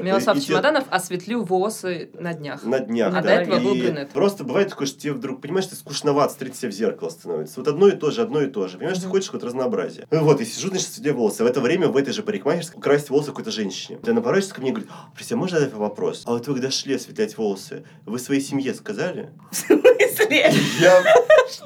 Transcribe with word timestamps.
Милослав 0.00 0.36
И 0.36 0.40
те- 0.40 0.46
Чемоданов 0.48 0.84
осветлил 0.90 1.44
волосы 1.44 2.10
на 2.14 2.32
днях. 2.34 2.64
На 2.64 2.78
днях, 2.80 3.08
А 3.14 3.20
да. 3.20 3.22
до 3.22 3.28
этого 3.30 3.58
был 3.60 3.74
брюнет. 3.74 4.10
Просто 4.10 4.44
бывает 4.44 4.68
такое, 4.70 4.86
что 4.86 4.98
тебе 4.98 5.12
вдруг, 5.12 5.40
понимаешь, 5.40 5.66
ты 5.66 5.76
скучновато 5.76 6.32
смотреть 6.34 6.56
себе 6.56 6.70
в 6.70 6.74
зеркало 6.74 7.10
становится. 7.10 7.60
Вот 7.60 7.68
одно 7.68 7.88
и 7.88 7.92
то 7.92 8.10
же, 8.10 8.22
одно 8.22 8.40
и 8.42 8.46
то 8.46 8.68
же. 8.68 8.78
Понимаешь, 8.78 8.98
ты 8.98 9.04
Мгм. 9.04 9.12
хочешь 9.12 9.26
какое-то 9.26 9.46
разнообразие. 9.48 10.06
Ну 10.10 10.24
вот, 10.24 10.40
и 10.40 10.44
сижу, 10.44 10.68
значит, 10.68 10.88
судя 10.88 11.12
волосы. 11.12 11.44
В 11.44 11.46
это 11.46 11.60
время 11.60 11.88
в 11.88 11.96
этой 11.96 12.12
же 12.12 12.22
парикмахерской 12.22 12.80
красить 12.80 13.10
волосы 13.10 13.28
какой-то 13.28 13.50
женщине. 13.50 13.98
Она 14.06 14.20
поворачивается 14.20 14.54
ко 14.54 14.60
мне 14.60 14.70
и 14.70 14.72
говорит, 14.72 14.90
«А, 14.92 15.10
простите, 15.14 15.34
а 15.34 15.38
можно 15.38 15.58
задать 15.58 15.74
вопрос? 15.74 16.22
А 16.26 16.30
вот 16.32 16.46
вы 16.46 16.54
когда 16.54 16.70
шли 16.70 16.94
осветлять 16.94 17.36
волосы, 17.36 17.84
вы 18.06 18.18
своей 18.18 18.40
семье 18.40 18.74
сказали? 18.74 19.30
Я, 20.80 21.02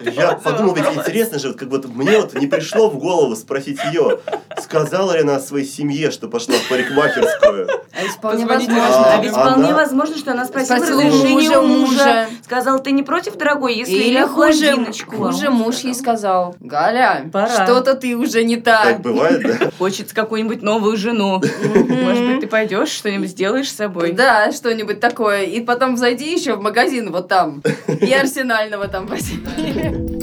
я 0.00 0.32
подумал, 0.32 0.74
ведь 0.74 0.84
интересно 0.94 1.38
же, 1.38 1.48
вот 1.48 1.56
как 1.58 1.68
будто 1.68 1.88
мне 1.88 2.18
вот 2.18 2.34
не 2.34 2.46
пришло 2.46 2.88
в 2.90 2.98
голову 2.98 3.34
спросить 3.36 3.78
ее, 3.92 4.18
сказала 4.60 5.12
ли 5.12 5.20
она 5.20 5.40
своей 5.40 5.66
семье, 5.66 6.10
что 6.10 6.28
пошла 6.28 6.54
в 6.56 6.68
парикмахерскую. 6.68 7.68
А 7.98 8.02
ведь 8.02 8.12
вполне 8.12 8.44
возможно. 8.44 8.84
А, 9.06 9.14
А 9.14 9.22
ведь 9.22 9.32
она- 9.32 9.50
вполне 9.52 9.72
возможно, 9.74 10.16
что 10.18 10.32
она 10.32 10.44
спросила 10.44 10.78
разрешение 10.78 11.32
мужа, 11.56 11.60
у 11.60 11.66
мужа. 11.66 12.26
Сказал, 12.44 12.82
ты 12.82 12.90
не 12.92 13.02
против, 13.02 13.36
дорогой, 13.36 13.74
если 13.74 13.92
Или 13.94 14.14
я 14.14 14.26
хуже, 14.28 14.72
блондиночку?» 14.74 15.16
хуже 15.16 15.50
муж 15.50 15.76
ей 15.78 15.94
сказал, 15.94 16.56
Галя, 16.60 17.28
Пора. 17.32 17.48
что-то 17.64 17.94
ты 17.94 18.16
уже 18.16 18.44
не 18.44 18.56
Так 18.56 18.82
так. 18.84 19.00
бывает, 19.00 19.42
да? 19.42 19.70
Хочется 19.78 20.14
какую-нибудь 20.14 20.62
новую 20.62 20.96
жену. 20.96 21.40
Может 21.40 22.26
быть, 22.26 22.40
ты 22.40 22.46
пойдешь, 22.46 22.90
что-нибудь 22.90 23.30
сделаешь 23.30 23.70
с 23.70 23.76
собой? 23.76 24.12
Да, 24.12 24.52
что-нибудь 24.52 25.00
такое. 25.00 25.42
И 25.44 25.60
потом 25.60 25.96
зайди 25.96 26.32
еще 26.34 26.56
в 26.56 26.60
магазин 26.60 27.10
вот 27.12 27.28
там. 27.28 27.62
И 28.00 28.12
арсенального 28.26 28.88
там 28.88 29.06
возьми. 29.06 29.38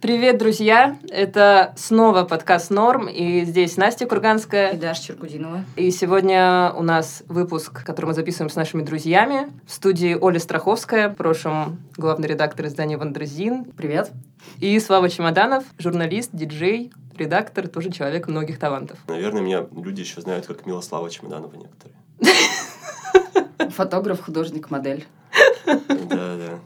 Привет, 0.00 0.38
друзья! 0.38 0.96
Это 1.10 1.74
снова 1.76 2.24
подкаст 2.24 2.70
«Норм», 2.70 3.08
и 3.08 3.44
здесь 3.44 3.76
Настя 3.76 4.04
И 4.04 4.08
Курганская. 4.08 4.72
Даша 4.72 5.02
Черкудинова. 5.02 5.64
И 5.76 5.90
сегодня 5.90 6.72
у 6.74 6.82
нас 6.82 7.24
выпуск, 7.28 7.84
который 7.84 8.06
мы 8.06 8.14
записываем 8.14 8.48
с 8.48 8.56
нашими 8.56 8.82
друзьями. 8.82 9.48
В 9.66 9.72
студии 9.72 10.14
Оля 10.14 10.38
Страховская, 10.38 11.10
в 11.10 11.16
прошлом 11.16 11.78
главный 11.98 12.28
редактор 12.28 12.66
издания 12.66 12.96
«Вандрезин». 12.96 13.64
Привет. 13.64 14.12
И 14.60 14.78
Слава 14.80 15.10
Чемоданов, 15.10 15.64
журналист, 15.78 16.30
диджей, 16.32 16.92
редактор, 17.16 17.68
тоже 17.68 17.90
человек 17.90 18.28
многих 18.28 18.58
талантов. 18.58 18.98
Наверное, 19.08 19.42
меня 19.42 19.66
люди 19.74 20.00
еще 20.00 20.20
знают 20.20 20.46
как 20.46 20.66
Милослава 20.66 21.10
Чемоданова 21.10 21.54
некоторые. 21.54 21.96
Фотограф, 23.70 24.24
художник, 24.24 24.70
модель. 24.70 25.06
Да, 25.66 26.36
да. 26.36 26.58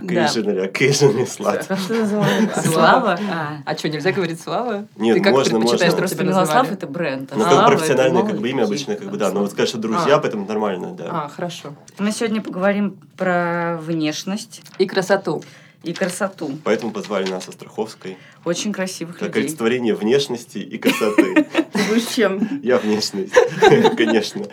Occasionally, 0.00 0.72
occasionally 0.72 1.26
slut. 1.26 1.66
Как 1.66 1.78
ты 1.86 1.94
называешь? 1.94 2.50
Слава? 2.64 3.18
А. 3.30 3.58
А 3.66 3.76
что, 3.76 3.88
нельзя 3.90 4.10
говорить 4.12 4.40
Слава? 4.40 4.86
Нет, 4.96 5.18
Ты 5.18 5.22
как 5.22 5.32
можно, 5.34 5.58
можно. 5.58 5.90
Просто 5.92 6.24
Милослав 6.24 6.72
это 6.72 6.86
бренд. 6.86 7.30
а 7.32 7.36
Ну, 7.36 7.42
Слава 7.42 7.56
как 7.58 7.66
профессиональное 7.68 8.22
как 8.24 8.38
бы 8.40 8.48
имя 8.48 8.64
обычно, 8.64 8.96
как 8.96 9.10
бы, 9.10 9.18
да. 9.18 9.30
Но 9.30 9.40
вот 9.40 9.50
сказать, 9.50 9.68
что 9.68 9.78
друзья, 9.78 10.16
А. 10.16 10.18
поэтому 10.18 10.46
нормально, 10.46 10.94
да. 10.94 11.08
А, 11.10 11.28
хорошо. 11.28 11.74
Мы 11.98 12.10
сегодня 12.10 12.40
поговорим 12.40 12.98
про 13.16 13.78
внешность 13.82 14.62
И 14.78 14.86
красоту. 14.86 15.44
И 15.82 15.92
красоту. 15.92 16.58
Поэтому 16.64 16.92
позвали 16.92 17.28
нас 17.30 17.48
Остраховской. 17.48 18.16
Очень 18.44 18.72
красивых 18.72 19.18
Как 19.18 19.28
людей. 19.28 19.42
олицетворение 19.42 19.94
внешности 19.94 20.58
и 20.58 20.78
красоты. 20.78 21.34
Ты 21.72 21.84
будешь 21.88 22.06
чем? 22.14 22.60
Я 22.62 22.78
внешность, 22.78 23.32
конечно. 23.96 24.46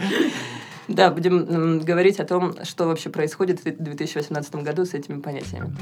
Да, 0.88 1.12
будем 1.12 1.80
говорить 1.80 2.20
о 2.20 2.26
том, 2.26 2.56
что 2.64 2.86
вообще 2.86 3.10
происходит 3.10 3.64
в 3.64 3.84
2018 3.84 4.56
году 4.56 4.86
с 4.86 4.94
этими 4.96 5.22
понятиями. 5.22 5.76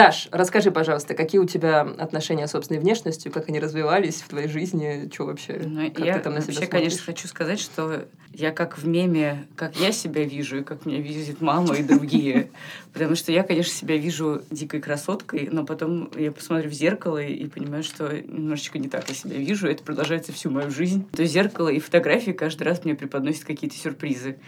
Даш, 0.00 0.28
расскажи, 0.32 0.70
пожалуйста, 0.70 1.12
какие 1.12 1.38
у 1.38 1.44
тебя 1.44 1.82
отношения 1.82 2.46
с 2.46 2.52
собственной 2.52 2.80
внешностью, 2.80 3.30
как 3.30 3.50
они 3.50 3.60
развивались 3.60 4.22
в 4.22 4.28
твоей 4.28 4.48
жизни, 4.48 5.10
что 5.12 5.26
вообще, 5.26 5.60
Ну, 5.62 5.90
как 5.90 6.06
я 6.06 6.14
ты 6.14 6.20
там 6.20 6.32
на 6.32 6.40
себя 6.40 6.54
вообще, 6.54 6.66
смотришь? 6.66 6.68
конечно, 6.70 7.02
хочу 7.04 7.28
сказать, 7.28 7.60
что 7.60 8.06
я 8.32 8.50
как 8.50 8.78
в 8.78 8.86
меме, 8.86 9.46
как 9.56 9.76
я 9.76 9.92
себя 9.92 10.24
вижу, 10.24 10.60
и 10.60 10.64
как 10.64 10.86
меня 10.86 11.02
видит 11.02 11.42
мама 11.42 11.74
и 11.74 11.82
другие. 11.82 12.48
Потому 12.94 13.14
что 13.14 13.30
я, 13.30 13.42
конечно, 13.42 13.74
себя 13.74 13.98
вижу 13.98 14.40
дикой 14.50 14.80
красоткой, 14.80 15.50
но 15.52 15.66
потом 15.66 16.10
я 16.16 16.32
посмотрю 16.32 16.70
в 16.70 16.72
зеркало 16.72 17.18
и 17.18 17.46
понимаю, 17.46 17.82
что 17.82 18.10
немножечко 18.10 18.78
не 18.78 18.88
так 18.88 19.06
я 19.10 19.14
себя 19.14 19.36
вижу. 19.36 19.68
Это 19.68 19.84
продолжается 19.84 20.32
всю 20.32 20.48
мою 20.50 20.70
жизнь. 20.70 21.06
То 21.12 21.20
есть 21.20 21.34
зеркало 21.34 21.68
и 21.68 21.78
фотографии 21.78 22.30
каждый 22.30 22.62
раз 22.62 22.86
мне 22.86 22.94
преподносят 22.94 23.44
какие-то 23.44 23.76
сюрпризы. 23.76 24.38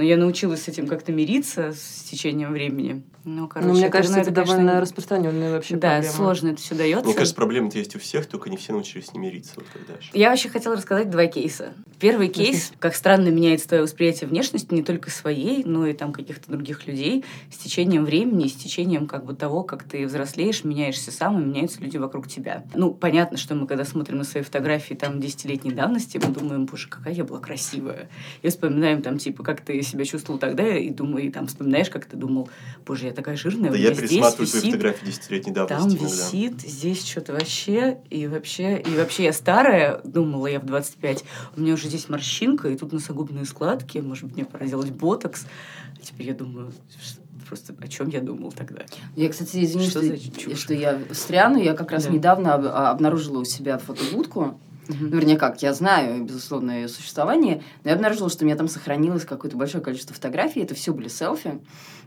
Но 0.00 0.04
я 0.04 0.16
научилась 0.16 0.62
с 0.62 0.68
этим 0.68 0.86
как-то 0.86 1.12
мириться 1.12 1.74
с 1.74 2.04
течением 2.10 2.52
времени. 2.52 3.02
Ну, 3.26 3.48
короче, 3.48 3.68
ну, 3.68 3.74
мне 3.74 3.84
это, 3.84 3.92
кажется, 3.98 4.20
это, 4.20 4.32
конечно, 4.32 4.54
довольно 4.54 4.80
распространенная 4.80 5.52
вообще 5.52 5.76
Да, 5.76 5.90
проблема. 5.90 6.14
сложно 6.14 6.48
это 6.48 6.62
все 6.62 6.74
дается. 6.74 7.04
Мне 7.04 7.14
кажется, 7.14 7.34
проблемы-то 7.34 7.76
есть 7.76 7.94
у 7.94 7.98
всех, 7.98 8.24
только 8.24 8.48
не 8.48 8.56
все 8.56 8.72
научились 8.72 9.08
с 9.08 9.12
ними 9.12 9.26
мириться. 9.26 9.52
Вот 9.56 9.66
когда 9.70 10.00
же. 10.00 10.08
Я 10.14 10.30
вообще 10.30 10.48
хотела 10.48 10.74
рассказать 10.74 11.10
два 11.10 11.26
кейса. 11.26 11.74
Первый 11.98 12.28
кейс, 12.28 12.72
как 12.78 12.94
странно 12.94 13.28
меняется 13.28 13.68
твое 13.68 13.82
восприятие 13.82 14.26
внешности, 14.30 14.72
не 14.72 14.82
только 14.82 15.10
своей, 15.10 15.64
но 15.64 15.86
и 15.86 15.92
там 15.92 16.14
каких-то 16.14 16.50
других 16.50 16.86
людей, 16.86 17.26
с 17.52 17.58
течением 17.58 18.06
времени, 18.06 18.46
с 18.48 18.54
течением 18.54 19.06
как 19.06 19.26
бы 19.26 19.34
того, 19.34 19.64
как 19.64 19.82
ты 19.84 20.06
взрослеешь, 20.06 20.64
меняешься 20.64 21.10
сам, 21.12 21.38
и 21.38 21.44
меняются 21.44 21.82
люди 21.82 21.98
вокруг 21.98 22.26
тебя. 22.26 22.64
Ну, 22.72 22.94
понятно, 22.94 23.36
что 23.36 23.54
мы, 23.54 23.66
когда 23.66 23.84
смотрим 23.84 24.16
на 24.16 24.24
свои 24.24 24.42
фотографии 24.42 24.94
там 24.94 25.20
десятилетней 25.20 25.72
давности, 25.72 26.18
мы 26.24 26.32
думаем, 26.32 26.64
боже, 26.64 26.88
какая 26.88 27.12
я 27.12 27.24
была 27.24 27.38
красивая. 27.38 28.08
И 28.40 28.48
вспоминаем 28.48 29.02
там, 29.02 29.18
типа, 29.18 29.42
как 29.42 29.60
ты 29.60 29.78
себя 29.90 30.04
чувствовал 30.04 30.38
тогда, 30.38 30.66
и 30.76 30.90
думаю, 30.90 31.26
и 31.26 31.30
там 31.30 31.46
вспоминаешь, 31.46 31.90
как 31.90 32.06
ты 32.06 32.16
думал, 32.16 32.48
боже, 32.86 33.06
я 33.06 33.12
такая 33.12 33.36
жирная, 33.36 33.70
Да 33.70 33.76
у 33.76 33.78
я 33.78 33.92
здесь 33.92 34.08
пересматриваю 34.10 34.46
свои 34.46 34.60
висит 34.62 34.72
фотографии 34.74 35.06
десятилетней 35.06 35.54
там 35.54 35.66
давности 35.66 35.96
иногда. 35.98 36.06
висит, 36.30 36.60
здесь 36.62 37.06
что-то 37.08 37.32
вообще, 37.32 37.98
и 38.10 38.26
вообще, 38.26 38.78
и 38.80 38.96
вообще 38.96 39.24
я 39.24 39.32
старая, 39.32 40.00
думала 40.04 40.46
я 40.46 40.60
в 40.60 40.66
25, 40.66 41.24
у 41.56 41.60
меня 41.60 41.74
уже 41.74 41.88
здесь 41.88 42.08
морщинка, 42.08 42.68
и 42.68 42.76
тут 42.76 42.92
носогубные 42.92 43.44
складки, 43.44 43.98
может 43.98 44.24
быть, 44.24 44.34
мне 44.36 44.44
пора 44.44 44.66
делать 44.66 44.90
ботокс. 44.90 45.46
А 46.00 46.02
теперь 46.02 46.28
я 46.28 46.34
думаю, 46.34 46.72
просто 47.48 47.74
о 47.80 47.88
чем 47.88 48.08
я 48.08 48.20
думал 48.20 48.52
тогда? 48.52 48.82
Я, 49.16 49.28
кстати, 49.28 49.62
извини, 49.64 49.88
Что 49.88 50.02
что, 50.16 50.56
что 50.56 50.72
я 50.74 50.98
встряну. 51.10 51.58
Я 51.58 51.74
как 51.74 51.90
раз 51.90 52.04
Да. 52.04 52.10
недавно 52.10 52.54
об- 52.54 52.66
а, 52.66 52.90
обнаружила 52.90 53.40
у 53.40 53.44
себя 53.44 53.76
фотобудку. 53.78 54.58
Ну, 54.98 55.16
вернее, 55.16 55.36
как, 55.36 55.62
я 55.62 55.72
знаю, 55.72 56.24
безусловно, 56.24 56.72
ее 56.72 56.88
существование, 56.88 57.62
но 57.84 57.90
я 57.90 57.96
обнаружила, 57.96 58.28
что 58.28 58.44
у 58.44 58.46
меня 58.46 58.56
там 58.56 58.68
сохранилось 58.68 59.24
какое-то 59.24 59.56
большое 59.56 59.82
количество 59.82 60.14
фотографий. 60.14 60.60
Это 60.60 60.74
все 60.74 60.92
были 60.92 61.08
селфи, 61.08 61.60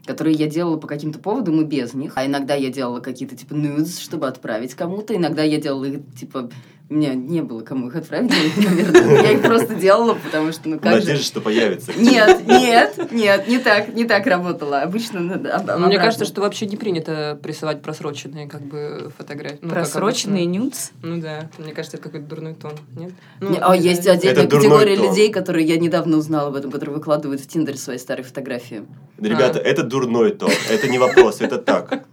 которые 0.05 0.35
я 0.35 0.47
делала 0.47 0.77
по 0.77 0.87
каким-то 0.87 1.19
поводам 1.19 1.61
и 1.61 1.63
без 1.63 1.93
них. 1.93 2.13
А 2.15 2.25
иногда 2.25 2.55
я 2.55 2.69
делала 2.69 2.99
какие-то, 2.99 3.35
типа, 3.35 3.53
nudes, 3.53 3.99
чтобы 3.99 4.27
отправить 4.27 4.73
кому-то. 4.73 5.15
Иногда 5.15 5.43
я 5.43 5.59
делала 5.59 5.85
их, 5.85 6.01
типа, 6.15 6.49
у 6.89 6.95
меня 6.95 7.13
не 7.15 7.41
было 7.41 7.61
кому 7.61 7.87
их 7.87 7.95
отправить, 7.95 8.31
наверное. 8.57 9.21
Я 9.23 9.31
их 9.31 9.41
просто 9.41 9.73
делала, 9.73 10.13
потому 10.15 10.51
что, 10.51 10.69
ну, 10.69 10.79
как 10.79 10.91
же... 10.93 10.99
Надежда, 10.99 11.23
что 11.23 11.41
появится. 11.41 11.91
Нет, 11.97 12.45
нет, 12.45 13.11
нет, 13.11 13.47
не 13.47 13.57
так, 13.57 13.93
не 13.95 14.05
так 14.05 14.27
работало. 14.27 14.81
Обычно 14.81 15.21
надо 15.21 15.77
Мне 15.79 15.97
кажется, 15.97 16.25
что 16.25 16.41
вообще 16.41 16.65
не 16.65 16.75
принято 16.77 17.39
присылать 17.41 17.81
просроченные 17.81 18.47
как 18.47 18.61
бы 18.61 19.11
фотографии. 19.17 19.59
Ну, 19.61 19.69
Просроченные 19.69 20.45
нюдс? 20.45 20.91
Ну 21.01 21.19
да, 21.21 21.49
мне 21.57 21.71
кажется, 21.73 21.97
это 21.97 22.03
какой-то 22.09 22.27
дурной 22.27 22.53
тон, 22.53 22.73
нет? 22.95 23.13
Ну, 23.39 23.51
Не, 23.51 23.57
а 23.59 23.75
не 23.75 23.83
есть 23.83 24.03
знаю. 24.03 24.17
отдельная 24.19 24.47
категория 24.47 24.95
тон. 24.97 25.07
людей, 25.07 25.31
которые 25.31 25.65
я 25.65 25.77
недавно 25.79 26.17
узнала 26.17 26.49
об 26.49 26.55
этом, 26.55 26.69
которые 26.69 26.95
выкладывают 26.95 27.41
в 27.41 27.47
Тиндере 27.47 27.77
свои 27.77 27.97
старые 27.97 28.25
фотографии. 28.25 28.83
Ребята, 29.19 29.59
А. 29.59 29.61
это 29.61 29.83
дурной 29.83 30.31
тон. 30.33 30.51
Это 30.69 30.87
не 30.89 30.97
вопрос, 30.99 31.41
это 31.41 31.57
так. 31.57 32.03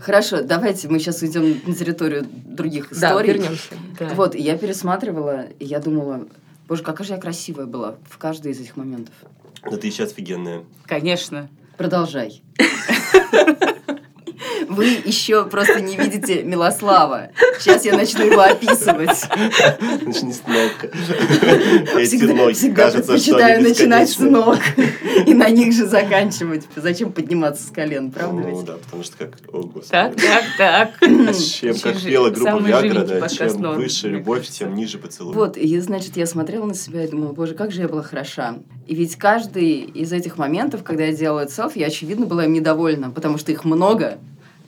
Хорошо, 0.00 0.42
давайте 0.42 0.88
мы 0.88 0.98
сейчас 0.98 1.22
уйдем 1.22 1.60
на 1.66 1.74
территорию 1.74 2.24
других 2.46 2.88
Да, 2.90 3.10
историй. 3.10 3.32
вернемся. 3.34 3.74
Вот, 4.16 4.34
я 4.34 4.56
пересматривала, 4.56 5.46
и 5.58 5.64
я 5.64 5.80
думала, 5.80 6.26
боже, 6.68 6.82
какая 6.82 7.06
же 7.06 7.14
я 7.14 7.20
красивая 7.20 7.66
была 7.66 7.96
в 8.08 8.18
каждый 8.18 8.52
из 8.52 8.60
этих 8.60 8.76
моментов. 8.76 9.14
Да 9.68 9.76
ты 9.76 9.90
сейчас 9.90 10.12
офигенная. 10.12 10.64
Конечно. 10.86 11.48
Продолжай. 11.76 12.42
Вы 14.68 14.86
еще 15.04 15.44
просто 15.46 15.80
не 15.80 15.96
видите 15.96 16.42
Милослава. 16.42 17.30
Сейчас 17.58 17.84
я 17.84 17.96
начну 17.96 18.24
его 18.24 18.40
описывать. 18.40 19.24
Начни 20.02 20.32
с 20.32 20.42
ног. 20.46 20.84
Эти 21.96 22.16
Всегда, 22.16 22.34
ноги, 22.34 22.70
предпочитаю 22.96 23.62
начинать 23.62 24.10
с 24.10 24.18
ног 24.18 24.58
и 25.26 25.34
на 25.34 25.48
них 25.50 25.72
же 25.72 25.86
заканчивать. 25.86 26.64
Зачем 26.76 27.12
подниматься 27.12 27.66
с 27.66 27.70
колен, 27.70 28.10
правда 28.10 28.48
Ну 28.48 28.62
да, 28.62 28.74
потому 28.74 29.02
что 29.02 29.16
как... 29.16 29.38
О, 29.52 29.62
господи. 29.62 29.90
Так, 29.90 30.16
так, 30.16 30.44
так. 30.58 30.90
А 31.00 31.32
чем, 31.32 31.78
как 31.78 32.00
пела 32.00 32.30
группа 32.30 32.58
Виагра, 32.58 33.04
да, 33.04 33.28
чем 33.28 33.74
выше 33.74 34.08
любовь, 34.08 34.48
тем 34.48 34.74
ниже 34.74 34.98
поцелуй. 34.98 35.34
Вот, 35.34 35.56
и, 35.56 35.78
значит, 35.80 36.16
я 36.16 36.26
смотрела 36.26 36.66
на 36.66 36.74
себя 36.74 37.04
и 37.04 37.08
думала, 37.08 37.32
боже, 37.32 37.54
как 37.54 37.72
же 37.72 37.82
я 37.82 37.88
была 37.88 38.02
хороша. 38.02 38.56
И 38.86 38.94
ведь 38.94 39.16
каждый 39.16 39.80
из 39.80 40.12
этих 40.12 40.36
моментов, 40.36 40.82
когда 40.82 41.04
я 41.04 41.12
делала 41.12 41.40
этот 41.40 41.54
селфи, 41.54 41.78
я, 41.78 41.86
очевидно, 41.86 42.26
была 42.26 42.44
им 42.44 42.52
недовольна, 42.52 43.10
потому 43.10 43.38
что 43.38 43.52
их 43.52 43.64
много, 43.64 44.18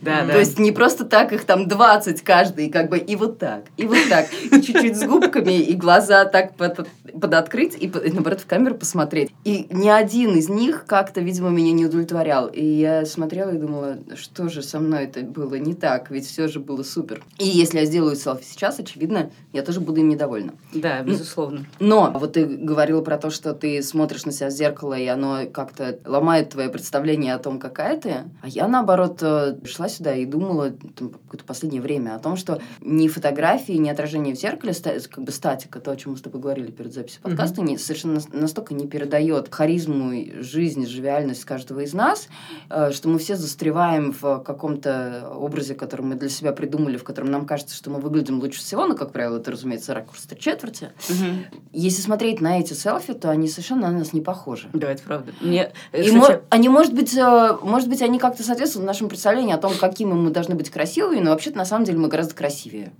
Да, 0.00 0.22
То 0.22 0.28
да. 0.28 0.38
есть 0.38 0.58
не 0.58 0.72
просто 0.72 1.04
так 1.04 1.32
их 1.32 1.44
там 1.44 1.68
20 1.68 2.22
каждый, 2.22 2.68
как 2.68 2.90
бы 2.90 2.98
и 2.98 3.16
вот 3.16 3.38
так, 3.38 3.64
и 3.76 3.86
вот 3.86 3.98
так, 4.08 4.26
и 4.32 4.60
чуть-чуть 4.62 4.96
с 4.96 5.04
губками, 5.04 5.58
и 5.58 5.74
глаза 5.74 6.24
так 6.24 6.54
под, 6.56 6.86
подоткрыть, 7.18 7.74
и, 7.74 7.86
и, 7.86 8.12
наоборот 8.12 8.40
в 8.40 8.46
камеру 8.46 8.74
посмотреть. 8.74 9.30
И 9.44 9.66
ни 9.70 9.88
один 9.88 10.36
из 10.36 10.48
них 10.48 10.84
как-то, 10.86 11.20
видимо, 11.20 11.50
меня 11.50 11.72
не 11.72 11.86
удовлетворял. 11.86 12.48
И 12.48 12.64
я 12.64 13.06
смотрела 13.06 13.50
и 13.50 13.58
думала, 13.58 13.98
что 14.14 14.48
же 14.48 14.62
со 14.62 14.80
мной 14.80 15.04
это 15.04 15.20
было 15.20 15.54
не 15.54 15.74
так, 15.74 16.10
ведь 16.10 16.26
все 16.26 16.48
же 16.48 16.60
было 16.60 16.82
супер. 16.82 17.22
И 17.38 17.46
если 17.46 17.80
я 17.80 17.84
сделаю 17.86 18.16
селфи 18.16 18.44
сейчас, 18.44 18.78
очевидно, 18.78 19.30
я 19.52 19.62
тоже 19.62 19.80
буду 19.80 20.00
им 20.00 20.08
недовольна. 20.08 20.52
Да, 20.72 21.02
безусловно. 21.02 21.66
Но 21.80 22.12
вот 22.14 22.34
ты 22.34 22.44
говорила 22.44 23.00
про 23.02 23.18
то, 23.18 23.30
что 23.30 23.54
ты 23.54 23.82
смотришь 23.82 24.24
на 24.24 24.32
себя 24.32 24.48
в 24.48 24.52
зеркало, 24.52 24.94
и 24.94 25.06
оно 25.06 25.46
как-то 25.52 25.98
ломает 26.04 26.50
твое 26.50 26.68
представление 26.68 27.34
о 27.34 27.38
том, 27.38 27.58
какая 27.58 27.98
ты. 27.98 28.10
А 28.42 28.48
я, 28.48 28.68
наоборот, 28.68 29.18
э, 29.22 29.56
шла 29.86 29.88
сюда 29.88 30.14
и 30.14 30.24
думала 30.24 30.70
там, 30.70 31.10
какое-то 31.10 31.44
последнее 31.44 31.80
время 31.82 32.14
о 32.14 32.18
том, 32.18 32.36
что 32.36 32.60
ни 32.80 33.08
фотографии, 33.08 33.72
ни 33.72 33.88
отражение 33.88 34.34
в 34.34 34.38
зеркале, 34.38 34.74
как 35.10 35.24
бы 35.24 35.32
статика, 35.32 35.80
то, 35.80 35.90
о 35.90 35.96
чем 35.96 36.12
мы 36.12 36.18
с 36.18 36.22
тобой 36.22 36.40
говорили 36.40 36.70
перед 36.70 36.92
записью 36.92 37.22
подкаста, 37.22 37.62
не, 37.62 37.78
совершенно 37.78 38.14
нас- 38.14 38.28
настолько 38.32 38.74
не 38.74 38.86
передает 38.86 39.52
харизму, 39.52 40.12
жизнь, 40.40 40.86
живиальность 40.86 41.44
каждого 41.44 41.80
из 41.80 41.92
нас, 41.94 42.28
э, 42.70 42.90
что 42.92 43.08
мы 43.08 43.18
все 43.18 43.36
застреваем 43.36 44.12
в 44.20 44.38
каком-то 44.40 45.30
образе, 45.34 45.74
который 45.74 46.02
мы 46.02 46.14
для 46.14 46.28
себя 46.28 46.52
придумали, 46.52 46.96
в 46.96 47.04
котором 47.04 47.30
нам 47.30 47.46
кажется, 47.46 47.74
что 47.74 47.90
мы 47.90 48.00
выглядим 48.00 48.40
лучше 48.40 48.60
всего, 48.60 48.86
но, 48.86 48.94
как 48.94 49.12
правило, 49.12 49.38
это, 49.38 49.50
разумеется, 49.50 49.94
ракурс 49.94 50.22
три 50.22 50.38
четверти. 50.38 50.92
Мгм. 51.08 51.44
Если 51.72 52.02
смотреть 52.02 52.40
на 52.40 52.58
эти 52.60 52.72
селфи, 52.72 53.14
то 53.14 53.30
они 53.30 53.48
совершенно 53.48 53.90
на 53.90 53.98
нас 53.98 54.12
не 54.12 54.20
похожи. 54.20 54.68
Да, 54.72 54.90
это 54.90 55.02
правда. 55.02 55.32
Мне, 55.40 55.72
э, 55.92 56.02
И 56.02 56.06
кстати, 56.06 56.16
мо- 56.32 56.40
они, 56.50 56.68
может 56.68 56.92
быть, 56.94 57.14
э, 57.16 57.56
может 57.62 57.88
быть, 57.88 58.02
они 58.02 58.18
как-то 58.18 58.42
соответствуют 58.42 58.86
нашему 58.86 59.08
представлению 59.08 59.56
о 59.56 59.58
том, 59.58 59.72
какими 59.76 60.12
мы 60.12 60.30
должны 60.30 60.54
быть 60.54 60.70
красивыми, 60.70 61.20
но 61.20 61.30
вообще-то 61.30 61.56
на 61.58 61.64
самом 61.64 61.84
деле 61.84 61.98
мы 61.98 62.08
гораздо 62.08 62.34
красивее. 62.34 62.92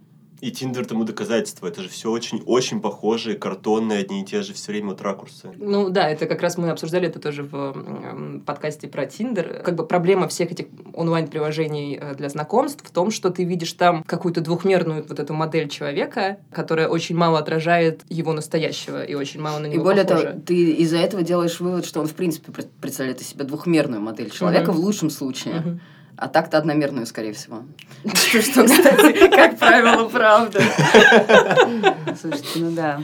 И 0.43 0.51
Тиндер 0.51 0.85
тому 0.85 1.05
доказательство. 1.05 1.67
Это 1.67 1.81
же 1.83 1.89
все 1.89 2.11
очень-очень 2.11 2.83
похожие, 2.83 3.37
картонные, 3.39 4.01
одни 4.01 4.21
и 4.21 4.25
те 4.27 4.43
же 4.43 4.53
все 4.53 4.71
время 4.71 4.89
вот 4.91 5.01
ракурсы. 5.01 5.49
Ну 5.57 5.89
да, 5.89 6.11
это 6.11 6.27
как 6.27 6.43
раз 6.43 6.59
мы 6.59 6.69
обсуждали 6.69 7.09
это 7.09 7.19
тоже 7.19 7.43
в 7.43 8.43
подкасте 8.45 8.87
про 8.87 9.07
Тиндер. 9.07 9.63
Как 9.65 9.75
бы 9.75 9.87
проблема 9.87 10.29
всех 10.29 10.53
этих 10.53 10.67
онлайн-приложений 10.93 11.99
э, 12.01 12.15
для 12.17 12.29
знакомств 12.29 12.85
в 12.87 12.91
том, 12.91 13.11
что 13.11 13.31
ты 13.31 13.45
видишь 13.45 13.73
там 13.73 14.03
какую-то 14.05 14.43
двухмерную 14.43 15.07
вот 15.09 15.19
эту 15.19 15.33
модель 15.33 15.69
человека, 15.71 16.37
которая 16.53 16.89
очень 16.89 17.17
мало 17.17 17.39
отражает 17.39 18.03
его 18.11 18.35
настоящего 18.35 19.03
и 19.03 19.15
очень 19.15 19.41
мало 19.41 19.59
на 19.61 19.67
него 19.67 19.81
И 19.81 19.85
более 19.85 20.05
похожа. 20.05 20.27
того, 20.33 20.41
ты 20.45 20.71
из-за 20.73 20.99
этого 20.99 21.23
делаешь 21.23 21.61
вывод, 21.61 21.87
что 21.87 22.01
он, 22.01 22.07
в 22.09 22.15
принципе, 22.15 22.53
пред- 22.53 22.71
представляет 22.73 23.23
из 23.23 23.29
себя 23.29 23.45
двухмерную 23.47 24.03
модель 24.03 24.31
человека 24.31 24.71
Мгм. 24.73 24.81
в 24.83 24.85
лучшем 24.85 25.09
случае. 25.11 25.55
Мгм. 25.61 25.81
А 26.17 26.29
так-то 26.29 26.59
одномерную, 26.59 27.07
скорее 27.07 27.33
всего. 27.33 27.65
Что, 28.07 28.65
кстати, 28.65 29.29
как 29.29 29.59
правило, 29.59 30.09
правда. 30.09 30.63
Слушайте, 32.19 32.49
ну 32.57 32.71
да. 32.71 33.01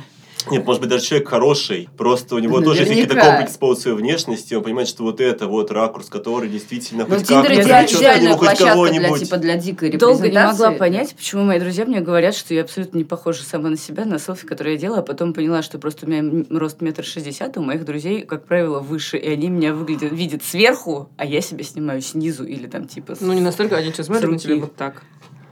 Нет, 0.50 0.66
может 0.66 0.80
быть, 0.80 0.90
даже 0.90 1.04
человек 1.04 1.28
хороший, 1.28 1.88
просто 1.96 2.34
у 2.34 2.38
него 2.38 2.60
тоже 2.60 2.80
есть 2.80 2.90
какие-то 2.90 3.14
Наверняка. 3.14 3.36
комплексы 3.36 3.58
по 3.58 3.74
своей 3.74 3.96
внешности, 3.96 4.54
он 4.54 4.62
понимает, 4.62 4.88
что 4.88 5.04
вот 5.04 5.20
это 5.20 5.46
вот 5.46 5.70
ракурс, 5.70 6.08
который 6.08 6.48
действительно 6.48 7.06
Ну, 7.08 7.16
хоть 7.16 7.28
Тиндер 7.28 7.64
как-то 7.64 7.96
идеальная 7.96 8.36
площадка 8.36 8.92
для, 8.92 9.18
типа, 9.18 9.36
для 9.36 9.56
дикой 9.56 9.90
Долго 9.96 10.28
не 10.28 10.38
могла 10.38 10.72
понять, 10.72 11.14
почему 11.14 11.44
мои 11.44 11.60
друзья 11.60 11.84
мне 11.84 12.00
говорят, 12.00 12.34
что 12.34 12.54
я 12.54 12.62
абсолютно 12.62 12.98
не 12.98 13.04
похожа 13.04 13.42
сама 13.42 13.70
на 13.70 13.76
себя, 13.76 14.04
на 14.04 14.18
селфи, 14.18 14.46
которые 14.46 14.74
я 14.74 14.80
делала, 14.80 15.00
а 15.00 15.02
потом 15.02 15.32
поняла, 15.32 15.62
что 15.62 15.78
просто 15.78 16.06
у 16.06 16.08
меня 16.08 16.44
рост 16.50 16.80
метр 16.80 17.04
шестьдесят, 17.04 17.56
а 17.56 17.60
у 17.60 17.62
моих 17.62 17.84
друзей, 17.84 18.22
как 18.22 18.44
правило, 18.46 18.80
выше, 18.80 19.16
и 19.16 19.28
они 19.28 19.48
меня 19.48 19.74
выглядят, 19.74 20.12
видят 20.12 20.42
сверху, 20.44 21.10
а 21.16 21.24
я 21.24 21.40
себя 21.40 21.64
снимаю 21.64 22.00
снизу 22.00 22.44
или 22.44 22.66
там 22.66 22.86
типа... 22.86 23.14
Ну, 23.20 23.32
не 23.32 23.40
настолько, 23.40 23.76
они 23.76 23.92
что, 23.92 24.04
смотрят 24.04 24.30
на 24.30 24.38
тебя 24.38 24.56
вот 24.56 24.74
так. 24.74 25.02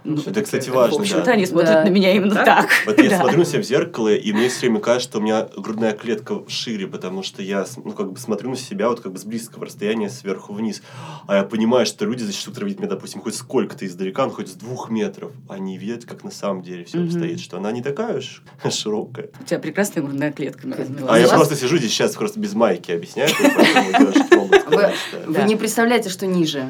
Ну, 0.04 0.20
Это, 0.24 0.42
кстати, 0.42 0.70
В 0.70 0.74
важно, 0.74 1.00
общем-то, 1.00 1.24
да. 1.24 1.32
они 1.32 1.46
смотрят 1.46 1.70
Да. 1.72 1.84
на 1.84 1.88
меня 1.88 2.14
именно 2.14 2.34
Так? 2.34 2.44
так. 2.46 2.68
Вот 2.86 2.98
я 3.02 3.10
Да. 3.10 3.18
смотрю 3.20 3.38
на 3.40 3.44
себя 3.44 3.60
в 3.60 3.64
зеркало, 3.64 4.14
и 4.14 4.32
мне 4.32 4.48
все 4.48 4.60
время 4.60 4.80
кажется, 4.80 5.08
что 5.10 5.18
у 5.18 5.22
меня 5.22 5.48
грудная 5.56 5.92
клетка 5.92 6.42
шире, 6.48 6.86
потому 6.86 7.22
что 7.22 7.42
я 7.42 7.66
ну, 7.84 7.92
как 7.92 8.12
бы 8.12 8.18
смотрю 8.18 8.50
на 8.50 8.56
себя 8.56 8.88
вот 8.88 9.00
как 9.00 9.12
бы 9.12 9.18
с 9.18 9.24
близкого 9.24 9.66
расстояния 9.66 10.08
сверху 10.08 10.52
вниз. 10.54 10.82
А 11.26 11.36
я 11.36 11.42
понимаю, 11.44 11.84
что 11.86 12.04
люди, 12.06 12.22
зачастую, 12.22 12.54
которые 12.54 12.68
видят 12.70 12.80
меня, 12.80 12.90
допустим, 12.90 13.20
хоть 13.20 13.34
сколько-то 13.34 13.84
издалека, 13.86 14.24
ну, 14.24 14.30
хоть 14.30 14.48
с 14.48 14.52
двух 14.54 14.90
метров, 14.90 15.32
они 15.48 15.76
видят, 15.76 16.04
как 16.06 16.24
на 16.24 16.30
самом 16.30 16.62
деле 16.62 16.84
все 16.84 17.02
обстоит, 17.02 17.40
что 17.40 17.58
она 17.58 17.70
не 17.72 17.82
такая 17.82 18.18
уж 18.18 18.42
широкая. 18.70 19.28
У 19.40 19.44
тебя 19.44 19.58
прекрасная 19.60 20.02
грудная 20.02 20.32
клетка. 20.32 20.66
А 21.08 21.18
я 21.18 21.28
просто 21.28 21.56
сижу 21.56 21.76
здесь 21.78 21.90
сейчас 21.90 22.14
просто 22.16 22.40
без 22.40 22.54
майки 22.54 22.90
объясняю, 22.90 23.28
Вы, 23.38 23.50
сказать, 23.50 24.94
вы 25.26 25.34
да. 25.34 25.42
не 25.44 25.56
представляете, 25.56 26.08
что 26.08 26.26
ниже. 26.26 26.66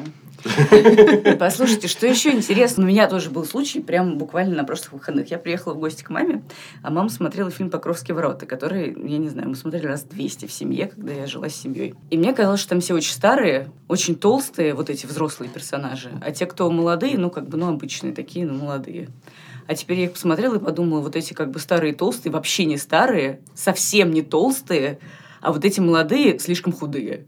Послушайте, 1.39 1.87
что 1.87 2.07
еще 2.07 2.31
интересно? 2.31 2.83
У 2.83 2.87
меня 2.87 3.07
тоже 3.07 3.29
был 3.29 3.45
случай, 3.45 3.79
прям 3.79 4.17
буквально 4.17 4.55
на 4.55 4.63
прошлых 4.63 4.93
выходных. 4.93 5.31
Я 5.31 5.37
приехала 5.37 5.73
в 5.73 5.79
гости 5.79 6.03
к 6.03 6.09
маме, 6.09 6.43
а 6.81 6.89
мама 6.89 7.09
смотрела 7.09 7.51
фильм 7.51 7.69
«Покровские 7.69 8.15
ворота», 8.15 8.45
который, 8.45 8.95
я 9.07 9.17
не 9.17 9.29
знаю, 9.29 9.49
мы 9.49 9.55
смотрели 9.55 9.87
раз 9.87 10.03
200 10.03 10.45
в 10.47 10.51
семье, 10.51 10.87
когда 10.87 11.13
я 11.13 11.27
жила 11.27 11.49
с 11.49 11.55
семьей. 11.55 11.95
И 12.09 12.17
мне 12.17 12.33
казалось, 12.33 12.59
что 12.59 12.69
там 12.69 12.81
все 12.81 12.93
очень 12.93 13.13
старые, 13.13 13.69
очень 13.87 14.15
толстые, 14.15 14.73
вот 14.73 14.89
эти 14.89 15.05
взрослые 15.05 15.49
персонажи. 15.49 16.11
А 16.21 16.31
те, 16.31 16.45
кто 16.45 16.69
молодые, 16.69 17.17
ну, 17.17 17.29
как 17.29 17.47
бы, 17.47 17.57
ну, 17.57 17.69
обычные 17.69 18.13
такие, 18.13 18.45
ну, 18.45 18.53
молодые. 18.53 19.09
А 19.67 19.75
теперь 19.75 19.99
я 19.99 20.05
их 20.05 20.13
посмотрела 20.13 20.55
и 20.55 20.59
подумала, 20.59 21.01
вот 21.01 21.15
эти 21.15 21.33
как 21.33 21.51
бы 21.51 21.59
старые 21.59 21.93
толстые, 21.93 22.33
вообще 22.33 22.65
не 22.65 22.77
старые, 22.77 23.41
совсем 23.53 24.11
не 24.11 24.21
толстые, 24.21 24.99
а 25.41 25.51
вот 25.51 25.65
эти 25.65 25.79
молодые 25.79 26.39
слишком 26.39 26.71
худые. 26.71 27.25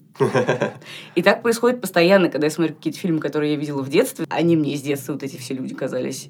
И 1.16 1.24
так 1.24 1.42
происходит 1.42 1.82
постоянно, 1.82 2.30
когда 2.30 2.48
я 2.48 2.52
смотрю 2.52 2.76
какие-то 2.76 3.00
фильмы, 3.00 3.20
которые 3.20 3.54
я 3.54 3.60
видела 3.60 3.82
в 3.82 3.90
детстве. 3.90 4.26
Они 4.30 4.56
мне 4.56 4.74
из 4.74 4.82
детства, 4.82 5.14
вот 5.14 5.24
эти 5.24 5.38
все 5.38 5.54
люди, 5.54 5.74
казались 5.74 6.30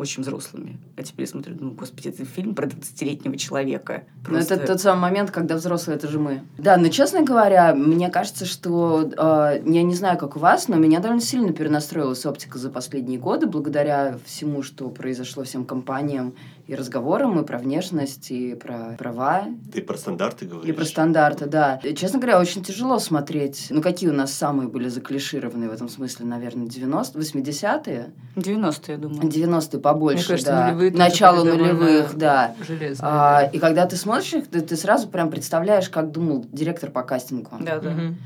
очень 0.00 0.22
взрослыми. 0.22 0.78
А 0.96 1.02
теперь 1.02 1.26
я 1.26 1.30
смотрю, 1.30 1.54
думаю, 1.54 1.76
господи, 1.76 2.08
это 2.08 2.24
фильм 2.24 2.54
про 2.54 2.66
20-летнего 2.66 3.36
человека. 3.36 4.04
Но 4.26 4.34
Просто... 4.34 4.54
это 4.54 4.66
тот 4.66 4.80
самый 4.80 5.02
момент, 5.02 5.30
когда 5.30 5.56
взрослые 5.56 5.96
это 5.96 6.08
же 6.08 6.18
мы. 6.18 6.42
Да, 6.58 6.76
но 6.76 6.88
честно 6.88 7.22
говоря, 7.22 7.74
мне 7.74 8.10
кажется, 8.10 8.46
что 8.46 9.10
э, 9.16 9.62
я 9.64 9.82
не 9.82 9.94
знаю, 9.94 10.18
как 10.18 10.36
у 10.36 10.38
вас, 10.38 10.68
но 10.68 10.76
меня 10.76 11.00
довольно 11.00 11.22
сильно 11.22 11.52
перенастроилась 11.52 12.24
оптика 12.26 12.58
за 12.58 12.70
последние 12.70 13.18
годы, 13.18 13.46
благодаря 13.46 14.18
всему, 14.24 14.62
что 14.62 14.88
произошло 14.88 15.44
всем 15.44 15.64
компаниям 15.64 16.34
и 16.66 16.74
разговорам, 16.74 17.40
и 17.40 17.44
про 17.44 17.58
внешность, 17.58 18.30
и 18.30 18.54
про 18.54 18.94
права, 18.96 19.46
Ты 19.72 19.82
про 19.82 19.96
стандарты 19.96 20.46
говоришь? 20.46 20.68
и 20.68 20.72
про 20.72 20.84
стандарты, 20.84 21.46
да. 21.46 21.80
И, 21.82 21.94
честно 21.94 22.20
говоря, 22.20 22.38
очень 22.38 22.62
тяжело 22.62 22.98
смотреть. 23.00 23.66
Ну, 23.70 23.82
какие 23.82 24.08
у 24.08 24.12
нас 24.12 24.32
самые 24.32 24.68
были 24.68 24.88
заклишированные 24.88 25.68
в 25.68 25.72
этом 25.72 25.88
смысле, 25.88 26.26
наверное, 26.26 26.66
90 26.66 27.18
80-е? 27.18 28.12
90-е, 28.36 28.94
я 28.94 28.96
думаю. 28.96 29.22
90-е 29.22 29.80
побольше, 29.92 30.18
Мне 30.18 30.28
кажется, 30.28 30.52
да. 30.52 30.66
нулевые 30.66 30.92
Начало 30.92 31.44
нулевых, 31.44 32.16
да. 32.16 32.54
Железные. 32.66 32.96
А, 33.02 33.40
да. 33.42 33.46
и 33.46 33.58
когда 33.58 33.86
ты 33.86 33.96
смотришь 33.96 34.32
их, 34.32 34.48
ты, 34.48 34.60
ты 34.60 34.76
сразу 34.76 35.08
прям 35.08 35.30
представляешь, 35.30 35.88
как 35.88 36.10
думал 36.12 36.46
директор 36.52 36.90
по 36.90 37.02
кастингу. 37.02 37.50
Да, 37.60 37.78
да. 37.78 37.90
Мгм. 37.90 38.18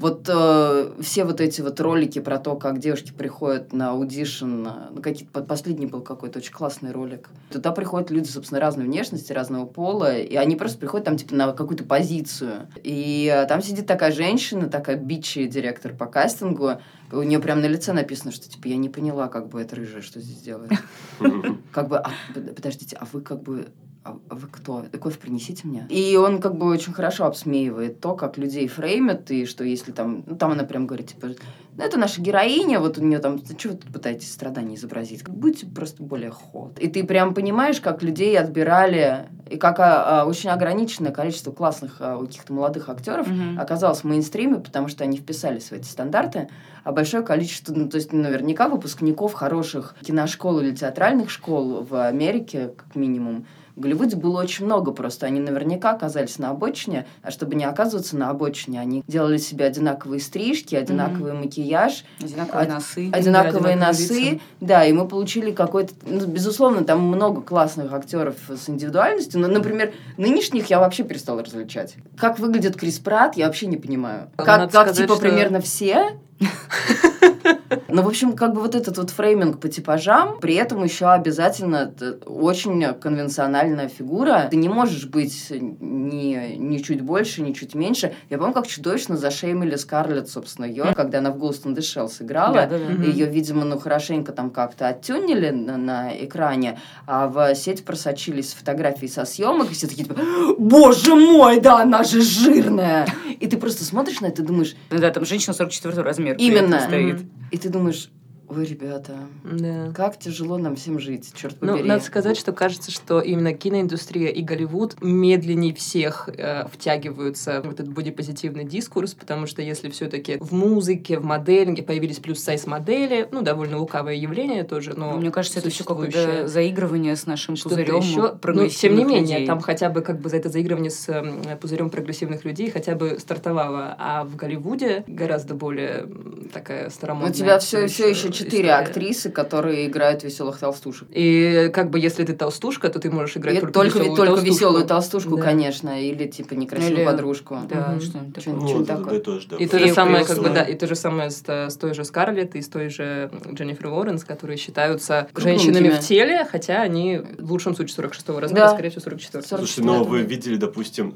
Вот 0.00 0.26
э, 0.32 0.92
все 1.02 1.24
вот 1.24 1.42
эти 1.42 1.60
вот 1.60 1.78
ролики 1.78 2.20
про 2.20 2.38
то, 2.38 2.56
как 2.56 2.78
девушки 2.78 3.12
приходят 3.12 3.74
на 3.74 3.90
audition, 3.90 4.66
э, 4.66 4.70
ну, 4.92 5.02
какие-то, 5.02 5.42
последний 5.42 5.84
был 5.84 6.00
какой-то 6.00 6.38
очень 6.38 6.54
классный 6.54 6.90
ролик. 6.90 7.28
Туда 7.50 7.70
приходят 7.70 8.10
люди, 8.10 8.26
собственно, 8.26 8.60
разной 8.62 8.86
внешности, 8.86 9.34
разного 9.34 9.66
пола, 9.66 10.16
и 10.16 10.36
они 10.36 10.56
просто 10.56 10.78
приходят 10.78 11.04
там, 11.04 11.18
типа, 11.18 11.34
на 11.34 11.52
какую-то 11.52 11.84
позицию. 11.84 12.66
И 12.82 13.30
э, 13.30 13.46
там 13.46 13.60
сидит 13.60 13.86
такая 13.86 14.10
женщина, 14.10 14.70
такая 14.70 14.96
bitchy 14.96 15.46
директор 15.46 15.92
по 15.92 16.06
кастингу, 16.06 16.80
у 17.12 17.22
нее 17.22 17.38
прям 17.38 17.60
на 17.60 17.66
лице 17.66 17.92
написано, 17.92 18.32
что, 18.32 18.48
типа, 18.48 18.68
я 18.68 18.76
не 18.76 18.88
поняла, 18.88 19.28
как 19.28 19.48
бы 19.48 19.60
это 19.60 19.76
рыжая, 19.76 20.00
что 20.00 20.18
здесь 20.20 20.38
делает. 20.38 20.72
Как 21.72 21.88
бы, 21.88 21.98
а, 21.98 22.10
под- 22.34 22.54
подождите, 22.54 22.96
а 22.98 23.06
вы 23.12 23.20
как 23.20 23.42
бы, 23.42 23.68
а 24.04 24.18
а 24.28 24.34
вы 24.34 24.48
кто? 24.48 24.84
Кофе 25.00 25.18
принесите 25.18 25.66
мне. 25.66 25.86
И 25.90 26.16
он 26.16 26.40
как 26.40 26.56
бы 26.56 26.66
очень 26.66 26.92
хорошо 26.92 27.26
обсмеивает 27.26 28.00
то, 28.00 28.14
как 28.14 28.38
людей 28.38 28.66
фреймят, 28.68 29.30
и 29.30 29.44
что 29.44 29.64
если 29.64 29.92
там, 29.92 30.24
ну 30.26 30.36
там 30.36 30.52
она 30.52 30.64
прям 30.64 30.86
говорит, 30.86 31.08
типа, 31.08 31.28
ну 31.76 31.84
это 31.84 31.98
наша 31.98 32.20
героиня, 32.20 32.80
вот 32.80 32.98
у 32.98 33.02
нее 33.02 33.18
там, 33.18 33.38
что 33.38 33.68
вы 33.68 33.74
тут 33.76 33.92
пытаетесь 33.92 34.32
страдания 34.32 34.76
изобразить? 34.76 35.26
Будьте 35.28 35.66
просто 35.66 36.02
более 36.02 36.30
ход. 36.30 36.78
И 36.78 36.88
ты 36.88 37.04
прям 37.04 37.34
понимаешь, 37.34 37.80
как 37.80 38.02
людей 38.02 38.38
отбирали, 38.38 39.28
и 39.50 39.56
как 39.56 39.80
а, 39.80 40.22
а, 40.22 40.26
очень 40.26 40.50
ограниченное 40.50 41.12
количество 41.12 41.52
классных 41.52 41.96
а, 42.00 42.18
каких-то 42.18 42.52
молодых 42.52 42.88
актеров 42.88 43.26
Мгм. 43.26 43.60
оказалось 43.60 44.00
в 44.00 44.04
мейнстриме, 44.04 44.60
потому 44.60 44.88
что 44.88 45.04
они 45.04 45.18
вписались 45.18 45.70
в 45.70 45.72
эти 45.72 45.86
стандарты, 45.86 46.48
а 46.84 46.92
большое 46.92 47.22
количество, 47.22 47.74
ну, 47.74 47.88
то 47.88 47.96
есть 47.96 48.12
наверняка 48.12 48.68
выпускников 48.68 49.34
хороших 49.34 49.94
киношкол 50.02 50.60
или 50.60 50.74
театральных 50.74 51.30
школ 51.30 51.82
в 51.82 52.06
Америке, 52.06 52.72
как 52.76 52.94
минимум, 52.94 53.46
в 53.80 53.82
Голливуде 53.82 54.14
было 54.14 54.42
очень 54.42 54.66
много 54.66 54.92
просто. 54.92 55.24
Они 55.24 55.40
наверняка 55.40 55.92
оказались 55.92 56.38
на 56.38 56.50
обочине, 56.50 57.06
а 57.22 57.30
чтобы 57.30 57.54
не 57.54 57.64
оказываться 57.64 58.14
на 58.14 58.28
обочине, 58.28 58.78
они 58.78 59.02
делали 59.08 59.38
себе 59.38 59.64
одинаковые 59.64 60.20
стрижки, 60.20 60.74
одинаковый 60.74 61.32
макияж, 61.32 62.04
Одинаковые 62.22 62.66
Од- 62.66 62.74
носы. 62.74 63.10
одинаковые 63.10 63.76
носы. 63.76 64.20
лица. 64.32 64.40
Да, 64.60 64.84
и 64.84 64.92
мы 64.92 65.08
получили 65.08 65.50
какой-то... 65.50 65.94
Ну, 66.04 66.26
безусловно, 66.26 66.84
там 66.84 67.00
много 67.00 67.40
классных 67.40 67.90
актеров 67.94 68.34
с 68.50 68.68
индивидуальностью, 68.68 69.40
но, 69.40 69.48
например, 69.48 69.94
нынешних 70.18 70.68
я 70.68 70.78
вообще 70.78 71.02
перестала 71.02 71.42
различать. 71.42 71.94
Как 72.18 72.38
выглядит 72.38 72.76
Крис 72.76 72.98
Пратт, 72.98 73.38
я 73.38 73.46
вообще 73.46 73.66
не 73.66 73.78
понимаю. 73.78 74.28
Как, 74.36 74.46
надо 74.46 74.62
как 74.64 74.88
сказать, 74.88 74.96
типа, 74.98 75.14
что- 75.14 75.22
примерно 75.22 75.62
все. 75.62 76.18
Ну, 77.92 78.02
в 78.02 78.08
общем, 78.08 78.34
как 78.34 78.54
бы 78.54 78.60
вот 78.60 78.74
этот 78.74 78.98
вот 78.98 79.10
фрейминг 79.10 79.60
по 79.60 79.68
типажам, 79.68 80.38
при 80.40 80.54
этом 80.54 80.82
еще 80.84 81.06
обязательно 81.06 81.92
очень 82.24 82.94
конвенциональная 82.94 83.88
фигура. 83.88 84.48
Ты 84.50 84.56
не 84.56 84.68
можешь 84.68 85.06
быть 85.06 85.48
ни, 85.50 86.56
ни 86.56 86.78
чуть 86.78 87.00
больше, 87.00 87.42
ни 87.42 87.52
чуть 87.52 87.74
меньше. 87.74 88.14
Я 88.28 88.38
помню, 88.38 88.52
как 88.52 88.66
чудовищно 88.66 89.16
зашеймили 89.16 89.76
Скарлетт, 89.76 90.28
собственно, 90.28 90.66
ее, 90.66 90.92
когда 90.94 91.18
она 91.18 91.30
в 91.30 91.38
Ghost 91.38 91.64
in 91.64 91.74
the 91.74 91.80
Shell 91.80 92.08
сыграла. 92.08 92.54
Да, 92.54 92.66
да, 92.66 92.78
да. 92.78 93.04
Ее, 93.04 93.26
видимо, 93.26 93.64
ну, 93.64 93.78
хорошенько 93.78 94.32
там 94.32 94.50
как-то 94.50 94.88
оттюнили 94.88 95.50
на, 95.50 95.76
на 95.76 96.24
экране, 96.24 96.78
а 97.06 97.28
в 97.28 97.54
сеть 97.54 97.84
просочились 97.84 98.52
фотографии 98.52 99.06
со 99.06 99.24
съемок, 99.24 99.70
и 99.70 99.74
все 99.74 99.86
такие, 99.86 100.04
типа, 100.04 100.20
боже 100.58 101.14
мой, 101.14 101.60
да, 101.60 101.80
она 101.80 102.04
же 102.04 102.20
жирная! 102.20 103.06
И 103.40 103.46
ты 103.46 103.56
просто 103.56 103.84
смотришь 103.84 104.20
на 104.20 104.26
это 104.26 104.42
и 104.42 104.44
думаешь... 104.44 104.76
Ну 104.90 104.98
да, 104.98 105.10
там 105.10 105.24
женщина 105.24 105.54
44 105.54 106.02
размера. 106.02 106.29
Именно. 106.38 106.80
Стоит. 106.80 107.22
И 107.50 107.58
ты 107.58 107.68
думаешь, 107.68 108.10
Ой, 108.50 108.64
ребята, 108.64 109.12
да. 109.44 109.92
как 109.94 110.18
тяжело 110.18 110.58
нам 110.58 110.74
всем 110.74 110.98
жить, 110.98 111.32
черт 111.34 111.56
ну, 111.60 111.68
побери. 111.68 111.82
Ну, 111.82 111.88
надо 111.88 112.04
сказать, 112.04 112.36
что 112.36 112.52
кажется, 112.52 112.90
что 112.90 113.20
именно 113.20 113.52
киноиндустрия 113.52 114.28
и 114.28 114.42
Голливуд 114.42 115.00
медленнее 115.00 115.72
всех 115.72 116.28
э, 116.36 116.66
втягиваются 116.66 117.62
в 117.62 117.70
этот 117.70 117.88
бодипозитивный 117.88 118.64
дискурс, 118.64 119.14
потому 119.14 119.46
что 119.46 119.62
если 119.62 119.88
все-таки 119.90 120.38
в 120.40 120.52
музыке, 120.52 121.20
в 121.20 121.24
моделинге 121.24 121.84
появились 121.84 122.18
плюс-сайз-модели, 122.18 123.28
ну, 123.30 123.42
довольно 123.42 123.78
лукавое 123.78 124.14
явление 124.14 124.64
тоже, 124.64 124.94
но 124.96 125.16
Мне 125.16 125.30
кажется, 125.30 125.60
это 125.60 125.70
все 125.70 125.84
какое-то 125.84 126.48
заигрывание 126.48 127.14
с 127.14 127.26
нашим 127.26 127.54
пузырем 127.54 128.00
еще. 128.00 128.34
Ну, 128.42 128.68
тем 128.68 128.96
не 128.96 129.04
менее, 129.04 129.36
людей. 129.36 129.46
там 129.46 129.60
хотя 129.60 129.90
бы 129.90 130.00
как 130.00 130.20
бы 130.20 130.28
за 130.28 130.38
это 130.38 130.48
заигрывание 130.48 130.90
с 130.90 131.08
э, 131.08 131.56
пузырем 131.60 131.88
прогрессивных 131.88 132.44
людей 132.44 132.68
хотя 132.70 132.96
бы 132.96 133.18
стартовало, 133.20 133.94
а 133.96 134.24
в 134.24 134.34
Голливуде 134.34 135.04
гораздо 135.06 135.54
более 135.54 136.08
такая 136.52 136.90
старомодная. 136.90 137.30
У 137.30 137.34
тебя 137.34 137.58
все, 137.60 137.86
все 137.86 138.10
еще 138.10 138.39
четыре 138.44 138.68
история. 138.68 138.74
актрисы, 138.74 139.30
которые 139.30 139.86
играют 139.86 140.24
веселых 140.24 140.58
толстушек. 140.58 141.08
И 141.10 141.70
как 141.72 141.90
бы 141.90 141.98
если 141.98 142.24
ты 142.24 142.34
толстушка, 142.34 142.88
то 142.88 142.98
ты 142.98 143.10
можешь 143.10 143.36
играть 143.36 143.60
только, 143.60 143.72
только 143.72 143.98
веселую 143.98 144.16
только 144.16 144.32
толстушку. 144.32 144.54
веселую 144.54 144.86
толстушку, 144.86 145.36
да. 145.36 145.42
конечно, 145.42 146.02
или 146.02 146.26
типа 146.26 146.54
некрасивую 146.54 146.98
или... 146.98 147.04
подружку. 147.04 147.58
Да, 147.68 147.94
угу. 147.96 148.00
что-нибудь 148.00 148.34
такое. 148.34 148.78
Ну, 148.78 148.84
такое. 148.84 149.20
Тоже, 149.20 149.48
да. 149.48 149.56
И 149.56 149.66
то 149.66 149.78
же 149.78 149.92
самое, 149.92 150.24
как 150.24 150.38
бы, 150.38 150.50
да, 150.50 150.62
и 150.62 150.74
то 150.74 150.86
же 150.86 150.94
самое 150.94 151.30
с, 151.30 151.42
с 151.46 151.76
той 151.76 151.94
же 151.94 152.04
Скарлетт 152.04 152.54
и 152.54 152.62
с 152.62 152.68
той 152.68 152.88
же 152.88 153.30
Дженнифер 153.52 153.88
Лоренс, 153.88 154.24
которые 154.24 154.56
считаются 154.56 155.28
женщинами 155.36 155.90
в 155.90 156.00
теле, 156.00 156.46
хотя 156.50 156.82
они 156.82 157.20
в 157.38 157.50
лучшем 157.50 157.74
случае 157.74 157.96
46-го 158.06 158.40
размера, 158.40 158.66
да. 158.66 158.72
скорее 158.72 158.90
всего 158.90 159.02
44 159.02 159.42
Слушайте, 159.42 159.82
но 159.82 160.04
вы 160.04 160.22
видели, 160.22 160.56
допустим, 160.56 161.14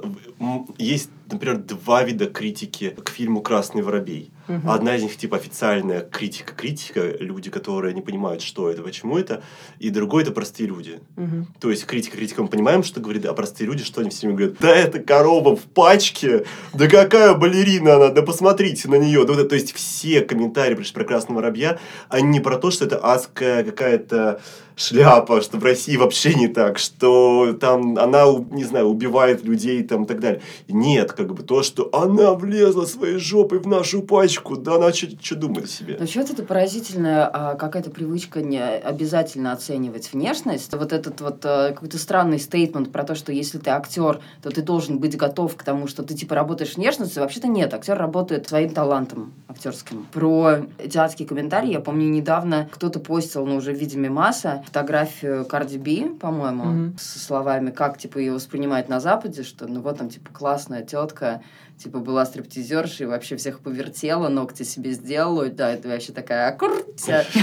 есть, 0.78 1.10
например, 1.30 1.58
два 1.58 2.02
вида 2.02 2.26
критики 2.26 2.96
к 3.02 3.08
фильму 3.10 3.42
«Красный 3.42 3.82
воробей». 3.82 4.30
Угу. 4.48 4.70
Одна 4.70 4.96
из 4.96 5.02
них 5.02 5.16
типа 5.16 5.36
официальная 5.36 6.00
критика-критика, 6.00 7.16
люди, 7.18 7.50
которые 7.50 7.94
не 7.94 8.02
понимают, 8.02 8.42
что 8.42 8.70
это, 8.70 8.82
почему 8.82 9.18
это, 9.18 9.42
и 9.78 9.90
другой 9.90 10.22
это 10.22 10.32
простые 10.32 10.68
люди. 10.68 11.00
Угу. 11.16 11.46
То 11.60 11.70
есть 11.70 11.86
критика-критика, 11.86 12.42
мы 12.42 12.48
понимаем, 12.48 12.82
что 12.82 13.00
говорит, 13.00 13.24
а 13.26 13.32
простые 13.32 13.66
люди, 13.66 13.84
что 13.84 14.00
они 14.00 14.10
все 14.10 14.26
время 14.26 14.38
говорят, 14.38 14.56
да 14.60 14.74
это 14.74 14.98
корова 15.00 15.56
в 15.56 15.62
пачке, 15.62 16.44
да 16.72 16.88
какая 16.88 17.34
балерина 17.34 17.96
она, 17.96 18.08
да 18.08 18.22
посмотрите 18.22 18.88
на 18.88 18.96
нее. 18.96 19.24
Да, 19.24 19.44
то 19.44 19.54
есть 19.54 19.74
все 19.74 20.20
комментарии 20.20 20.74
про 20.74 21.04
красного 21.04 21.38
воробья, 21.38 21.78
они 22.08 22.28
не 22.28 22.40
про 22.40 22.58
то, 22.58 22.70
что 22.70 22.84
это 22.84 22.98
адская 22.98 23.64
какая-то 23.64 24.40
шляпа, 24.76 25.40
что 25.40 25.58
в 25.58 25.64
России 25.64 25.96
вообще 25.96 26.34
не 26.34 26.48
так, 26.48 26.78
что 26.78 27.54
там 27.60 27.98
она, 27.98 28.24
не 28.50 28.64
знаю, 28.64 28.86
убивает 28.86 29.44
людей 29.44 29.82
там 29.82 30.04
и 30.04 30.06
так 30.06 30.20
далее. 30.20 30.42
Нет, 30.68 31.12
как 31.12 31.32
бы 31.32 31.42
то, 31.42 31.62
что 31.62 31.88
она 31.92 32.34
влезла 32.34 32.84
своей 32.84 33.18
жопой 33.18 33.58
в 33.58 33.66
нашу 33.66 34.02
пачку, 34.02 34.56
да 34.56 34.76
она 34.76 34.92
что 34.92 35.34
думает 35.36 35.66
о 35.66 35.68
себе. 35.68 35.96
Ну, 35.98 36.06
что-то 36.06 36.32
это 36.32 36.42
поразительная 36.42 37.26
а, 37.26 37.54
какая-то 37.54 37.90
привычка 37.90 38.42
не 38.42 38.60
обязательно 38.60 39.52
оценивать 39.52 40.12
внешность. 40.12 40.72
Вот 40.72 40.92
этот 40.92 41.20
вот 41.20 41.44
а, 41.44 41.72
какой-то 41.72 41.98
странный 41.98 42.38
стейтмент 42.38 42.92
про 42.92 43.04
то, 43.04 43.14
что 43.14 43.32
если 43.32 43.58
ты 43.58 43.70
актер, 43.70 44.20
то 44.42 44.50
ты 44.50 44.62
должен 44.62 44.98
быть 44.98 45.16
готов 45.16 45.56
к 45.56 45.62
тому, 45.62 45.86
что 45.86 46.02
ты 46.02 46.14
типа 46.14 46.34
работаешь 46.34 46.76
внешностью. 46.76 47.22
Вообще-то 47.22 47.48
нет, 47.48 47.72
актер 47.74 47.96
работает 47.96 48.48
своим 48.48 48.70
талантом 48.70 49.32
актерским. 49.48 50.06
Про 50.12 50.66
театрские 50.78 51.28
комментарии 51.28 51.72
я 51.72 51.80
помню 51.80 52.08
недавно 52.08 52.68
кто-то 52.72 53.00
постил, 53.00 53.46
ну 53.46 53.56
уже 53.56 53.72
в 53.72 53.78
виде 53.78 53.96
мемаса, 53.96 54.63
фотографию 54.64 55.44
Карди 55.44 55.78
Би, 55.78 56.04
по-моему, 56.04 56.64
mm-hmm. 56.64 56.98
со 56.98 57.18
словами, 57.18 57.70
как 57.70 57.98
типа 57.98 58.18
ее 58.18 58.32
воспринимают 58.32 58.88
на 58.88 59.00
Западе, 59.00 59.42
что 59.42 59.66
ну 59.66 59.80
вот 59.80 59.98
там 59.98 60.08
типа 60.08 60.32
классная 60.32 60.82
тетка, 60.82 61.42
типа, 61.78 61.98
была 61.98 62.24
стриптизерша 62.24 63.04
и 63.04 63.06
вообще 63.06 63.36
всех 63.36 63.60
повертела, 63.60 64.28
ногти 64.28 64.62
себе 64.62 64.92
сделала, 64.92 65.46
да, 65.46 65.72
это 65.72 65.88
вообще 65.88 66.12
такая 66.12 66.48
аккурся. 66.48 67.24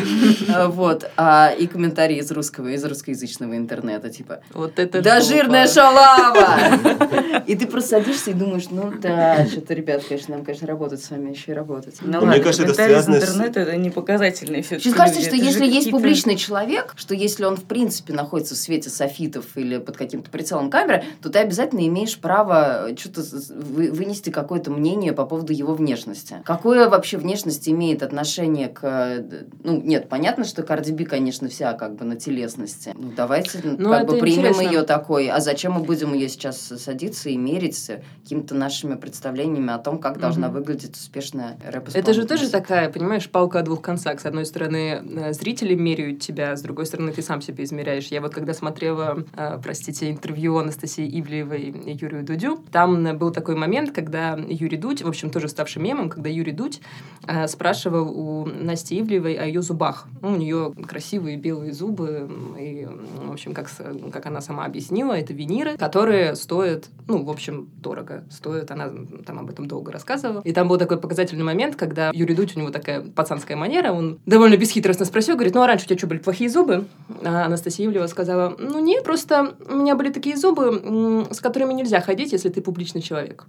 Вот. 0.71 1.09
А, 1.17 1.51
и 1.57 1.67
комментарии 1.67 2.17
из 2.17 2.31
русского, 2.31 2.69
из 2.69 2.83
русскоязычного 2.83 3.55
интернета, 3.57 4.09
типа, 4.09 4.41
вот 4.53 4.79
это 4.79 5.01
да 5.01 5.21
жирная 5.21 5.67
шалава! 5.67 7.43
И 7.47 7.55
ты 7.55 7.67
просто 7.67 7.89
садишься 7.91 8.31
и 8.31 8.33
думаешь, 8.33 8.65
ну 8.69 8.93
да, 9.01 9.45
что-то, 9.45 9.73
ребят, 9.73 10.03
конечно, 10.07 10.35
нам, 10.35 10.45
конечно, 10.45 10.67
работать 10.67 11.03
с 11.03 11.09
вами 11.09 11.31
еще 11.31 11.51
и 11.51 11.55
работать. 11.55 11.95
Ну, 12.01 12.25
мне 12.25 12.39
кажется, 12.39 12.63
это 12.63 12.73
связано 12.73 13.19
с... 13.19 13.23
интернета, 13.23 13.59
это 13.61 13.75
не 13.77 13.89
показательный 13.89 14.61
все 14.61 14.79
Мне 14.83 14.93
кажется, 14.93 15.21
что 15.21 15.35
если 15.35 15.65
есть 15.65 15.91
публичный 15.91 16.35
человек, 16.35 16.93
что 16.95 17.13
если 17.13 17.43
он, 17.45 17.57
в 17.57 17.63
принципе, 17.63 18.13
находится 18.13 18.55
в 18.55 18.57
свете 18.57 18.89
софитов 18.89 19.45
или 19.55 19.77
под 19.77 19.97
каким-то 19.97 20.29
прицелом 20.29 20.69
камеры, 20.69 21.03
то 21.21 21.29
ты 21.29 21.39
обязательно 21.39 21.85
имеешь 21.87 22.17
право 22.17 22.89
что-то 22.97 23.21
вынести 23.49 24.20
вынести 24.21 24.29
какое-то 24.29 24.71
мнение 24.71 25.13
по 25.13 25.25
поводу 25.25 25.53
его 25.53 25.73
внешности. 25.73 26.41
Какое 26.45 26.89
вообще 26.89 27.17
внешность 27.17 27.67
имеет 27.67 28.03
отношение 28.03 28.67
к... 28.67 29.23
Ну, 29.63 29.81
нет, 29.81 30.09
понятно, 30.09 30.45
что 30.45 30.63
Карди 30.63 30.91
Би, 30.91 31.05
конечно, 31.05 31.49
вся 31.49 31.73
как 31.73 31.95
бы 31.95 32.05
на 32.05 32.15
телесности. 32.15 32.93
Ну, 32.95 33.11
давайте 33.15 33.59
ну, 33.63 33.89
как 33.89 34.07
бы 34.07 34.17
примем 34.17 34.47
интересно. 34.47 34.61
ее 34.61 34.83
такой. 34.83 35.29
А 35.29 35.39
зачем 35.39 35.73
мы 35.73 35.81
будем 35.81 36.13
ее 36.13 36.29
сейчас 36.29 36.57
садиться 36.59 37.29
и 37.29 37.37
мерить 37.37 37.91
какими-то 38.23 38.55
нашими 38.55 38.95
представлениями 38.95 39.73
о 39.73 39.77
том, 39.77 39.97
как 39.99 40.13
угу. 40.13 40.21
должна 40.21 40.49
выглядеть 40.49 40.95
успешная 40.95 41.57
рэп 41.65 41.89
Это 41.93 42.13
же 42.13 42.25
тоже 42.25 42.49
такая, 42.49 42.89
понимаешь, 42.89 43.29
палка 43.29 43.59
о 43.59 43.61
двух 43.63 43.81
концах. 43.81 44.19
С 44.19 44.25
одной 44.25 44.45
стороны, 44.45 45.01
э, 45.03 45.33
зрители 45.33 45.75
меряют 45.75 46.19
тебя, 46.19 46.55
с 46.55 46.61
другой 46.61 46.85
стороны, 46.85 47.11
ты 47.11 47.21
сам 47.21 47.41
себе 47.41 47.63
измеряешь. 47.63 48.07
Я 48.07 48.21
вот 48.21 48.33
когда 48.33 48.53
смотрела, 48.53 49.23
э, 49.35 49.59
простите, 49.63 50.11
интервью 50.11 50.57
Анастасии 50.57 51.07
Ивлеевой 51.19 51.61
и 51.61 51.91
Юрию 51.91 52.23
Дудю, 52.23 52.63
там 52.71 53.17
был 53.17 53.31
такой 53.31 53.55
момент, 53.55 53.91
когда 53.91 54.10
когда 54.11 54.37
Юрий 54.45 54.75
Дудь, 54.75 55.03
в 55.03 55.07
общем, 55.07 55.29
тоже 55.29 55.47
ставший 55.47 55.81
мемом, 55.81 56.09
когда 56.09 56.29
Юрий 56.29 56.51
Дудь 56.51 56.81
э, 57.27 57.47
спрашивал 57.47 58.09
у 58.09 58.45
Насти 58.45 58.99
Ивлевой 58.99 59.35
о 59.35 59.45
ее 59.45 59.61
зубах. 59.61 60.05
Ну, 60.21 60.33
у 60.33 60.35
нее 60.35 60.73
красивые 60.85 61.37
белые 61.37 61.71
зубы, 61.71 62.29
и, 62.59 62.89
в 63.25 63.31
общем, 63.31 63.53
как, 63.53 63.69
как 64.11 64.25
она 64.25 64.41
сама 64.41 64.65
объяснила, 64.65 65.13
это 65.13 65.33
виниры, 65.33 65.77
которые 65.77 66.35
стоят, 66.35 66.89
ну, 67.07 67.23
в 67.23 67.29
общем, 67.29 67.69
дорого. 67.77 68.25
Стоят, 68.29 68.69
она 68.71 68.91
там 69.25 69.39
об 69.39 69.49
этом 69.49 69.65
долго 69.65 69.93
рассказывала. 69.93 70.41
И 70.41 70.51
там 70.51 70.67
был 70.67 70.77
такой 70.77 70.99
показательный 70.99 71.45
момент, 71.45 71.77
когда 71.77 72.11
Юрий 72.13 72.35
Дудь, 72.35 72.57
у 72.57 72.59
него 72.59 72.69
такая 72.69 73.01
пацанская 73.01 73.55
манера, 73.55 73.93
он 73.93 74.19
довольно 74.25 74.57
бесхитростно 74.57 75.05
спросил, 75.05 75.35
говорит, 75.35 75.55
ну, 75.55 75.61
а 75.61 75.67
раньше 75.67 75.85
у 75.85 75.87
тебя 75.87 75.97
что, 75.97 76.07
были 76.07 76.19
плохие 76.19 76.49
зубы? 76.49 76.85
А 77.23 77.45
Анастасия 77.45 77.85
Ивлева 77.87 78.07
сказала, 78.07 78.57
ну, 78.59 78.79
нет, 78.79 79.05
просто 79.05 79.55
у 79.69 79.77
меня 79.77 79.95
были 79.95 80.11
такие 80.11 80.35
зубы, 80.35 81.25
с 81.31 81.39
которыми 81.39 81.73
нельзя 81.73 82.01
ходить, 82.01 82.33
если 82.33 82.49
ты 82.49 82.61
публичный 82.61 83.01
человек. 83.01 83.45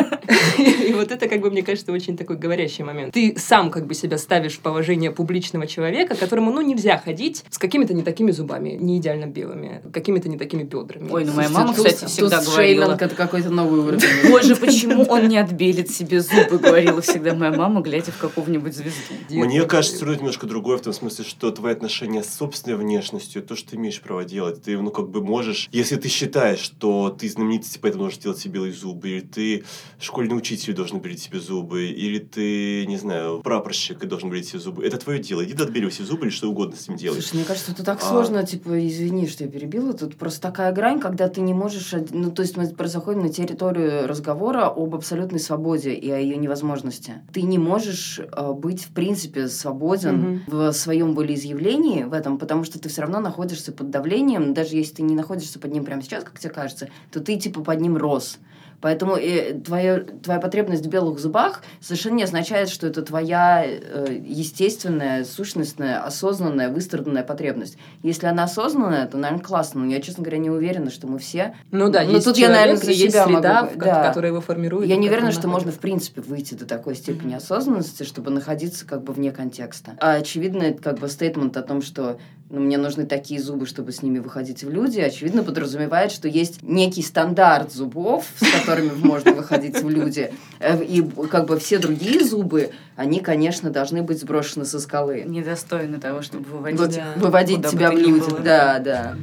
И 0.58 0.92
вот 0.92 1.10
это, 1.10 1.28
как 1.28 1.40
бы, 1.40 1.50
мне 1.50 1.62
кажется, 1.62 1.92
очень 1.92 2.16
такой 2.16 2.36
говорящий 2.36 2.84
момент. 2.84 3.14
Ты 3.14 3.34
сам 3.38 3.70
как 3.70 3.86
бы 3.86 3.94
себя 3.94 4.18
ставишь 4.18 4.54
в 4.54 4.60
положение 4.60 5.10
публичного 5.10 5.66
человека, 5.66 6.14
которому, 6.14 6.52
ну, 6.52 6.60
нельзя 6.60 6.98
ходить 6.98 7.44
с 7.50 7.58
какими-то 7.58 7.94
не 7.94 8.02
такими 8.02 8.30
зубами, 8.30 8.70
не 8.70 8.98
идеально 8.98 9.26
белыми, 9.26 9.82
какими-то 9.92 10.28
не 10.28 10.38
такими 10.38 10.62
бедрами. 10.62 11.10
Ой, 11.10 11.24
ну 11.24 11.32
моя 11.32 11.48
мама, 11.48 11.74
кстати, 11.74 12.04
всегда 12.06 12.42
говорила... 12.42 12.94
это 13.00 13.14
какой-то 13.14 13.50
новый 13.50 13.80
уровень. 13.80 14.00
Боже, 14.30 14.56
почему 14.56 15.04
он 15.04 15.28
не 15.28 15.38
отбелит 15.38 15.90
себе 15.90 16.20
зубы, 16.20 16.58
говорила 16.58 17.00
всегда 17.00 17.34
моя 17.34 17.52
мама, 17.52 17.80
глядя 17.80 18.12
в 18.12 18.18
какого-нибудь 18.18 18.74
звезду. 18.74 19.14
Мне 19.30 19.64
кажется, 19.64 19.96
все 19.96 20.14
немножко 20.14 20.46
другое, 20.46 20.78
в 20.78 20.82
том 20.82 20.92
смысле, 20.92 21.24
что 21.24 21.50
твои 21.50 21.72
отношения 21.72 22.22
с 22.22 22.34
собственной 22.34 22.76
внешностью, 22.76 23.42
то, 23.42 23.56
что 23.56 23.70
ты 23.70 23.76
имеешь 23.76 24.00
право 24.00 24.24
делать, 24.24 24.62
ты, 24.62 24.78
ну, 24.78 24.90
как 24.90 25.08
бы 25.08 25.22
можешь, 25.22 25.68
если 25.72 25.96
ты 25.96 26.08
считаешь, 26.08 26.58
что 26.58 27.10
ты 27.10 27.28
знаменитость, 27.28 27.80
поэтому 27.80 28.04
можешь 28.04 28.18
делать 28.18 28.38
себе 28.38 28.54
белые 28.54 28.72
зубы, 28.72 29.08
или 29.08 29.20
ты 29.20 29.64
школьный 30.00 30.36
учитель 30.36 30.74
должен 30.74 30.98
брить 31.00 31.20
себе 31.20 31.40
зубы, 31.40 31.86
или 31.86 32.18
ты, 32.18 32.86
не 32.86 32.96
знаю, 32.96 33.40
прапорщик 33.42 34.02
и 34.02 34.06
должен 34.06 34.30
брить 34.30 34.48
себе 34.48 34.58
зубы. 34.58 34.84
Это 34.84 34.98
твое 34.98 35.20
дело. 35.20 35.44
Иди 35.44 35.54
отбери 35.60 35.90
себе 35.90 36.06
зубы 36.06 36.26
или 36.26 36.32
что 36.32 36.48
угодно 36.48 36.76
с 36.76 36.88
ним 36.88 36.96
делать. 36.96 37.20
Слушай, 37.20 37.36
мне 37.36 37.44
кажется, 37.44 37.72
это 37.72 37.84
так 37.84 38.00
а... 38.02 38.04
сложно, 38.04 38.44
типа, 38.44 38.86
извини, 38.86 39.26
что 39.26 39.44
я 39.44 39.50
перебила. 39.50 39.92
Тут 39.92 40.16
просто 40.16 40.40
такая 40.40 40.72
грань, 40.72 41.00
когда 41.00 41.28
ты 41.28 41.40
не 41.40 41.54
можешь... 41.54 41.94
Ну, 42.10 42.30
то 42.30 42.42
есть 42.42 42.56
мы 42.56 42.66
заходим 42.88 43.22
на 43.22 43.28
территорию 43.28 44.06
разговора 44.06 44.66
об 44.66 44.94
абсолютной 44.94 45.40
свободе 45.40 45.92
и 45.92 46.10
о 46.10 46.18
ее 46.18 46.36
невозможности. 46.36 47.22
Ты 47.32 47.42
не 47.42 47.58
можешь 47.58 48.20
э, 48.20 48.52
быть, 48.52 48.84
в 48.84 48.92
принципе, 48.92 49.48
свободен 49.48 50.42
mm-hmm. 50.46 50.70
в 50.70 50.72
своем 50.72 51.14
волеизъявлении 51.14 52.04
в 52.04 52.12
этом, 52.12 52.38
потому 52.38 52.64
что 52.64 52.78
ты 52.78 52.88
все 52.88 53.02
равно 53.02 53.20
находишься 53.20 53.72
под 53.72 53.90
давлением, 53.90 54.54
даже 54.54 54.76
если 54.76 54.96
ты 54.96 55.02
не 55.02 55.14
находишься 55.14 55.58
под 55.58 55.72
ним 55.72 55.84
прямо 55.84 56.02
сейчас, 56.02 56.24
как 56.24 56.38
тебе 56.38 56.52
кажется, 56.52 56.88
то 57.10 57.20
ты, 57.20 57.36
типа, 57.36 57.62
под 57.62 57.80
ним 57.80 57.96
рос 57.96 58.38
Поэтому 58.80 59.16
э, 59.16 59.54
твоя, 59.54 60.00
твоя 60.00 60.40
потребность 60.40 60.86
в 60.86 60.88
белых 60.88 61.18
зубах 61.18 61.62
совершенно 61.80 62.14
не 62.14 62.22
означает, 62.24 62.68
что 62.68 62.86
это 62.86 63.02
твоя 63.02 63.64
э, 63.66 64.20
естественная, 64.24 65.24
сущностная, 65.24 66.02
осознанная, 66.02 66.68
выстраданная 66.70 67.22
потребность. 67.22 67.76
Если 68.02 68.26
она 68.26 68.44
осознанная, 68.44 69.06
то, 69.06 69.18
наверное, 69.18 69.44
классно. 69.44 69.80
Но 69.84 69.90
я, 69.92 70.00
честно 70.00 70.22
говоря, 70.22 70.38
не 70.38 70.50
уверена, 70.50 70.90
что 70.90 71.06
мы 71.06 71.18
все... 71.18 71.54
Ну 71.70 71.90
да, 71.90 72.04
Ну, 72.04 72.12
есть 72.14 72.24
тут 72.24 72.36
я, 72.36 72.46
человек, 72.46 72.60
наверное, 72.62 72.84
за 72.84 72.90
есть 72.92 73.12
себя 73.12 73.24
среда, 73.26 73.62
могу- 73.64 73.80
да. 73.80 74.08
которая 74.08 74.32
его 74.32 74.40
формирует. 74.40 74.88
Я 74.88 74.94
и 74.96 74.98
не 74.98 75.08
уверена, 75.08 75.32
что 75.32 75.46
можно, 75.48 75.72
в 75.72 75.78
принципе, 75.78 76.20
выйти 76.20 76.54
до 76.54 76.66
такой 76.66 76.94
степени 76.94 77.28
Мгм. 77.28 77.36
осознанности, 77.36 78.02
чтобы 78.04 78.30
находиться 78.30 78.86
как 78.86 79.02
бы 79.04 79.12
вне 79.12 79.30
контекста. 79.30 79.92
А 80.00 80.14
очевидно, 80.14 80.62
это 80.62 80.82
как 80.82 80.98
бы 80.98 81.08
стейтмент 81.08 81.56
о 81.56 81.62
том, 81.62 81.82
что 81.82 82.18
ну, 82.50 82.60
мне 82.60 82.76
нужны 82.78 83.06
такие 83.06 83.40
зубы, 83.40 83.64
чтобы 83.66 83.92
с 83.92 84.02
ними 84.02 84.18
выходить 84.18 84.64
в 84.64 84.70
люди, 84.70 84.98
очевидно, 85.00 85.42
подразумевает, 85.44 86.10
что 86.10 86.26
есть 86.28 86.62
некий 86.62 87.02
стандарт 87.02 87.72
зубов, 87.72 88.26
с 88.36 88.58
которыми 88.60 88.90
можно 88.94 89.32
выходить 89.32 89.80
в 89.80 89.88
люди. 89.88 90.32
Э, 90.58 90.82
И 90.82 91.00
как 91.30 91.46
бы 91.46 91.58
все 91.60 91.78
другие 91.78 92.24
зубы, 92.24 92.70
они, 92.96 93.20
конечно, 93.20 93.70
должны 93.70 94.02
быть 94.02 94.20
сброшены 94.20 94.64
со 94.64 94.80
скалы. 94.80 95.22
Недостойно 95.26 96.00
того, 96.00 96.22
чтобы 96.22 96.44
выводить. 96.50 96.80
Вот, 96.80 96.90
Да. 96.94 97.14
выводить 97.16 97.66
тебя 97.68 97.90
в 97.90 97.94
люди. 97.96 98.20
было. 98.28 98.40
Да, 98.40 98.78
да. 98.80 99.16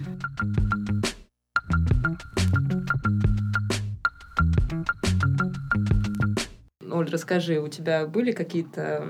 Оль, 6.98 7.10
расскажи, 7.10 7.60
у 7.60 7.68
тебя 7.68 8.06
были 8.06 8.32
какие-то 8.32 9.08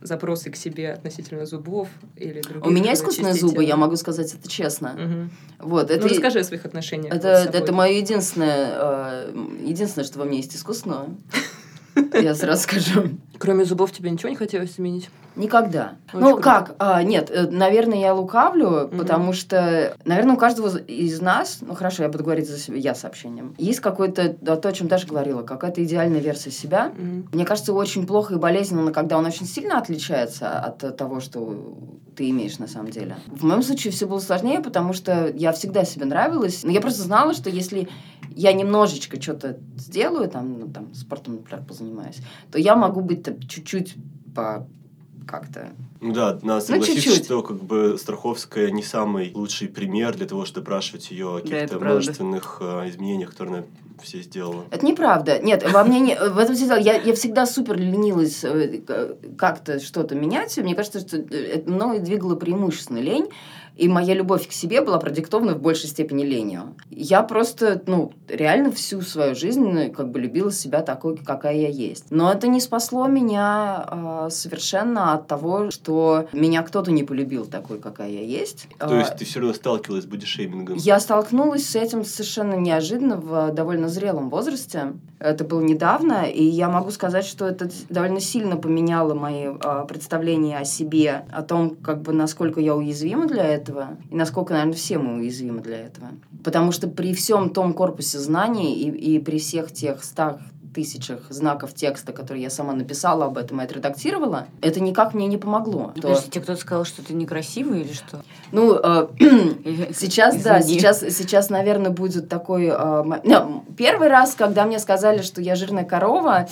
запросы 0.00 0.50
к 0.50 0.56
себе 0.56 0.92
относительно 0.92 1.44
зубов 1.46 1.88
или 2.16 2.40
других 2.40 2.66
У 2.66 2.70
меня 2.70 2.94
искусственные 2.94 3.34
зубы, 3.34 3.64
я 3.64 3.76
могу 3.76 3.96
сказать 3.96 4.32
это 4.34 4.48
честно. 4.48 4.94
Мгм. 4.98 5.30
Вот, 5.58 5.88
Ну, 5.90 5.94
это... 5.94 6.08
расскажи 6.08 6.40
о 6.40 6.44
своих 6.44 6.64
отношениях. 6.64 7.14
Это, 7.14 7.50
это 7.52 7.72
мое 7.72 7.92
единственное, 7.92 8.70
э, 8.72 9.32
единственное, 9.64 10.06
что 10.06 10.18
во 10.18 10.24
мне 10.24 10.38
есть 10.38 10.56
искусственного. 10.56 11.10
Я 12.14 12.34
сразу 12.34 12.62
скажу. 12.62 13.10
Кроме 13.42 13.64
зубов 13.64 13.90
тебе 13.90 14.08
ничего 14.08 14.28
не 14.28 14.36
хотелось 14.36 14.74
изменить? 14.74 15.10
Никогда. 15.34 15.94
Очень 16.12 16.20
ну 16.20 16.26
круто. 16.34 16.42
как? 16.42 16.76
А, 16.78 17.02
нет, 17.02 17.28
э, 17.28 17.48
наверное, 17.50 17.98
я 17.98 18.14
лукавлю, 18.14 18.86
Мгм. 18.86 18.98
потому 18.98 19.32
что, 19.32 19.96
наверное, 20.04 20.36
у 20.36 20.38
каждого 20.38 20.76
из 20.78 21.20
нас, 21.20 21.58
ну 21.60 21.74
хорошо, 21.74 22.04
я 22.04 22.08
буду 22.08 22.22
говорить 22.22 22.48
за 22.48 22.56
себя, 22.56 22.76
я 22.76 22.94
сообщением, 22.94 23.56
есть 23.58 23.80
какой-то, 23.80 24.36
да, 24.40 24.54
то, 24.54 24.68
о 24.68 24.72
чем 24.72 24.86
Даша 24.86 25.08
говорила, 25.08 25.42
какая-то 25.42 25.82
идеальная 25.82 26.20
версия 26.20 26.52
себя. 26.52 26.92
Мгм. 26.96 27.30
Мне 27.32 27.44
кажется, 27.44 27.72
очень 27.72 28.06
плохо 28.06 28.34
и 28.34 28.38
болезненно, 28.38 28.92
когда 28.92 29.18
он 29.18 29.26
очень 29.26 29.46
сильно 29.46 29.76
отличается 29.78 30.60
от 30.60 30.84
э, 30.84 30.92
того, 30.92 31.18
что 31.18 31.52
ты 32.14 32.30
имеешь 32.30 32.58
на 32.58 32.68
самом 32.68 32.92
деле. 32.92 33.16
В 33.26 33.42
моем 33.44 33.62
случае 33.64 33.92
все 33.92 34.06
было 34.06 34.20
сложнее, 34.20 34.60
потому 34.60 34.92
что 34.92 35.32
я 35.34 35.50
всегда 35.52 35.84
себе 35.84 36.04
нравилась. 36.04 36.62
Но 36.62 36.70
я 36.70 36.80
просто 36.80 37.02
знала, 37.02 37.34
что 37.34 37.50
если 37.50 37.88
я 38.34 38.52
немножечко 38.52 39.20
что-то 39.20 39.58
сделаю, 39.76 40.28
там, 40.28 40.58
ну, 40.60 40.68
там, 40.68 40.94
спортом, 40.94 41.36
например, 41.36 41.64
позанимаюсь, 41.66 42.18
то 42.50 42.58
я 42.58 42.76
могу 42.76 43.00
быть 43.00 43.22
чуть-чуть 43.48 43.94
по 44.34 44.66
как-то 45.26 45.70
Ну 46.00 46.12
да, 46.12 46.38
надо 46.42 46.60
согласиться, 46.64 47.00
чуть-чуть. 47.02 47.24
что 47.26 47.42
как 47.42 47.62
бы 47.62 47.96
Страховская 47.98 48.70
не 48.70 48.82
самый 48.82 49.30
лучший 49.34 49.68
пример 49.68 50.14
для 50.16 50.26
того, 50.26 50.44
чтобы 50.44 50.64
спрашивать 50.66 51.10
ее 51.10 51.36
о 51.36 51.40
каких-то 51.40 51.78
правда. 51.78 51.86
множественных 51.86 52.58
э, 52.60 52.88
изменениях, 52.88 53.30
которые 53.30 53.58
она 53.58 53.66
все 54.02 54.20
сделала. 54.20 54.64
Это 54.72 54.84
неправда. 54.84 55.38
Нет, 55.38 55.64
во 55.70 55.84
мне 55.84 56.00
не, 56.00 56.16
в 56.16 56.38
этом 56.38 56.56
все 56.56 56.66
дело. 56.66 56.78
Я, 56.78 56.94
я 57.00 57.14
всегда 57.14 57.46
супер 57.46 57.78
ленилась 57.78 58.42
э, 58.42 58.78
к- 58.78 59.16
как-то 59.38 59.78
что-то 59.78 60.16
менять. 60.16 60.56
Мне 60.58 60.74
кажется, 60.74 60.98
что 61.00 61.18
э, 61.18 61.22
это 61.30 61.70
мной 61.70 62.00
двигала 62.00 62.34
преимущественно 62.34 62.98
лень. 62.98 63.28
И 63.76 63.88
моя 63.88 64.14
любовь 64.14 64.46
к 64.48 64.52
себе 64.52 64.80
была 64.82 64.98
продиктована 64.98 65.54
в 65.54 65.60
большей 65.62 65.88
степени 65.88 66.24
ленью. 66.24 66.76
Я 66.90 67.22
просто, 67.22 67.82
ну, 67.86 68.12
реально 68.28 68.70
всю 68.70 69.00
свою 69.00 69.34
жизнь 69.34 69.66
э, 69.78 69.88
как 69.88 70.10
бы 70.10 70.20
любила 70.20 70.52
себя 70.52 70.82
такой, 70.82 71.16
какая 71.16 71.54
я 71.56 71.68
есть. 71.68 72.06
Но 72.10 72.30
это 72.30 72.48
не 72.48 72.60
спасло 72.60 73.06
меня 73.06 73.86
э, 73.90 74.28
совершенно 74.30 75.14
от 75.14 75.26
того, 75.26 75.70
что 75.70 76.28
меня 76.32 76.62
кто-то 76.62 76.92
не 76.92 77.02
полюбил 77.02 77.46
такой, 77.46 77.78
какая 77.78 78.10
я 78.10 78.22
есть. 78.22 78.68
То 78.78 78.88
А, 78.88 78.98
есть 78.98 79.16
ты 79.16 79.24
все 79.24 79.40
равно 79.40 79.54
сталкивалась 79.54 80.04
с 80.04 80.06
бодишеймингом. 80.06 80.76
я 80.76 81.00
столкнулась 81.00 81.66
с 81.68 81.74
этим 81.76 82.04
совершенно 82.04 82.54
неожиданно 82.54 83.16
в 83.16 83.52
довольно 83.52 83.88
зрелом 83.88 84.28
возрасте. 84.28 84.92
Это 85.18 85.44
было 85.44 85.60
недавно, 85.60 86.24
и 86.24 86.42
я 86.44 86.68
могу 86.68 86.90
сказать, 86.90 87.24
что 87.24 87.46
это 87.46 87.70
довольно 87.88 88.20
сильно 88.20 88.56
поменяло 88.56 89.14
мои 89.14 89.46
а, 89.62 89.84
представления 89.84 90.58
о 90.58 90.64
себе, 90.64 91.24
о 91.32 91.42
том, 91.42 91.70
как 91.76 92.02
бы 92.02 92.12
насколько 92.12 92.60
я 92.60 92.74
уязвима 92.74 93.26
для 93.26 93.44
этого, 93.44 93.61
и 94.10 94.14
насколько, 94.14 94.52
наверное, 94.52 94.74
все 94.74 94.98
мы 94.98 95.14
уязвимы 95.20 95.60
для 95.60 95.78
этого. 95.78 96.08
Потому 96.44 96.72
что 96.72 96.88
при 96.88 97.14
всем 97.14 97.50
том 97.50 97.72
корпусе 97.72 98.18
знаний 98.18 98.74
и, 98.74 99.16
и 99.16 99.18
при 99.18 99.38
всех 99.38 99.72
тех 99.72 100.02
стах 100.04 100.38
тысячах 100.74 101.26
знаков 101.28 101.74
текста, 101.74 102.12
которые 102.12 102.42
я 102.44 102.50
сама 102.50 102.72
написала 102.72 103.26
об 103.26 103.36
этом 103.36 103.60
и 103.60 103.64
отредактировала, 103.64 104.46
это 104.62 104.80
никак 104.80 105.12
мне 105.12 105.26
не 105.26 105.36
помогло. 105.36 105.92
То- 105.94 106.00
Подожди, 106.02 106.30
тебе 106.30 106.40
кто-то 106.42 106.60
сказал, 106.60 106.84
что 106.86 107.04
ты 107.04 107.12
некрасивый 107.14 107.82
или 107.82 107.92
что? 107.92 108.22
ну, 108.52 108.74
э, 108.82 109.08
Сейчас, 109.94 110.42
да, 110.42 110.62
сейчас, 110.62 111.00
сейчас, 111.00 111.50
наверное, 111.50 111.90
будет 111.90 112.28
такой... 112.28 112.66
э, 112.72 113.04
ну, 113.24 113.64
первый 113.76 114.08
раз, 114.08 114.34
когда 114.34 114.64
мне 114.64 114.78
сказали, 114.78 115.22
что 115.22 115.40
я 115.42 115.56
жирная 115.56 115.84
корова, 115.84 116.48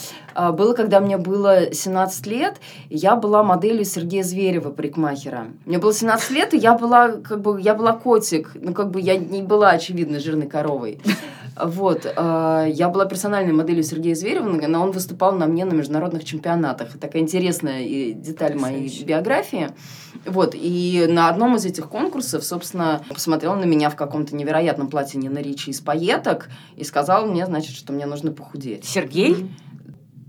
было, 0.52 0.74
когда 0.74 1.00
мне 1.00 1.16
было 1.18 1.72
17 1.72 2.26
лет, 2.26 2.56
я 2.88 3.16
была 3.16 3.42
моделью 3.42 3.84
Сергея 3.84 4.22
Зверева, 4.22 4.70
парикмахера. 4.70 5.48
Мне 5.66 5.78
было 5.78 5.92
17 5.92 6.30
лет, 6.30 6.54
и 6.54 6.58
я 6.58 6.76
была, 6.76 7.08
как 7.12 7.40
бы, 7.40 7.60
я 7.60 7.74
была 7.74 7.92
котик. 7.92 8.52
Ну, 8.54 8.72
как 8.72 8.90
бы, 8.90 9.00
я 9.00 9.16
не 9.16 9.42
была, 9.42 9.70
очевидно, 9.70 10.20
жирной 10.20 10.46
коровой. 10.46 11.00
Вот. 11.62 12.06
э, 12.06 12.66
Я 12.72 12.88
была 12.88 13.04
персональной 13.06 13.52
моделью 13.52 13.82
Сергея 13.82 14.14
Зверева, 14.14 14.48
но 14.48 14.82
он 14.82 14.92
выступал 14.92 15.32
на 15.32 15.46
мне 15.46 15.64
на 15.64 15.72
международных 15.74 16.24
чемпионатах. 16.24 16.98
Такая 16.98 17.22
интересная 17.22 17.82
и 17.82 18.12
деталь 18.12 18.56
моей 18.56 18.88
биографии. 19.04 19.68
Вот. 20.26 20.54
И 20.54 21.06
на 21.08 21.28
одном 21.28 21.56
из 21.56 21.64
этих 21.64 21.88
конкурсов, 21.88 22.44
собственно, 22.44 23.02
посмотрел 23.08 23.54
на 23.56 23.64
меня 23.64 23.90
в 23.90 23.96
каком-то 23.96 24.34
невероятном 24.34 24.88
платье 24.88 25.20
Нина 25.20 25.38
Ричи 25.38 25.70
из 25.70 25.80
пайеток 25.80 26.48
и 26.76 26.84
сказал 26.84 27.26
мне, 27.26 27.46
значит, 27.46 27.74
что 27.76 27.92
мне 27.92 28.06
нужно 28.06 28.32
похудеть. 28.32 28.84
Сергей? 28.84 29.50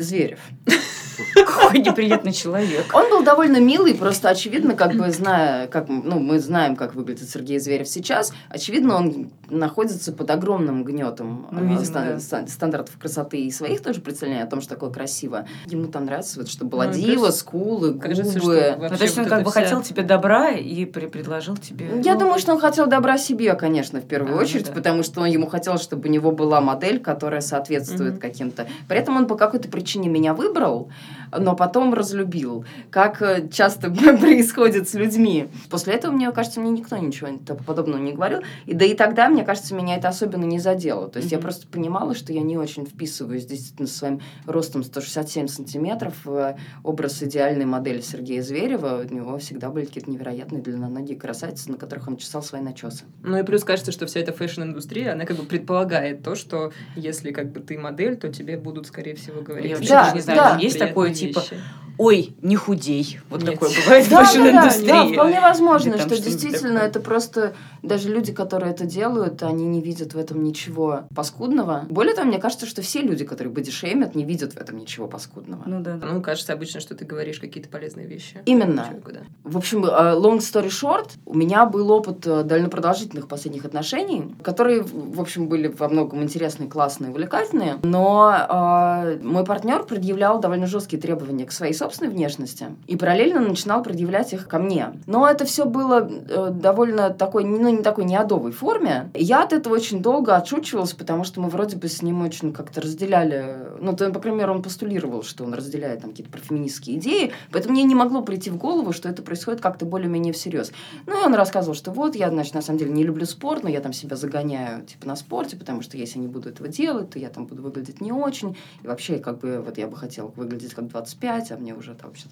Зверев. 0.02 0.40
Какой 1.36 1.80
неприятный 1.80 2.34
человек. 2.34 2.86
Он 2.94 3.10
был 3.10 3.24
довольно 3.24 3.58
милый, 3.60 3.96
просто 3.96 4.30
очевидно, 4.30 4.74
как 4.76 4.94
бы 4.96 5.10
зная, 5.12 5.68
как, 5.68 5.88
ну, 5.90 6.20
мы 6.20 6.40
знаем, 6.40 6.76
как 6.76 6.96
выглядит 6.96 7.30
Сергей 7.30 7.60
Зверев 7.60 7.88
сейчас, 7.88 8.34
очевидно, 8.50 8.96
он 8.96 9.32
находится 9.50 10.12
под 10.14 10.30
огромным 10.32 10.84
гнетом 10.84 11.48
Ну, 11.52 11.60
э, 11.60 11.64
видимо, 11.64 11.86
стан- 11.86 12.06
да. 12.16 12.20
стан- 12.20 12.48
стандартов 12.48 12.98
красоты 12.98 13.38
и 13.42 13.52
своих 13.52 13.82
тоже 13.82 14.02
представлений 14.02 14.42
о 14.44 14.48
том, 14.48 14.62
что 14.62 14.72
такое 14.76 14.90
красиво. 14.90 15.46
Ему 15.68 15.88
там 15.88 16.06
нравится, 16.06 16.40
вот, 16.40 16.50
чтобы 16.50 16.72
была 16.72 16.86
Ну, 16.86 16.94
дива, 16.94 17.22
кажется- 17.26 17.40
скулы, 17.40 17.94
Кажется, 18.00 18.32
что 18.32 18.40
губы. 18.42 18.76
Ну, 18.80 18.98
то 18.98 19.04
есть 19.04 19.18
он 19.18 19.24
вот 19.26 19.30
как 19.30 19.44
бы 19.44 19.52
вся- 19.52 19.62
хотел 19.64 19.82
тебе 19.82 20.04
добра 20.04 20.50
и 20.52 20.86
при- 20.86 21.08
предложил 21.08 21.58
тебе... 21.58 21.88
Я 22.04 22.14
ну, 22.14 22.20
думаю, 22.22 22.40
что 22.40 22.54
он 22.54 22.60
хотел 22.60 22.88
добра 22.88 23.18
себе, 23.18 23.54
конечно, 23.56 24.00
в 24.00 24.06
первую 24.06 24.34
А, 24.34 24.36
ну 24.38 24.42
очередь, 24.42 24.68
да. 24.68 24.72
потому 24.74 25.04
что 25.04 25.22
он 25.22 25.28
ему 25.28 25.48
хотел, 25.48 25.78
чтобы 25.78 26.08
у 26.08 26.12
него 26.12 26.32
была 26.32 26.62
модель, 26.62 27.00
которая 27.00 27.42
соответствует 27.42 28.14
Мгм. 28.14 28.20
каким-то. 28.22 28.68
При 28.88 28.98
этом 28.98 29.18
он 29.18 29.28
по 29.28 29.36
какой-то 29.36 29.68
причине 29.70 30.08
меня 30.10 30.34
выбрал, 30.34 30.90
но 31.38 31.56
потом 31.56 31.94
разлюбил. 31.94 32.66
Как 32.90 33.22
э, 33.22 33.48
часто 33.50 33.90
происходит 34.22 34.90
с 34.90 34.94
людьми. 34.94 35.48
После 35.70 35.94
этого, 35.94 36.12
мне 36.12 36.32
кажется, 36.32 36.60
мне 36.60 36.72
никто 36.72 36.98
ничего 36.98 37.30
подобного 37.66 38.02
не 38.02 38.14
говорил. 38.14 38.40
И 38.66 38.74
да 38.74 38.86
и 38.86 38.94
тогда, 38.94 39.30
мне 39.30 39.44
кажется, 39.44 39.76
меня 39.76 39.96
это 39.96 40.08
особенно 40.10 40.46
не 40.46 40.60
задело. 40.60 41.08
То 41.10 41.20
есть 41.20 41.32
я 41.32 41.38
Мгм. 41.38 41.44
просто 41.44 41.68
понимала, 41.68 42.16
что 42.16 42.34
я 42.34 42.42
не 42.42 42.58
очень 42.58 42.86
вписываюсь 42.86 43.46
действительно 43.46 43.88
своим 43.88 44.22
ростом 44.46 44.84
167 44.84 45.48
сантиметров 45.48 46.14
в 46.24 46.56
образ 46.84 47.22
идеальной 47.24 47.66
модели 47.66 48.02
Сергея 48.02 48.42
Зверева. 48.42 49.06
У 49.10 49.14
него 49.14 49.38
всегда 49.38 49.70
были 49.70 49.86
какие-то 49.86 50.10
невероятные 50.12 50.62
длинноногие 50.62 51.18
красавицы, 51.18 51.72
на 51.72 51.78
которых 51.78 52.08
он 52.08 52.18
чесал 52.18 52.44
свои 52.44 52.62
начесы. 52.62 53.04
Ну 53.24 53.38
и 53.38 53.44
плюс 53.44 53.64
кажется, 53.64 53.92
что 53.92 54.06
вся 54.06 54.20
эта 54.20 54.32
фэшн-индустрия, 54.34 55.14
она 55.14 55.26
как 55.26 55.38
бы 55.38 55.44
предполагает 55.44 56.24
то, 56.24 56.36
что 56.36 56.72
если 56.96 57.32
как 57.32 57.52
бы 57.52 57.60
ты 57.60 57.78
модель, 57.78 58.16
то 58.18 58.30
тебе 58.30 58.58
будут, 58.58 58.88
скорее 58.88 59.16
всего, 59.16 59.42
говорить. 59.42 59.70
Я 59.70 59.76
вообще 59.76 59.90
Да, 59.90 60.04
даже 60.04 60.16
не 60.16 60.22
знаю, 60.22 60.38
да. 60.40 60.58
есть 60.58 60.76
приятные 60.78 60.91
такое, 60.92 61.14
типа, 61.14 61.40
вещи. 61.40 61.58
ой, 61.98 62.34
не 62.42 62.56
худей. 62.56 63.20
Вот 63.30 63.42
Нет. 63.44 63.54
такое 63.54 63.70
бывает 63.84 64.06
в 64.06 64.10
Да, 64.10 64.18
да, 64.18 64.24
да, 64.24 64.26
фэшн-индустрии. 64.26 64.88
да, 64.88 65.06
вполне 65.08 65.42
возможно, 65.42 65.90
Или 65.90 65.98
там 65.98 66.10
что 66.10 66.22
действительно 66.22 66.74
такое. 66.76 66.90
это 66.90 67.00
просто 67.00 67.54
даже 67.84 68.10
люди, 68.10 68.34
которые 68.34 68.72
это 68.72 68.86
делают, 68.86 69.44
они 69.44 69.66
не 69.66 69.82
видят 69.82 70.14
в 70.14 70.18
этом 70.18 70.44
ничего 70.44 71.04
паскудного. 71.16 71.86
Более 71.90 72.16
того, 72.16 72.28
мне 72.28 72.40
кажется, 72.40 72.66
что 72.66 72.82
все 72.82 73.02
люди, 73.02 73.26
которые 73.26 73.54
бодишеймят, 73.54 74.16
не 74.16 74.24
видят 74.26 74.54
в 74.54 74.58
этом 74.58 74.78
ничего 74.78 75.08
паскудного. 75.08 75.64
Ну 75.66 75.82
да. 75.82 76.00
Ну, 76.02 76.22
кажется 76.22 76.54
обычно, 76.54 76.80
что 76.80 76.96
ты 76.96 77.06
говоришь 77.06 77.40
какие-то 77.40 77.70
полезные 77.70 78.08
вещи. 78.08 78.42
Именно. 78.46 78.86
Человеку, 78.86 79.12
да. 79.14 79.20
В 79.44 79.58
общем, 79.58 79.86
э, 79.86 79.88
long 79.88 80.40
story 80.40 80.68
short, 80.70 81.12
у 81.26 81.36
меня 81.36 81.66
был 81.66 81.92
опыт 81.92 82.26
э, 82.26 82.44
довольно 82.44 82.70
продолжительных 82.70 83.28
последних 83.28 83.66
отношений, 83.66 84.36
которые, 84.44 84.82
в 84.84 85.20
общем, 85.20 85.48
были 85.48 85.68
во 85.68 85.90
многом 85.90 86.24
интересные, 86.24 86.70
классные, 86.70 87.12
увлекательные, 87.12 87.78
но 87.84 88.34
э, 88.34 89.20
мой 89.22 89.46
партнер 89.46 89.84
предъявлял 89.84 90.40
довольно 90.40 90.68
жесткие 90.68 91.02
требования 91.02 91.46
к 91.46 91.52
своей 91.52 91.74
собственной 91.74 91.92
собственной 91.92 92.12
внешности 92.12 92.68
и 92.88 92.96
параллельно 92.96 93.42
начинал 93.42 93.84
предъявлять 93.84 94.34
их 94.34 94.48
ко 94.48 94.60
мне. 94.60 94.94
Но 95.08 95.28
это 95.28 95.46
все 95.46 95.66
было 95.66 96.10
э, 96.10 96.50
довольно 96.52 97.10
такой, 97.10 97.44
ну, 97.44 97.70
не 97.72 97.84
такой 97.84 98.06
неодовой 98.06 98.52
форме. 98.52 99.10
Я 99.14 99.44
от 99.44 99.54
этого 99.54 99.74
очень 99.74 100.02
долго 100.02 100.36
отшучивалась, 100.36 100.94
потому 100.94 101.24
что 101.24 101.42
мы 101.42 101.50
вроде 101.50 101.78
бы 101.78 101.88
с 101.88 102.02
ним 102.02 102.22
очень 102.22 102.54
как-то 102.54 102.82
разделяли... 102.82 103.68
Ну, 103.80 103.96
то, 103.96 104.08
например, 104.10 104.50
он 104.50 104.62
постулировал, 104.62 105.24
что 105.24 105.44
он 105.44 105.54
разделяет 105.54 106.02
там 106.02 106.12
какие-то 106.12 106.32
профеминистские 106.32 106.98
идеи, 106.98 107.32
поэтому 107.52 107.74
мне 107.74 107.84
не 107.84 107.96
могло 107.96 108.22
прийти 108.22 108.50
в 108.50 108.58
голову, 108.58 108.94
что 108.94 109.10
это 109.10 109.22
происходит 109.22 109.62
как-то 109.62 109.86
более-менее 109.86 110.34
всерьез. 110.34 110.72
Ну, 111.06 111.22
и 111.22 111.26
он 111.26 111.34
рассказывал, 111.34 111.76
что 111.76 111.92
вот, 111.92 112.16
я, 112.16 112.30
значит, 112.30 112.54
на 112.54 112.62
самом 112.62 112.80
деле 112.80 112.92
не 112.92 113.04
люблю 113.04 113.26
спорт, 113.26 113.64
но 113.64 113.70
я 113.70 113.82
там 113.82 113.94
себя 113.94 114.16
загоняю, 114.16 114.86
типа, 114.86 115.08
на 115.08 115.16
спорте, 115.16 115.58
потому 115.58 115.82
что 115.82 115.98
если 115.98 116.18
я 116.18 116.22
не 116.22 116.28
буду 116.28 116.50
этого 116.50 116.68
делать, 116.68 117.10
то 117.10 117.20
я 117.20 117.30
там 117.30 117.46
буду 117.46 117.62
выглядеть 117.64 118.02
не 118.02 118.12
очень. 118.12 118.58
И 118.84 118.88
вообще, 118.88 119.18
как 119.18 119.40
бы, 119.40 119.62
вот 119.62 119.78
я 119.78 119.88
бы 119.88 119.98
хотела 119.98 120.28
выглядеть 120.36 120.74
как 120.74 120.88
25, 120.88 121.52
а 121.52 121.58
мне 121.58 121.74
уже 121.74 121.94
там 121.96 122.10
вообще 122.10 122.26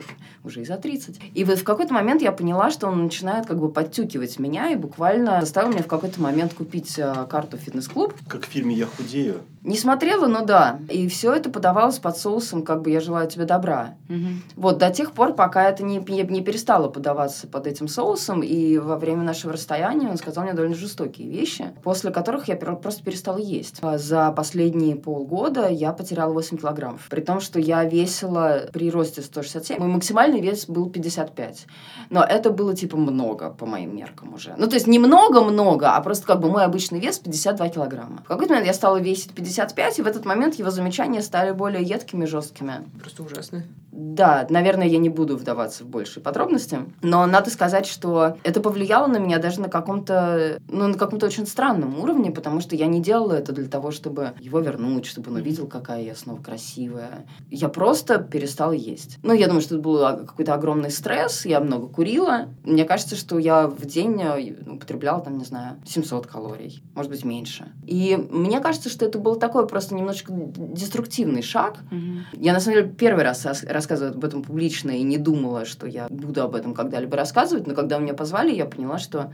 уже 0.44 0.62
и 0.62 0.66
за 0.66 0.78
30. 0.78 1.20
И 1.34 1.44
вот 1.44 1.60
в 1.60 1.64
какой-то 1.64 1.94
момент 1.94 2.22
я 2.22 2.32
поняла, 2.32 2.72
что 2.72 2.88
он 2.88 3.04
начинает 3.04 3.46
как 3.46 3.60
бы 3.60 3.72
подтюкивать 3.72 4.40
меня 4.40 4.72
и 4.72 4.76
буквально 4.76 5.29
заставил 5.40 5.70
меня 5.70 5.84
в 5.84 5.88
какой-то 5.88 6.22
момент 6.22 6.54
купить 6.54 6.98
э, 6.98 7.26
карту 7.30 7.58
фитнес-клуб. 7.58 8.14
Как 8.28 8.46
в 8.46 8.50
фильме 8.50 8.76
«Я 8.76 8.86
худею». 8.86 9.42
Не 9.62 9.78
смотрела, 9.78 10.28
но 10.28 10.46
да. 10.46 10.80
И 10.90 11.08
все 11.10 11.34
это 11.34 11.50
подавалось 11.50 12.00
под 12.00 12.18
соусом, 12.18 12.64
как 12.64 12.82
бы 12.82 12.92
я 12.92 13.02
желаю 13.02 13.28
тебе 13.28 13.46
добра. 13.46 13.96
Угу. 14.08 14.28
Вот 14.56 14.78
до 14.78 14.90
тех 14.90 15.12
пор, 15.12 15.34
пока 15.34 15.70
это 15.70 15.84
не, 15.84 15.98
не, 15.98 16.24
не 16.24 16.42
перестало 16.42 16.88
подаваться 16.88 17.48
под 17.48 17.68
этим 17.68 17.88
соусом, 17.88 18.42
и 18.42 18.78
во 18.78 18.98
время 18.98 19.24
нашего 19.24 19.54
расстояния 19.54 20.10
он 20.10 20.18
сказал 20.18 20.46
мне 20.46 20.54
довольно 20.54 20.76
жестокие 20.76 21.30
вещи, 21.30 21.74
после 21.84 22.12
которых 22.12 22.48
я 22.48 22.56
просто 22.56 23.04
перестала 23.04 23.38
есть. 23.38 23.80
А 23.82 23.98
за 23.98 24.32
последние 24.32 24.96
полгода 24.96 25.68
я 25.68 25.92
потеряла 25.92 26.32
8 26.34 26.58
килограммов. 26.58 27.08
При 27.10 27.22
том, 27.22 27.42
что 27.42 27.60
я 27.60 27.84
весила 27.84 28.70
при 28.72 28.90
росте 28.90 29.22
167, 29.22 29.78
мой 29.78 29.90
максимальный 29.90 30.40
вес 30.40 30.68
был 30.68 30.90
55. 30.90 31.66
Но 32.10 32.24
это 32.24 32.50
было 32.52 32.76
типа 32.76 32.96
много 32.96 33.50
по 33.50 33.66
моим 33.66 33.96
меркам 33.96 34.34
уже. 34.34 34.54
Ну, 34.58 34.68
то 34.68 34.76
есть 34.76 34.88
не 34.88 35.00
много-много, 35.00 35.96
а 35.96 36.02
просто 36.02 36.26
как 36.26 36.40
бы 36.40 36.50
мой 36.50 36.64
обычный 36.64 37.00
вес 37.00 37.20
52 37.20 37.70
килограмма. 37.70 38.22
В 38.24 38.28
какой-то 38.28 38.54
момент 38.54 38.68
я 38.68 38.74
стала 38.74 38.98
весить 38.98 39.34
50 39.34 39.49
55, 39.50 40.00
и 40.00 40.02
в 40.04 40.08
этот 40.08 40.26
момент 40.26 40.56
его 40.56 40.70
замечания 40.70 41.22
стали 41.22 41.52
более 41.52 41.82
едкими, 41.82 42.26
жесткими. 42.26 42.88
Просто 43.00 43.24
ужасно. 43.24 43.64
Да, 43.92 44.46
наверное, 44.50 44.88
я 44.88 44.98
не 44.98 45.10
буду 45.10 45.36
вдаваться 45.36 45.84
в 45.84 45.88
большие 45.88 46.22
подробности, 46.22 46.80
но 47.02 47.26
надо 47.26 47.50
сказать, 47.50 47.86
что 47.86 48.38
это 48.44 48.62
повлияло 48.62 49.08
на 49.08 49.18
меня 49.18 49.40
даже 49.40 49.62
на 49.62 49.70
каком-то, 49.70 50.60
ну, 50.68 50.88
на 50.88 50.94
каком-то 50.94 51.26
очень 51.26 51.48
странном 51.48 52.00
уровне, 52.00 52.32
потому 52.32 52.62
что 52.62 52.76
я 52.76 52.88
не 52.88 53.02
делала 53.02 53.34
это 53.34 53.52
для 53.52 53.68
того, 53.68 53.92
чтобы 53.92 54.34
его 54.40 54.60
вернуть, 54.60 55.06
чтобы 55.06 55.32
он 55.32 55.38
увидел, 55.38 55.68
какая 55.68 56.04
я 56.04 56.16
снова 56.16 56.42
красивая. 56.42 57.26
Я 57.50 57.70
просто 57.70 58.20
перестала 58.20 58.72
есть. 58.72 59.18
Ну, 59.24 59.34
я 59.34 59.48
думаю, 59.48 59.62
что 59.62 59.76
это 59.76 59.84
был 59.84 60.00
какой-то 60.00 60.54
огромный 60.54 60.92
стресс, 60.92 61.46
я 61.46 61.60
много 61.60 61.88
курила. 61.88 62.50
Мне 62.64 62.86
кажется, 62.86 63.16
что 63.16 63.38
я 63.40 63.68
в 63.68 63.86
день 63.86 64.22
э, 64.22 64.70
употребляла, 64.70 65.22
там, 65.22 65.38
не 65.38 65.46
знаю, 65.46 65.78
700 65.86 66.28
калорий, 66.28 66.84
может 66.94 67.12
быть, 67.12 67.26
меньше. 67.26 67.72
И 67.86 68.18
мне 68.30 68.60
кажется, 68.60 68.90
что 68.90 69.06
это 69.06 69.18
был 69.20 69.36
такой 69.36 69.68
просто 69.68 69.96
немножечко 69.96 70.34
деструктивный 70.34 71.42
шаг. 71.42 71.78
Угу. 71.92 72.42
Я, 72.42 72.54
на 72.54 72.60
самом 72.60 72.78
деле, 72.78 72.90
первый 72.90 73.24
раз 73.24 73.46
рассказываю 73.80 74.14
об 74.14 74.24
этом 74.24 74.44
публично 74.44 74.92
и 74.92 75.02
не 75.04 75.18
думала, 75.18 75.66
что 75.66 75.88
я 75.88 76.08
буду 76.10 76.44
об 76.44 76.56
этом 76.56 76.74
когда-либо 76.74 77.18
рассказывать, 77.18 77.68
но 77.68 77.74
когда 77.74 77.98
меня 77.98 78.14
позвали, 78.14 78.54
я 78.54 78.66
поняла, 78.66 79.00
что 79.00 79.32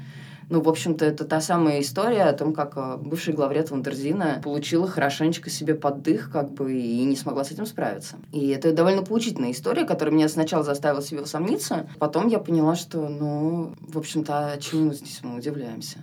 ну, 0.50 0.62
в 0.62 0.70
общем-то, 0.70 1.04
это 1.04 1.26
та 1.26 1.42
самая 1.42 1.82
история 1.82 2.24
о 2.24 2.34
том, 2.34 2.54
как 2.54 2.74
э, 2.76 2.98
бывший 2.98 3.34
главред 3.34 3.72
Вандерзина 3.72 4.42
получила 4.44 4.88
хорошенечко 4.88 5.50
себе 5.50 5.74
поддых, 5.74 6.30
как 6.32 6.52
бы, 6.52 6.74
и 6.74 7.04
не 7.04 7.16
смогла 7.16 7.44
с 7.44 7.52
этим 7.52 7.66
справиться. 7.66 8.18
И 8.32 8.50
это 8.50 8.72
довольно 8.72 9.02
поучительная 9.02 9.52
история, 9.52 9.86
которая 9.86 10.14
меня 10.14 10.30
сначала 10.30 10.64
заставила 10.64 11.02
себе 11.02 11.22
усомниться, 11.22 11.90
потом 11.98 12.28
я 12.28 12.38
поняла, 12.38 12.76
что, 12.76 13.08
ну, 13.08 13.74
в 13.80 13.98
общем-то, 13.98 14.58
чему 14.60 14.94
здесь 14.94 15.22
мы 15.24 15.38
удивляемся 15.38 15.98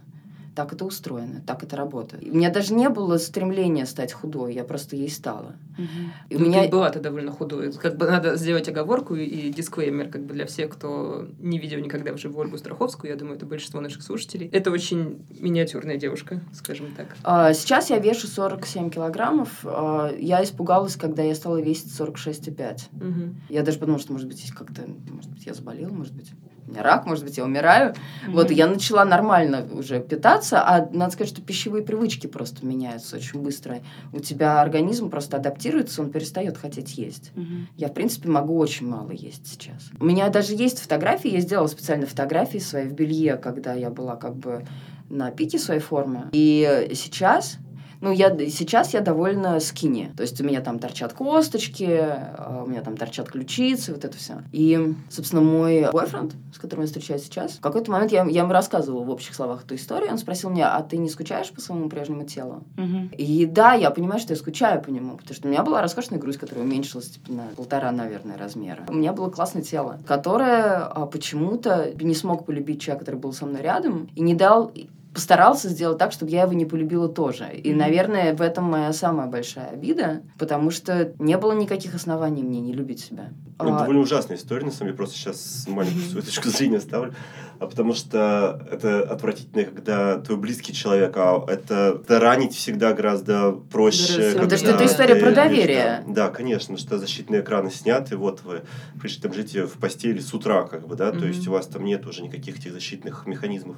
так 0.54 0.72
это 0.72 0.84
устроено, 0.84 1.42
так 1.46 1.62
это 1.62 1.76
работает. 1.76 2.24
У 2.24 2.36
меня 2.36 2.50
даже 2.50 2.74
не 2.74 2.88
было 2.88 3.18
стремления 3.18 3.86
стать 3.86 4.12
худой, 4.12 4.54
я 4.54 4.64
просто 4.64 4.96
ей 4.96 5.08
стала. 5.08 5.56
Угу. 5.78 5.86
И 6.30 6.36
ну, 6.36 6.44
у 6.44 6.48
меня... 6.48 6.64
Ты 6.64 6.68
была 6.68 6.90
ты 6.90 7.00
довольно 7.00 7.32
худой. 7.32 7.72
Как 7.72 7.96
бы 7.96 8.06
надо 8.06 8.36
сделать 8.36 8.68
оговорку 8.68 9.14
и, 9.14 9.50
дисклеймер 9.50 10.08
как 10.08 10.24
бы 10.24 10.34
для 10.34 10.46
всех, 10.46 10.70
кто 10.70 11.26
не 11.38 11.58
видел 11.58 11.78
никогда 11.78 12.12
уже 12.12 12.28
Ольгу 12.28 12.58
Страховскую, 12.58 13.10
я 13.10 13.16
думаю, 13.16 13.36
это 13.36 13.46
большинство 13.46 13.80
наших 13.80 14.02
слушателей. 14.02 14.48
Это 14.48 14.70
очень 14.70 15.24
миниатюрная 15.30 15.96
девушка, 15.96 16.40
скажем 16.52 16.94
так. 16.96 17.16
А, 17.22 17.52
сейчас 17.54 17.90
я 17.90 17.98
вешу 17.98 18.26
47 18.26 18.90
килограммов. 18.90 19.60
А, 19.64 20.12
я 20.18 20.42
испугалась, 20.42 20.96
когда 20.96 21.22
я 21.22 21.34
стала 21.34 21.60
весить 21.60 21.92
46,5. 21.98 22.80
Угу. 22.92 23.34
Я 23.48 23.62
даже 23.62 23.78
подумала, 23.78 24.00
что, 24.00 24.12
может 24.12 24.28
быть, 24.28 24.50
как-то, 24.52 24.82
может 25.08 25.30
быть, 25.30 25.46
я 25.46 25.54
заболела, 25.54 25.92
может 25.92 26.14
быть, 26.14 26.32
меня 26.32 26.51
рак, 26.76 27.06
может 27.06 27.24
быть, 27.24 27.36
я 27.36 27.44
умираю. 27.44 27.92
Mm-hmm. 27.92 28.32
Вот, 28.32 28.50
и 28.50 28.54
я 28.54 28.66
начала 28.66 29.04
нормально 29.04 29.66
уже 29.72 30.00
питаться, 30.00 30.62
а 30.62 30.88
надо 30.90 31.12
сказать, 31.12 31.32
что 31.32 31.42
пищевые 31.42 31.84
привычки 31.84 32.26
просто 32.26 32.64
меняются 32.64 33.16
очень 33.16 33.40
быстро. 33.40 33.80
У 34.12 34.20
тебя 34.20 34.60
организм 34.60 35.10
просто 35.10 35.36
адаптируется, 35.36 36.02
он 36.02 36.10
перестает 36.10 36.58
хотеть 36.58 36.96
есть. 36.96 37.32
Mm-hmm. 37.34 37.66
Я, 37.76 37.88
в 37.88 37.94
принципе, 37.94 38.28
могу 38.28 38.58
очень 38.58 38.88
мало 38.88 39.10
есть 39.10 39.46
сейчас. 39.46 39.90
У 39.98 40.04
меня 40.04 40.28
даже 40.28 40.54
есть 40.54 40.78
фотографии, 40.78 41.30
я 41.30 41.40
сделала 41.40 41.66
специально 41.66 42.06
фотографии 42.06 42.58
свои 42.58 42.88
в 42.88 42.92
белье, 42.92 43.36
когда 43.36 43.74
я 43.74 43.90
была 43.90 44.16
как 44.16 44.36
бы 44.36 44.64
на 45.08 45.30
пике 45.30 45.58
своей 45.58 45.80
формы. 45.80 46.28
И 46.32 46.88
сейчас 46.94 47.58
ну, 48.02 48.10
я, 48.10 48.36
сейчас 48.50 48.94
я 48.94 49.00
довольно 49.00 49.60
скини. 49.60 50.12
То 50.16 50.22
есть 50.24 50.40
у 50.40 50.44
меня 50.44 50.60
там 50.60 50.80
торчат 50.80 51.12
косточки, 51.12 51.88
а, 51.88 52.64
у 52.66 52.68
меня 52.68 52.82
там 52.82 52.96
торчат 52.96 53.28
ключицы, 53.28 53.92
вот 53.92 54.04
это 54.04 54.18
все. 54.18 54.42
И, 54.50 54.94
собственно, 55.08 55.40
мой 55.40 55.88
бойфренд, 55.92 56.34
с 56.52 56.58
которым 56.58 56.82
я 56.82 56.86
встречаюсь 56.88 57.22
сейчас, 57.22 57.52
в 57.52 57.60
какой-то 57.60 57.92
момент 57.92 58.10
я, 58.10 58.24
я 58.24 58.42
ему 58.42 58.52
рассказывала 58.52 59.04
в 59.04 59.10
общих 59.10 59.36
словах 59.36 59.64
эту 59.64 59.76
историю, 59.76 60.10
он 60.10 60.18
спросил 60.18 60.50
меня, 60.50 60.76
а 60.76 60.82
ты 60.82 60.96
не 60.96 61.08
скучаешь 61.08 61.52
по 61.52 61.60
своему 61.60 61.88
прежнему 61.88 62.24
телу? 62.24 62.64
Угу. 62.76 63.14
И 63.16 63.46
да, 63.46 63.74
я 63.74 63.92
понимаю, 63.92 64.18
что 64.18 64.32
я 64.32 64.36
скучаю 64.36 64.82
по 64.82 64.90
нему, 64.90 65.16
потому 65.16 65.36
что 65.36 65.46
у 65.46 65.50
меня 65.52 65.62
была 65.62 65.80
роскошная 65.80 66.18
грудь, 66.18 66.38
которая 66.38 66.64
уменьшилась 66.64 67.10
типа, 67.10 67.30
на 67.30 67.44
полтора, 67.56 67.92
наверное, 67.92 68.36
размера. 68.36 68.84
У 68.88 68.94
меня 68.94 69.12
было 69.12 69.30
классное 69.30 69.62
тело, 69.62 70.00
которое 70.08 70.86
а, 70.86 71.06
почему-то 71.06 71.92
не 72.00 72.16
смог 72.16 72.46
полюбить 72.46 72.80
человек, 72.82 73.04
который 73.04 73.20
был 73.20 73.32
со 73.32 73.46
мной 73.46 73.62
рядом, 73.62 74.08
и 74.16 74.22
не 74.22 74.34
дал 74.34 74.72
постарался 75.14 75.68
сделать 75.68 75.98
так, 75.98 76.12
чтобы 76.12 76.30
я 76.30 76.42
его 76.42 76.52
не 76.52 76.64
полюбила 76.64 77.08
тоже. 77.08 77.50
И, 77.52 77.70
mm-hmm. 77.70 77.76
наверное, 77.76 78.34
в 78.34 78.40
этом 78.40 78.64
моя 78.64 78.92
самая 78.92 79.26
большая 79.26 79.70
обида, 79.70 80.22
потому 80.38 80.70
что 80.70 81.12
не 81.18 81.36
было 81.36 81.52
никаких 81.52 81.94
оснований 81.94 82.42
мне 82.42 82.60
не 82.60 82.72
любить 82.72 83.00
себя. 83.00 83.30
Ну, 83.58 83.74
а... 83.74 83.80
довольно 83.80 84.00
ужасная 84.00 84.36
история, 84.36 84.64
на 84.64 84.72
самом 84.72 84.88
деле, 84.88 84.96
просто 84.96 85.16
сейчас 85.16 85.66
маленькую 85.68 86.04
свою 86.04 86.22
точку 86.26 86.48
зрения 86.48 86.80
ставлю. 86.80 87.14
А 87.58 87.66
потому 87.66 87.94
что 87.94 88.66
это 88.72 89.02
отвратительно, 89.02 89.64
когда 89.64 90.18
твой 90.18 90.36
близкий 90.36 90.72
человек, 90.72 91.16
а 91.16 91.44
это, 91.46 92.00
это 92.02 92.18
ранить 92.18 92.56
всегда 92.56 92.92
гораздо 92.92 93.52
проще. 93.52 94.32
Потому 94.32 94.56
что 94.56 94.70
это 94.70 94.86
история 94.86 95.14
про 95.14 95.30
доверие. 95.30 96.02
Да, 96.08 96.30
конечно, 96.30 96.76
что 96.76 96.98
защитные 96.98 97.42
экраны 97.42 97.70
сняты, 97.70 98.16
вот 98.16 98.42
вы 98.42 98.62
пришли 99.00 99.22
там 99.22 99.32
жить 99.32 99.54
в 99.54 99.78
постели 99.78 100.18
с 100.18 100.34
утра, 100.34 100.64
как 100.64 100.88
бы, 100.88 100.96
да, 100.96 101.10
mm-hmm. 101.10 101.18
то 101.20 101.26
есть 101.26 101.46
у 101.46 101.52
вас 101.52 101.66
там 101.66 101.84
нет 101.84 102.04
уже 102.06 102.22
никаких 102.22 102.58
этих 102.58 102.72
защитных 102.72 103.26
механизмов. 103.26 103.76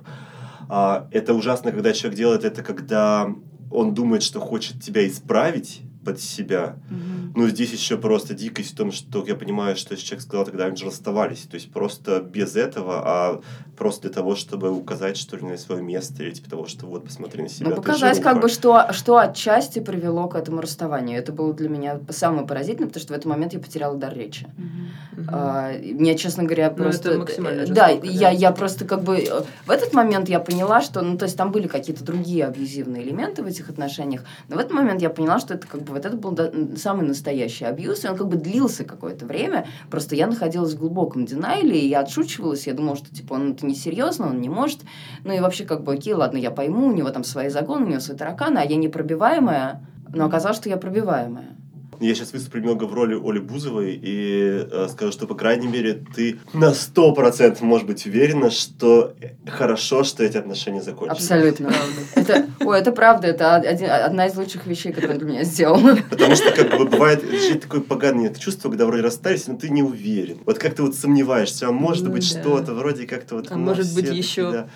А, 0.69 1.09
это 1.11 1.35
ужасно, 1.35 1.73
когда 1.73 1.93
человек 1.93 2.17
делает 2.17 2.45
это, 2.45 2.63
когда 2.63 3.29
он 3.71 3.95
думает, 3.95 4.23
что 4.23 4.41
хочет 4.41 4.83
тебя 4.83 5.07
исправить 5.07 5.83
под 6.05 6.21
себя. 6.21 6.77
Mm-hmm. 6.91 7.33
Но 7.37 7.49
здесь 7.49 7.73
еще 7.73 7.97
просто 7.97 8.35
дикость 8.35 8.73
в 8.73 8.77
том, 8.77 8.93
что 8.93 9.25
я 9.27 9.35
понимаю, 9.35 9.77
что 9.77 9.97
человек 9.97 10.23
сказал, 10.23 10.45
тогда 10.45 10.67
они 10.67 10.77
же 10.77 10.87
расставались. 10.87 11.43
То 11.43 11.57
есть 11.57 11.73
просто 11.73 12.21
без 12.21 12.57
этого, 12.57 13.03
а 13.05 13.41
просто 13.77 14.03
для 14.03 14.11
того, 14.11 14.37
чтобы 14.37 14.71
указать, 14.71 15.17
что 15.17 15.37
ли, 15.37 15.45
на 15.45 15.57
свое 15.57 15.83
место, 15.83 16.23
или 16.23 16.31
типа 16.31 16.51
того, 16.51 16.67
что 16.67 16.87
вот, 16.87 17.05
посмотри 17.05 17.43
на 17.43 17.49
себя. 17.49 17.71
Ну, 17.71 17.77
показать, 17.77 18.21
как 18.21 18.41
бы, 18.41 18.49
что, 18.49 18.93
что 18.93 19.19
отчасти 19.19 19.81
привело 19.81 20.29
к 20.29 20.37
этому 20.37 20.61
расставанию. 20.61 21.19
Это 21.19 21.33
было 21.33 21.53
для 21.53 21.69
меня 21.69 22.01
самое 22.11 22.47
поразительное, 22.47 22.89
потому 22.89 23.03
что 23.03 23.13
в 23.13 23.17
этот 23.17 23.27
момент 23.27 23.53
я 23.53 23.59
потеряла 23.59 23.97
дар 23.97 24.15
речи. 24.15 24.47
Mm-hmm. 24.47 25.25
А, 25.29 25.73
мне, 25.73 26.17
честно 26.17 26.45
говоря, 26.45 26.71
ну, 26.71 26.85
просто... 26.85 27.11
это 27.11 27.19
максимально 27.19 27.67
жестоко, 27.67 27.81
да, 27.81 28.01
да, 28.01 28.09
я, 28.09 28.31
я 28.31 28.53
просто 28.53 28.85
как 28.85 29.03
бы... 29.03 29.19
Э, 29.19 29.43
в 29.67 29.71
этот 29.71 29.93
момент 29.93 30.29
я 30.29 30.41
поняла, 30.41 30.81
что... 30.81 31.03
Ну, 31.03 31.17
то 31.17 31.25
есть 31.25 31.37
там 31.37 31.51
были 31.51 31.67
какие-то 31.67 32.05
другие 32.05 32.45
абьюзивные 32.45 33.03
элементы 33.03 33.43
в 33.43 33.47
этих 33.47 33.71
отношениях, 33.71 34.25
но 34.49 34.57
в 34.57 34.59
этот 34.59 34.73
момент 34.73 35.03
я 35.03 35.11
поняла, 35.11 35.39
что 35.39 35.55
это 35.55 35.67
как 35.67 35.83
бы 35.83 35.94
вот 35.95 36.05
это 36.05 36.17
был 36.17 36.37
самый 36.77 37.07
настоящий 37.07 37.65
абьюз, 37.65 38.05
и 38.05 38.09
он 38.09 38.17
как 38.17 38.29
бы 38.29 38.37
длился 38.37 38.85
какое-то 38.85 39.27
время. 39.27 39.67
Просто 39.91 40.17
я 40.17 40.27
находилась 40.27 40.75
в 40.75 40.79
глубоком 40.79 41.25
динайле, 41.25 41.81
и 41.81 41.89
я 41.89 42.01
отшучивалась, 42.01 42.67
я 42.67 42.75
думала, 42.75 42.97
что 42.97 43.15
типа 43.15 43.35
он 43.35 43.53
это 43.53 43.65
несерьезно, 43.65 44.29
он 44.29 44.41
не 44.41 44.49
может. 44.49 44.81
Ну 45.25 45.33
и 45.33 45.41
вообще 45.41 45.65
как 45.65 45.83
бы, 45.83 45.95
окей, 45.95 46.15
ладно, 46.15 46.37
я 46.37 46.51
пойму, 46.51 46.89
у 46.89 46.93
него 46.93 47.11
там 47.11 47.25
свои 47.25 47.49
загоны, 47.49 47.87
у 47.87 47.89
него 47.89 48.01
свои 48.01 48.17
тараканы, 48.17 48.59
а 48.59 48.65
я 48.65 48.77
непробиваемая, 48.77 49.87
но 50.13 50.27
оказалось, 50.27 50.59
что 50.59 50.69
я 50.69 50.77
пробиваемая. 50.77 51.57
Я 52.01 52.15
сейчас 52.15 52.33
выступлю 52.33 52.63
немного 52.63 52.85
в 52.85 52.95
роли 52.95 53.15
Оли 53.15 53.39
Бузовой 53.39 53.99
и 54.01 54.67
э, 54.71 54.89
скажу, 54.91 55.13
что, 55.13 55.27
по 55.27 55.35
крайней 55.35 55.67
мере, 55.67 56.05
ты 56.15 56.39
на 56.53 56.73
сто 56.75 57.13
процентов 57.13 57.63
можешь 57.63 57.87
быть 57.87 58.07
уверена, 58.07 58.51
что 58.51 59.15
хорошо, 59.47 60.05
что 60.05 60.25
эти 60.25 60.37
отношения 60.37 60.83
закончились. 60.83 61.21
Абсолютно. 61.21 61.73
Это, 62.15 62.47
ой, 62.61 62.79
это 62.79 62.93
правда, 62.93 63.29
это 63.29 63.57
один, 63.57 63.91
одна 63.91 64.27
из 64.27 64.37
лучших 64.37 64.67
вещей, 64.67 64.93
которые 64.93 65.19
для 65.19 65.29
меня 65.29 65.45
сделала. 65.45 65.97
Потому 66.11 66.35
что, 66.37 66.51
как 66.53 66.77
бы, 66.77 66.85
бывает 66.87 67.23
жить 67.23 67.63
такое 67.63 67.81
поганое 67.81 68.33
чувство, 68.35 68.69
когда 68.69 68.87
вроде 68.87 69.03
расстались, 69.03 69.47
но 69.47 69.57
ты 69.57 69.69
не 69.69 69.83
уверен. 69.83 70.39
Вот 70.47 70.59
как 70.59 70.75
ты 70.75 70.83
вот 70.83 70.95
сомневаешься, 70.95 71.69
а 71.69 71.73
может 71.73 72.05
Ну 72.05 72.11
быть 72.11 72.33
да. 72.35 72.41
что-то, 72.41 72.75
вроде 72.75 73.07
как-то 73.07 73.37
вот... 73.37 73.47
А 73.51 73.57
может 73.57 73.95
быть, 73.95 74.11
еще. 74.11 74.51
Да. 74.51 74.69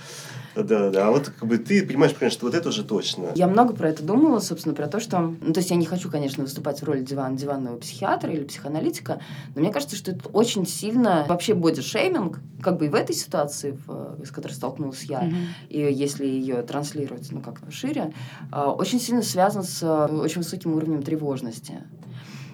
Да, 0.62 0.90
да, 0.90 1.08
а 1.08 1.10
вот 1.10 1.30
как 1.30 1.48
бы 1.48 1.58
ты 1.58 1.84
понимаешь, 1.86 2.14
конечно, 2.18 2.38
что 2.38 2.46
вот 2.46 2.54
это 2.54 2.68
уже 2.68 2.84
точно. 2.84 3.28
Я 3.34 3.46
много 3.46 3.74
про 3.74 3.88
это 3.90 4.02
думала, 4.02 4.40
собственно, 4.40 4.74
про 4.74 4.86
то, 4.86 5.00
что... 5.00 5.18
Ну, 5.18 5.52
то 5.52 5.60
есть 5.60 5.70
я 5.70 5.76
не 5.76 5.86
хочу, 5.86 6.10
конечно, 6.10 6.42
выступать 6.42 6.80
в 6.80 6.84
роли 6.84 7.02
диван, 7.02 7.36
диванного 7.36 7.76
психиатра 7.76 8.32
или 8.32 8.44
психоаналитика, 8.44 9.20
но 9.54 9.60
мне 9.60 9.72
кажется, 9.72 9.96
что 9.96 10.10
это 10.12 10.28
очень 10.30 10.66
сильно... 10.66 11.24
Вообще 11.28 11.54
бодишейминг, 11.54 12.40
как 12.62 12.78
бы 12.78 12.86
и 12.86 12.88
в 12.88 12.94
этой 12.94 13.14
ситуации, 13.14 13.78
в, 13.86 14.24
с 14.24 14.30
которой 14.30 14.52
столкнулась 14.52 15.04
я, 15.04 15.20
Мгм. 15.20 15.36
и 15.68 15.78
если 15.80 16.26
ее 16.26 16.62
транслировать, 16.62 17.28
ну, 17.30 17.40
как 17.40 17.58
шире, 17.70 18.12
а, 18.50 18.72
очень 18.72 19.00
сильно 19.00 19.22
связан 19.22 19.62
с 19.62 19.80
а, 19.82 20.06
очень 20.06 20.38
высоким 20.38 20.74
уровнем 20.74 21.02
тревожности. 21.02 21.82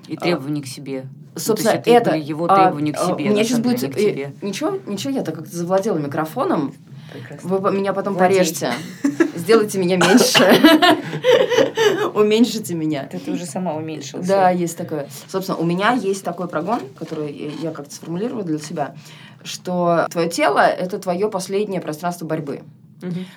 И 0.09 0.17
требования 0.17 0.61
к 0.61 0.67
себе. 0.67 1.07
Собственно, 1.37 1.77
Ну, 1.77 1.83
то 1.83 1.91
есть 1.91 2.07
это... 2.07 2.17
его 2.17 2.47
а, 2.49 2.57
требования 2.57 2.93
к 2.93 2.97
а, 3.01 3.07
себе, 3.07 3.25
У 3.25 3.29
меня 3.29 3.39
на 3.39 3.45
сейчас 3.45 3.59
будет... 3.61 3.81
к 3.81 3.97
э, 3.97 4.11
тебе. 4.11 4.35
Ничего, 4.43 4.79
ничего, 4.87 5.13
я 5.13 5.23
так 5.23 5.35
как-то 5.35 5.57
завладела 5.57 5.99
микрофоном. 5.99 6.75
Прекрасно. 7.13 7.49
Вы 7.49 7.73
меня 7.73 7.93
потом 7.93 8.15
Владей. 8.15 8.39
порежьте. 8.39 8.73
Сделайте 9.35 9.79
меня 9.79 9.97
меньше. 9.97 10.45
Уменьшите 12.15 12.75
меня. 12.75 13.07
Ты, 13.11 13.19
ты 13.19 13.33
уже 13.33 13.47
сама 13.47 13.75
уменьшилась. 13.75 14.27
Да, 14.27 14.51
есть 14.51 14.77
такое. 14.77 15.09
Собственно, 15.29 15.59
у 15.59 15.65
меня 15.65 15.93
есть 15.93 16.25
такой 16.25 16.49
прогон, 16.49 16.81
который 16.99 17.33
я 17.61 17.71
как-то 17.71 17.95
сформулировала 17.95 18.45
для 18.45 18.59
себя, 18.59 18.95
что 19.43 20.07
твое 20.11 20.29
тело— 20.29 20.59
это 20.61 20.99
твое 20.99 21.31
последнее 21.31 21.81
пространство 21.81 22.27
борьбы. 22.27 22.63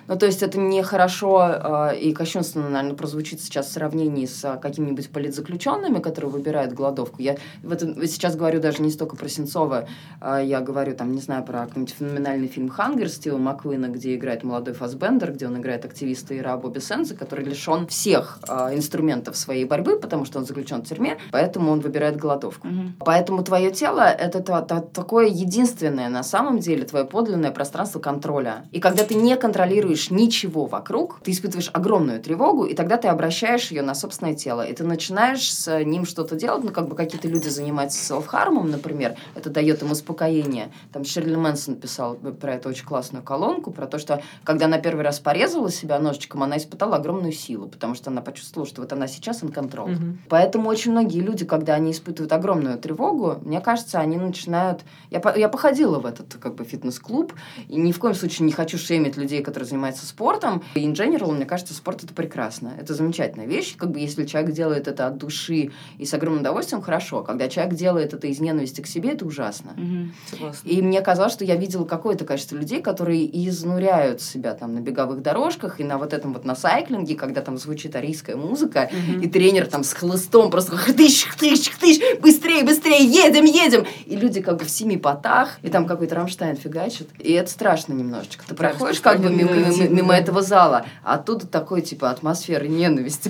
Ну, 0.07 0.17
то 0.17 0.25
есть 0.25 0.43
это 0.43 0.59
нехорошо 0.59 1.89
э, 1.93 1.97
и 1.99 2.13
кощунственно, 2.13 2.69
наверное, 2.69 2.95
прозвучит 2.97 3.41
сейчас 3.41 3.67
в 3.67 3.71
сравнении 3.71 4.25
с 4.25 4.43
э, 4.43 4.57
какими-нибудь 4.61 5.09
политзаключенными, 5.09 5.99
которые 5.99 6.31
выбирают 6.31 6.73
голодовку. 6.73 7.21
Я 7.21 7.37
в 7.63 7.71
этом 7.71 8.05
сейчас 8.07 8.35
говорю 8.35 8.59
даже 8.59 8.81
не 8.81 8.89
столько 8.91 9.15
про 9.15 9.27
Сенцова, 9.29 9.87
а 10.21 10.39
я 10.41 10.61
говорю, 10.61 10.95
там, 10.95 11.11
не 11.11 11.21
знаю, 11.21 11.43
про 11.43 11.65
какой-нибудь 11.67 11.95
феноменальный 11.97 12.47
фильм 12.47 12.69
«Хангер» 12.69 13.09
Стива 13.09 13.37
Маккуина, 13.37 13.87
где 13.87 14.15
играет 14.15 14.43
молодой 14.43 14.73
Фасбендер, 14.73 15.33
где 15.33 15.47
он 15.47 15.57
играет 15.57 15.85
активиста 15.85 16.37
Ира 16.37 16.57
Бобби 16.57 16.79
Сенза, 16.79 17.15
который 17.15 17.45
лишен 17.45 17.87
всех 17.87 18.39
э, 18.47 18.75
инструментов 18.75 19.35
своей 19.37 19.65
борьбы, 19.65 19.99
потому 19.99 20.25
что 20.25 20.39
он 20.39 20.45
заключен 20.45 20.81
в 20.81 20.87
тюрьме, 20.87 21.17
поэтому 21.31 21.71
он 21.71 21.79
выбирает 21.79 22.17
голодовку. 22.17 22.67
Мгм. 22.67 22.95
Поэтому 22.99 23.43
твое 23.43 23.71
тело 23.71 24.01
это 24.01 24.41
та- 24.41 24.61
та- 24.61 24.81
такое 24.81 25.27
единственное 25.27 26.09
на 26.09 26.23
самом 26.23 26.59
деле 26.59 26.85
твое 26.85 27.05
подлинное 27.05 27.51
пространство 27.51 27.99
контроля. 27.99 28.65
И 28.71 28.79
когда 28.79 29.03
ты 29.03 29.15
не 29.15 29.35
контролируешь 29.35 29.56
ничего 29.65 30.65
вокруг, 30.65 31.19
ты 31.23 31.31
испытываешь 31.31 31.69
огромную 31.73 32.21
тревогу, 32.21 32.65
и 32.65 32.73
тогда 32.73 32.97
ты 32.97 33.07
обращаешь 33.07 33.71
ее 33.71 33.81
на 33.81 33.95
собственное 33.95 34.35
тело. 34.35 34.65
И 34.65 34.73
ты 34.73 34.83
начинаешь 34.83 35.51
с 35.51 35.83
ним 35.83 36.05
что-то 36.05 36.35
делать, 36.35 36.63
ну, 36.63 36.71
как 36.71 36.87
бы 36.87 36.95
какие-то 36.95 37.27
люди 37.27 37.49
занимаются 37.49 38.03
селф-хармом, 38.03 38.69
например, 38.69 39.15
это 39.35 39.49
дает 39.49 39.81
им 39.81 39.91
успокоение. 39.91 40.71
Там 40.91 41.03
Шерли 41.03 41.35
Мэнсон 41.35 41.75
писал 41.75 42.15
про 42.15 42.55
это 42.55 42.69
очень 42.69 42.85
классную 42.85 43.23
колонку, 43.23 43.71
про 43.71 43.87
то, 43.87 43.99
что 43.99 44.21
когда 44.43 44.65
она 44.65 44.77
первый 44.77 45.03
раз 45.03 45.19
порезала 45.19 45.71
себя 45.71 45.99
ножичком, 45.99 46.43
она 46.43 46.57
испытала 46.57 46.97
огромную 46.97 47.33
силу, 47.33 47.67
потому 47.67 47.95
что 47.95 48.09
она 48.09 48.21
почувствовала, 48.21 48.67
что 48.67 48.81
вот 48.81 48.93
она 48.93 49.07
сейчас 49.07 49.43
in 49.43 49.53
control. 49.53 49.89
Мгм. 49.89 50.19
Поэтому 50.29 50.69
очень 50.69 50.91
многие 50.91 51.21
люди, 51.21 51.45
когда 51.45 51.75
они 51.75 51.91
испытывают 51.91 52.31
огромную 52.33 52.77
тревогу, 52.77 53.37
мне 53.41 53.61
кажется, 53.61 53.99
они 53.99 54.17
начинают... 54.17 54.81
Я, 55.09 55.21
я 55.35 55.49
походила 55.49 55.99
в 55.99 56.05
этот 56.05 56.35
как 56.35 56.55
бы 56.55 56.63
фитнес-клуб, 56.63 57.33
и 57.67 57.79
ни 57.79 57.91
в 57.91 57.99
коем 57.99 58.13
случае 58.13 58.45
не 58.45 58.51
хочу 58.51 58.77
шеймить 58.77 59.17
людей, 59.17 59.41
которые 59.47 59.65
занимаются 59.69 60.05
спортом. 60.05 60.61
И 60.75 60.81
in 60.85 60.91
general, 60.93 61.31
мне 61.31 61.45
кажется, 61.45 61.73
спорт— 61.73 62.03
это 62.03 62.13
прекрасно. 62.13 62.73
Это 62.77 62.93
замечательная 62.93 63.47
вещь. 63.47 63.77
Как 63.77 63.91
бы 63.91 63.99
если 64.01 64.25
человек 64.25 64.51
делает 64.51 64.89
это 64.89 65.07
от 65.07 65.17
души 65.17 65.71
и 65.97 66.05
с 66.05 66.13
огромным 66.13 66.41
удовольствием, 66.41 66.81
хорошо. 66.81 67.23
Когда 67.23 67.47
человек 67.47 67.75
делает 67.75 68.13
это 68.13 68.27
из 68.27 68.41
ненависти 68.41 68.81
к 68.81 68.87
себе, 68.87 69.11
это 69.11 69.25
ужасно. 69.25 69.71
Мгм. 69.77 70.13
Согласна. 70.29 70.67
И 70.67 70.81
мне 70.81 70.99
казалось, 71.01 71.31
что 71.31 71.45
я 71.45 71.55
видела 71.55 71.85
какое-то 71.85 72.25
количество 72.25 72.57
людей, 72.57 72.81
которые 72.81 73.25
изнуряют 73.47 74.21
себя 74.21 74.53
там 74.53 74.73
на 74.75 74.79
беговых 74.79 75.21
дорожках 75.21 75.79
и 75.79 75.85
на 75.85 75.97
вот 75.97 76.11
этом 76.11 76.33
вот 76.33 76.43
на 76.43 76.55
сайклинге, 76.55 77.15
когда 77.15 77.39
там 77.39 77.57
звучит 77.57 77.95
арийская 77.95 78.35
музыка, 78.35 78.89
Мгм. 78.91 79.21
и 79.21 79.29
тренер 79.29 79.67
там 79.67 79.85
с 79.85 79.93
хлыстом 79.93 80.51
просто 80.51 80.75
хтыщ, 80.75 81.25
хтыщ, 81.29 81.69
хтыщ, 81.69 81.99
быстрее, 82.19 82.63
быстрее, 82.65 83.05
едем, 83.05 83.45
едем. 83.45 83.85
И 84.05 84.17
люди 84.17 84.41
как 84.41 84.57
бы 84.57 84.65
в 84.65 84.69
семи 84.69 84.97
потах, 84.97 85.57
и 85.61 85.69
там 85.69 85.85
какой-то 85.85 86.15
Рамштайн 86.15 86.57
фигачит. 86.57 87.07
И 87.19 87.31
это 87.31 87.49
страшно 87.49 87.93
немножечко. 87.93 88.43
Ты 88.45 88.55
проходишь 88.55 88.99
как 88.99 89.21
бы 89.21 89.26
мимо, 89.35 89.49
спокойно, 89.49 89.83
мимо- 89.83 89.95
мимо 89.95 90.07
да. 90.09 90.17
этого 90.17 90.41
зала, 90.41 90.85
а 91.03 91.15
оттуда 91.15 91.47
такой 91.47 91.81
типа 91.81 92.09
атмосферы 92.09 92.67
ненависти 92.67 93.29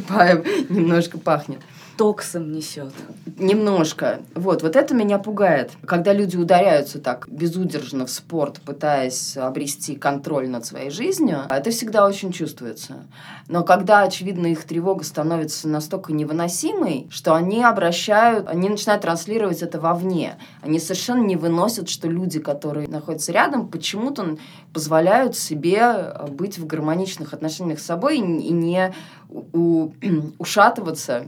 немножко 0.69 1.17
пахнет. 1.17 1.59
Токсом 1.97 2.51
несет. 2.51 2.93
Немножко. 3.37 4.19
Вот, 4.35 4.61
вот 4.61 4.75
это 4.75 4.93
меня 4.93 5.17
пугает. 5.17 5.71
Когда 5.85 6.13
люди 6.13 6.37
ударяются 6.37 6.99
так 6.99 7.27
безудержно 7.27 8.05
в 8.05 8.11
спорт, 8.11 8.61
пытаясь 8.61 9.35
обрести 9.35 9.95
контроль 9.95 10.47
над 10.47 10.65
своей 10.65 10.91
жизнью, 10.91 11.39
это 11.49 11.71
всегда 11.71 12.05
очень 12.05 12.31
чувствуется. 12.31 13.07
Но 13.47 13.63
когда, 13.63 14.03
очевидно, 14.03 14.47
их 14.47 14.63
тревога 14.63 15.03
становится 15.03 15.67
настолько 15.67 16.13
невыносимой, 16.13 17.07
что 17.09 17.33
они 17.33 17.63
обращают, 17.63 18.47
они 18.47 18.69
начинают 18.69 19.01
транслировать 19.01 19.61
это 19.61 19.79
вовне. 19.79 20.37
Они 20.61 20.79
совершенно 20.79 21.23
не 21.23 21.35
выносят, 21.35 21.89
что 21.89 22.07
люди, 22.07 22.39
которые 22.39 22.87
находятся 22.87 23.31
рядом, 23.31 23.67
почему-то 23.69 24.37
позволяют 24.73 25.35
себе 25.35 25.79
э, 25.81 26.27
быть 26.27 26.59
в 26.59 26.67
гармоничных 26.67 27.33
отношениях 27.33 27.79
с 27.79 27.85
собой 27.85 28.17
и 28.17 28.21
не 28.21 28.93
у- 29.29 29.91
ушатываться 30.37 31.27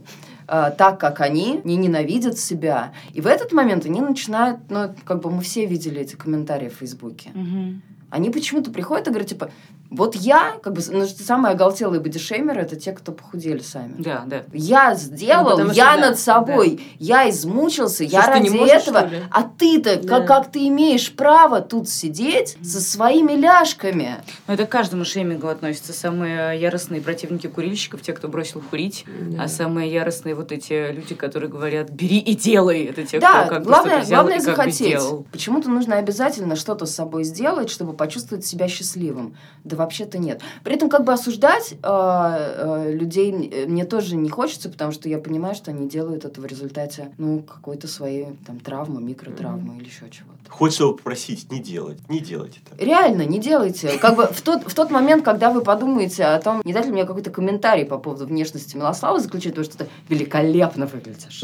э, 0.50 0.72
так, 0.78 1.00
как 1.00 1.22
они, 1.22 1.62
не 1.64 1.78
ненавидят 1.78 2.38
себя. 2.38 2.94
И 3.14 3.22
в 3.22 3.28
этот 3.28 3.52
момент 3.52 3.86
они 3.86 4.02
начинают, 4.02 4.60
ну, 4.70 4.94
как 5.06 5.22
бы 5.22 5.30
мы 5.32 5.42
все 5.42 5.66
видели 5.66 6.02
эти 6.02 6.16
комментарии 6.16 6.70
в 6.70 6.74
Фейсбуке. 6.74 7.32
Мгм. 7.34 7.82
Они 8.10 8.30
почему-то 8.30 8.72
приходят 8.72 9.08
и 9.08 9.12
говорят, 9.12 9.30
типа, 9.30 9.52
вот 9.90 10.16
я, 10.16 10.54
как 10.62 10.74
бы, 10.74 10.82
ну, 10.92 11.06
самые 11.08 11.54
оголтелые 11.54 12.00
бодишеймеры, 12.00 12.62
это 12.62 12.76
те, 12.76 12.92
кто 12.92 13.12
похудели 13.12 13.60
сами. 13.60 13.96
Да, 13.98 14.24
да. 14.28 14.44
Я 14.54 14.94
сделал, 14.94 15.44
Ну, 15.44 15.50
потому 15.52 15.70
что 15.72 15.78
я 15.78 15.96
да, 15.98 16.10
над 16.10 16.20
собой, 16.20 16.80
я 17.00 17.30
измучился, 17.30 18.04
Что 18.08 18.18
я 18.18 18.28
ради 18.28 18.50
можешь, 18.50 18.84
этого. 18.88 19.10
А 19.32 19.44
ты-то, 19.44 19.98
Да. 20.02 20.08
как, 20.20 20.28
как 20.28 20.52
ты 20.52 20.68
имеешь 20.68 21.12
право 21.14 21.62
тут 21.62 21.90
сидеть 21.90 22.56
со 22.64 22.80
своими 22.82 23.32
ляжками? 23.34 24.18
Но 24.48 24.54
это 24.54 24.66
к 24.66 24.70
каждому 24.70 25.06
шеймингу 25.06 25.48
относится. 25.48 25.92
Самые 25.94 26.60
яростные 26.60 27.02
противники 27.02 27.48
курильщиков, 27.48 28.02
те, 28.02 28.14
кто 28.14 28.28
бросил 28.28 28.62
курить, 28.62 29.06
Да. 29.32 29.44
а 29.44 29.48
самые 29.48 29.92
яростные 29.92 30.36
вот 30.36 30.52
эти 30.52 30.92
люди, 30.92 31.16
которые 31.16 31.50
говорят 31.50 31.90
«бери 31.90 32.20
и 32.20 32.36
делай». 32.36 32.84
Это 32.84 33.04
те, 33.06 33.20
да, 33.20 33.42
кто 33.46 33.50
как 33.56 33.60
бы 33.64 33.66
главное, 33.70 33.92
что-то 33.94 34.06
взял 34.06 34.24
главное 34.24 34.36
и 34.36 34.46
как 34.46 34.48
бы 34.50 34.56
захотеть. 34.72 34.76
сделал. 35.00 35.26
Почему-то 35.32 35.70
нужно 35.70 35.96
обязательно 35.98 36.56
что-то 36.56 36.86
с 36.86 36.94
собой 36.94 37.24
сделать, 37.24 37.70
чтобы 37.72 37.94
почувствовать 37.94 38.46
себя 38.46 38.68
счастливым. 38.68 39.36
Да 39.64 39.79
вообще-то 39.80 40.20
нет. 40.20 40.42
При 40.64 40.76
этом 40.76 40.90
как 40.90 41.04
бы 41.04 41.14
осуждать 41.14 41.74
э, 41.74 41.78
э, 41.82 42.94
людей 42.94 43.32
э, 43.32 43.66
мне 43.66 43.86
тоже 43.86 44.16
не 44.16 44.30
хочется, 44.30 44.70
потому 44.70 44.92
что 44.92 45.10
я 45.10 45.18
понимаю, 45.18 45.56
что 45.56 45.72
они 45.72 45.90
делают 45.90 46.26
это 46.26 46.40
в 46.42 46.46
результате, 46.46 47.12
ну, 47.18 47.42
какой-то 47.42 47.88
своей 47.88 48.28
там 48.46 48.60
травмы, 48.60 49.02
микротравмы 49.02 49.78
или 49.78 49.86
еще 49.86 50.10
чего-то. 50.12 50.38
Хочется 50.50 50.84
его 50.84 50.94
попросить 50.94 51.52
не 51.52 51.60
делать, 51.60 51.98
не 52.10 52.20
делайте 52.20 52.60
так. 52.68 52.80
Реально, 52.82 53.24
не 53.24 53.40
делайте. 53.40 53.98
Как 54.00 54.16
бы 54.16 54.28
в 54.28 54.42
тот, 54.42 54.64
в 54.70 54.74
тот 54.74 54.90
момент, 54.90 55.24
когда 55.24 55.52
вы 55.52 55.62
подумаете 55.62 56.26
о 56.26 56.40
том, 56.40 56.62
не 56.66 56.74
дать 56.74 56.86
ли 56.86 56.92
мне 56.92 57.06
какой-то 57.06 57.30
комментарий 57.30 57.86
по 57.86 57.98
поводу 57.98 58.26
внешности 58.26 58.76
Милослава, 58.76 59.20
заключить, 59.20 59.52
потому 59.52 59.66
что 59.66 59.78
ты 59.78 59.90
великолепно 60.10 60.88
выглядишь. 60.88 61.44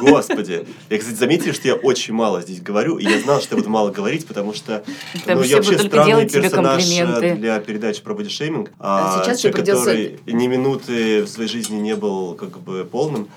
Господи. 0.00 0.66
Я, 0.88 0.98
кстати, 0.98 1.16
заметили, 1.16 1.52
что 1.52 1.68
я 1.68 1.74
очень 1.74 2.14
мало 2.14 2.40
здесь 2.42 2.60
говорю, 2.60 2.98
и 2.98 3.04
я 3.04 3.20
знал, 3.20 3.40
что 3.40 3.54
я 3.54 3.58
буду 3.58 3.70
мало 3.70 3.90
говорить, 3.90 4.26
потому 4.26 4.54
что 4.54 4.84
ну, 5.26 5.42
я 5.42 5.56
вообще 5.56 5.78
странный 5.78 6.28
персонаж 6.28 6.84
э, 6.84 7.06
комплименты. 7.06 7.40
Для 7.50 7.60
передачи 7.60 8.02
про 8.02 8.14
бодишейминг. 8.14 8.70
А 8.78 9.20
А, 9.20 9.24
сейчас 9.24 9.40
человек, 9.40 9.56
придется- 9.56 9.84
который 9.86 10.20
ни 10.26 10.46
минуты 10.46 11.22
в 11.24 11.28
своей 11.28 11.48
жизни 11.48 11.76
не 11.76 11.96
был 11.96 12.34
как 12.34 12.58
бы 12.60 12.84
полным. 12.84 13.28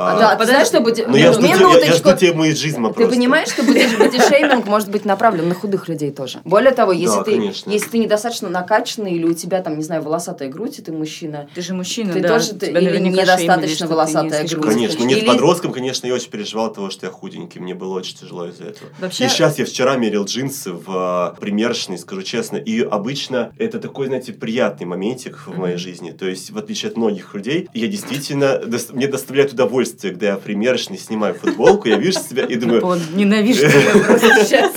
А, 0.00 0.14
А, 0.14 0.18
да, 0.18 0.36
ты 0.36 0.44
знаешь, 0.46 0.68
что 0.68 0.80
будет... 0.80 1.08
но 1.08 1.16
я 1.16 1.32
жду, 1.32 1.42
те- 1.42 1.48
я- 1.48 1.54
я 1.56 1.60
Минуточку. 1.60 1.96
жду 2.10 2.16
тему 2.16 2.44
из 2.44 2.56
жизни 2.58 2.92
Ты 2.96 3.08
понимаешь, 3.08 3.48
что 3.48 3.62
боди- 3.62 3.96
бодишейминг 3.98 4.66
может 4.66 4.90
быть 4.90 5.04
направлен 5.04 5.48
на 5.48 5.54
худых 5.56 5.88
людей 5.88 6.12
тоже. 6.12 6.38
Более 6.44 6.70
того, 6.72 6.92
если, 6.92 7.16
Да, 7.18 7.24
ты, 7.24 7.32
конечно. 7.32 7.70
если 7.70 7.88
ты 7.90 7.98
недостаточно 7.98 8.48
накачанный 8.48 9.12
или 9.14 9.24
у 9.24 9.34
тебя 9.34 9.60
там, 9.60 9.76
не 9.76 9.82
знаю, 9.82 10.02
волосатая 10.02 10.48
грудь, 10.48 10.78
и 10.78 10.82
ты 10.82 10.92
мужчина, 10.92 11.48
Ты 11.52 11.62
же 11.62 11.74
мужчина, 11.74 12.12
Ты 12.12 12.20
да. 12.20 12.28
тоже- 12.28 12.54
ты- 12.54 12.66
или 12.70 12.98
недостаточно 12.98 13.84
не 13.84 13.90
волосатая 13.90 14.40
слишком- 14.40 14.60
грудь. 14.60 14.74
Конечно, 14.74 15.02
нет, 15.04 15.18
Или- 15.18 15.26
подростком, 15.26 15.72
конечно, 15.72 16.06
я 16.06 16.14
очень 16.14 16.30
переживал 16.30 16.72
того, 16.72 16.90
что 16.90 17.06
я 17.06 17.12
худенький. 17.12 17.58
Мне 17.58 17.74
было 17.74 17.94
очень 17.98 18.16
тяжело 18.16 18.46
из-за 18.46 18.64
этого. 18.66 18.90
Вообще- 19.00 19.24
И 19.24 19.28
сейчас 19.28 19.58
я 19.58 19.64
вчера 19.64 19.96
мерил 19.96 20.24
джинсы 20.26 20.72
в 20.72 21.34
э, 21.36 21.40
примерочной, 21.40 21.98
скажу 21.98 22.22
честно. 22.22 22.56
И 22.56 22.82
обычно 22.82 23.50
это 23.58 23.80
такой, 23.80 24.06
знаете, 24.06 24.32
приятный 24.32 24.86
моментик 24.86 25.38
в 25.46 25.58
моей 25.58 25.76
жизни. 25.76 26.12
То 26.12 26.26
есть, 26.26 26.50
в 26.52 26.58
отличие 26.58 26.90
от 26.90 26.96
многих 26.96 27.34
людей, 27.34 27.68
я 27.74 27.88
действительно, 27.88 28.60
мне 28.92 29.08
доставляет 29.08 29.52
удовольствие 29.52 29.87
удовольствие, 29.88 30.12
когда 30.12 30.26
я 30.28 30.36
примерочный 30.36 30.98
снимаю 30.98 31.34
футболку, 31.34 31.88
я 31.88 31.96
вижу 31.96 32.18
себя 32.18 32.44
и 32.44 32.56
думаю... 32.56 32.84
Он 32.84 33.00
ненавижу 33.14 33.60
тебя 33.68 34.04
просто 34.04 34.44
сейчас. 34.44 34.72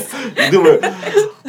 И 0.47 0.51
думаю, 0.51 0.81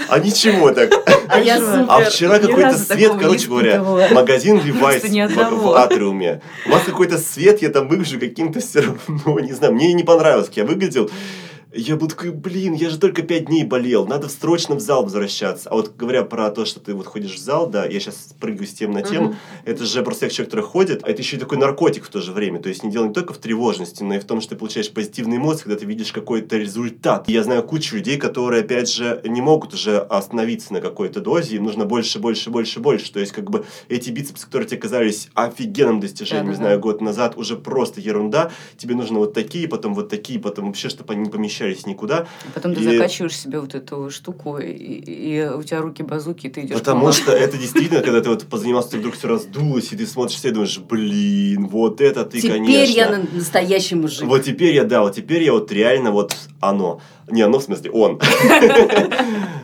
а 0.09 0.19
ничего 0.19 0.73
так. 0.73 0.93
А 1.29 1.41
я 1.41 1.59
супер. 1.59 1.87
А 1.89 2.01
вчера 2.05 2.39
какой-то 2.39 2.77
свет, 2.77 3.13
короче 3.21 3.49
говоря, 3.49 3.83
магазин 4.13 4.59
Levi's 4.59 5.29
в, 5.29 5.63
в 5.63 5.77
атриуме. 5.77 6.41
У 6.67 6.71
вас 6.71 6.83
какой-то 6.85 7.19
свет, 7.19 7.63
я 7.63 7.71
там 7.71 7.89
выгляжу 7.89 8.19
каким-то 8.19 8.61
все 8.61 8.81
равно, 8.81 9.41
не 9.41 9.53
знаю, 9.53 9.75
мне 9.75 9.93
не 9.93 10.05
понравилось, 10.05 10.49
как 10.49 10.57
я 10.59 10.65
выглядел. 10.65 11.11
Я 11.75 11.97
был 11.97 12.09
такой, 12.09 12.31
блин, 12.33 12.75
я 12.75 12.91
же 12.91 12.99
только 12.99 13.23
пять 13.23 13.47
дней 13.47 13.65
болел, 13.65 14.07
надо 14.07 14.29
срочно 14.29 14.75
в 14.75 14.81
зал 14.81 15.05
возвращаться. 15.05 15.71
А 15.71 15.75
вот 15.75 15.97
говоря 15.97 16.23
про 16.23 16.51
то, 16.51 16.67
что 16.67 16.81
ты 16.81 16.93
вот 16.93 17.07
ходишь 17.07 17.35
в 17.35 17.39
зал, 17.39 17.67
да, 17.67 17.87
я 17.87 17.99
сейчас 17.99 18.35
прыгаю 18.39 18.67
с 18.67 18.73
тем 18.75 18.91
на 18.93 19.01
тему, 19.01 19.29
Мгм. 19.29 19.37
это 19.65 19.87
же 19.87 20.03
просто 20.03 20.29
человек, 20.29 20.51
который 20.51 20.67
ходит, 20.67 21.03
а 21.03 21.09
это 21.09 21.23
еще 21.23 21.37
и 21.37 21.41
такой 21.41 21.57
наркотик 21.57 22.05
в 22.05 22.11
то 22.11 22.21
же 22.21 22.33
время. 22.33 22.61
То 22.61 22.69
есть 22.69 22.85
не 22.85 22.91
дело 22.91 23.07
не 23.07 23.15
только 23.15 23.33
в 23.33 23.39
тревожности, 23.39 24.03
но 24.03 24.17
и 24.17 24.19
в 24.19 24.25
том, 24.25 24.43
что 24.43 24.51
ты 24.51 24.57
получаешь 24.57 24.91
позитивные 24.91 25.39
эмоции, 25.39 25.63
когда 25.65 25.77
ты 25.79 25.87
видишь 25.87 26.13
какой-то 26.13 26.59
результат. 26.59 27.27
Я 27.31 27.43
знаю 27.43 27.63
кучу 27.63 27.97
людей, 27.97 28.19
которые, 28.19 28.65
опять 28.65 28.91
же, 28.93 29.23
не 29.25 29.41
могут 29.41 29.73
уже 29.73 29.97
остановиться 29.99 30.75
на 30.75 30.83
какой-то 30.83 31.21
дозе, 31.21 31.57
им 31.57 31.65
нужно 31.65 31.87
больше, 31.87 32.19
больше, 32.19 32.51
больше, 32.51 32.81
больше. 32.81 33.11
То 33.15 33.21
есть, 33.21 33.33
как 33.33 33.49
бы, 33.49 33.65
эти 33.89 34.11
бицепсы, 34.11 34.45
которые 34.45 34.69
тебе 34.69 34.79
казались 34.81 35.31
офигенным 35.33 36.01
достижением, 36.01 36.51
не 36.51 36.57
знаю, 36.57 36.79
год 36.81 37.01
назад, 37.01 37.39
уже 37.39 37.57
просто 37.57 38.03
ерунда. 38.03 38.51
Тебе 38.77 38.95
нужно 38.95 39.21
вот 39.21 39.33
такие, 39.33 39.69
потом 39.69 39.95
вот 39.95 40.11
такие, 40.11 40.39
потом 40.39 40.67
вообще, 40.67 40.91
чтобы 40.91 41.15
они 41.15 41.23
не 41.23 41.31
помещались 41.31 41.62
никуда. 41.87 42.27
Потом 42.55 42.75
ты 42.75 42.81
И- 42.81 42.85
закачиваешь 42.85 43.37
себе 43.37 43.61
вот 43.61 43.75
эту 43.75 44.11
штуку, 44.11 44.59
и, 44.59 44.67
и 44.71 45.45
у 45.49 45.63
тебя 45.63 45.81
руки 45.81 46.03
базуки, 46.03 46.47
и 46.47 46.51
ты 46.51 46.63
идешь 46.63 46.77
Потому 46.79 47.07
по 47.07 47.13
что 47.13 47.33
это 47.33 47.57
действительно, 47.57 48.01
когда 48.03 48.21
ты 48.21 48.29
вот 48.29 48.45
позанимался, 48.47 48.91
ты 48.91 48.99
вдруг 48.99 49.15
все 49.15 49.29
раздулось, 49.29 49.93
и 49.93 49.97
ты 49.97 50.07
смотришь 50.07 50.39
все 50.39 50.49
и 50.49 50.53
думаешь, 50.53 50.79
блин, 50.79 51.67
вот 51.69 52.01
это 52.01 52.25
ты, 52.25 52.41
Теперь 52.41 52.53
конечно. 52.59 52.93
я 52.95 53.11
на- 53.11 53.25
настоящий 53.33 53.95
мужик. 53.95 54.25
Вот 54.25 54.43
теперь 54.45 54.75
я, 54.75 54.85
да, 54.85 55.03
вот 55.03 55.15
теперь 55.15 55.43
я 55.43 55.53
вот 55.53 55.71
реально 55.73 56.11
вот 56.11 56.35
оно. 56.61 57.01
Не 57.31 57.43
оно, 57.43 57.59
в 57.59 57.63
смысле, 57.63 57.91
он. 57.93 58.21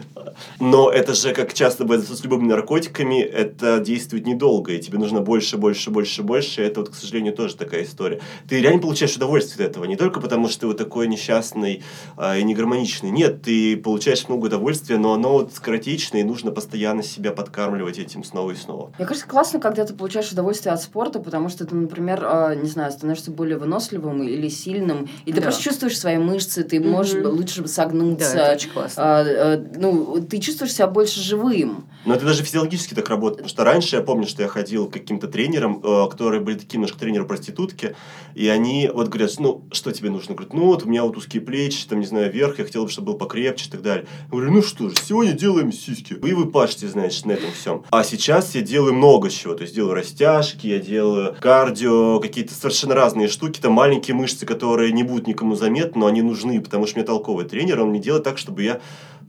Но 0.61 0.91
это 0.91 1.15
же, 1.15 1.33
как 1.33 1.55
часто 1.55 1.85
бывает 1.85 2.09
с 2.09 2.25
любыми 2.25 2.47
наркотиками, 2.47 3.21
это 3.21 3.79
действует 3.81 4.27
недолго, 4.27 4.73
и 4.73 4.79
тебе 4.79 4.99
нужно 4.99 5.21
больше, 5.21 5.57
больше, 5.57 5.91
больше, 5.91 6.23
больше. 6.23 6.63
И 6.63 6.65
это 6.65 6.81
вот, 6.81 6.91
к 6.91 6.95
сожалению, 6.95 7.35
тоже 7.35 7.57
такая 7.57 7.85
история. 7.85 8.21
Ты 8.49 8.61
реально 8.61 8.81
получаешь 8.81 9.17
удовольствие 9.17 9.67
от 9.67 9.73
этого, 9.73 9.85
не 9.85 9.97
только 9.97 10.21
потому, 10.21 10.49
что 10.49 10.61
ты 10.61 10.67
вот 10.69 10.77
такой 10.79 11.07
несчастный 11.09 11.83
а, 12.17 12.37
и 12.37 12.43
негармоничный. 12.43 13.11
Нет, 13.11 13.43
ты 13.43 13.77
получаешь 13.77 14.29
много 14.29 14.47
удовольствия, 14.47 14.99
но 14.99 15.13
оно 15.13 15.33
вот 15.33 15.53
скоротечное, 15.55 16.21
и 16.23 16.25
нужно 16.25 16.51
постоянно 16.51 17.03
себя 17.03 17.33
подкармливать 17.33 17.99
этим 17.99 18.25
снова 18.25 18.51
и 18.53 18.55
снова. 18.55 18.93
Мне 18.99 19.07
кажется, 19.07 19.29
классно, 19.29 19.61
когда 19.61 19.85
ты 19.85 19.95
получаешь 19.95 20.31
удовольствие 20.33 20.73
от 20.73 20.83
спорта, 20.83 21.21
потому 21.21 21.49
что 21.49 21.67
ты, 21.67 21.75
например, 21.75 22.23
а, 22.25 22.55
не 22.55 22.69
знаю, 22.69 22.91
становишься 22.93 23.31
более 23.31 23.59
выносливым 23.59 24.23
или 24.23 24.49
сильным, 24.49 25.09
и 25.25 25.33
ты 25.33 25.37
Да. 25.41 25.43
просто 25.49 25.63
чувствуешь 25.63 25.99
свои 25.99 26.19
мышцы, 26.19 26.63
ты 26.65 26.81
можешь 26.81 27.15
Мгм. 27.15 27.37
лучше 27.37 27.63
Да, 27.63 27.69
согнуться. 27.69 28.39
это 28.39 28.53
очень 28.57 28.71
классно. 28.71 29.03
А, 29.03 29.21
а, 29.27 29.65
ну, 29.77 30.21
ты 30.29 30.39
чувствуешь 30.39 30.73
себя 30.73 30.87
больше 30.87 31.21
живым. 31.21 31.87
Но 32.05 32.15
это 32.15 32.25
даже 32.25 32.43
физиологически 32.43 32.95
так 32.95 33.09
работает. 33.09 33.39
Потому 33.39 33.49
что 33.49 33.65
раньше 33.65 33.97
я 33.97 34.03
помню, 34.03 34.27
что 34.27 34.43
я 34.43 34.49
ходил 34.49 34.89
к 34.89 34.93
каким-то 34.93 35.29
тренерам, 35.29 35.81
э, 35.83 36.09
которые 36.11 36.41
были 36.41 36.59
такие 36.59 36.77
немножко 36.77 36.99
тренеры-проститутки, 36.99 37.97
и 38.35 38.49
они 38.49 38.91
вот 38.93 39.09
говорят, 39.09 39.31
ну, 39.39 39.65
что 39.73 39.93
тебе 39.93 40.11
нужно? 40.11 40.35
Говорят, 40.35 40.55
ну, 40.55 40.67
вот 40.67 40.85
у 40.85 40.89
меня 40.89 41.03
вот 41.05 41.17
узкие 41.17 41.43
плечи, 41.43 41.87
там, 41.87 42.01
не 42.01 42.07
знаю, 42.07 42.33
верх, 42.33 42.59
я 42.59 42.65
хотел 42.65 42.85
бы, 42.85 42.91
чтобы 42.91 43.13
был 43.13 43.19
покрепче 43.19 43.69
и 43.69 43.71
так 43.71 43.83
далее. 43.83 44.07
Я 44.25 44.31
говорю, 44.31 44.53
ну 44.53 44.63
что 44.63 44.89
же, 44.89 44.97
сегодня 45.03 45.33
делаем 45.33 45.73
сиськи. 45.73 46.15
Вы 46.15 46.51
пашете, 46.51 46.89
значит, 46.89 47.27
на 47.27 47.33
этом 47.33 47.51
всем. 47.53 47.85
А 47.91 48.05
сейчас 48.05 48.55
я 48.55 48.63
делаю 48.63 48.95
много 48.95 49.31
чего. 49.31 49.55
То 49.55 49.63
есть, 49.63 49.75
делаю 49.75 49.95
растяжки, 49.95 50.67
я 50.67 50.79
делаю 50.79 51.37
кардио, 51.41 52.21
какие-то 52.21 52.55
совершенно 52.55 52.95
разные 52.95 53.29
штуки. 53.29 53.61
Там 53.61 53.73
маленькие 53.73 54.15
мышцы, 54.15 54.47
которые 54.47 54.93
не 54.93 55.03
будут 55.03 55.27
никому 55.27 55.55
заметны, 55.55 56.01
но 56.01 56.07
они 56.07 56.23
нужны, 56.23 56.61
потому 56.61 56.87
что 56.87 56.99
мне 56.99 57.07
толковый 57.07 57.45
тренер, 57.45 57.81
он 57.83 57.91
мне 57.91 58.01
делает 58.01 58.25
так, 58.25 58.39
чтобы 58.39 58.63
я 58.63 58.81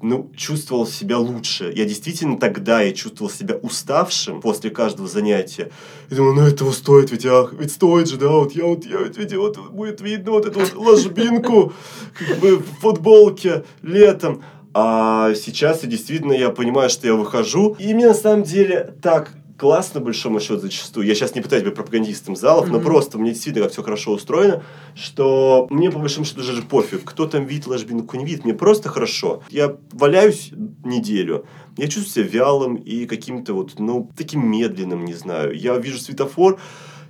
ну, 0.02 0.32
чувствовал 0.36 0.88
себя 0.88 1.18
лучше. 1.18 1.72
Я 1.76 1.86
действительно 1.86 2.38
тогда 2.38 2.82
я 2.82 2.94
чувствовал 2.94 3.32
себя 3.32 3.56
уставшим 3.56 4.42
после 4.42 4.70
каждого 4.70 5.08
занятия. 5.08 5.72
И 6.10 6.16
думал, 6.16 6.34
ну 6.34 6.42
этого 6.42 6.72
стоит, 6.72 7.12
ведь, 7.12 7.26
ах, 7.26 7.54
ведь 7.54 7.72
стоит 7.72 8.08
же, 8.08 8.18
да, 8.18 8.30
вот 8.30 8.54
я 8.54 8.66
вот, 8.66 8.86
я 8.86 9.00
вот, 9.00 9.18
ведь 9.18 9.34
вот 9.34 9.58
будет 9.72 10.02
видно 10.02 10.32
вот 10.32 10.46
эту 10.46 10.60
вот 10.60 10.74
ложбинку 10.76 11.74
как 12.18 12.40
бы 12.40 12.58
в 12.58 12.66
футболке 12.82 13.64
летом. 13.82 14.44
А 14.74 15.34
сейчас 15.34 15.84
я 15.84 15.90
действительно, 15.90 16.34
я 16.34 16.50
понимаю, 16.50 16.90
что 16.90 17.08
я 17.08 17.16
выхожу. 17.16 17.76
И 17.80 17.94
мне 17.94 18.08
на 18.08 18.14
самом 18.14 18.44
деле 18.44 18.94
так 19.02 19.34
классно, 19.60 20.00
большому 20.00 20.39
счету, 20.39 20.60
зачастую. 20.60 21.06
Я 21.06 21.15
сейчас 21.15 21.36
не 21.36 21.41
пытаюсь 21.41 21.63
быть 21.63 21.76
пропагандистом 21.76 22.36
залов, 22.36 22.69
но 22.69 22.78
Мгм. 22.78 22.84
просто 22.86 23.17
мне 23.17 23.32
действительно 23.32 23.65
как 23.65 23.74
все 23.74 23.84
хорошо 23.84 24.13
устроено, 24.13 24.63
что 24.95 25.67
мне 25.69 25.91
по 25.91 26.00
большому 26.00 26.26
счету 26.26 26.41
даже 26.41 26.62
пофиг, 26.62 27.04
кто 27.04 27.26
там 27.28 27.45
видит 27.45 27.67
ложбинку, 27.67 28.15
не 28.17 28.26
видит, 28.26 28.45
мне 28.45 28.54
просто 28.54 28.88
хорошо. 28.89 29.43
Я 29.50 29.76
валяюсь 29.91 30.52
неделю, 30.86 31.45
я 31.78 31.88
чувствую 31.89 32.26
себя 32.28 32.39
вялым 32.39 32.76
и 32.76 33.06
каким-то 33.06 33.54
вот, 33.54 33.78
ну, 33.80 34.10
таким 34.15 34.50
медленным, 34.50 35.04
не 35.04 35.13
знаю. 35.13 35.54
Я 35.54 35.78
вижу 35.78 36.00
светофор, 36.00 36.58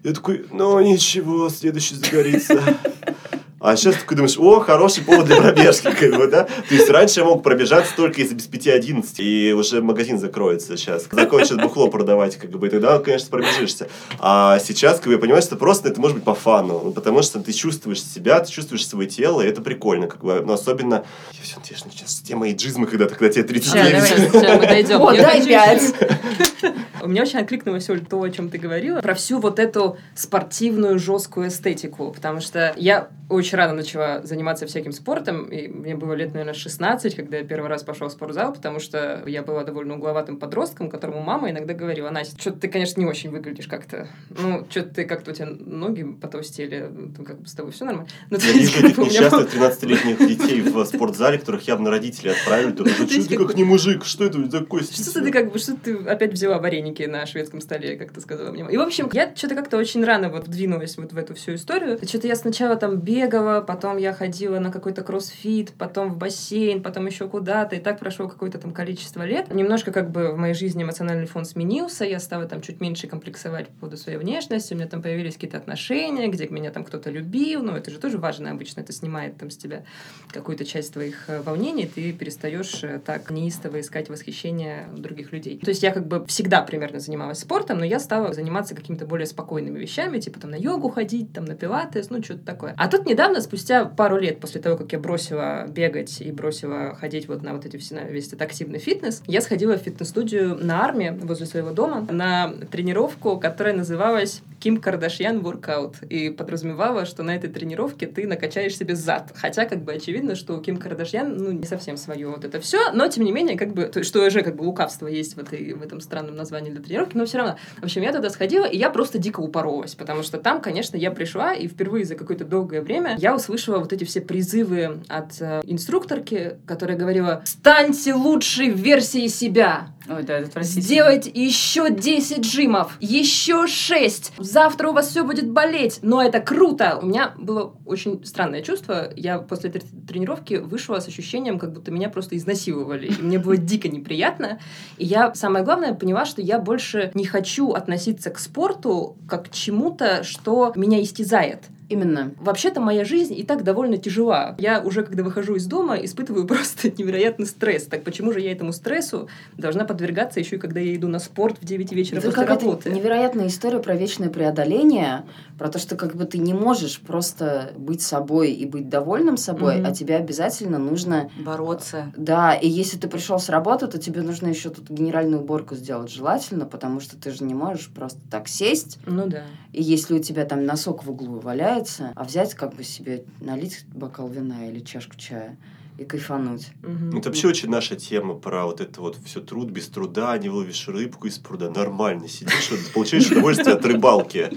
я 0.03 0.13
такой, 0.13 0.45
ну 0.51 0.79
ничего, 0.79 1.49
следующий 1.49 1.95
загорится. 1.95 2.63
А 3.61 3.75
сейчас 3.75 3.95
такой 3.95 4.15
думаешь, 4.15 4.37
о, 4.37 4.59
хороший 4.61 5.03
повод 5.03 5.25
для 5.25 5.35
пробежки, 5.35 5.91
как 5.99 6.15
бы, 6.15 6.27
да? 6.27 6.43
То 6.43 6.73
есть 6.73 6.89
раньше 6.89 7.19
я 7.19 7.25
мог 7.25 7.43
пробежаться 7.43 7.93
только 7.95 8.21
из-за 8.21 8.35
без 8.35 8.47
5-11, 8.47 9.05
и 9.17 9.51
уже 9.51 9.81
магазин 9.81 10.17
закроется 10.17 10.77
сейчас. 10.77 11.07
Закончат 11.11 11.61
бухло 11.61 11.87
продавать, 11.89 12.37
как 12.37 12.49
бы, 12.51 12.67
и 12.67 12.69
тогда, 12.69 12.99
конечно, 12.99 13.27
пробежишься. 13.29 13.89
А 14.19 14.59
сейчас, 14.59 14.97
как 14.99 15.07
бы, 15.07 15.13
я 15.13 15.17
понимаю, 15.17 15.41
что 15.41 15.55
просто 15.57 15.89
это 15.89 15.99
может 15.99 16.15
быть 16.17 16.23
по 16.23 16.35
фану, 16.35 16.81
ну, 16.85 16.91
потому 16.91 17.21
что 17.21 17.39
ты 17.41 17.51
чувствуешь 17.51 18.01
себя, 18.01 18.39
ты 18.39 18.49
чувствуешь 18.51 18.87
свое 18.87 19.09
тело, 19.09 19.41
и 19.41 19.47
это 19.47 19.61
прикольно, 19.61 20.07
как 20.07 20.23
бы, 20.23 20.41
но 20.45 20.53
особенно... 20.53 21.03
Я 21.33 21.43
все 21.43 21.57
надеюсь, 21.57 21.83
сейчас 21.91 22.15
тема 22.21 22.49
иджизма, 22.49 22.87
когда, 22.87 23.07
когда 23.07 23.29
тебе 23.29 23.43
39. 23.43 24.03
Сейчас, 24.03 24.31
давай, 24.31 24.41
сейчас 24.41 24.57
мы 24.61 24.67
дойдем. 24.67 25.01
О, 25.01 25.11
Я 25.11 25.21
дай 25.23 25.37
хочу 25.39 25.49
пять. 25.49 25.81
еще- 25.83 26.73
У 27.01 27.07
меня 27.07 27.23
очень 27.23 27.39
откликнулось, 27.39 27.89
Оль, 27.89 28.01
то, 28.05 28.21
о 28.21 28.29
чем 28.29 28.49
ты 28.49 28.57
говорила, 28.57 28.99
про 29.01 29.13
всю 29.15 29.39
вот 29.39 29.59
эту 29.59 29.97
спортивную 30.15 30.99
жесткую 30.99 31.47
эстетику, 31.47 32.11
потому 32.11 32.41
что 32.41 32.73
я 32.77 33.07
очень 33.29 33.48
рано 33.57 33.73
начала 33.73 34.21
заниматься 34.23 34.65
всяким 34.67 34.91
спортом, 34.91 35.45
и 35.45 35.67
мне 35.67 35.95
было 35.95 36.13
лет, 36.13 36.33
наверное, 36.33 36.53
16, 36.53 37.15
когда 37.15 37.38
я 37.38 37.43
первый 37.43 37.69
раз 37.69 37.83
пошла 37.83 38.07
в 38.07 38.12
спортзал, 38.12 38.53
потому 38.53 38.79
что 38.79 39.23
я 39.25 39.43
была 39.43 39.63
довольно 39.63 39.95
угловатым 39.95 40.38
подростком, 40.38 40.89
которому 40.89 41.21
мама 41.21 41.49
иногда 41.49 41.73
говорила, 41.73 42.09
Настя, 42.09 42.39
что-то 42.39 42.59
ты, 42.59 42.67
конечно, 42.67 42.99
не 42.99 43.07
очень 43.07 43.29
выглядишь 43.29 43.67
как-то, 43.67 44.07
ну, 44.29 44.65
что-то 44.69 44.95
ты 44.95 45.05
как-то 45.05 45.31
у 45.31 45.33
тебя 45.33 45.47
ноги 45.47 46.03
потолстели, 46.03 46.89
ну, 46.89 47.23
как 47.23 47.41
бы 47.41 47.47
с 47.47 47.53
тобой 47.53 47.71
все 47.71 47.85
нормально. 47.85 48.09
Ну, 48.29 48.38
то 48.38 48.45
есть, 48.45 48.73
как 48.75 48.95
бы 48.95 49.05
несчастных 49.05 49.53
13-летних 49.53 50.17
детей 50.27 50.62
в 50.62 50.85
спортзале, 50.85 51.38
которых 51.38 51.67
явно 51.67 51.89
родители 51.89 52.29
отправили. 52.29 52.71
То 52.71 52.85
что 52.85 53.27
ты 53.27 53.38
как 53.38 53.55
не 53.55 53.63
мужик? 53.63 54.05
Что 54.05 54.25
это 54.25 54.49
такое? 54.49 54.83
Что 54.83 55.21
ты 55.21 55.31
как 55.31 55.51
бы, 55.51 55.59
что 55.59 55.75
ты 55.75 55.95
опять 55.95 56.33
взяла 56.33 56.59
вареники 56.59 57.03
на 57.03 57.25
шведском 57.25 57.62
столе, 57.62 57.95
как 57.95 58.12
ты 58.12 58.21
сказала 58.21 58.51
мне. 58.51 58.65
И, 58.69 58.77
в 58.77 58.81
общем, 58.81 59.09
я 59.13 59.33
что-то 59.35 59.55
как-то 59.55 59.77
очень 59.77 60.03
рано 60.03 60.29
вот 60.29 60.47
двинулась 60.47 60.97
вот 60.97 61.13
в 61.13 61.17
эту 61.17 61.33
всю 61.35 61.55
историю. 61.55 61.97
Что-то 62.01 62.27
я 62.27 62.35
сначала 62.35 62.75
там 62.75 62.97
бегала, 62.97 63.38
потом 63.65 63.97
я 63.97 64.13
ходила 64.13 64.60
на 64.60 64.71
какой-то 64.71 65.04
кроссфит, 65.04 65.73
потом 65.78 66.12
в 66.12 66.17
бассейн, 66.17 66.82
потом 66.82 67.06
еще 67.06 67.28
куда-то. 67.28 67.75
И 67.75 67.80
так 67.80 67.99
прошло 67.99 68.28
какое-то 68.28 68.58
там 68.58 68.71
количество 68.71 69.25
лет. 69.25 69.54
Немножко 69.54 69.91
как 69.91 70.12
бы 70.12 70.32
в 70.32 70.38
моей 70.38 70.54
жизни 70.54 70.84
эмоциональный 70.84 71.28
фон 71.28 71.45
сменился. 71.45 72.06
Я 72.06 72.19
стала 72.19 72.45
там 72.45 72.62
чуть 72.62 72.82
меньше 72.82 73.08
комплексовать 73.08 73.67
по 73.67 73.73
поводу 73.82 73.97
своей 73.97 74.17
внешности. 74.17 74.73
У 74.73 74.78
меня 74.78 74.88
там 74.88 75.02
появились 75.02 75.36
какие-то 75.36 75.58
отношения, 75.58 76.28
где 76.28 76.47
меня 76.47 76.71
там 76.71 76.84
кто-то 76.84 77.10
любил. 77.10 77.63
Ну, 77.63 77.75
это 77.75 77.91
же 77.91 77.99
тоже 77.99 78.17
важно 78.17 78.52
обычно. 78.52 78.82
Это 78.82 78.93
снимает 78.93 79.38
там 79.38 79.49
с 79.49 79.58
тебя 79.58 79.84
какую-то 80.32 80.65
часть 80.65 80.93
твоих 80.93 81.25
э, 81.28 81.41
волнений, 81.41 81.86
ты 81.93 82.12
перестаешь 82.13 82.84
э, 82.84 82.99
так 83.04 83.32
неистово 83.32 83.80
искать 83.80 84.10
восхищение 84.10 84.88
других 84.95 85.32
людей. 85.32 85.60
То 85.60 85.69
есть 85.69 85.84
я 85.84 85.91
как 85.91 86.08
бы 86.08 86.25
всегда 86.28 86.62
примерно 86.62 86.99
занималась 86.99 87.39
спортом, 87.39 87.80
но 87.80 87.86
я 87.86 87.99
стала 87.99 88.34
заниматься 88.34 88.75
какими-то 88.75 89.06
более 89.06 89.25
спокойными 89.25 89.80
вещами, 89.80 90.19
типа 90.19 90.39
там 90.39 90.52
на 90.52 90.56
йогу 90.56 90.89
ходить, 90.89 91.34
там 91.34 91.45
на 91.45 91.56
пилатес, 91.56 92.10
ну 92.10 92.23
что-то 92.23 92.45
такое. 92.45 92.73
А 92.78 92.88
тут 92.88 93.06
недавно, 93.06 93.28
спустя 93.39 93.85
пару 93.85 94.17
лет 94.17 94.39
после 94.39 94.61
того, 94.61 94.77
как 94.77 94.91
я 94.91 94.99
бросила 94.99 95.65
бегать 95.67 96.21
и 96.21 96.31
бросила 96.31 96.95
ходить 96.95 97.27
вот 97.27 97.43
на 97.43 97.53
вот 97.53 97.65
эти 97.65 97.77
все, 97.77 97.95
на 97.95 98.01
весь 98.01 98.27
этот 98.27 98.41
активный 98.41 98.79
фитнес, 98.79 99.23
я 99.27 99.41
сходила 99.41 99.77
в 99.77 99.81
фитнес-студию 99.81 100.55
на 100.55 100.83
армии 100.83 101.17
возле 101.21 101.45
своего 101.45 101.71
дома 101.71 102.07
на 102.09 102.53
тренировку, 102.71 103.39
которая 103.39 103.75
называлась 103.75 104.41
Ким 104.59 104.77
Кардашьян 104.77 105.39
Воркаут 105.39 106.03
и 106.03 106.29
подразумевала, 106.29 107.05
что 107.05 107.23
на 107.23 107.35
этой 107.35 107.49
тренировке 107.49 108.07
ты 108.07 108.27
накачаешь 108.27 108.75
себе 108.75 108.95
зад. 108.95 109.31
Хотя, 109.35 109.65
как 109.65 109.83
бы, 109.83 109.93
очевидно, 109.93 110.35
что 110.35 110.55
у 110.55 110.61
Ким 110.61 110.77
Кардашьян, 110.77 111.37
ну, 111.37 111.51
не 111.51 111.65
совсем 111.65 111.97
свое 111.97 112.27
вот 112.27 112.43
это 112.43 112.59
все, 112.59 112.91
но, 112.91 113.07
тем 113.07 113.23
не 113.23 113.31
менее, 113.31 113.57
как 113.57 113.73
бы, 113.73 113.85
то, 113.85 114.03
что 114.03 114.25
уже, 114.25 114.41
как 114.41 114.55
бы, 114.55 114.63
лукавство 114.63 115.07
есть 115.07 115.35
в, 115.35 115.39
этой, 115.39 115.73
в 115.73 115.81
этом 115.81 116.01
странном 116.01 116.35
названии 116.35 116.71
для 116.71 116.81
тренировки, 116.81 117.15
но 117.15 117.25
все 117.25 117.37
равно. 117.37 117.57
В 117.79 117.85
общем, 117.85 118.01
я 118.01 118.11
туда 118.11 118.29
сходила, 118.29 118.65
и 118.65 118.77
я 118.77 118.89
просто 118.89 119.17
дико 119.17 119.39
упоролась, 119.39 119.95
потому 119.95 120.23
что 120.23 120.37
там, 120.37 120.61
конечно, 120.61 120.97
я 120.97 121.11
пришла, 121.11 121.53
и 121.53 121.67
впервые 121.67 122.05
за 122.05 122.15
какое-то 122.15 122.45
долгое 122.45 122.81
время 122.81 123.15
я 123.19 123.36
услышала 123.36 123.79
вот 123.79 123.93
эти 123.93 124.05
все 124.05 124.21
призывы 124.21 125.01
от 125.08 125.41
э, 125.41 125.62
инструкторки, 125.65 126.58
которая 126.65 126.97
говорила 126.97 127.41
«Станьте 127.45 128.13
лучшей 128.13 128.69
версией 128.69 129.27
себя!» 129.27 129.89
Ой, 130.10 130.23
да, 130.23 130.39
это. 130.39 130.63
Сделать 130.63 131.29
еще 131.32 131.91
10 131.91 132.43
жимов, 132.43 132.97
еще 132.99 133.67
6. 133.67 134.34
Завтра 134.39 134.89
у 134.89 134.93
вас 134.93 135.10
все 135.10 135.23
будет 135.23 135.52
болеть, 135.52 136.00
но 136.02 136.23
это 136.23 136.39
круто. 136.39 136.98
У 137.00 137.06
меня 137.06 137.33
было 137.37 137.75
очень 137.85 138.25
странное 138.25 138.63
чувство. 138.63 139.12
Я 139.15 139.37
после 139.37 139.69
этой 139.69 139.81
тренировки 140.08 140.56
вышла 140.56 141.00
с 141.00 141.08
ощущением, 141.08 141.60
как 141.60 141.73
будто 141.73 141.91
меня 141.91 142.10
просто 142.10 142.37
изнасиловали. 142.37 143.08
И 143.08 143.21
мне 143.21 143.37
было 143.37 143.56
дико 143.56 143.87
неприятно. 143.87 144.60
И 144.98 145.06
я, 145.06 145.35
самое 145.35 145.63
главное, 145.63 145.93
поняла, 145.93 146.25
что 146.25 146.41
я 146.41 146.58
больше 146.58 147.12
не 147.13 147.25
хочу 147.25 147.73
относиться 147.73 148.31
к 148.31 148.39
спорту 148.39 149.15
как 149.27 149.50
к 149.50 149.52
чему-то, 149.52 150.23
что 150.23 150.73
меня 150.75 151.04
истязает. 151.04 151.65
Именно. 151.90 152.33
Вообще-то 152.40 152.79
моя 152.79 153.04
жизнь 153.04 153.33
и 153.37 153.44
так 153.44 153.63
довольно 153.63 153.98
тяжела. 153.98 154.56
Я 154.60 154.79
уже, 154.81 155.04
когда 155.04 155.23
выхожу 155.23 155.56
из 155.56 155.65
дома, 155.65 155.96
испытываю 155.96 156.46
просто 156.48 156.90
невероятный 156.92 157.46
стресс. 157.48 157.85
Так 157.85 158.04
почему 158.04 158.31
же 158.31 158.40
я 158.40 158.52
этому 158.52 158.71
стрессу 158.73 159.27
должна 159.58 159.85
подвергаться 159.85 160.40
еще 160.40 160.56
и 160.58 160.60
когда 160.60 160.79
я 160.79 160.96
иду 160.96 161.08
на 161.08 161.19
спорт 161.19 161.58
в 161.60 161.65
9 161.65 161.92
вечера 161.92 162.19
Это 162.19 162.27
после 162.31 162.46
работы? 162.46 162.90
невероятная 162.92 163.48
история 163.48 163.79
про 163.79 163.96
вечное 163.96 164.29
преодоление, 164.29 165.23
про 165.58 165.69
то, 165.69 165.79
что 165.79 165.96
как 165.96 166.15
бы 166.15 166.25
ты 166.25 166.37
не 166.37 166.54
можешь 166.54 167.00
просто 167.00 167.71
быть 167.75 168.02
собой 168.02 168.52
и 168.52 168.65
быть 168.65 168.87
довольным 168.90 169.35
собой, 169.37 169.77
Мгм. 169.77 169.85
а 169.87 169.92
тебе 169.92 170.15
обязательно 170.15 170.77
нужно 170.77 171.29
Бороться. 171.37 172.13
Да, 172.15 172.54
и 172.54 172.67
если 172.69 172.98
ты 172.98 173.08
пришел 173.08 173.40
с 173.40 173.50
работы, 173.50 173.87
то 173.87 173.98
тебе 173.98 174.21
нужно 174.21 174.48
еще 174.48 174.69
тут 174.69 174.90
генеральную 174.90 175.42
уборку 175.42 175.75
сделать 175.75 176.12
желательно, 176.12 176.65
потому 176.65 177.00
что 177.00 177.17
ты 177.17 177.31
же 177.31 177.44
не 177.44 177.56
можешь 177.56 177.90
просто 177.90 178.19
так 178.29 178.48
сесть, 178.48 179.00
Ну 179.08 179.27
да. 179.27 179.44
и 179.73 179.81
если 179.81 180.13
у 180.13 180.19
тебя 180.19 180.46
там 180.46 180.65
носок 180.65 181.04
в 181.04 181.10
углу 181.10 181.40
валяется, 181.40 181.79
а 182.15 182.23
взять 182.23 182.54
как 182.56 182.75
бы 182.75 182.84
себе, 182.84 183.23
налить 183.42 183.86
бокал 183.94 184.27
вина 184.30 184.67
или 184.69 184.80
чашку 184.80 185.15
чая 185.17 185.58
и 185.98 186.06
кайфануть. 186.06 186.67
Ну, 186.82 187.17
Это 187.19 187.27
вообще 187.27 187.50
очень 187.50 187.69
наша 187.69 187.98
тема 187.98 188.34
про 188.36 188.65
вот 188.65 188.80
это 188.80 189.02
вот 189.02 189.17
все 189.25 189.42
труд 189.42 189.69
без 189.69 189.88
труда, 189.90 190.38
не 190.38 190.48
выловишь 190.48 190.88
рыбку 190.88 191.27
из 191.27 191.38
пруда. 191.40 191.69
Нормально 191.69 192.30
сидишь, 192.30 192.69
получаешь 192.94 193.27
удовольствие 193.32 193.75
от 193.75 193.86
рыбалки. 193.86 194.50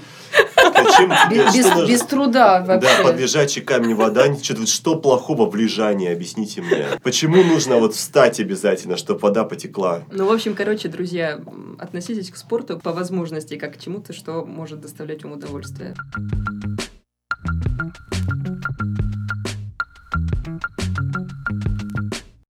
Зачем 0.57 1.11
тебе, 1.11 1.43
Без, 1.45 1.51
что 1.51 1.59
без- 1.59 1.75
нужно? 1.75 1.87
без 1.93 2.03
труда 2.03 2.64
вообще. 2.64 2.89
Да, 2.97 3.03
под 3.03 3.18
лежачий 3.20 3.61
камень 3.61 3.97
вода. 3.97 4.33
Что, 4.37 4.64
что 4.66 4.97
плохого 4.97 5.51
в 5.51 5.57
лежании, 5.57 6.12
объясните 6.12 6.62
мне. 6.62 6.87
Почему 7.03 7.43
нужно 7.43 7.79
вот 7.79 7.95
встать 7.97 8.39
обязательно, 8.39 8.97
чтобы 8.97 9.18
вода 9.20 9.43
потекла? 9.43 10.05
Ну, 10.12 10.27
в 10.27 10.33
общем, 10.33 10.55
короче, 10.55 10.89
друзья, 10.89 11.41
относитесь 11.81 12.31
к 12.31 12.37
спорту 12.37 12.79
по 12.79 12.93
возможности, 12.93 13.57
как 13.57 13.75
к 13.77 13.81
чему-то, 13.81 14.12
что 14.12 14.45
может 14.45 14.81
доставлять 14.81 15.25
вам 15.25 15.33
удовольствие. 15.33 15.95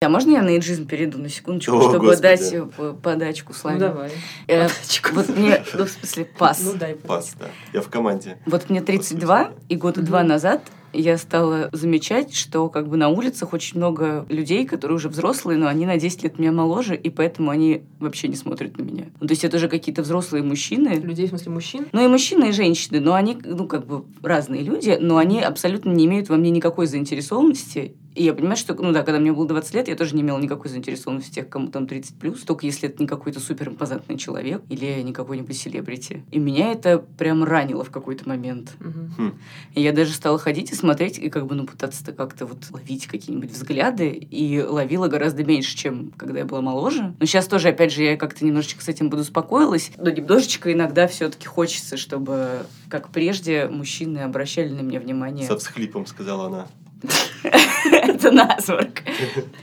А 0.09 0.11
можно 0.11 0.31
я 0.31 0.41
на 0.43 0.49
эйджизм 0.49 0.87
перейду 0.87 1.19
на 1.19 1.29
секундочку, 1.29 1.77
О, 1.77 1.83
чтобы 1.83 2.07
Господи. 2.07 2.23
дать 2.23 2.51
э, 2.55 2.95
подачку 3.03 3.53
Ну, 3.53 3.59
Славе? 3.59 3.79
давай. 3.79 4.11
Э, 4.47 4.63
Подачку. 4.69 5.11
Вот 5.13 5.29
мне, 5.37 5.63
ну, 5.75 5.85
в 5.85 5.91
смысле, 5.91 6.25
пас. 6.39 6.63
Ну, 6.65 6.73
дай. 6.79 6.95
Пас, 6.95 7.35
да. 7.39 7.49
Я 7.75 7.83
в 7.83 7.89
команде. 7.91 8.39
Вот 8.47 8.71
мне 8.71 8.81
32, 8.81 9.51
и 9.69 9.77
года 9.77 10.01
Мгм. 10.01 10.07
два 10.07 10.23
назад 10.23 10.63
я 10.95 11.19
стала 11.19 11.69
замечать, 11.73 12.35
что 12.35 12.71
как 12.71 12.89
бы 12.89 12.97
на 12.97 13.11
улицах 13.11 13.53
очень 13.53 13.77
много 13.77 14.25
людей, 14.31 14.65
которые 14.65 14.97
уже 14.97 15.11
взрослые, 15.11 15.59
но 15.59 15.67
они 15.69 15.85
на 15.85 15.99
10 15.99 16.23
лет 16.23 16.39
меня 16.39 16.53
моложе, 16.53 16.97
и 16.97 17.11
поэтому 17.11 17.51
они 17.51 17.83
вообще 18.01 18.29
не 18.29 18.37
смотрят 18.37 18.79
на 18.79 18.83
меня. 18.85 19.09
Ну, 19.21 19.27
то 19.27 19.33
есть 19.33 19.45
это 19.45 19.59
уже 19.59 19.69
какие-то 19.69 20.01
взрослые 20.01 20.43
мужчины. 20.43 20.89
Людей, 20.95 21.27
в 21.27 21.29
смысле, 21.29 21.53
мужчин? 21.53 21.87
Ну 21.93 22.03
и 22.03 22.09
мужчины, 22.09 22.49
и 22.49 22.53
женщины, 22.53 23.01
но 23.01 23.13
они, 23.13 23.37
ну, 23.45 23.69
как 23.69 23.85
бы 23.87 24.05
разные 24.23 24.63
люди, 24.63 24.97
но 24.99 25.19
они 25.19 25.43
абсолютно 25.43 25.91
не 25.91 26.07
имеют 26.07 26.31
во 26.31 26.37
мне 26.37 26.49
никакой 26.51 26.87
заинтересованности. 26.87 27.95
И 28.19 28.25
я 28.25 28.35
понимаю, 28.35 28.57
что, 28.57 28.75
ну 28.75 28.91
да, 28.91 29.05
когда 29.05 29.21
мне 29.21 29.33
было 29.33 29.47
20 29.47 29.75
лет, 29.75 29.89
я 29.89 29.95
тоже 29.95 30.17
не 30.17 30.23
имела 30.23 30.41
никакой 30.41 30.69
заинтересованности 30.71 31.35
тех, 31.35 31.49
кому 31.49 31.69
там 31.69 31.87
30 31.87 32.19
плюс, 32.19 32.41
только 32.41 32.67
если 32.67 32.89
это 32.89 33.01
не 33.01 33.07
какой-то 33.07 33.39
супер 33.39 33.69
импозантный 33.69 34.19
человек 34.19 34.61
или 34.69 35.01
не 35.03 35.13
какой-нибудь 35.13 35.57
селебрити. 35.57 36.25
И 36.33 36.41
меня 36.41 36.73
это 36.73 36.99
прям 36.99 37.45
ранило 37.45 37.85
в 37.85 37.91
какой-то 37.91 38.29
момент. 38.29 38.75
Мгм. 38.81 39.39
И 39.75 39.81
я 39.81 39.93
даже 39.93 40.13
стала 40.15 40.37
ходить 40.37 40.73
и 40.73 40.75
смотреть, 40.75 41.17
и 41.17 41.31
как 41.31 41.47
бы, 41.47 41.55
ну, 41.55 41.65
пытаться 41.65 42.13
как-то 42.13 42.45
вот 42.47 42.65
ловить 42.73 43.07
какие-нибудь 43.07 43.53
взгляды, 43.53 44.09
и 44.09 44.61
ловила 44.63 45.07
гораздо 45.07 45.45
меньше, 45.45 45.77
чем 45.77 46.11
когда 46.17 46.41
я 46.41 46.45
была 46.45 46.61
моложе. 46.61 47.15
Но 47.21 47.25
сейчас 47.25 47.47
тоже, 47.47 47.69
опять 47.69 47.93
же, 47.93 48.03
я 48.03 48.17
как-то 48.17 48.45
немножечко 48.45 48.83
с 48.83 48.89
этим 48.89 49.11
буду 49.11 49.23
успокоилась. 49.23 49.93
Но 49.97 50.11
немножечко 50.11 50.73
иногда 50.73 51.07
все 51.07 51.29
таки 51.29 51.47
хочется, 51.47 51.97
чтобы, 51.97 52.67
как 52.89 53.11
прежде, 53.11 53.69
мужчины 53.69 54.19
обращали 54.19 54.71
на 54.71 54.81
меня 54.81 54.99
внимание. 54.99 55.47
Со 55.47 55.57
всхлипом, 55.57 56.05
сказала 56.05 56.47
она. 56.47 56.67
Это 57.93 58.31
насморк. 58.31 59.03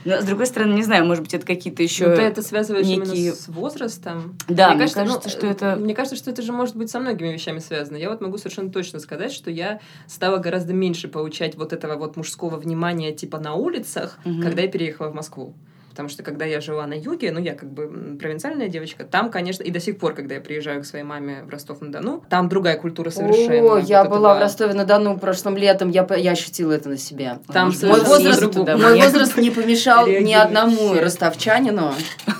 Но, 0.04 0.20
с 0.20 0.24
другой 0.24 0.46
стороны, 0.46 0.74
не 0.74 0.82
знаю, 0.82 1.04
может 1.04 1.22
быть, 1.22 1.34
это 1.34 1.46
какие-то 1.46 1.82
еще... 1.82 2.08
Ну, 2.08 2.16
ты 2.16 2.22
это 2.22 2.42
связываешь 2.42 2.86
именно 2.86 3.14
с 3.14 3.48
возрастом? 3.48 4.36
Да, 4.48 4.70
Мне 4.70 4.80
кажется, 4.80 5.04
ну, 5.04 5.20
что 5.28 5.46
это... 5.46 5.76
Мне 5.76 5.94
кажется, 5.94 6.16
что 6.16 6.30
это 6.30 6.42
же 6.42 6.52
может 6.52 6.76
быть 6.76 6.90
со 6.90 6.98
многими 7.00 7.32
вещами 7.32 7.58
связано. 7.58 7.96
Я 7.96 8.10
вот 8.10 8.20
могу 8.20 8.38
совершенно 8.38 8.70
точно 8.70 8.98
сказать, 8.98 9.32
что 9.32 9.50
я 9.50 9.80
стала 10.06 10.38
гораздо 10.38 10.72
меньше 10.72 11.08
получать 11.08 11.56
вот 11.56 11.72
этого 11.72 11.96
вот 11.96 12.16
мужского 12.16 12.56
внимания 12.56 13.12
типа 13.12 13.38
на 13.38 13.54
улицах, 13.54 14.18
когда 14.24 14.62
я 14.62 14.68
переехала 14.68 15.08
в 15.08 15.14
Москву. 15.14 15.54
Потому 15.96 16.10
что 16.10 16.22
когда 16.22 16.44
я 16.44 16.60
жила 16.60 16.86
на 16.86 16.92
юге, 16.92 17.32
ну 17.32 17.40
я 17.40 17.54
как 17.54 17.70
бы 17.72 18.18
провинциальная 18.20 18.68
девочка, 18.68 19.04
там, 19.04 19.30
конечно, 19.30 19.62
и 19.62 19.70
до 19.70 19.80
сих 19.80 19.96
пор, 19.98 20.12
когда 20.12 20.34
я 20.34 20.42
приезжаю 20.42 20.82
к 20.82 20.84
своей 20.84 21.06
маме 21.06 21.42
в 21.46 21.48
Ростов-на-Дону, 21.48 22.22
там 22.28 22.50
другая 22.50 22.76
культура 22.76 23.08
совершенно. 23.08 23.76
О, 23.76 23.78
я 23.78 24.04
Вот 24.04 24.10
была 24.10 24.32
этого- 24.32 24.38
в 24.38 24.42
Ростове-на-Дону 24.42 25.18
прошлым 25.18 25.56
летом, 25.56 25.88
я, 25.88 26.02
по- 26.04 26.12
я 26.12 26.32
ощутила 26.32 26.72
это 26.72 26.90
на 26.90 26.98
себе. 26.98 27.38
Там 27.50 27.72
Мой 27.82 28.00
возраст, 28.02 28.52
туда 28.52 28.76
мой 28.76 29.00
возраст 29.00 29.38
не 29.38 29.50
помешал 29.50 30.06
ни 30.06 30.34
одному 30.34 30.92
ростовчанину 30.92 31.94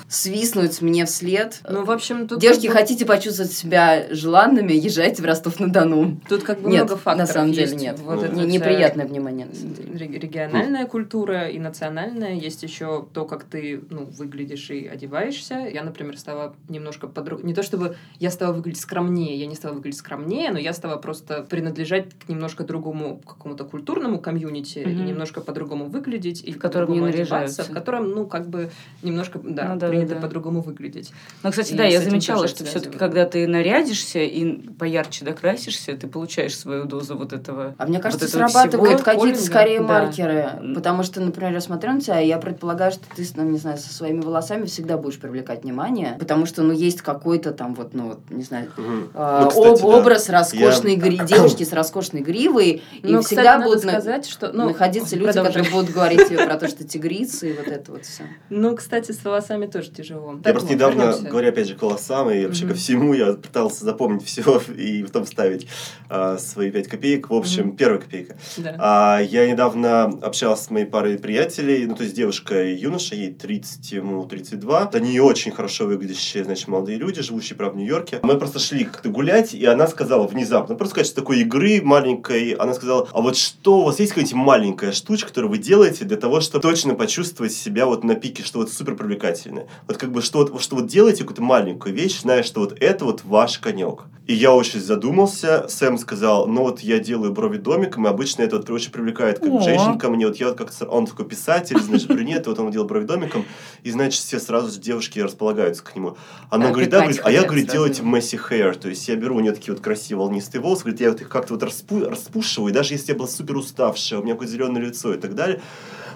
свистнуть 0.09 0.83
мне 0.83 1.07
вслед. 1.07 1.61
Ну, 1.69 1.85
в 1.85 1.91
общем, 1.91 2.29
тут... 2.29 2.39
Девушки, 2.41 2.67
как 2.67 2.75
бы- 2.77 2.81
хотите 2.81 3.07
почувствовать 3.07 3.53
себя 3.53 4.05
желанными, 4.11 4.73
езжайте 4.73 5.23
в 5.23 5.25
Ростов-на-Дону. 5.25 6.21
Тут 6.29 6.43
как 6.43 6.61
бы 6.61 6.71
Нет, 6.71 6.85
много 6.85 6.97
факторов 6.97 7.29
на 7.29 7.33
самом 7.35 7.53
деле 7.53 7.63
есть. 7.73 7.81
нет. 7.81 7.99
Вот 8.01 8.21
Ну, 8.31 8.35
вся 8.41 8.45
неприятное 8.45 9.07
внимание. 9.07 9.49
региональная 9.95 10.87
культура 10.87 11.49
и 11.49 11.59
национальная. 11.59 12.35
Есть 12.35 12.63
еще 12.63 13.07
то, 13.13 13.25
как 13.25 13.46
ты 13.51 13.83
ну, 13.91 14.05
выглядишь 14.05 14.71
и 14.71 14.87
одеваешься. 14.87 15.55
Я, 15.73 15.83
например, 15.83 16.19
стала 16.19 16.55
немножко 16.69 17.07
подруг... 17.07 17.43
Не 17.43 17.55
то 17.55 17.63
чтобы 17.63 17.97
я 18.19 18.31
стала 18.31 18.53
выглядеть 18.53 18.81
скромнее, 18.81 19.37
я 19.39 19.47
не 19.47 19.55
стала 19.55 19.75
выглядеть 19.75 19.99
скромнее, 19.99 20.51
но 20.51 20.59
я 20.59 20.73
стала 20.73 20.97
просто 20.97 21.43
принадлежать 21.43 22.07
к 22.19 22.29
немножко 22.29 22.65
другому 22.65 23.19
какому-то 23.27 23.65
культурному 23.65 24.19
комьюнити 24.19 24.79
и 24.81 24.87
Мгм. 24.87 25.07
немножко 25.07 25.41
по-другому 25.41 25.87
выглядеть 25.87 26.43
и 26.45 26.53
В 26.53 26.59
котором 26.59 26.91
не 26.91 27.01
по-другому 27.01 27.13
наряжаются. 27.13 27.65
в 27.65 27.71
котором, 27.73 28.11
ну, 28.11 28.27
как 28.27 28.49
бы 28.49 28.71
немножко, 29.03 29.39
да, 29.39 29.69
Ну 29.69 29.75
да, 29.75 29.87
да, 29.87 29.89
принято 29.89 30.15
да. 30.15 30.21
по-другому 30.21 30.61
выглядеть. 30.61 31.13
Ну, 31.43 31.51
кстати, 31.51 31.73
И 31.73 31.77
да, 31.77 31.85
я 31.85 32.01
замечала, 32.01 32.49
что 32.49 32.65
все-таки, 32.65 32.97
когда 32.99 33.27
ты 33.27 33.47
нарядишься 33.47 34.21
и 34.21 34.69
поярче 34.79 35.25
докрасишься, 35.25 35.97
ты 35.97 36.07
получаешь 36.07 36.57
свою 36.57 36.85
дозу 36.85 37.17
вот 37.17 37.33
этого. 37.33 37.75
А 37.79 37.87
мне 37.87 37.99
кажется, 37.99 38.27
вот 38.27 38.33
срабатывают 38.33 39.03
какие-то 39.03 39.41
скорее 39.41 39.81
да. 39.81 39.87
маркеры. 39.87 40.51
Потому 40.75 41.03
что, 41.03 41.21
например, 41.21 41.53
я 41.53 41.61
смотрю 41.61 41.93
на 41.93 42.01
тебя, 42.01 42.21
и 42.21 42.27
я 42.29 42.39
предполагаю, 42.39 42.93
что 42.93 43.03
ты, 43.15 43.25
ну, 43.37 43.45
не 43.51 43.59
знаю, 43.59 43.79
со 43.79 43.93
своими 43.93 44.21
волосами 44.21 44.67
всегда 44.67 44.97
будешь 44.97 45.19
привлекать 45.19 45.63
внимание. 45.65 46.17
Потому 46.19 46.47
что, 46.47 46.63
ну, 46.63 46.73
есть 46.73 47.03
какой-то 47.03 47.53
там 47.53 47.75
вот, 47.75 47.95
ну, 47.95 48.09
вот, 48.09 48.21
не 48.31 48.43
знаю, 48.43 48.71
Мгм. 48.77 49.11
а, 49.15 49.43
Ну, 49.45 49.49
кстати, 49.51 49.67
об- 49.69 49.79
да. 49.81 49.87
образ 49.99 50.29
роскошной 50.29 50.97
гри- 50.97 51.21
девушки 51.27 51.63
с 51.65 51.73
роскошной 51.73 52.23
гривой. 52.23 52.83
И 53.03 53.07
Но, 53.13 53.23
всегда 53.23 53.43
кстати, 53.59 53.65
будут 53.65 53.85
на- 53.85 53.93
сказать, 53.93 54.27
что... 54.27 54.53
Ну, 54.53 54.67
находиться 54.69 55.15
люди, 55.17 55.27
продолжай. 55.33 55.53
которые 55.53 55.73
будут 55.73 55.95
говорить 55.95 56.29
про 56.29 56.57
то, 56.57 56.69
что 56.69 56.85
тигрицы 56.85 57.51
и 57.51 57.53
вот 57.53 57.69
это 57.69 57.93
вот 57.93 58.05
все. 58.05 58.25
Ну, 58.51 58.75
кстати, 58.77 59.13
с 59.13 59.25
волосами 59.25 59.67
тоже 59.67 59.91
тяжело. 59.91 60.33
Я 60.37 60.43
Так 60.43 60.53
просто 60.55 60.69
вот, 60.69 60.75
недавно, 60.75 61.03
вернемся. 61.03 61.29
говоря 61.29 61.49
опять 61.51 61.69
же 61.69 61.75
к 61.75 61.83
волосам 61.83 62.31
и 62.31 62.47
вообще 62.47 62.67
ко 62.67 62.75
всему, 62.75 63.15
я 63.15 63.35
пытался 63.35 63.85
запомнить 63.85 64.25
все 64.25 64.61
и 64.77 65.03
потом 65.03 65.25
вставить 65.25 65.67
а, 66.09 66.39
свои 66.39 66.71
пять 66.71 66.89
копеек. 66.89 67.31
В 67.31 67.35
общем, 67.35 67.77
первая 67.77 68.01
копейка. 68.01 68.37
Да. 68.57 68.77
А, 68.79 69.21
я 69.21 69.49
недавно 69.51 70.05
общался 70.23 70.65
с 70.65 70.71
моей 70.71 70.87
парой 70.87 71.19
приятелей, 71.19 71.87
ну, 71.87 71.95
то 71.95 72.03
есть 72.05 72.15
девушка 72.15 72.63
и 72.65 72.75
юноша, 72.77 73.15
ей 73.15 73.26
30, 73.31 73.93
ему 73.93 74.25
32. 74.25 74.91
Они 74.93 75.21
очень 75.21 75.53
хорошо 75.53 75.87
выглядящие, 75.87 76.45
значит, 76.45 76.69
молодые 76.69 76.99
люди, 76.99 77.23
живущие, 77.23 77.57
правда, 77.57 77.75
в 77.75 77.79
Нью-Йорке. 77.79 78.21
Мы 78.23 78.39
просто 78.39 78.59
шли 78.59 78.85
как-то 78.85 79.09
гулять, 79.09 79.55
и 79.55 79.65
она 79.65 79.87
сказала 79.87 80.27
внезапно, 80.27 80.75
просто 80.75 80.97
качестве 80.97 81.23
такой 81.23 81.41
игры 81.41 81.81
маленькой, 81.83 82.53
она 82.53 82.75
сказала, 82.75 83.09
а 83.13 83.21
вот 83.21 83.37
что, 83.37 83.81
у 83.81 83.85
вас 83.85 83.99
есть 83.99 84.13
какая-нибудь 84.13 84.35
маленькая 84.35 84.93
штучка, 84.93 85.29
которую 85.29 85.51
вы 85.51 85.59
делаете 85.59 86.05
для 86.05 86.17
того, 86.17 86.41
чтобы 86.41 86.63
точно 86.63 86.95
почувствовать 86.95 87.53
себя 87.53 87.87
вот 87.87 88.05
на 88.05 88.15
пике, 88.15 88.43
что 88.43 88.59
вот 88.59 88.73
супер 88.73 88.97
привлекательное? 88.97 89.69
Вот 89.87 89.97
как 89.99 90.13
бы, 90.13 90.23
что 90.23 90.39
вот, 90.39 90.63
что 90.63 90.77
вот 90.77 90.87
делаете 90.87 91.23
какую-то 91.23 91.43
маленькую 91.43 91.95
вещь, 91.95 92.21
зная, 92.21 92.43
что 92.43 92.61
вот 92.61 92.77
это 92.81 93.05
вот 93.05 93.25
ваш 93.25 93.59
конек. 93.59 94.05
И 94.27 94.35
я 94.35 94.53
очень 94.53 94.81
задумался. 94.81 95.67
Сэм 95.69 95.99
сказал, 95.99 96.49
ну 96.49 96.63
вот 96.63 96.81
я 96.81 96.99
делаю 96.99 97.33
брови 97.33 97.59
домиком, 97.59 98.07
и 98.07 98.11
обычно 98.11 98.43
это 98.43 98.57
вот 98.57 98.69
очень 98.71 98.91
привлекает 98.91 99.39
как 99.39 99.49
О. 99.53 99.61
женщин 99.61 99.99
ко 99.99 100.11
мне. 100.11 100.27
Вот 100.27 100.37
я 100.37 100.49
вот 100.49 100.59
как-то, 100.59 100.85
он 100.87 101.07
такой 101.07 101.27
писатель, 101.27 101.79
значит, 101.81 102.09
брюнет, 102.09 102.45
и 102.45 102.49
вот 102.49 102.59
он 102.59 102.73
делал 102.73 102.89
брови 102.89 103.05
домиком, 103.05 103.45
и, 103.85 103.91
значит, 103.93 104.21
все 104.21 104.41
сразу 104.41 104.73
же 104.73 104.81
девушки 104.81 105.21
располагаются 105.21 105.85
к 105.85 105.95
нему. 105.95 106.17
Она 106.51 106.67
Да, 106.67 106.71
говорит, 106.73 106.91
да, 106.91 107.01
говорит, 107.03 107.21
а 107.23 107.31
я, 107.31 107.45
говорит, 107.45 107.71
делайте 107.71 108.03
messy 108.03 108.41
hair, 108.51 108.77
то 108.77 108.89
есть 108.89 109.07
я 109.07 109.15
беру 109.15 109.37
у 109.37 109.41
нее 109.41 109.53
такие 109.53 109.73
вот 109.73 109.83
красивые 109.83 110.25
волнистые 110.25 110.61
волосы, 110.61 110.83
говорит, 110.83 111.01
я 111.01 111.11
вот 111.11 111.21
их 111.21 111.29
как-то 111.29 111.55
вот 111.55 111.63
распу- 111.63 112.09
распушиваю, 112.09 112.71
и 112.71 112.75
даже 112.75 112.95
если 112.95 113.13
я 113.13 113.19
была 113.19 113.29
супер 113.29 113.57
уставшая, 113.57 114.19
у 114.19 114.23
меня 114.25 114.35
какое-то 114.35 114.53
зеленое 114.53 114.87
лицо 114.87 115.15
и 115.15 115.19
так 115.19 115.37
далее, 115.37 115.61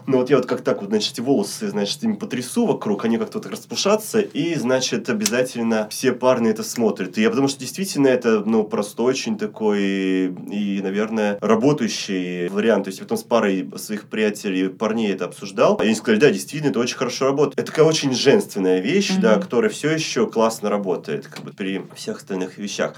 Но 0.06 0.18
вот 0.18 0.30
я 0.30 0.36
вот 0.36 0.46
как 0.46 0.62
так 0.62 0.80
вот, 0.80 0.90
значит, 0.90 1.18
волосы, 1.18 1.68
значит, 1.68 2.02
ими 2.02 2.14
потрясу 2.14 2.66
вокруг, 2.66 3.04
они 3.04 3.18
как-то 3.18 3.38
вот 3.38 3.46
распушатся, 3.46 4.20
и, 4.20 4.54
значит, 4.54 5.08
обязательно 5.08 5.88
все 5.90 6.12
парни 6.12 6.50
это 6.50 6.62
смотрят. 6.62 7.16
И 7.18 7.22
я 7.22 7.30
потому 7.30 7.48
что 7.48 7.60
действительно 7.60 8.08
это, 8.08 8.40
ну, 8.40 8.64
простой 8.64 9.06
очень 9.06 9.38
такой 9.38 9.82
и, 10.26 10.80
наверное, 10.82 11.38
работающий 11.40 12.48
вариант. 12.48 12.84
То 12.84 12.88
есть 12.88 12.98
я 12.98 13.04
потом 13.04 13.18
с 13.18 13.22
парой 13.22 13.68
своих 13.76 14.08
приятелей, 14.08 14.68
парней 14.68 15.12
это 15.12 15.26
обсуждал, 15.26 15.76
и 15.76 15.84
они 15.84 15.94
сказали, 15.94 16.20
да, 16.20 16.30
действительно, 16.30 16.70
это 16.70 16.80
очень 16.80 16.96
хорошо 16.96 17.26
работает. 17.26 17.58
Это 17.58 17.70
такая 17.70 17.86
очень 17.86 18.14
женственная 18.14 18.80
вещь, 18.80 19.10
mm-hmm. 19.10 19.20
да, 19.20 19.38
которая 19.38 19.70
все 19.70 19.90
еще 19.90 20.26
классно 20.26 20.70
работает, 20.70 21.26
как 21.26 21.44
бы 21.44 21.52
при 21.52 21.84
всех 21.94 22.18
остальных 22.18 22.58
вещах. 22.58 22.94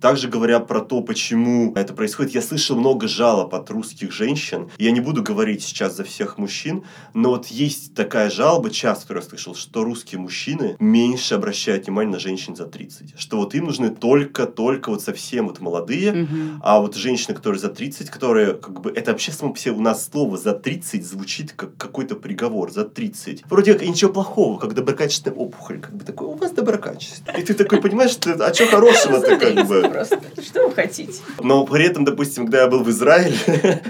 Также 0.00 0.28
говоря 0.28 0.60
про 0.60 0.80
то, 0.80 1.00
почему 1.00 1.72
это 1.74 1.94
происходит, 1.94 2.34
я 2.34 2.42
слышал 2.42 2.76
много 2.76 3.08
жалоб 3.08 3.54
от 3.54 3.70
русских 3.70 4.12
женщин. 4.12 4.70
Я 4.78 4.90
не 4.90 5.00
буду 5.00 5.22
говорить 5.22 5.62
сейчас 5.62 5.96
за 5.96 6.04
всех 6.04 6.38
мужчин, 6.38 6.84
но 7.14 7.30
вот 7.30 7.46
есть 7.48 7.94
такая 7.94 8.30
жалоба, 8.30 8.70
часто, 8.70 9.02
которую 9.02 9.24
я 9.24 9.28
слышал, 9.28 9.54
что 9.54 9.84
русские 9.84 10.20
мужчины 10.20 10.76
меньше 10.78 11.34
обращают 11.34 11.86
внимание 11.86 12.12
на 12.12 12.18
женщин 12.18 12.56
за 12.56 12.66
30. 12.66 13.18
Что 13.18 13.38
вот 13.38 13.54
им 13.54 13.66
нужны 13.66 13.90
только-только 13.90 14.90
вот 14.90 15.02
совсем 15.02 15.48
вот 15.48 15.60
молодые, 15.60 16.24
угу. 16.24 16.60
а 16.62 16.80
вот 16.80 16.94
женщины, 16.94 17.34
которые 17.34 17.60
за 17.60 17.68
30, 17.68 18.10
которые 18.10 18.54
как 18.54 18.80
бы, 18.80 18.90
это 18.90 19.12
вообще 19.12 19.32
само 19.32 19.54
у 19.66 19.80
нас 19.80 20.08
слово 20.10 20.36
за 20.36 20.52
30 20.52 21.04
звучит 21.04 21.52
как 21.52 21.76
какой-то 21.76 22.14
приговор, 22.16 22.70
за 22.70 22.84
30. 22.84 23.44
Вроде 23.48 23.72
как 23.72 23.82
ничего 23.82 24.12
плохого, 24.12 24.58
как 24.58 24.74
доброкачественная 24.74 25.36
опухоль, 25.36 25.80
как 25.80 25.96
бы 25.96 26.04
такой, 26.04 26.28
у 26.28 26.34
вас 26.34 26.52
доброкачественная. 26.52 27.40
И 27.40 27.44
ты 27.44 27.54
такой 27.54 27.80
понимаешь, 27.80 28.12
что 28.12 28.32
а 28.32 28.52
что 28.52 28.66
хорошего-то 28.66 29.36
как 29.36 29.66
бы? 29.66 29.95
Просто. 29.96 30.20
Что 30.42 30.68
вы 30.68 30.74
хотите? 30.74 31.14
Но 31.40 31.64
при 31.66 31.84
этом, 31.86 32.04
допустим, 32.04 32.44
когда 32.44 32.62
я 32.62 32.68
был 32.68 32.82
в 32.82 32.90
Израиле, 32.90 33.36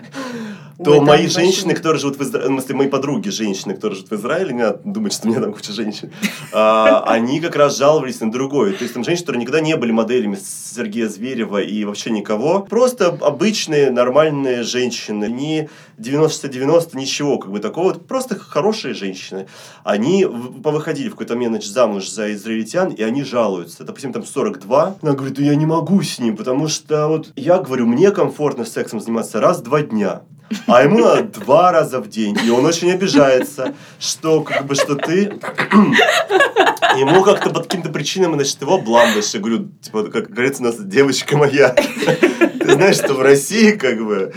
то 0.83 0.93
Ой, 0.93 1.01
мои 1.01 1.27
женщины, 1.27 1.69
вообще... 1.69 1.77
которые 1.77 2.01
живут 2.01 2.19
в 2.19 2.23
Израиле, 2.23 2.49
в 2.49 2.53
смысле, 2.53 2.75
мои 2.75 2.89
подруги 2.89 3.31
женщины, 3.31 3.75
которые 3.75 3.97
живут 3.97 4.11
в 4.11 4.15
Израиле, 4.15 4.53
не 4.53 4.63
надо 4.63 4.81
думать, 4.85 5.13
что 5.13 5.27
у 5.27 5.31
меня 5.31 5.41
там 5.41 5.53
куча 5.53 5.73
женщин, 5.73 6.11
а, 6.53 7.03
они 7.07 7.41
как 7.41 7.57
раз 7.57 7.79
жаловались 7.79 8.21
на 8.21 8.31
другое. 8.31 8.73
То 8.73 8.83
есть 8.83 8.95
там 8.95 9.05
женщины, 9.05 9.27
которые 9.27 9.41
никогда 9.43 9.61
не 9.61 9.77
были 9.77 9.93
моделями 9.93 10.37
Сергея 10.37 11.09
Зверева 11.09 11.63
и 11.63 11.85
вообще 11.85 12.11
никого, 12.11 12.61
просто 12.61 13.09
обычные 13.09 13.91
нормальные 13.91 14.63
женщины, 14.63 15.27
не 15.27 15.71
90-90, 15.99 16.97
ничего 16.97 17.39
как 17.39 17.51
бы 17.51 17.59
такого, 17.59 17.95
просто 17.95 18.39
хорошие 18.39 18.93
женщины. 18.95 19.47
Они 19.83 20.27
повыходили 20.63 21.09
в 21.09 21.13
какой-то 21.13 21.35
значит, 21.35 21.71
замуж 21.71 22.09
за 22.09 22.33
израильтян, 22.35 22.91
и 22.91 23.03
они 23.03 23.25
жалуются. 23.25 23.85
Допустим, 23.85 24.13
там 24.13 24.25
42, 24.25 24.97
она 25.01 25.13
говорит, 25.13 25.39
я 25.39 25.55
не 25.55 25.67
могу 25.67 26.03
с 26.03 26.19
ним, 26.19 26.37
потому 26.37 26.69
что 26.69 27.09
вот 27.09 27.33
я 27.37 27.59
говорю, 27.59 27.87
мне 27.87 28.11
комфортно 28.11 28.65
сексом 28.65 29.01
заниматься 29.01 29.41
раз 29.41 29.61
в 29.61 29.63
два 29.63 29.83
дня. 29.83 30.23
А 30.67 30.83
ему 30.83 30.99
надо 30.99 31.41
два 31.41 31.73
раза 31.73 32.01
в 32.01 32.09
день. 32.09 32.39
И 32.45 32.51
он 32.51 32.65
очень 32.65 32.91
обижается, 32.93 33.75
что 33.99 34.43
как 34.43 34.67
бы 34.67 34.75
что 34.75 34.95
ты 34.95 35.25
ему 36.97 37.23
как-то 37.23 37.51
под 37.51 37.65
каким-то 37.65 37.91
причинам, 37.91 38.35
значит, 38.35 38.61
его 38.61 38.77
обламываешь. 38.77 39.35
Я 39.35 39.41
говорю, 39.41 39.69
типа, 39.81 40.05
как 40.05 40.31
говорится 40.31 40.63
у 40.63 40.67
нас, 40.67 40.77
девочка 40.79 41.37
моя, 41.37 41.75
ты 42.67 42.75
знаешь, 42.75 42.97
что 42.97 43.15
в 43.15 43.21
России 43.21 43.73
как 43.73 44.05
бы 44.05 44.33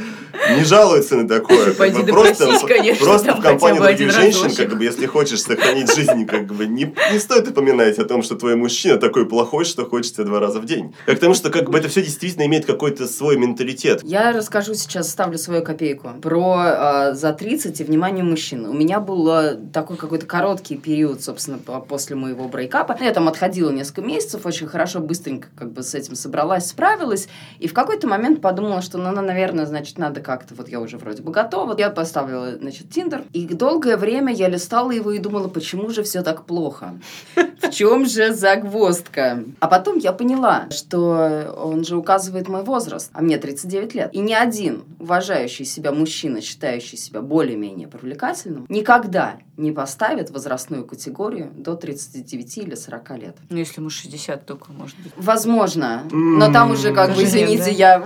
не 0.56 0.64
жалуются 0.64 1.16
на 1.16 1.28
такое. 1.28 1.74
Как 1.74 1.94
бы, 1.94 2.04
просто 2.04 2.68
конечно, 2.68 3.06
просто 3.06 3.36
в 3.36 3.42
компании 3.42 3.80
других 3.80 4.12
женщин, 4.12 4.56
как 4.56 4.78
бы, 4.78 4.84
если 4.84 5.06
хочешь 5.06 5.42
сохранить 5.42 5.94
жизнь, 5.94 6.26
как 6.26 6.46
бы, 6.48 6.66
не, 6.66 6.94
не 7.12 7.20
стоит 7.20 7.48
упоминать 7.48 8.00
о 8.00 8.06
том, 8.06 8.24
что 8.24 8.36
твой 8.36 8.56
мужчина 8.56 8.98
такой 8.98 9.26
плохой, 9.26 9.66
что 9.66 9.86
хочется 9.86 10.24
два 10.24 10.40
раза 10.40 10.60
в 10.60 10.66
день. 10.66 10.94
Как 11.06 11.16
потому 11.16 11.34
что 11.34 11.50
как 11.50 11.70
бы 11.70 11.78
это 11.78 11.90
все 11.90 12.02
действительно 12.02 12.46
имеет 12.46 12.66
какой-то 12.66 13.08
свой 13.08 13.38
менталитет. 13.38 14.02
Я 14.04 14.32
расскажу 14.32 14.74
сейчас, 14.74 15.10
ставлю 15.10 15.38
свою 15.38 15.64
копейку 15.64 16.12
про 16.22 17.10
э, 17.12 17.14
за 17.14 17.34
30 17.34 17.82
и 17.82 17.84
внимание 17.84 18.24
мужчин. 18.24 18.66
У 18.66 18.74
меня 18.74 19.00
был 19.00 19.30
э, 19.30 19.58
такой 19.74 19.98
какой-то 19.98 20.26
короткий 20.26 20.78
период, 20.78 21.22
собственно, 21.22 21.58
после 21.58 22.16
моего 22.16 22.48
брейкапа. 22.48 22.98
Я 23.02 23.12
там 23.12 23.28
отходила 23.28 23.70
несколько 23.70 24.02
месяцев, 24.02 24.46
очень 24.46 24.68
хорошо, 24.68 25.00
быстренько 25.00 25.50
как 25.58 25.72
бы 25.72 25.84
с 25.84 25.94
этим 25.94 26.16
собралась, 26.16 26.68
справилась. 26.68 27.28
И 27.60 27.68
в 27.68 27.74
какой-то 27.74 28.08
момент 28.08 28.19
подумала, 28.42 28.82
что, 28.82 28.98
ну, 28.98 29.12
наверное, 29.12 29.66
значит, 29.66 29.98
надо 29.98 30.22
как-то, 30.22 30.56
вот 30.56 30.70
я 30.70 30.80
уже 30.80 30.98
вроде 30.98 31.22
бы 31.22 31.32
готова. 31.32 31.76
Я 31.78 31.90
поставила, 31.90 32.56
значит, 32.56 32.90
Тиндер. 32.90 33.24
И 33.34 33.48
долгое 33.48 33.98
время 33.98 34.34
я 34.34 34.48
листала 34.48 34.92
его 34.92 35.12
и 35.12 35.20
думала, 35.20 35.48
почему 35.48 35.90
же 35.90 36.04
все 36.04 36.22
так 36.22 36.46
плохо? 36.46 36.96
В 37.36 37.70
чем 37.72 38.06
же 38.06 38.34
загвоздка? 38.34 39.44
А 39.60 39.68
потом 39.68 39.98
я 39.98 40.14
поняла, 40.14 40.68
что 40.72 41.56
он 41.58 41.84
же 41.84 41.98
указывает 41.98 42.48
мой 42.48 42.64
возраст, 42.64 43.10
а 43.14 43.22
мне 43.22 43.38
39 43.38 43.96
лет. 43.96 44.10
И 44.14 44.20
ни 44.20 44.34
один 44.34 44.84
уважающий 45.00 45.66
себя 45.66 45.92
мужчина, 45.92 46.42
считающий 46.42 46.98
себя 46.98 47.22
более-менее 47.22 47.88
привлекательным, 47.88 48.66
никогда 48.70 49.38
не 49.58 49.72
поставит 49.74 50.32
возрастную 50.32 50.86
категорию 50.86 51.52
до 51.54 51.76
39 51.76 52.58
или 52.60 52.76
40 52.76 53.18
лет. 53.18 53.38
Ну, 53.50 53.58
если 53.58 53.82
ему 53.82 53.90
60 53.90 54.46
только, 54.46 54.72
может 54.72 54.98
быть. 55.00 55.12
Возможно. 55.18 56.04
Но 56.12 56.52
там 56.52 56.72
уже, 56.72 56.94
как 56.94 57.14
бы, 57.14 57.24
извините, 57.24 57.72
я... 57.72 58.00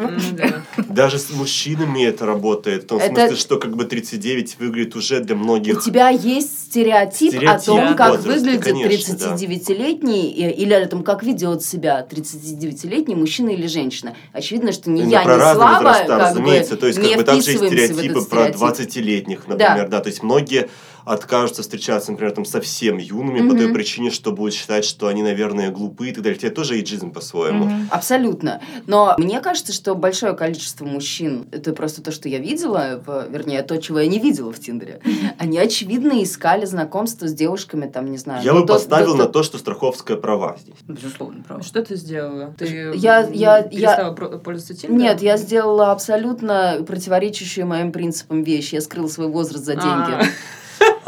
Даже 0.90 1.18
с 1.20 1.30
мужчинами 1.32 2.04
это 2.04 2.26
работает. 2.26 2.84
В 2.84 2.88
том 2.88 3.00
смысле, 3.00 3.36
что 3.36 3.58
как 3.58 3.76
бы 3.76 3.86
39 3.86 4.58
выглядит 4.60 4.96
уже 4.96 5.20
для 5.20 5.36
многих... 5.36 5.78
У 5.78 5.82
тебя 5.82 6.10
есть 6.10 6.70
стереотип, 6.70 7.34
о 7.48 7.60
том, 7.60 7.96
как 7.96 8.20
выглядит 8.22 8.68
39-летний, 8.68 10.32
или 10.32 10.74
о 10.74 10.88
том, 10.88 11.04
как 11.04 11.24
ведет 11.24 11.64
себя 11.64 12.06
39-летний 12.10 13.16
мужчина 13.16 13.50
или 13.50 13.68
женщина. 13.68 14.16
Очевидно, 14.32 14.72
что 14.72 14.90
ни 14.90 15.02
я, 15.02 15.24
ни 15.24 15.26
Слава, 15.26 15.96
как 16.08 16.36
бы, 16.36 16.60
то 16.78 16.88
есть, 16.88 17.00
как 17.00 17.16
бы 17.18 17.24
также 17.24 17.52
есть 17.52 17.66
стереотипы 17.66 18.22
про 18.22 18.50
20-летних, 18.50 19.48
например, 19.48 19.88
да, 19.90 20.00
то 20.00 20.10
есть 20.10 20.24
многие 20.24 20.70
откажутся 21.06 21.62
встречаться, 21.62 22.12
например, 22.12 22.34
там 22.34 22.46
совсем 22.46 22.98
юными 22.98 23.40
mm-hmm. 23.40 23.50
по 23.50 23.58
той 23.58 23.74
причине, 23.74 24.12
что 24.12 24.32
будут 24.32 24.54
считать, 24.54 24.86
что 24.86 25.08
они, 25.08 25.24
наверное, 25.24 25.70
глупы 25.72 26.10
и 26.10 26.12
так 26.12 26.24
далее. 26.24 26.40
Это 26.42 26.56
тоже 26.56 26.76
эйджизм 26.76 27.12
по-своему. 27.12 27.66
Mm-hmm. 27.66 27.88
Абсолютно. 27.92 28.62
Но 28.88 29.16
мне 29.18 29.40
кажется, 29.42 29.74
что 29.74 29.96
большое 29.96 30.34
количество 30.34 30.86
мужчин, 30.86 31.48
это 31.52 31.74
просто 31.74 32.02
то, 32.02 32.12
что 32.12 32.30
я 32.30 32.40
видела, 32.40 33.02
в, 33.06 33.28
вернее, 33.30 33.62
то, 33.64 33.78
чего 33.78 34.00
я 34.00 34.08
не 34.08 34.20
видела 34.20 34.52
в 34.52 34.60
Тиндере, 34.60 35.02
они, 35.38 35.58
очевидно, 35.58 36.24
искали 36.24 36.66
знакомство 36.66 37.28
с 37.28 37.34
девушками, 37.34 37.88
там, 37.88 38.12
не 38.12 38.18
знаю. 38.18 38.44
Я 38.44 38.54
ну, 38.54 38.62
бы 38.62 38.68
то, 38.68 38.74
поставил 38.74 39.16
на 39.16 39.28
то, 39.28 39.44
что 39.44 39.58
страховская 39.58 40.18
права 40.18 40.58
здесь. 40.60 40.76
Безусловно, 40.88 41.44
права. 41.44 41.64
Что 41.64 41.84
ты 41.84 41.96
сделала? 41.96 42.54
Ты 42.58 42.94
я, 42.96 43.28
я, 43.30 43.62
перестала 43.64 44.16
я... 44.20 44.38
пользоваться 44.38 44.74
Тиндером? 44.74 44.98
Нет, 44.98 45.22
я 45.22 45.38
сделала 45.38 45.92
абсолютно 45.92 46.84
противоречащую 46.86 47.68
моим 47.68 47.92
принципам 47.92 48.44
вещи. 48.44 48.76
Я 48.76 48.82
скрыла 48.82 49.08
свой 49.08 49.28
возраст 49.28 49.66
за 49.66 49.74
деньги. 49.74 49.88
А-а-а. 49.88 50.26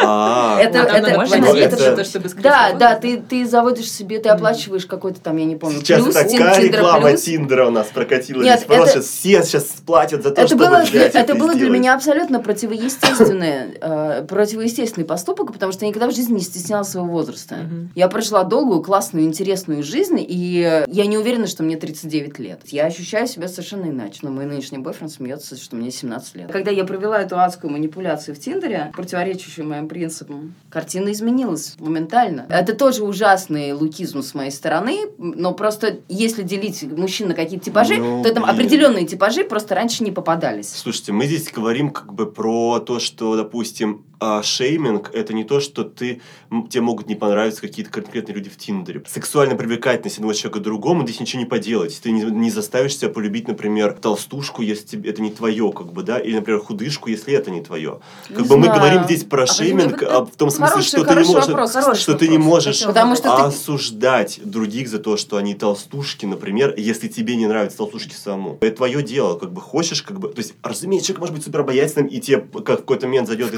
А, 0.05 0.59
это, 0.59 0.79
это, 0.79 1.07
это, 1.07 2.41
Да, 2.41 2.73
да, 2.73 2.95
ты, 2.95 3.17
ты 3.17 3.45
заводишь 3.45 3.91
себе, 3.91 4.19
ты 4.19 4.29
оплачиваешь 4.29 4.85
какой-то 4.85 5.19
там, 5.19 5.37
я 5.37 5.45
не 5.45 5.55
помню, 5.55 5.79
Сейчас 5.79 6.05
такая 6.13 6.61
реклама 6.61 7.17
Тиндера 7.17 7.67
у 7.67 7.71
нас 7.71 7.87
прокатилась. 7.87 8.45
Нет, 8.45 8.65
это, 8.67 9.01
все 9.01 9.43
сейчас 9.43 9.63
платят 9.85 10.23
за 10.23 10.31
то, 10.31 10.41
это 10.41 10.47
чтобы 10.47 10.67
было, 10.67 10.81
взять 10.81 11.15
Это 11.15 11.35
было 11.35 11.53
для 11.53 11.69
меня 11.69 11.95
абсолютно 11.95 12.39
противоестественное, 12.39 13.69
э, 13.81 14.25
противоестественный 14.27 15.05
поступок, 15.05 15.53
потому 15.53 15.71
что 15.71 15.85
я 15.85 15.89
никогда 15.89 16.07
в 16.07 16.15
жизни 16.15 16.35
не 16.35 16.41
стеснялась 16.41 16.89
своего 16.89 17.09
возраста. 17.09 17.57
Я 17.95 18.07
прожила 18.07 18.43
долгую, 18.43 18.81
классную, 18.81 19.25
интересную 19.25 19.83
жизнь, 19.83 20.17
и 20.19 20.83
я 20.87 21.05
не 21.05 21.17
уверена, 21.17 21.47
что 21.47 21.63
мне 21.63 21.77
39 21.77 22.39
лет. 22.39 22.61
Я 22.65 22.85
ощущаю 22.85 23.27
себя 23.27 23.47
совершенно 23.47 23.89
иначе. 23.89 24.19
Но 24.21 24.31
мой 24.31 24.45
нынешний 24.45 24.77
бойфренд 24.77 25.11
смеется, 25.11 25.55
что 25.55 25.75
мне 25.75 25.91
17 25.91 26.35
лет. 26.35 26.51
Когда 26.51 26.71
я 26.71 26.83
провела 26.83 27.21
эту 27.21 27.39
адскую 27.39 27.71
манипуляцию 27.71 28.35
в 28.35 28.39
Тиндере, 28.39 28.91
противоречащую 28.95 29.67
моим 29.67 29.87
принципам. 29.95 30.55
Картина 30.69 31.13
изменилась 31.13 31.75
моментально. 31.79 32.45
Это 32.49 32.73
тоже 32.73 33.01
ужасный 33.01 33.71
лукизм 33.71 34.21
с 34.21 34.33
моей 34.33 34.51
стороны, 34.51 35.07
но 35.17 35.53
просто 35.53 35.99
если 36.09 36.43
делить 36.43 36.83
мужчин 36.83 37.29
на 37.29 37.33
какие-то 37.33 37.63
типажи, 37.63 37.95
ну, 37.95 38.21
то 38.21 38.33
там 38.33 38.43
блин. 38.43 38.55
определенные 38.55 39.05
типажи 39.05 39.45
просто 39.45 39.73
раньше 39.73 40.03
не 40.03 40.11
попадались. 40.11 40.69
Слушайте, 40.69 41.13
мы 41.13 41.27
здесь 41.27 41.49
говорим 41.49 41.91
как 41.91 42.13
бы 42.13 42.29
про 42.29 42.79
то, 42.79 42.99
что, 42.99 43.37
допустим, 43.37 44.03
а 44.20 44.43
шейминг– 44.43 45.11
это 45.13 45.34
не 45.34 45.43
то, 45.43 45.59
что 45.59 45.84
ты, 45.84 46.22
тебе 46.70 46.82
могут 46.82 47.07
не 47.07 47.16
понравиться 47.16 47.61
какие-то 47.61 47.91
конкретные 47.91 48.36
люди 48.36 48.49
в 48.49 48.57
Тиндере. 48.57 49.03
Сексуальная 49.07 49.55
привлекательность 49.55 50.18
одного 50.18 50.34
человека 50.34 50.59
к 50.59 50.63
другому, 50.63 51.03
здесь 51.03 51.20
ничего 51.20 51.41
не 51.41 51.47
поделать. 51.47 51.99
Ты 52.01 52.11
не, 52.11 52.22
не 52.24 52.49
заставишь 52.49 52.97
себя 52.97 53.09
полюбить, 53.09 53.47
например, 53.47 53.93
толстушку, 53.93 54.61
если 54.61 54.86
тебе, 54.86 55.09
это 55.09 55.22
не 55.22 55.32
твое, 55.32 55.72
как 55.72 55.91
бы, 55.91 56.03
да, 56.03 56.20
или, 56.20 56.36
например, 56.36 56.61
худышку, 56.61 57.09
если 57.09 57.34
это 57.34 57.51
не 57.51 57.61
твое. 57.61 57.99
Как 58.28 58.38
не 58.38 58.43
бы 58.43 58.47
знаю. 58.47 58.61
мы 58.61 58.68
говорим 58.68 59.03
здесь 59.03 59.24
про 59.24 59.43
а 59.43 59.47
шейминг 59.47 60.03
а, 60.03 60.26
в 60.26 60.36
том 60.36 60.49
смысле, 60.49 60.68
хороший, 60.68 60.88
что, 60.88 61.03
ты 61.05 61.16
не 61.16 61.24
можешь, 61.24 61.47
вопрос, 61.47 61.72
что 61.72 61.82
вопрос. 61.82 62.20
ты 62.20 62.28
не 62.28 62.38
можешь 62.38 62.84
Потому 62.84 63.16
что 63.16 63.45
осуждать 63.45 64.39
ты... 64.41 64.47
других 64.47 64.89
за 64.89 64.99
то, 64.99 65.18
что 65.18 65.38
они 65.38 65.53
толстушки, 65.53 66.26
например, 66.26 66.74
если 66.78 67.07
тебе 67.07 67.36
не 67.36 67.47
нравятся 67.47 67.78
толстушки 67.78 68.13
самому. 68.13 68.57
Это 68.61 68.78
твое 68.78 69.03
дело, 69.03 69.38
как 69.38 69.51
бы 69.51 69.61
хочешь, 69.61 70.01
как 70.01 70.20
бы, 70.20 70.30
то 70.30 70.39
есть, 70.39 70.53
разумеется, 70.63 71.07
человек 71.07 71.20
может 71.22 71.36
быть 71.36 71.43
супер 71.43 71.61
обаятельным, 71.61 72.07
и 72.07 72.20
тебе 72.20 72.39
как 72.39 72.80
в 72.80 72.82
какой-то 72.82 73.07
момент 73.07 73.28
зайдет 73.28 73.51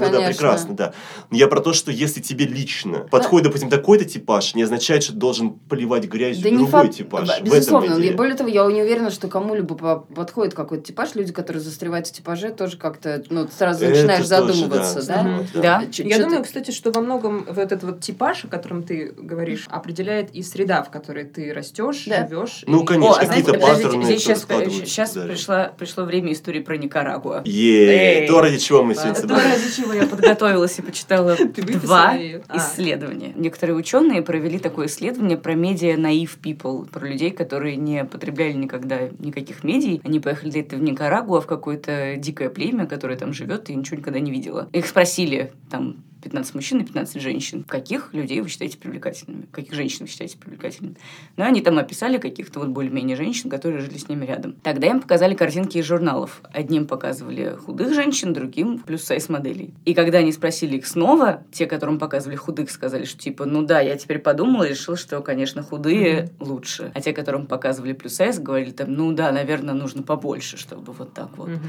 как 0.00 0.08
бы, 0.08 0.12
да, 0.12 0.18
Конечно. 0.24 0.32
прекрасно, 0.42 0.74
да. 0.76 0.92
Но 1.30 1.36
я 1.36 1.46
про 1.48 1.60
то, 1.60 1.72
что 1.72 1.90
если 1.90 2.20
тебе 2.20 2.46
лично 2.46 3.00
подходит, 3.00 3.46
допустим, 3.46 3.68
такой-то 3.70 4.04
типаж, 4.04 4.54
не 4.54 4.62
означает, 4.62 5.02
что 5.02 5.12
ты 5.12 5.18
должен 5.18 5.50
поливать 5.52 6.04
грязью 6.06 6.42
Да 6.42 6.50
не 6.50 6.56
другой 6.58 6.72
факт, 6.72 6.94
типаж. 6.94 7.28
да, 7.28 7.34
В 7.34 7.38
этом 7.38 7.52
безусловно. 7.58 8.12
более 8.16 8.34
того, 8.34 8.48
я 8.50 8.64
не 8.66 8.82
уверена, 8.82 9.10
что 9.10 9.28
кому-либо 9.28 9.74
по- 9.74 9.96
подходит 10.14 10.54
какой-то 10.54 10.84
типаж. 10.84 11.14
Люди, 11.14 11.32
которые 11.32 11.62
застревают 11.62 12.06
в 12.06 12.12
типаже, 12.12 12.50
тоже 12.50 12.76
как-то 12.76 13.22
ну, 13.30 13.46
сразу 13.56 13.84
Это 13.84 13.94
начинаешь 13.94 14.18
тоже, 14.28 14.52
задумываться, 14.54 15.06
да? 15.06 15.22
Мгм. 15.22 15.46
Да. 15.54 15.84
Чё- 15.90 16.04
Я 16.04 16.18
думаю, 16.18 16.42
кстати, 16.44 16.70
что 16.70 16.90
во 16.92 17.00
многом 17.00 17.44
вот 17.44 17.58
этот 17.58 17.82
вот 17.82 18.00
типаж, 18.00 18.44
о 18.44 18.48
котором 18.48 18.82
ты 18.82 19.12
говоришь, 19.16 19.66
определяет 19.70 20.30
и 20.34 20.42
среда, 20.42 20.82
в 20.82 20.90
которой 20.90 21.24
ты 21.24 21.52
растешь, 21.52 22.04
Да. 22.06 22.26
живешь. 22.28 22.64
Ну, 22.66 22.82
и- 22.82 22.86
конечно, 22.86 23.12
О, 23.16 23.18
а 23.20 23.24
знаете, 23.24 23.44
какие-то 23.46 23.66
паттерны, 23.66 24.04
здесь 24.04 24.22
сейчас, 24.22 24.46
сейчас 24.46 25.10
пришло, 25.12 25.66
пришло 25.78 26.04
время 26.04 26.32
истории 26.32 26.60
про 26.60 26.76
Никарагуа. 26.76 27.42
Е, 27.44 28.20
Эй. 28.22 28.26
то, 28.28 28.40
ради 28.40 28.58
чего 28.58 28.82
мы 28.82 28.94
сегодня 28.94 29.14
То, 29.14 29.20
собрались. 29.22 29.78
Чего 29.88 30.02
я 30.02 30.06
подготовилась 30.06 30.78
и 30.78 30.82
почитала 30.82 31.36
два? 31.82 32.14
А. 32.48 32.58
исследования. 32.58 33.32
Некоторые 33.34 33.76
ученые 33.76 34.22
провели 34.22 34.58
такое 34.58 34.86
исследование 34.86 35.36
про 35.36 35.54
медиа 35.54 35.96
наив 35.96 36.38
people, 36.42 36.88
про 36.88 37.06
людей, 37.06 37.30
которые 37.30 37.76
не 37.76 38.04
потребляли 38.04 38.52
никогда 38.52 39.08
никаких 39.18 39.64
медий. 39.64 40.00
Они 40.04 40.20
поехали 40.20 40.50
где-то 40.50 40.76
в 40.76 40.82
Никарагуа, 40.82 41.40
в 41.40 41.46
какое-то 41.46 42.16
дикое 42.16 42.50
племя, 42.50 42.86
которое 42.86 43.16
там 43.16 43.32
живет 43.32 43.70
и 43.70 43.74
ничего 43.74 43.98
никогда 43.98 44.20
не 44.20 44.30
видела. 44.30 44.68
Их 44.72 44.86
спросили, 44.86 45.52
там, 45.70 45.96
15 46.22 46.54
мужчин 46.54 46.80
и 46.80 46.84
15 46.84 47.20
женщин. 47.22 47.64
Каких 47.64 48.12
людей 48.12 48.40
вы 48.40 48.48
считаете 48.48 48.78
привлекательными? 48.78 49.46
Каких 49.52 49.74
женщин 49.74 50.00
вы 50.02 50.08
считаете 50.08 50.36
привлекательными? 50.38 50.96
Ну, 51.36 51.44
они 51.44 51.60
там 51.60 51.78
описали 51.78 52.18
каких-то 52.18 52.60
вот 52.60 52.68
более-менее 52.68 53.16
женщин, 53.16 53.50
которые 53.50 53.80
жили 53.80 53.98
с 53.98 54.08
ними 54.08 54.24
рядом. 54.24 54.54
Тогда 54.62 54.88
им 54.88 55.00
показали 55.00 55.34
картинки 55.34 55.78
из 55.78 55.84
журналов. 55.84 56.42
Одним 56.52 56.86
показывали 56.86 57.56
худых 57.56 57.94
женщин, 57.94 58.32
другим 58.32 58.78
плюс-сайз 58.78 59.28
моделей. 59.28 59.72
И 59.84 59.94
когда 59.94 60.18
они 60.18 60.32
спросили 60.32 60.76
их 60.76 60.86
снова, 60.86 61.42
те, 61.52 61.66
которым 61.66 61.98
показывали 61.98 62.36
худых, 62.36 62.70
сказали, 62.70 63.04
что 63.04 63.18
типа, 63.18 63.44
ну 63.44 63.62
да, 63.62 63.80
я 63.80 63.96
теперь 63.96 64.18
подумала 64.18 64.64
и 64.64 64.70
решила, 64.70 64.96
что, 64.96 65.20
конечно, 65.20 65.62
худые 65.62 66.30
лучше. 66.40 66.92
А 66.94 67.00
те, 67.00 67.12
которым 67.12 67.46
показывали 67.46 67.92
плюс-сайз, 67.92 68.38
говорили 68.38 68.70
там, 68.70 68.92
ну 68.92 69.12
да, 69.12 69.32
наверное, 69.32 69.74
нужно 69.74 70.02
побольше, 70.02 70.56
чтобы 70.56 70.92
вот 70.92 71.14
так 71.14 71.36
вот. 71.36 71.48
Мгм. 71.48 71.60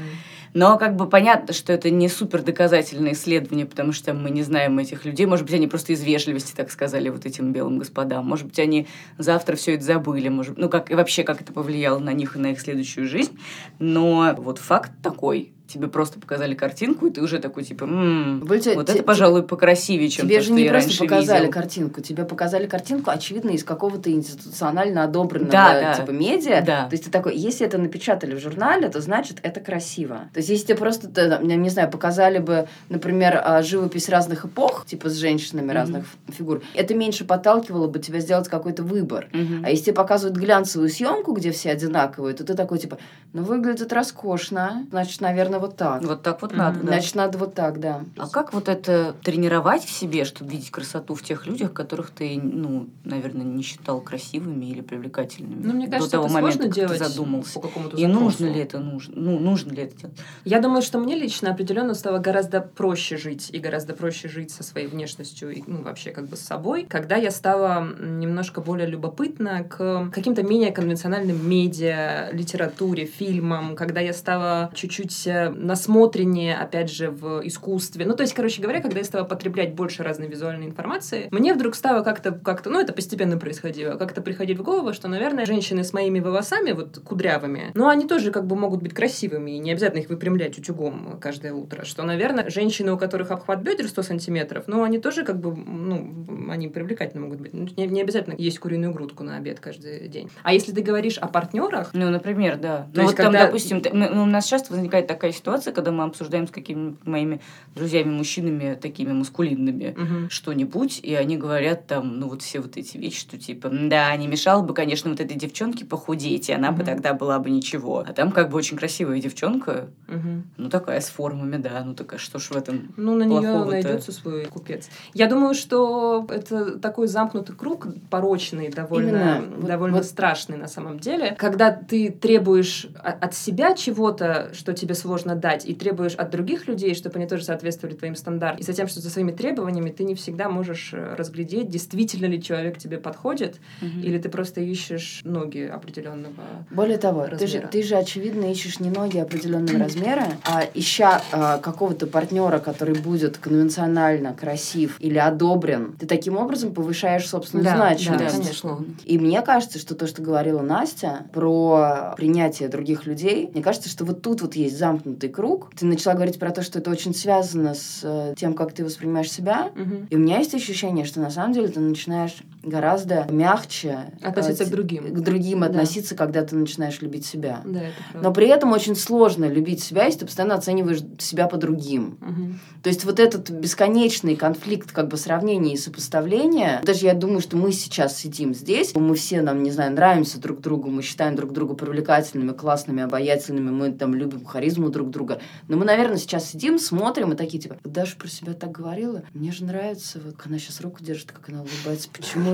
Но 0.54 0.78
как 0.78 0.96
бы 0.96 1.08
понятно, 1.08 1.54
что 1.54 1.72
это 1.72 1.90
не 1.90 2.08
супер 2.08 2.42
доказательное 2.42 3.12
исследование, 3.12 3.66
потому 3.66 3.92
что 3.92 4.14
мы 4.14 4.30
не 4.30 4.39
знаем 4.42 4.78
этих 4.78 5.04
людей. 5.04 5.26
Может 5.26 5.46
быть, 5.46 5.54
они 5.54 5.66
просто 5.66 5.92
из 5.92 6.02
вежливости 6.02 6.54
так 6.54 6.70
сказали 6.70 7.08
вот 7.08 7.26
этим 7.26 7.52
белым 7.52 7.78
господам. 7.78 8.26
Может 8.26 8.46
быть, 8.46 8.58
они 8.58 8.86
завтра 9.18 9.56
все 9.56 9.74
это 9.74 9.84
забыли. 9.84 10.28
Может, 10.28 10.58
ну 10.58 10.68
как 10.68 10.90
и 10.90 10.94
вообще 10.94 11.24
как 11.24 11.40
это 11.40 11.52
повлияло 11.52 11.98
на 11.98 12.12
них 12.12 12.36
и 12.36 12.38
на 12.38 12.52
их 12.52 12.60
следующую 12.60 13.06
жизнь. 13.06 13.38
Но 13.78 14.34
вот 14.38 14.58
факт 14.58 14.92
такой. 15.02 15.52
Тебе 15.72 15.86
просто 15.88 16.18
показали 16.18 16.54
картинку, 16.54 17.06
и 17.06 17.10
ты 17.10 17.20
уже 17.22 17.38
такой, 17.38 17.62
типа, 17.62 17.84
«М, 17.84 18.40
Более 18.40 18.62
того, 18.62 18.76
вот 18.76 18.86
те- 18.86 18.94
это, 18.94 19.02
пожалуй, 19.04 19.44
покрасивее, 19.44 20.08
чем 20.08 20.26
Тебе 20.26 20.38
то, 20.38 20.44
же 20.44 20.52
не 20.52 20.68
просто 20.68 20.88
раньше 20.88 20.98
показали 21.04 21.40
видел. 21.42 21.52
картинку, 21.52 22.00
тебе 22.00 22.24
показали 22.24 22.66
картинку, 22.66 23.10
очевидно, 23.10 23.50
из 23.50 23.62
какого-то 23.62 24.10
институционально 24.10 25.04
одобренного 25.04 25.52
Да, 25.52 25.80
да. 25.80 25.94
типа 25.94 26.10
медиа. 26.10 26.60
Да. 26.62 26.86
То 26.88 26.92
есть 26.94 27.04
ты 27.04 27.10
такой, 27.10 27.36
если 27.36 27.64
это 27.64 27.78
напечатали 27.78 28.34
в 28.34 28.40
журнале, 28.40 28.88
то 28.88 29.00
значит 29.00 29.38
это 29.44 29.60
красиво. 29.60 30.22
То 30.34 30.38
есть 30.38 30.48
если 30.48 30.66
тебе 30.66 30.76
просто, 30.78 31.38
не 31.40 31.68
знаю, 31.70 31.88
показали 31.88 32.38
бы, 32.38 32.66
например, 32.88 33.40
а, 33.44 33.62
живопись 33.62 34.08
разных 34.08 34.44
эпох, 34.46 34.86
типа 34.86 35.08
с 35.08 35.14
женщинами 35.14 35.66
Мгм. 35.66 35.74
разных 35.76 36.04
фигур, 36.36 36.62
это 36.74 36.94
меньше 36.96 37.24
подталкивало 37.24 37.86
бы 37.86 38.00
тебя 38.00 38.18
сделать 38.18 38.48
какой-то 38.48 38.82
выбор. 38.82 39.28
Мгм. 39.32 39.64
А 39.64 39.70
если 39.70 39.84
тебе 39.84 39.94
показывают 39.94 40.36
глянцевую 40.36 40.88
съемку, 40.88 41.32
где 41.32 41.52
все 41.52 41.70
одинаковые, 41.70 42.34
то 42.34 42.42
ты 42.44 42.54
такой 42.54 42.78
типа, 42.80 42.98
ну 43.32 43.44
выглядит 43.44 43.92
роскошно, 43.92 44.84
значит, 44.90 45.20
наверное, 45.20 45.59
вот 45.60 45.76
так. 45.76 46.02
Вот 46.02 46.22
так 46.22 46.42
вот 46.42 46.54
надо, 46.54 46.80
да. 46.80 46.86
Значит, 46.86 47.14
надо 47.14 47.38
вот 47.38 47.54
так, 47.54 47.80
да. 47.80 48.04
А 48.16 48.28
как 48.28 48.52
вот 48.52 48.68
это 48.68 49.14
тренировать 49.22 49.84
в 49.84 49.90
себе, 49.90 50.24
чтобы 50.24 50.50
видеть 50.50 50.70
красоту 50.70 51.14
в 51.14 51.22
тех 51.22 51.46
людях, 51.46 51.72
которых 51.72 52.10
ты, 52.10 52.40
ну, 52.42 52.88
наверное, 53.04 53.44
не 53.44 53.62
считал 53.62 54.00
красивыми 54.00 54.66
или 54.66 54.80
привлекательными? 54.80 55.62
Ну, 55.64 55.74
мне 55.74 55.86
до 55.86 55.92
кажется, 55.92 56.12
того 56.12 56.26
это 56.26 56.34
момента, 56.34 56.52
сложно 56.52 56.64
как 56.64 56.74
ты 56.74 56.80
делать 56.80 56.98
задумался. 56.98 57.54
по 57.54 57.60
какому-то 57.68 57.96
И 57.96 58.06
нужно 58.06 58.46
ли 58.46 58.60
это 58.60 58.78
нужно? 58.78 59.14
Ну, 59.16 59.38
нужно 59.38 59.72
ли 59.72 59.82
это 59.82 59.96
делать? 59.96 60.16
Я 60.44 60.60
думаю, 60.60 60.82
что 60.82 60.98
мне 60.98 61.14
лично 61.14 61.50
определенно 61.50 61.94
стало 61.94 62.18
гораздо 62.18 62.60
проще 62.60 63.16
жить 63.16 63.50
и 63.52 63.58
гораздо 63.58 63.94
проще 63.94 64.28
жить 64.28 64.50
со 64.50 64.62
своей 64.62 64.86
внешностью 64.86 65.50
и 65.50 65.62
ну, 65.66 65.82
вообще 65.82 66.10
как 66.10 66.26
бы 66.26 66.36
с 66.36 66.40
собой, 66.40 66.86
когда 66.88 67.16
я 67.16 67.30
стала 67.30 67.86
немножко 68.00 68.60
более 68.60 68.86
любопытна 68.86 69.64
к 69.64 70.10
каким-то 70.12 70.42
менее 70.42 70.72
конвенциональным 70.72 71.48
медиа, 71.48 72.30
литературе, 72.32 73.04
фильмам, 73.06 73.76
когда 73.76 74.00
я 74.00 74.12
стала 74.12 74.70
чуть-чуть 74.74 75.28
э, 75.50 75.54
насмотреннее, 75.56 76.56
опять 76.56 76.90
же, 76.90 77.10
в 77.10 77.40
искусстве. 77.46 78.06
Ну, 78.06 78.14
то 78.14 78.22
есть, 78.22 78.34
короче 78.34 78.62
говоря, 78.62 78.80
когда 78.80 78.98
я 78.98 79.04
стала 79.04 79.24
потреблять 79.24 79.74
больше 79.74 80.02
разной 80.02 80.28
визуальной 80.28 80.66
информации, 80.66 81.28
мне 81.30 81.54
вдруг 81.54 81.74
стало 81.74 82.02
как-то, 82.02 82.32
как-то, 82.32 82.70
ну, 82.70 82.80
это 82.80 82.92
постепенно 82.92 83.36
происходило, 83.38 83.96
как-то 83.96 84.20
приходить 84.22 84.58
в 84.58 84.62
голову, 84.62 84.92
что, 84.92 85.08
наверное, 85.08 85.46
женщины 85.46 85.84
с 85.84 85.92
моими 85.92 86.20
волосами, 86.20 86.72
вот 86.72 86.98
кудрявыми, 87.04 87.70
ну, 87.74 87.88
они 87.88 88.06
тоже 88.06 88.30
как 88.30 88.46
бы 88.46 88.56
могут 88.56 88.82
быть 88.82 88.94
красивыми, 88.94 89.52
и 89.52 89.58
не 89.58 89.72
обязательно 89.72 90.00
их 90.00 90.08
выпрямлять 90.08 90.58
утюгом 90.58 91.18
каждое 91.20 91.52
утро, 91.52 91.84
что, 91.84 92.02
наверное, 92.02 92.48
женщины, 92.50 92.92
у 92.92 92.98
которых 92.98 93.30
обхват 93.30 93.62
бедер 93.62 93.88
100 93.88 94.02
сантиметров, 94.02 94.64
ну, 94.66 94.82
они 94.82 94.98
тоже 94.98 95.24
как 95.24 95.38
бы, 95.40 95.54
ну, 95.54 96.26
они 96.50 96.68
привлекательны 96.68 97.22
могут 97.24 97.40
быть. 97.40 97.52
Ну, 97.54 97.66
Не, 97.76 97.86
не 97.86 98.02
обязательно 98.02 98.34
есть 98.36 98.58
куриную 98.58 98.92
грудку 98.92 99.24
на 99.24 99.36
обед 99.36 99.60
каждый 99.60 100.08
день. 100.08 100.30
А 100.42 100.52
если 100.52 100.72
ты 100.72 100.82
говоришь 100.82 101.18
о 101.18 101.26
партнерах, 101.28 101.90
Ну, 101.92 102.10
например, 102.10 102.56
да. 102.58 102.88
То 102.94 103.00
ну, 103.00 103.02
есть, 103.02 103.12
вот 103.12 103.16
там, 103.16 103.26
когда- 103.32 103.46
допустим, 103.46 103.80
т- 103.80 103.90
мы- 103.92 104.22
у 104.22 104.26
нас 104.26 104.46
часто 104.46 104.72
возникает 104.72 105.06
такая 105.06 105.32
ситуация, 105.40 105.72
когда 105.72 105.90
мы 105.90 106.04
обсуждаем 106.04 106.46
с 106.46 106.50
какими-нибудь 106.50 107.06
моими 107.06 107.40
друзьями-мужчинами, 107.74 108.74
такими 108.80 109.12
мускулинными, 109.12 109.94
Мгм. 109.96 110.30
что-нибудь, 110.30 111.00
и 111.02 111.14
они 111.14 111.36
говорят 111.36 111.86
там, 111.86 112.18
ну, 112.20 112.28
вот 112.28 112.42
все 112.42 112.60
вот 112.60 112.76
эти 112.76 112.96
вещи, 112.98 113.20
что 113.20 113.38
типа, 113.38 113.70
да, 113.72 114.14
не 114.16 114.26
мешало 114.28 114.62
бы, 114.62 114.74
конечно, 114.74 115.10
вот 115.10 115.20
этой 115.20 115.36
девчонке 115.36 115.84
похудеть, 115.84 116.48
и 116.48 116.52
она 116.52 116.70
бы 116.72 116.78
Мгм. 116.78 116.86
тогда 116.86 117.14
была 117.14 117.38
бы 117.38 117.50
ничего. 117.50 118.04
А 118.06 118.12
там 118.12 118.30
как 118.32 118.50
бы 118.50 118.58
очень 118.58 118.76
красивая 118.76 119.20
девчонка, 119.20 119.88
Мгм. 120.08 120.44
ну, 120.58 120.68
такая 120.68 121.00
с 121.00 121.08
формами, 121.08 121.56
да, 121.56 121.82
ну, 121.84 121.94
такая, 121.94 122.18
что 122.20 122.38
ж 122.38 122.50
в 122.50 122.56
этом 122.56 122.92
Ну, 122.96 123.14
на 123.16 123.24
нее 123.24 123.64
найдется 123.64 124.12
свой 124.12 124.44
купец. 124.46 124.88
Я 125.14 125.26
думаю, 125.26 125.54
что 125.54 126.26
это 126.28 126.78
такой 126.78 127.06
замкнутый 127.08 127.56
круг, 127.56 127.86
порочный, 128.10 128.68
довольно, 128.68 129.38
Именно. 129.38 129.66
Довольно 129.66 129.96
вот- 129.98 130.06
страшный 130.06 130.56
на 130.58 130.68
самом 130.68 130.98
деле. 130.98 131.34
Когда 131.38 131.70
ты 131.72 132.10
требуешь 132.10 132.86
от 133.02 133.34
себя 133.34 133.74
чего-то, 133.74 134.50
что 134.52 134.72
тебе 134.74 134.94
сложно 134.94 135.19
дать, 135.34 135.66
и 135.66 135.74
требуешь 135.74 136.14
от 136.14 136.30
других 136.30 136.66
людей, 136.68 136.94
чтобы 136.94 137.16
они 137.18 137.26
тоже 137.26 137.44
соответствовали 137.44 137.94
твоим 137.94 138.14
стандартам. 138.16 138.60
И 138.60 138.62
затем, 138.62 138.88
что 138.88 139.00
за 139.00 139.10
своими 139.10 139.32
требованиями 139.32 139.90
ты 139.90 140.04
не 140.04 140.14
всегда 140.14 140.48
можешь 140.48 140.90
э, 140.92 141.14
разглядеть, 141.16 141.68
действительно 141.68 142.26
ли 142.26 142.42
человек 142.42 142.78
тебе 142.78 142.98
подходит, 142.98 143.56
Мгм. 143.80 144.00
или 144.02 144.18
ты 144.18 144.28
просто 144.28 144.60
ищешь 144.60 145.20
ноги 145.24 145.60
определенного. 145.60 146.66
Более 146.70 146.98
того, 146.98 147.22
ты 147.26 147.46
же, 147.46 147.54
размера. 147.54 147.68
ты 147.68 147.82
же, 147.82 147.96
очевидно, 147.96 148.50
ищешь 148.50 148.80
не 148.80 148.90
ноги 148.90 149.18
определенного 149.18 149.78
размера, 149.78 150.26
а 150.44 150.62
ища 150.74 151.22
а, 151.32 151.58
какого-то 151.58 152.06
партнера, 152.06 152.58
который 152.58 152.94
будет 152.94 153.38
конвенционально 153.38 154.34
красив 154.34 154.96
или 155.00 155.18
одобрен, 155.18 155.94
ты 155.98 156.06
таким 156.06 156.36
образом 156.36 156.72
повышаешь 156.74 157.28
собственную 157.28 157.64
Да, 157.64 157.76
значимость. 157.76 158.24
да, 158.24 158.30
конечно. 158.30 158.84
И 159.04 159.18
мне 159.18 159.42
кажется, 159.42 159.78
что 159.78 159.94
то, 159.94 160.06
что 160.06 160.22
говорила 160.22 160.60
Настя 160.62 161.26
про 161.32 162.14
принятие 162.16 162.68
других 162.68 163.06
людей, 163.06 163.48
мне 163.52 163.62
кажется, 163.62 163.88
что 163.88 164.04
вот 164.04 164.22
тут 164.22 164.42
вот 164.42 164.54
есть 164.56 164.78
замкнутый 164.78 165.09
круг. 165.28 165.70
Ты 165.76 165.86
начала 165.86 166.14
говорить 166.14 166.38
про 166.38 166.50
то, 166.50 166.62
что 166.62 166.78
это 166.78 166.90
очень 166.90 167.14
связано 167.14 167.74
с 167.74 168.00
э, 168.02 168.34
тем, 168.36 168.54
как 168.54 168.72
ты 168.72 168.84
воспринимаешь 168.84 169.30
себя. 169.30 169.70
Мгм. 169.74 170.06
И 170.10 170.16
у 170.16 170.18
меня 170.18 170.38
есть 170.38 170.54
ощущение, 170.54 171.04
что 171.04 171.20
на 171.20 171.30
самом 171.30 171.52
деле 171.52 171.68
ты 171.68 171.80
начинаешь 171.80 172.42
гораздо 172.62 173.26
мягче 173.30 174.12
Относиться 174.22 174.64
э, 174.64 174.66
к 174.66 174.70
другим. 174.70 175.04
к 175.14 175.20
другим 175.20 175.60
Да. 175.60 175.66
относиться, 175.66 176.14
когда 176.14 176.42
ты 176.44 176.56
начинаешь 176.56 177.00
любить 177.00 177.24
себя. 177.26 177.62
Да, 177.64 177.80
это 177.80 177.94
правда. 178.12 178.28
Но 178.28 178.34
при 178.34 178.48
этом 178.48 178.72
очень 178.72 178.96
сложно 178.96 179.46
любить 179.46 179.82
себя, 179.82 180.04
если 180.04 180.20
ты 180.20 180.26
постоянно 180.26 180.54
оцениваешь 180.54 181.00
себя 181.18 181.46
по 181.46 181.56
другим. 181.56 182.18
Мгм. 182.20 182.60
То 182.82 182.88
есть 182.88 183.04
вот 183.04 183.18
этот 183.20 183.50
бесконечный 183.50 184.36
конфликт 184.36 184.92
как 184.92 185.08
бы 185.08 185.16
сравнения 185.16 185.74
и 185.74 185.76
сопоставления, 185.76 186.80
даже 186.84 187.06
я 187.06 187.14
думаю, 187.14 187.40
что 187.40 187.56
мы 187.56 187.72
сейчас 187.72 188.16
сидим 188.16 188.54
здесь, 188.54 188.94
мы 188.94 189.14
все 189.14 189.42
нам, 189.42 189.62
не 189.62 189.70
знаю, 189.70 189.92
нравимся 189.92 190.40
друг 190.40 190.60
другу, 190.60 190.90
мы 190.90 191.02
считаем 191.02 191.36
друг 191.36 191.52
друга 191.52 191.74
привлекательными, 191.74 192.52
классными, 192.52 193.02
обаятельными, 193.02 193.70
мы 193.70 193.92
там 193.92 194.14
любим 194.14 194.44
харизму 194.44 194.90
друг 194.90 195.10
друга. 195.10 195.40
Но 195.68 195.76
мы, 195.76 195.84
наверное, 195.84 196.16
сейчас 196.18 196.50
сидим, 196.50 196.78
смотрим 196.78 197.32
и 197.32 197.36
такие, 197.36 197.60
типа, 197.62 197.76
Даша 197.84 198.16
про 198.16 198.28
себя 198.28 198.52
так 198.54 198.70
говорила, 198.72 199.22
мне 199.34 199.52
же 199.52 199.64
нравится, 199.64 200.20
вот 200.24 200.36
как 200.36 200.46
она 200.46 200.58
сейчас 200.58 200.80
руку 200.80 201.02
держит, 201.02 201.32
как 201.32 201.48
она 201.48 201.60
улыбается, 201.62 202.08
почему... 202.12 202.49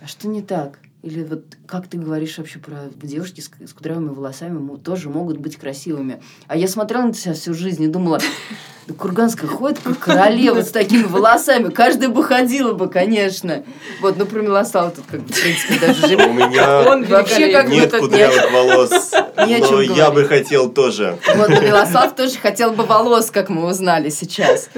А 0.00 0.06
что 0.06 0.28
не 0.28 0.42
так? 0.42 0.78
Или 1.02 1.22
вот 1.22 1.44
как 1.66 1.86
ты 1.86 1.98
говоришь 1.98 2.36
вообще 2.38 2.58
про 2.58 2.90
девушки 3.00 3.40
с, 3.40 3.48
с 3.64 3.72
кудрявыми 3.72 4.08
волосами 4.08 4.76
тоже 4.78 5.08
могут 5.08 5.38
быть 5.38 5.56
красивыми. 5.56 6.20
А 6.48 6.56
я 6.56 6.66
смотрела 6.66 7.02
на 7.02 7.14
себя 7.14 7.34
всю 7.34 7.54
жизнь 7.54 7.82
и 7.84 7.86
думала, 7.86 8.18
да 8.88 8.94
Курганская 8.94 9.48
ходит 9.48 9.78
как 9.80 9.98
королева 9.98 10.62
с 10.62 10.70
такими 10.70 11.04
волосами. 11.04 11.70
Каждая 11.70 12.08
бы 12.08 12.22
ходила 12.22 12.72
бы, 12.72 12.88
конечно. 12.88 13.62
Вот, 14.00 14.16
ну 14.16 14.26
про 14.26 14.42
Милослава 14.42 14.90
тут 14.90 15.04
как 15.10 15.20
бы, 15.20 15.32
в 15.32 15.40
принципе, 15.40 15.78
даже 15.78 16.04
У 16.04 16.08
же... 16.08 16.16
меня 16.16 16.80
Он 16.88 17.04
Вообще 17.04 17.52
как 17.52 17.68
нет 17.68 17.90
бы 17.90 17.98
кудрявых 17.98 18.52
волос, 18.52 19.12
но 19.36 19.80
я 19.80 20.10
бы 20.10 20.24
хотел 20.24 20.70
тоже. 20.70 21.18
Вот, 21.34 21.48
но 21.48 21.60
Милослав 21.60 22.14
тоже 22.14 22.38
хотел 22.38 22.72
бы 22.72 22.84
волос, 22.84 23.30
как 23.30 23.48
мы 23.48 23.66
узнали 23.66 24.08
сейчас. 24.08 24.70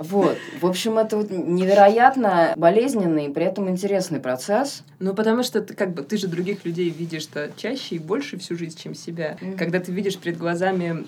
Вот. 0.00 0.38
В 0.60 0.66
общем, 0.66 0.98
это 0.98 1.16
вот 1.16 1.30
невероятно 1.30 2.52
болезненный 2.56 3.26
и 3.26 3.32
при 3.32 3.44
этом 3.44 3.68
интересный 3.68 4.20
процесс. 4.20 4.82
Ну, 4.98 5.14
потому 5.14 5.42
что 5.42 5.60
ты 5.60 5.74
как 5.74 5.92
бы 5.94 6.02
ты 6.02 6.16
же 6.16 6.28
других 6.28 6.64
людей 6.64 6.90
видишь-то 6.90 7.50
чаще 7.56 7.96
и 7.96 7.98
больше 7.98 8.38
всю 8.38 8.56
жизнь, 8.56 8.78
чем 8.78 8.94
себя. 8.94 9.36
Мгм. 9.40 9.56
Когда 9.56 9.80
ты 9.80 9.92
видишь 9.92 10.18
перед 10.18 10.38
глазами 10.38 11.06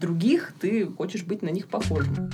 других, 0.00 0.52
ты 0.60 0.86
хочешь 0.86 1.24
быть 1.24 1.42
на 1.42 1.50
них 1.50 1.68
похожим. 1.68 2.30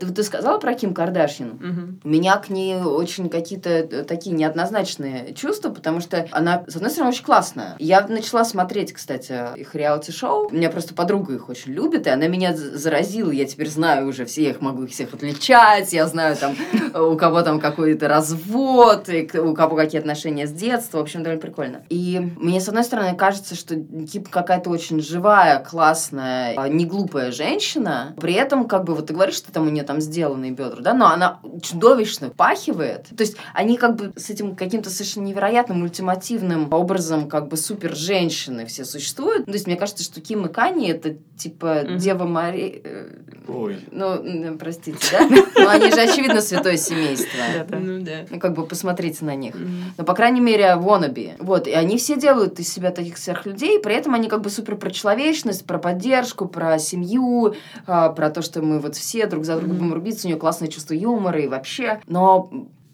Ты, 0.00 0.06
ты 0.06 0.22
сказала 0.22 0.58
про 0.58 0.74
Ким 0.74 0.94
Кардашьян? 0.94 1.58
Мгм. 1.60 2.00
У 2.02 2.08
меня 2.08 2.36
к 2.36 2.48
ней 2.48 2.76
очень 2.76 3.28
какие-то 3.28 3.70
э, 3.70 4.04
такие 4.04 4.34
неоднозначные 4.34 5.34
чувства, 5.34 5.70
потому 5.70 6.00
что 6.00 6.26
она, 6.30 6.64
с 6.66 6.76
одной 6.76 6.90
стороны, 6.90 7.10
очень 7.10 7.24
классная. 7.24 7.76
Я 7.78 8.06
начала 8.06 8.44
смотреть, 8.44 8.92
кстати, 8.92 9.56
их 9.56 9.74
реалити-шоу. 9.74 10.48
У 10.48 10.54
меня 10.54 10.70
просто 10.70 10.94
подруга 10.94 11.34
их 11.34 11.48
очень 11.48 11.72
любит, 11.72 12.06
и 12.06 12.10
она 12.10 12.26
меня 12.28 12.56
заразила. 12.56 13.30
Я 13.30 13.44
теперь 13.44 13.68
знаю 13.68 14.08
уже 14.08 14.24
все, 14.24 14.50
их 14.50 14.60
могу 14.60 14.84
их 14.84 14.90
всех 14.90 15.12
отличать. 15.12 15.92
Я 15.92 16.06
знаю 16.06 16.36
там, 16.36 16.56
у 16.94 17.16
кого 17.16 17.42
там 17.42 17.60
какой-то 17.60 18.08
развод, 18.08 19.08
и 19.08 19.28
у 19.38 19.54
кого 19.54 19.76
какие 19.76 20.00
отношения 20.00 20.46
с 20.46 20.52
детства. 20.52 20.98
В 20.98 21.02
общем, 21.02 21.22
довольно 21.22 21.42
прикольно. 21.42 21.82
И 21.90 22.18
мне, 22.38 22.60
с 22.60 22.68
одной 22.68 22.84
стороны, 22.84 23.14
кажется, 23.16 23.54
что 23.54 23.76
Кип 23.76 24.28
какая-то 24.28 24.70
очень 24.70 25.00
живая, 25.00 25.62
классная, 25.62 26.54
а, 26.56 26.68
не 26.68 26.86
глупая 26.86 27.32
женщина. 27.32 28.14
При 28.20 28.32
этом, 28.32 28.66
как 28.66 28.84
бы, 28.84 28.94
вот 28.94 29.06
ты 29.06 29.14
говоришь, 29.14 29.36
что 29.36 29.52
там 29.52 29.66
у 29.66 29.70
нее 29.70 29.84
там 29.90 30.00
сделанные 30.00 30.52
бедра, 30.52 30.80
да, 30.82 30.94
но 30.94 31.08
она 31.08 31.40
чудовищно 31.62 32.30
пахивает. 32.30 33.08
То 33.16 33.24
есть 33.24 33.36
они 33.54 33.76
как 33.76 33.96
бы 33.96 34.12
с 34.14 34.30
этим 34.30 34.54
каким-то 34.54 34.88
совершенно 34.88 35.24
невероятным 35.24 35.82
ультимативным 35.82 36.72
образом 36.72 37.28
как 37.28 37.48
бы 37.48 37.56
супер 37.56 37.96
женщины 37.96 38.66
все 38.66 38.84
существуют. 38.84 39.46
То 39.46 39.52
есть 39.52 39.66
мне 39.66 39.74
кажется, 39.74 40.04
что 40.04 40.20
Ким 40.20 40.46
и 40.46 40.48
Кани 40.48 40.90
это 40.90 41.16
типа 41.36 41.80
Мгм. 41.82 41.98
Дева 41.98 42.24
Мария... 42.24 42.80
э, 42.84 43.08
Ой. 43.48 43.78
Ну, 43.90 44.56
простите, 44.58 44.98
да? 45.10 45.28
Но 45.56 45.70
они 45.70 45.90
же, 45.90 46.00
очевидно, 46.00 46.40
святое 46.40 46.76
семейство. 46.76 47.40
Ну 47.70 48.00
да. 48.04 48.26
Ну, 48.30 48.38
как 48.38 48.54
бы 48.54 48.64
посмотрите 48.64 49.24
на 49.24 49.34
них. 49.34 49.54
Ну, 49.98 50.04
по 50.04 50.14
крайней 50.14 50.40
мере, 50.40 50.76
wannabe. 50.78 51.32
Вот, 51.40 51.66
и 51.66 51.72
они 51.72 51.96
все 51.98 52.16
делают 52.16 52.60
из 52.60 52.72
себя 52.72 52.92
таких 52.92 53.18
сверхлюдей, 53.18 53.80
при 53.80 53.96
этом 53.96 54.14
они 54.14 54.28
как 54.28 54.42
бы 54.42 54.50
супер 54.50 54.76
про 54.76 54.90
человечность, 54.90 55.66
про 55.66 55.78
поддержку, 55.78 56.46
про 56.46 56.78
семью, 56.78 57.54
а, 57.86 58.10
про 58.10 58.30
то, 58.30 58.42
что 58.42 58.62
мы 58.62 58.78
вот 58.78 58.94
все 58.94 59.26
друг 59.26 59.44
за 59.44 59.56
друга 59.58 59.79
Будем 59.80 59.94
рубиться, 59.94 60.26
у 60.26 60.30
нее 60.30 60.38
классное 60.38 60.68
чувство 60.68 60.92
юмора 60.92 61.40
и 61.40 61.48
вообще. 61.48 62.00
Но 62.06 62.50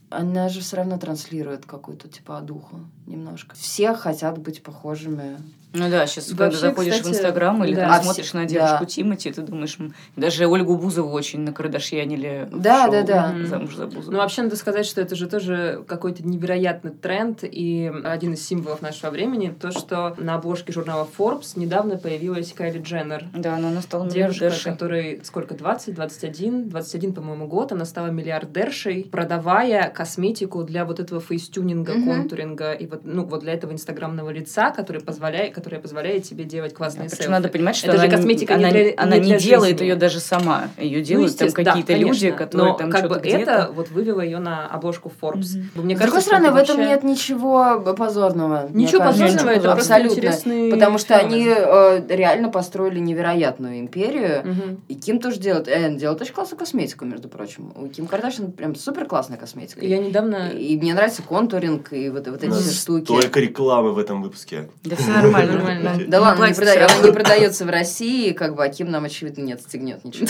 она 0.08 0.48
же 0.48 0.60
все 0.60 0.76
равно 0.76 0.98
транслирует 0.98 1.66
какую-то 1.66 2.08
типа 2.08 2.40
духу 2.40 2.80
немножко. 3.06 3.54
Все 3.56 3.94
хотят 3.94 4.38
быть 4.38 4.62
похожими. 4.62 5.36
Ну 5.72 5.90
да, 5.90 6.06
сейчас 6.06 6.28
когда 6.28 6.44
Вообще, 6.44 6.58
заходишь 6.60 6.94
в 6.94 6.98
кстати, 7.00 7.14
Инстаграм 7.16 7.62
или 7.62 7.74
да. 7.74 7.82
там 7.82 7.90
А 7.90 8.02
смотришь 8.02 8.32
на 8.32 8.42
да. 8.42 8.46
девушку 8.46 8.86
Тимати, 8.86 9.30
ты 9.30 9.42
думаешь, 9.42 9.76
даже 10.14 10.46
Ольгу 10.46 10.78
Бузову 10.78 11.10
очень 11.12 11.40
на 11.40 11.52
Кардашьянили. 11.52 12.48
в 12.50 12.60
Да, 12.60 12.84
шоу 12.84 12.92
да, 12.92 13.02
да. 13.02 13.34
Замуж 13.46 13.74
за 13.76 13.86
Бузову. 13.86 14.10
Ну, 14.12 14.16
вообще, 14.18 14.42
надо 14.42 14.56
сказать, 14.56 14.86
что 14.86 15.02
это 15.02 15.14
же 15.16 15.26
тоже 15.26 15.84
какой-то 15.86 16.26
невероятный 16.26 16.92
тренд 16.92 17.40
и 17.42 17.92
один 18.04 18.32
из 18.34 18.46
символов 18.46 18.80
нашего 18.80 19.10
времени, 19.10 19.54
то, 19.60 19.70
что 19.70 20.14
на 20.18 20.36
обложке 20.36 20.72
журнала 20.72 21.06
Forbes 21.18 21.52
недавно 21.56 21.98
появилась 21.98 22.54
Кайли 22.54 22.80
Дженнер. 22.80 23.26
Да, 23.34 23.58
но 23.58 23.68
она 23.68 23.82
стала 23.82 24.08
Девушка, 24.08 24.44
миллиардершей. 24.44 24.72
которой 24.72 25.20
сколько, 25.24 25.54
20, 25.54 25.94
21, 25.94 26.68
21, 26.70 27.12
по-моему, 27.12 27.48
год, 27.48 27.72
она 27.72 27.84
стала 27.84 28.06
миллиардершей, 28.06 29.04
продавая 29.12 29.90
косметику 29.90 30.62
для 30.64 30.86
вот 30.86 31.00
этого 31.00 31.20
фейстюнинга, 31.20 31.92
Мгм. 31.92 32.04
контуринга 32.06 32.72
и 32.72 32.86
вот, 32.86 32.95
ну, 33.04 33.24
вот 33.24 33.40
для 33.40 33.52
этого 33.54 33.72
инстаграмного 33.72 34.30
лица, 34.30 34.70
который 34.70 35.00
позволяет, 35.00 35.54
которое 35.54 35.78
позволяет 35.78 36.24
тебе 36.24 36.44
делать 36.44 36.74
классные 36.74 37.08
Причем 37.08 37.16
селфи. 37.24 37.30
надо 37.30 37.48
понимать, 37.48 37.76
что 37.76 37.88
Это 37.88 37.96
же 37.98 38.02
она, 38.04 38.10
не- 38.10 38.16
косметика 38.16 38.54
не 38.56 38.64
она, 38.64 38.70
для- 38.72 38.94
она 38.96 39.16
не 39.16 39.20
не 39.22 39.26
для 39.30 39.38
делает 39.38 39.78
жизни. 39.78 39.84
ее 39.90 39.96
даже 39.96 40.20
сама. 40.20 40.68
Ее 40.78 41.02
делают 41.02 41.36
там 41.36 41.46
естественно, 41.46 41.64
да, 41.64 41.70
какие-то 41.72 41.94
люди, 41.94 42.30
которые 42.30 42.72
Но 42.72 42.78
там 42.78 42.90
как 42.90 43.00
что-то 43.00 43.14
бы 43.14 43.20
где-то. 43.20 43.38
это 43.52 43.70
вот 43.72 43.90
вывело 43.90 44.20
ее 44.20 44.38
на 44.38 44.66
обложку 44.66 45.10
Forbes. 45.20 45.56
Мгм. 45.74 45.84
Мне 45.84 45.96
С 45.96 45.98
другой 45.98 45.98
кажется, 45.98 46.20
что 46.20 46.20
стороны, 46.20 46.44
это 46.46 46.52
в 46.54 46.56
этом 46.56 46.76
вообще- 46.76 46.90
нет 46.90 47.04
ничего 47.04 47.80
позорного. 47.96 48.68
Ничего 48.72 48.98
кажется. 49.00 49.22
позорного, 49.24 49.50
это 49.56 49.72
просто 49.72 49.94
Абсолютно. 49.96 50.70
Потому 50.70 50.98
что 50.98 51.18
феномен. 51.18 51.34
они 51.34 51.46
э, 51.48 52.02
реально 52.08 52.48
построили 52.48 52.98
невероятную 52.98 53.80
империю. 53.80 54.42
Мгм. 54.44 54.82
И 54.88 54.94
Ким 54.94 55.18
тоже 55.20 55.38
делает. 55.38 55.68
Энн 55.68 55.96
делает 55.96 56.20
очень 56.20 56.34
классную 56.34 56.58
косметику, 56.58 57.04
между 57.04 57.28
прочим. 57.28 57.72
У 57.74 57.88
Ким 57.88 58.06
Кардашьян 58.06 58.52
прям 58.52 58.74
супер 58.74 59.06
классная 59.06 59.36
косметика. 59.38 59.84
Я 59.84 59.98
недавно... 59.98 60.50
И 60.50 60.76
мне 60.76 60.94
нравится 60.94 61.22
контуринг 61.22 61.92
и 61.92 62.08
вот, 62.10 62.26
вот 62.28 62.42
эти 62.42 62.50
все 62.50 62.70
штуки. 62.86 63.06
Столько 63.06 63.40
рекламы 63.40 63.92
в 63.92 63.98
этом 63.98 64.22
выпуске. 64.22 64.68
Да 64.84 64.96
все 64.96 65.10
нормально. 65.10 65.52
Нормально. 65.54 66.04
Да 66.06 66.20
ладно, 66.20 66.46
не 66.46 67.12
продается 67.12 67.64
в 67.64 67.68
России, 67.68 68.32
как 68.32 68.54
бы, 68.54 68.64
а 68.64 68.68
Ким 68.68 68.90
нам, 68.90 69.04
очевидно, 69.04 69.42
не 69.42 69.52
отстегнет 69.52 70.04
ничего. 70.04 70.28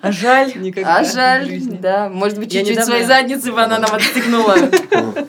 А 0.00 0.10
жаль. 0.10 0.52
Никогда 0.56 0.98
А 0.98 1.04
жаль, 1.04 1.60
да. 1.80 2.08
Может 2.08 2.38
быть, 2.38 2.52
чуть-чуть 2.52 2.84
своей 2.84 3.04
задницы 3.04 3.52
бы 3.52 3.60
она 3.60 3.78
нам 3.78 3.94
отстегнула. 3.94 4.56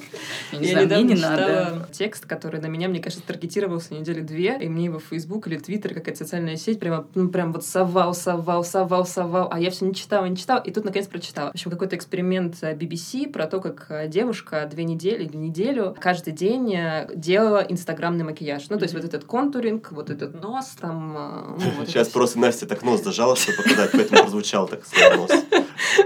Я 0.51 0.59
не 0.59 0.67
знаю, 0.67 0.87
мне 0.87 1.03
не 1.03 1.15
надо. 1.15 1.87
текст, 1.91 2.25
который 2.25 2.59
на 2.59 2.67
меня, 2.67 2.87
мне 2.87 2.99
кажется, 2.99 3.25
таргетировался 3.25 3.93
недели 3.93 4.21
две, 4.21 4.57
и 4.59 4.69
мне 4.69 4.85
его 4.85 4.99
Facebook 4.99 5.47
или 5.47 5.59
Twitter, 5.59 5.93
какая-то 5.93 6.17
социальная 6.17 6.57
сеть, 6.57 6.79
прямо, 6.79 7.07
ну, 7.15 7.29
прям 7.29 7.53
вот 7.53 7.65
совал, 7.65 8.13
совал, 8.13 8.63
совал, 8.63 9.05
совал, 9.05 9.49
а 9.51 9.59
я 9.59 9.71
все 9.71 9.85
не 9.85 9.93
читала, 9.93 10.25
не 10.25 10.37
читала, 10.37 10.59
и 10.59 10.71
тут, 10.71 10.85
наконец, 10.85 11.07
прочитала. 11.07 11.49
В 11.49 11.55
общем, 11.55 11.71
какой-то 11.71 11.95
эксперимент 11.95 12.57
э, 12.61 12.73
BBC 12.73 13.31
про 13.31 13.47
то, 13.47 13.59
как 13.59 13.87
э, 13.89 14.07
девушка 14.07 14.67
две 14.69 14.83
недели 14.83 15.23
или 15.23 15.37
неделю 15.37 15.95
каждый 15.99 16.33
день 16.33 16.73
э, 16.75 17.09
делала 17.15 17.65
инстаграмный 17.67 18.23
макияж. 18.23 18.69
Ну, 18.69 18.77
то 18.77 18.83
есть 18.83 18.93
вот 18.93 19.03
этот 19.03 19.23
контуринг, 19.25 19.91
вот 19.91 20.09
этот 20.09 20.41
нос, 20.41 20.75
там... 20.79 21.15
э, 21.17 21.63
ну, 21.63 21.71
вот 21.79 21.87
Сейчас 21.87 22.09
просто 22.09 22.39
Настя 22.39 22.65
так 22.65 22.83
нос 22.83 23.03
зажала, 23.03 23.35
чтобы 23.35 23.63
показать, 23.63 23.91
поэтому 23.91 24.21
прозвучал 24.21 24.67
так 24.67 24.85
свой 24.85 25.17
нос. 25.17 25.31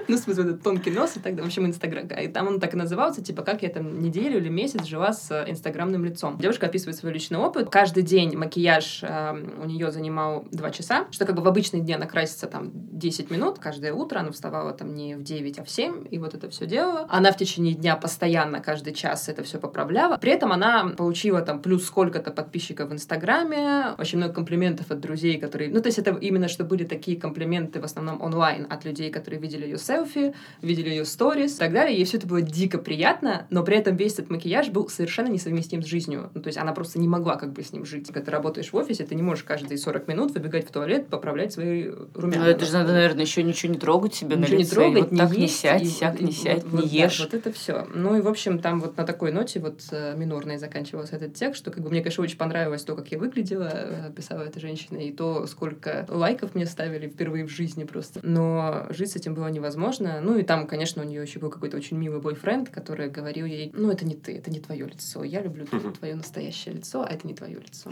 Ну, 0.07 0.15
в 0.17 0.19
смысле, 0.19 0.43
вот 0.43 0.49
этот 0.51 0.63
тонкий 0.63 0.91
нос 0.91 1.11
и 1.11 1.19
так 1.19 1.33
далее. 1.33 1.43
В 1.43 1.47
общем, 1.47 1.65
Инстаграм. 1.65 2.07
И 2.07 2.27
там 2.27 2.47
он 2.47 2.59
так 2.59 2.73
и 2.73 2.77
назывался, 2.77 3.21
типа, 3.21 3.43
как 3.43 3.61
я 3.61 3.69
там 3.69 4.01
неделю 4.07 4.37
или 4.37 4.49
месяц 4.49 4.85
жила 4.85 5.13
с 5.13 5.29
э, 5.31 5.49
инстаграмным 5.49 6.03
лицом. 6.05 6.37
Девушка 6.37 6.67
описывает 6.67 6.97
свой 6.97 7.13
личный 7.13 7.37
опыт. 7.37 7.69
Каждый 7.69 8.03
день 8.03 8.35
макияж 8.35 9.03
э, 9.03 9.33
у 9.63 9.65
нее 9.65 9.91
занимал 9.91 10.45
2 10.51 10.71
часа, 10.71 11.07
что 11.11 11.25
как 11.25 11.35
бы 11.35 11.41
в 11.41 11.47
обычные 11.47 11.81
дни 11.81 11.93
она 11.93 12.05
красится 12.05 12.47
там 12.47 12.71
10 12.73 13.29
минут. 13.31 13.59
Каждое 13.59 13.93
утро 13.93 14.19
она 14.19 14.31
вставала 14.31 14.73
там 14.73 14.93
не 14.93 15.15
в 15.15 15.23
9, 15.23 15.59
а 15.59 15.63
в 15.63 15.69
7, 15.69 16.07
и 16.09 16.17
вот 16.17 16.33
это 16.33 16.49
все 16.49 16.65
делала. 16.65 17.05
Она 17.09 17.31
в 17.31 17.37
течение 17.37 17.73
дня 17.73 17.95
постоянно, 17.95 18.61
каждый 18.61 18.93
час 18.93 19.29
это 19.29 19.43
все 19.43 19.59
поправляла. 19.59 20.17
При 20.17 20.31
этом 20.31 20.51
она 20.51 20.93
получила 20.97 21.41
там 21.41 21.61
плюс 21.61 21.85
сколько-то 21.85 22.31
подписчиков 22.31 22.89
в 22.89 22.93
Инстаграме, 22.93 23.95
очень 23.97 24.17
много 24.17 24.33
комплиментов 24.33 24.91
от 24.91 24.99
друзей, 24.99 25.39
которые... 25.39 25.69
Ну, 25.69 25.81
то 25.81 25.87
есть 25.87 25.99
это 25.99 26.11
именно, 26.11 26.47
что 26.47 26.63
были 26.63 26.83
такие 26.83 27.19
комплименты 27.19 27.79
в 27.79 27.83
основном 27.83 28.21
онлайн 28.21 28.67
от 28.69 28.85
людей, 28.85 29.09
которые 29.09 29.39
видели 29.39 29.65
ее 29.65 29.77
селфи, 29.77 30.33
видели 30.61 30.89
ее 30.89 31.05
сторис 31.05 31.55
и 31.55 31.59
так 31.59 31.73
далее. 31.73 31.97
Ей 31.97 32.05
все 32.05 32.17
это 32.17 32.27
было 32.27 32.41
дико 32.41 32.77
приятно, 32.77 33.47
но 33.49 33.63
при 33.63 33.77
этом 33.77 33.96
весь 33.97 34.13
этот 34.13 34.29
макияж 34.29 34.69
был 34.69 34.87
совершенно 34.89 35.27
несовместим 35.27 35.81
с 35.81 35.85
жизнью. 35.85 36.29
Ну, 36.33 36.41
то 36.41 36.47
есть 36.47 36.57
она 36.57 36.71
просто 36.73 36.99
не 36.99 37.07
могла 37.07 37.35
как 37.35 37.51
бы 37.53 37.63
с 37.63 37.73
ним 37.73 37.85
жить. 37.85 38.07
Когда 38.07 38.21
ты 38.21 38.31
работаешь 38.31 38.71
в 38.71 38.75
офисе, 38.75 39.03
ты 39.05 39.15
не 39.15 39.21
можешь 39.23 39.43
каждые 39.43 39.77
40 39.77 40.07
минут 40.07 40.31
выбегать 40.33 40.67
в 40.67 40.71
туалет, 40.71 41.07
поправлять 41.07 41.53
свои 41.53 41.89
румяна. 42.13 42.45
Ну, 42.45 42.49
это 42.49 42.65
же 42.65 42.73
надо, 42.73 42.93
наверное, 42.93 43.23
еще 43.23 43.43
ничего 43.43 43.73
не 43.73 43.79
трогать 43.79 44.13
себе 44.15 44.35
на 44.35 44.41
Ничего 44.41 44.57
не 44.57 44.63
лице. 44.63 44.71
и 44.71 44.75
трогать, 44.75 45.01
вот 45.03 45.11
не 45.11 45.17
так 45.17 45.31
не 45.31 45.41
есть, 45.41 45.59
сядь, 45.59 45.81
и 45.81 45.85
сяк 45.85 46.13
вот- 46.13 46.21
не 46.21 46.29
и 46.29 46.33
сядь, 46.33 46.63
вот- 46.63 46.73
не 46.73 46.81
вот, 46.81 46.91
да, 46.91 46.95
ешь. 47.03 47.19
вот 47.19 47.33
это 47.33 47.51
все. 47.51 47.87
Ну 47.93 48.17
и, 48.17 48.21
в 48.21 48.27
общем, 48.27 48.59
там 48.59 48.79
вот 48.79 48.97
на 48.97 49.03
такой 49.05 49.31
ноте 49.31 49.59
вот 49.59 49.81
э, 49.91 50.15
минорной 50.15 50.57
заканчивался 50.57 51.15
этот 51.15 51.33
текст, 51.33 51.59
что 51.59 51.71
как 51.71 51.83
бы 51.83 51.89
мне, 51.89 52.01
конечно, 52.01 52.23
очень 52.23 52.37
понравилось 52.37 52.83
то, 52.83 52.95
как 52.95 53.07
я 53.11 53.17
выглядела, 53.17 53.69
э, 53.73 54.11
писала 54.15 54.41
эта 54.43 54.59
женщина, 54.59 54.97
и 54.97 55.11
то, 55.11 55.47
сколько 55.47 56.05
лайков 56.09 56.55
мне 56.55 56.65
ставили 56.65 57.07
впервые 57.07 57.45
в 57.45 57.49
жизни 57.49 57.83
просто. 57.83 58.19
Но 58.23 58.85
жить 58.89 59.11
с 59.11 59.15
этим 59.15 59.33
было 59.33 59.47
невозможно. 59.47 60.19
Ну 60.21 60.37
и 60.37 60.43
там, 60.43 60.67
конечно, 60.67 61.01
у 61.01 61.05
нее 61.05 61.21
еще 61.21 61.39
был 61.39 61.49
какой-то 61.49 61.77
очень 61.77 61.97
милый 61.97 62.19
бойфренд, 62.21 62.69
который 62.69 63.09
говорил 63.09 63.45
ей, 63.45 63.71
ну 63.75 63.86
это 63.91 64.05
не 64.05 64.15
ты, 64.15 64.37
это 64.37 64.49
не 64.51 64.59
твое 64.59 64.85
лицо, 64.85 65.23
я 65.23 65.41
люблю 65.41 65.65
твое 65.65 66.15
настоящее 66.15 66.75
лицо, 66.75 67.01
а 67.07 67.11
это 67.11 67.27
не 67.27 67.33
твое 67.33 67.59
лицо. 67.59 67.89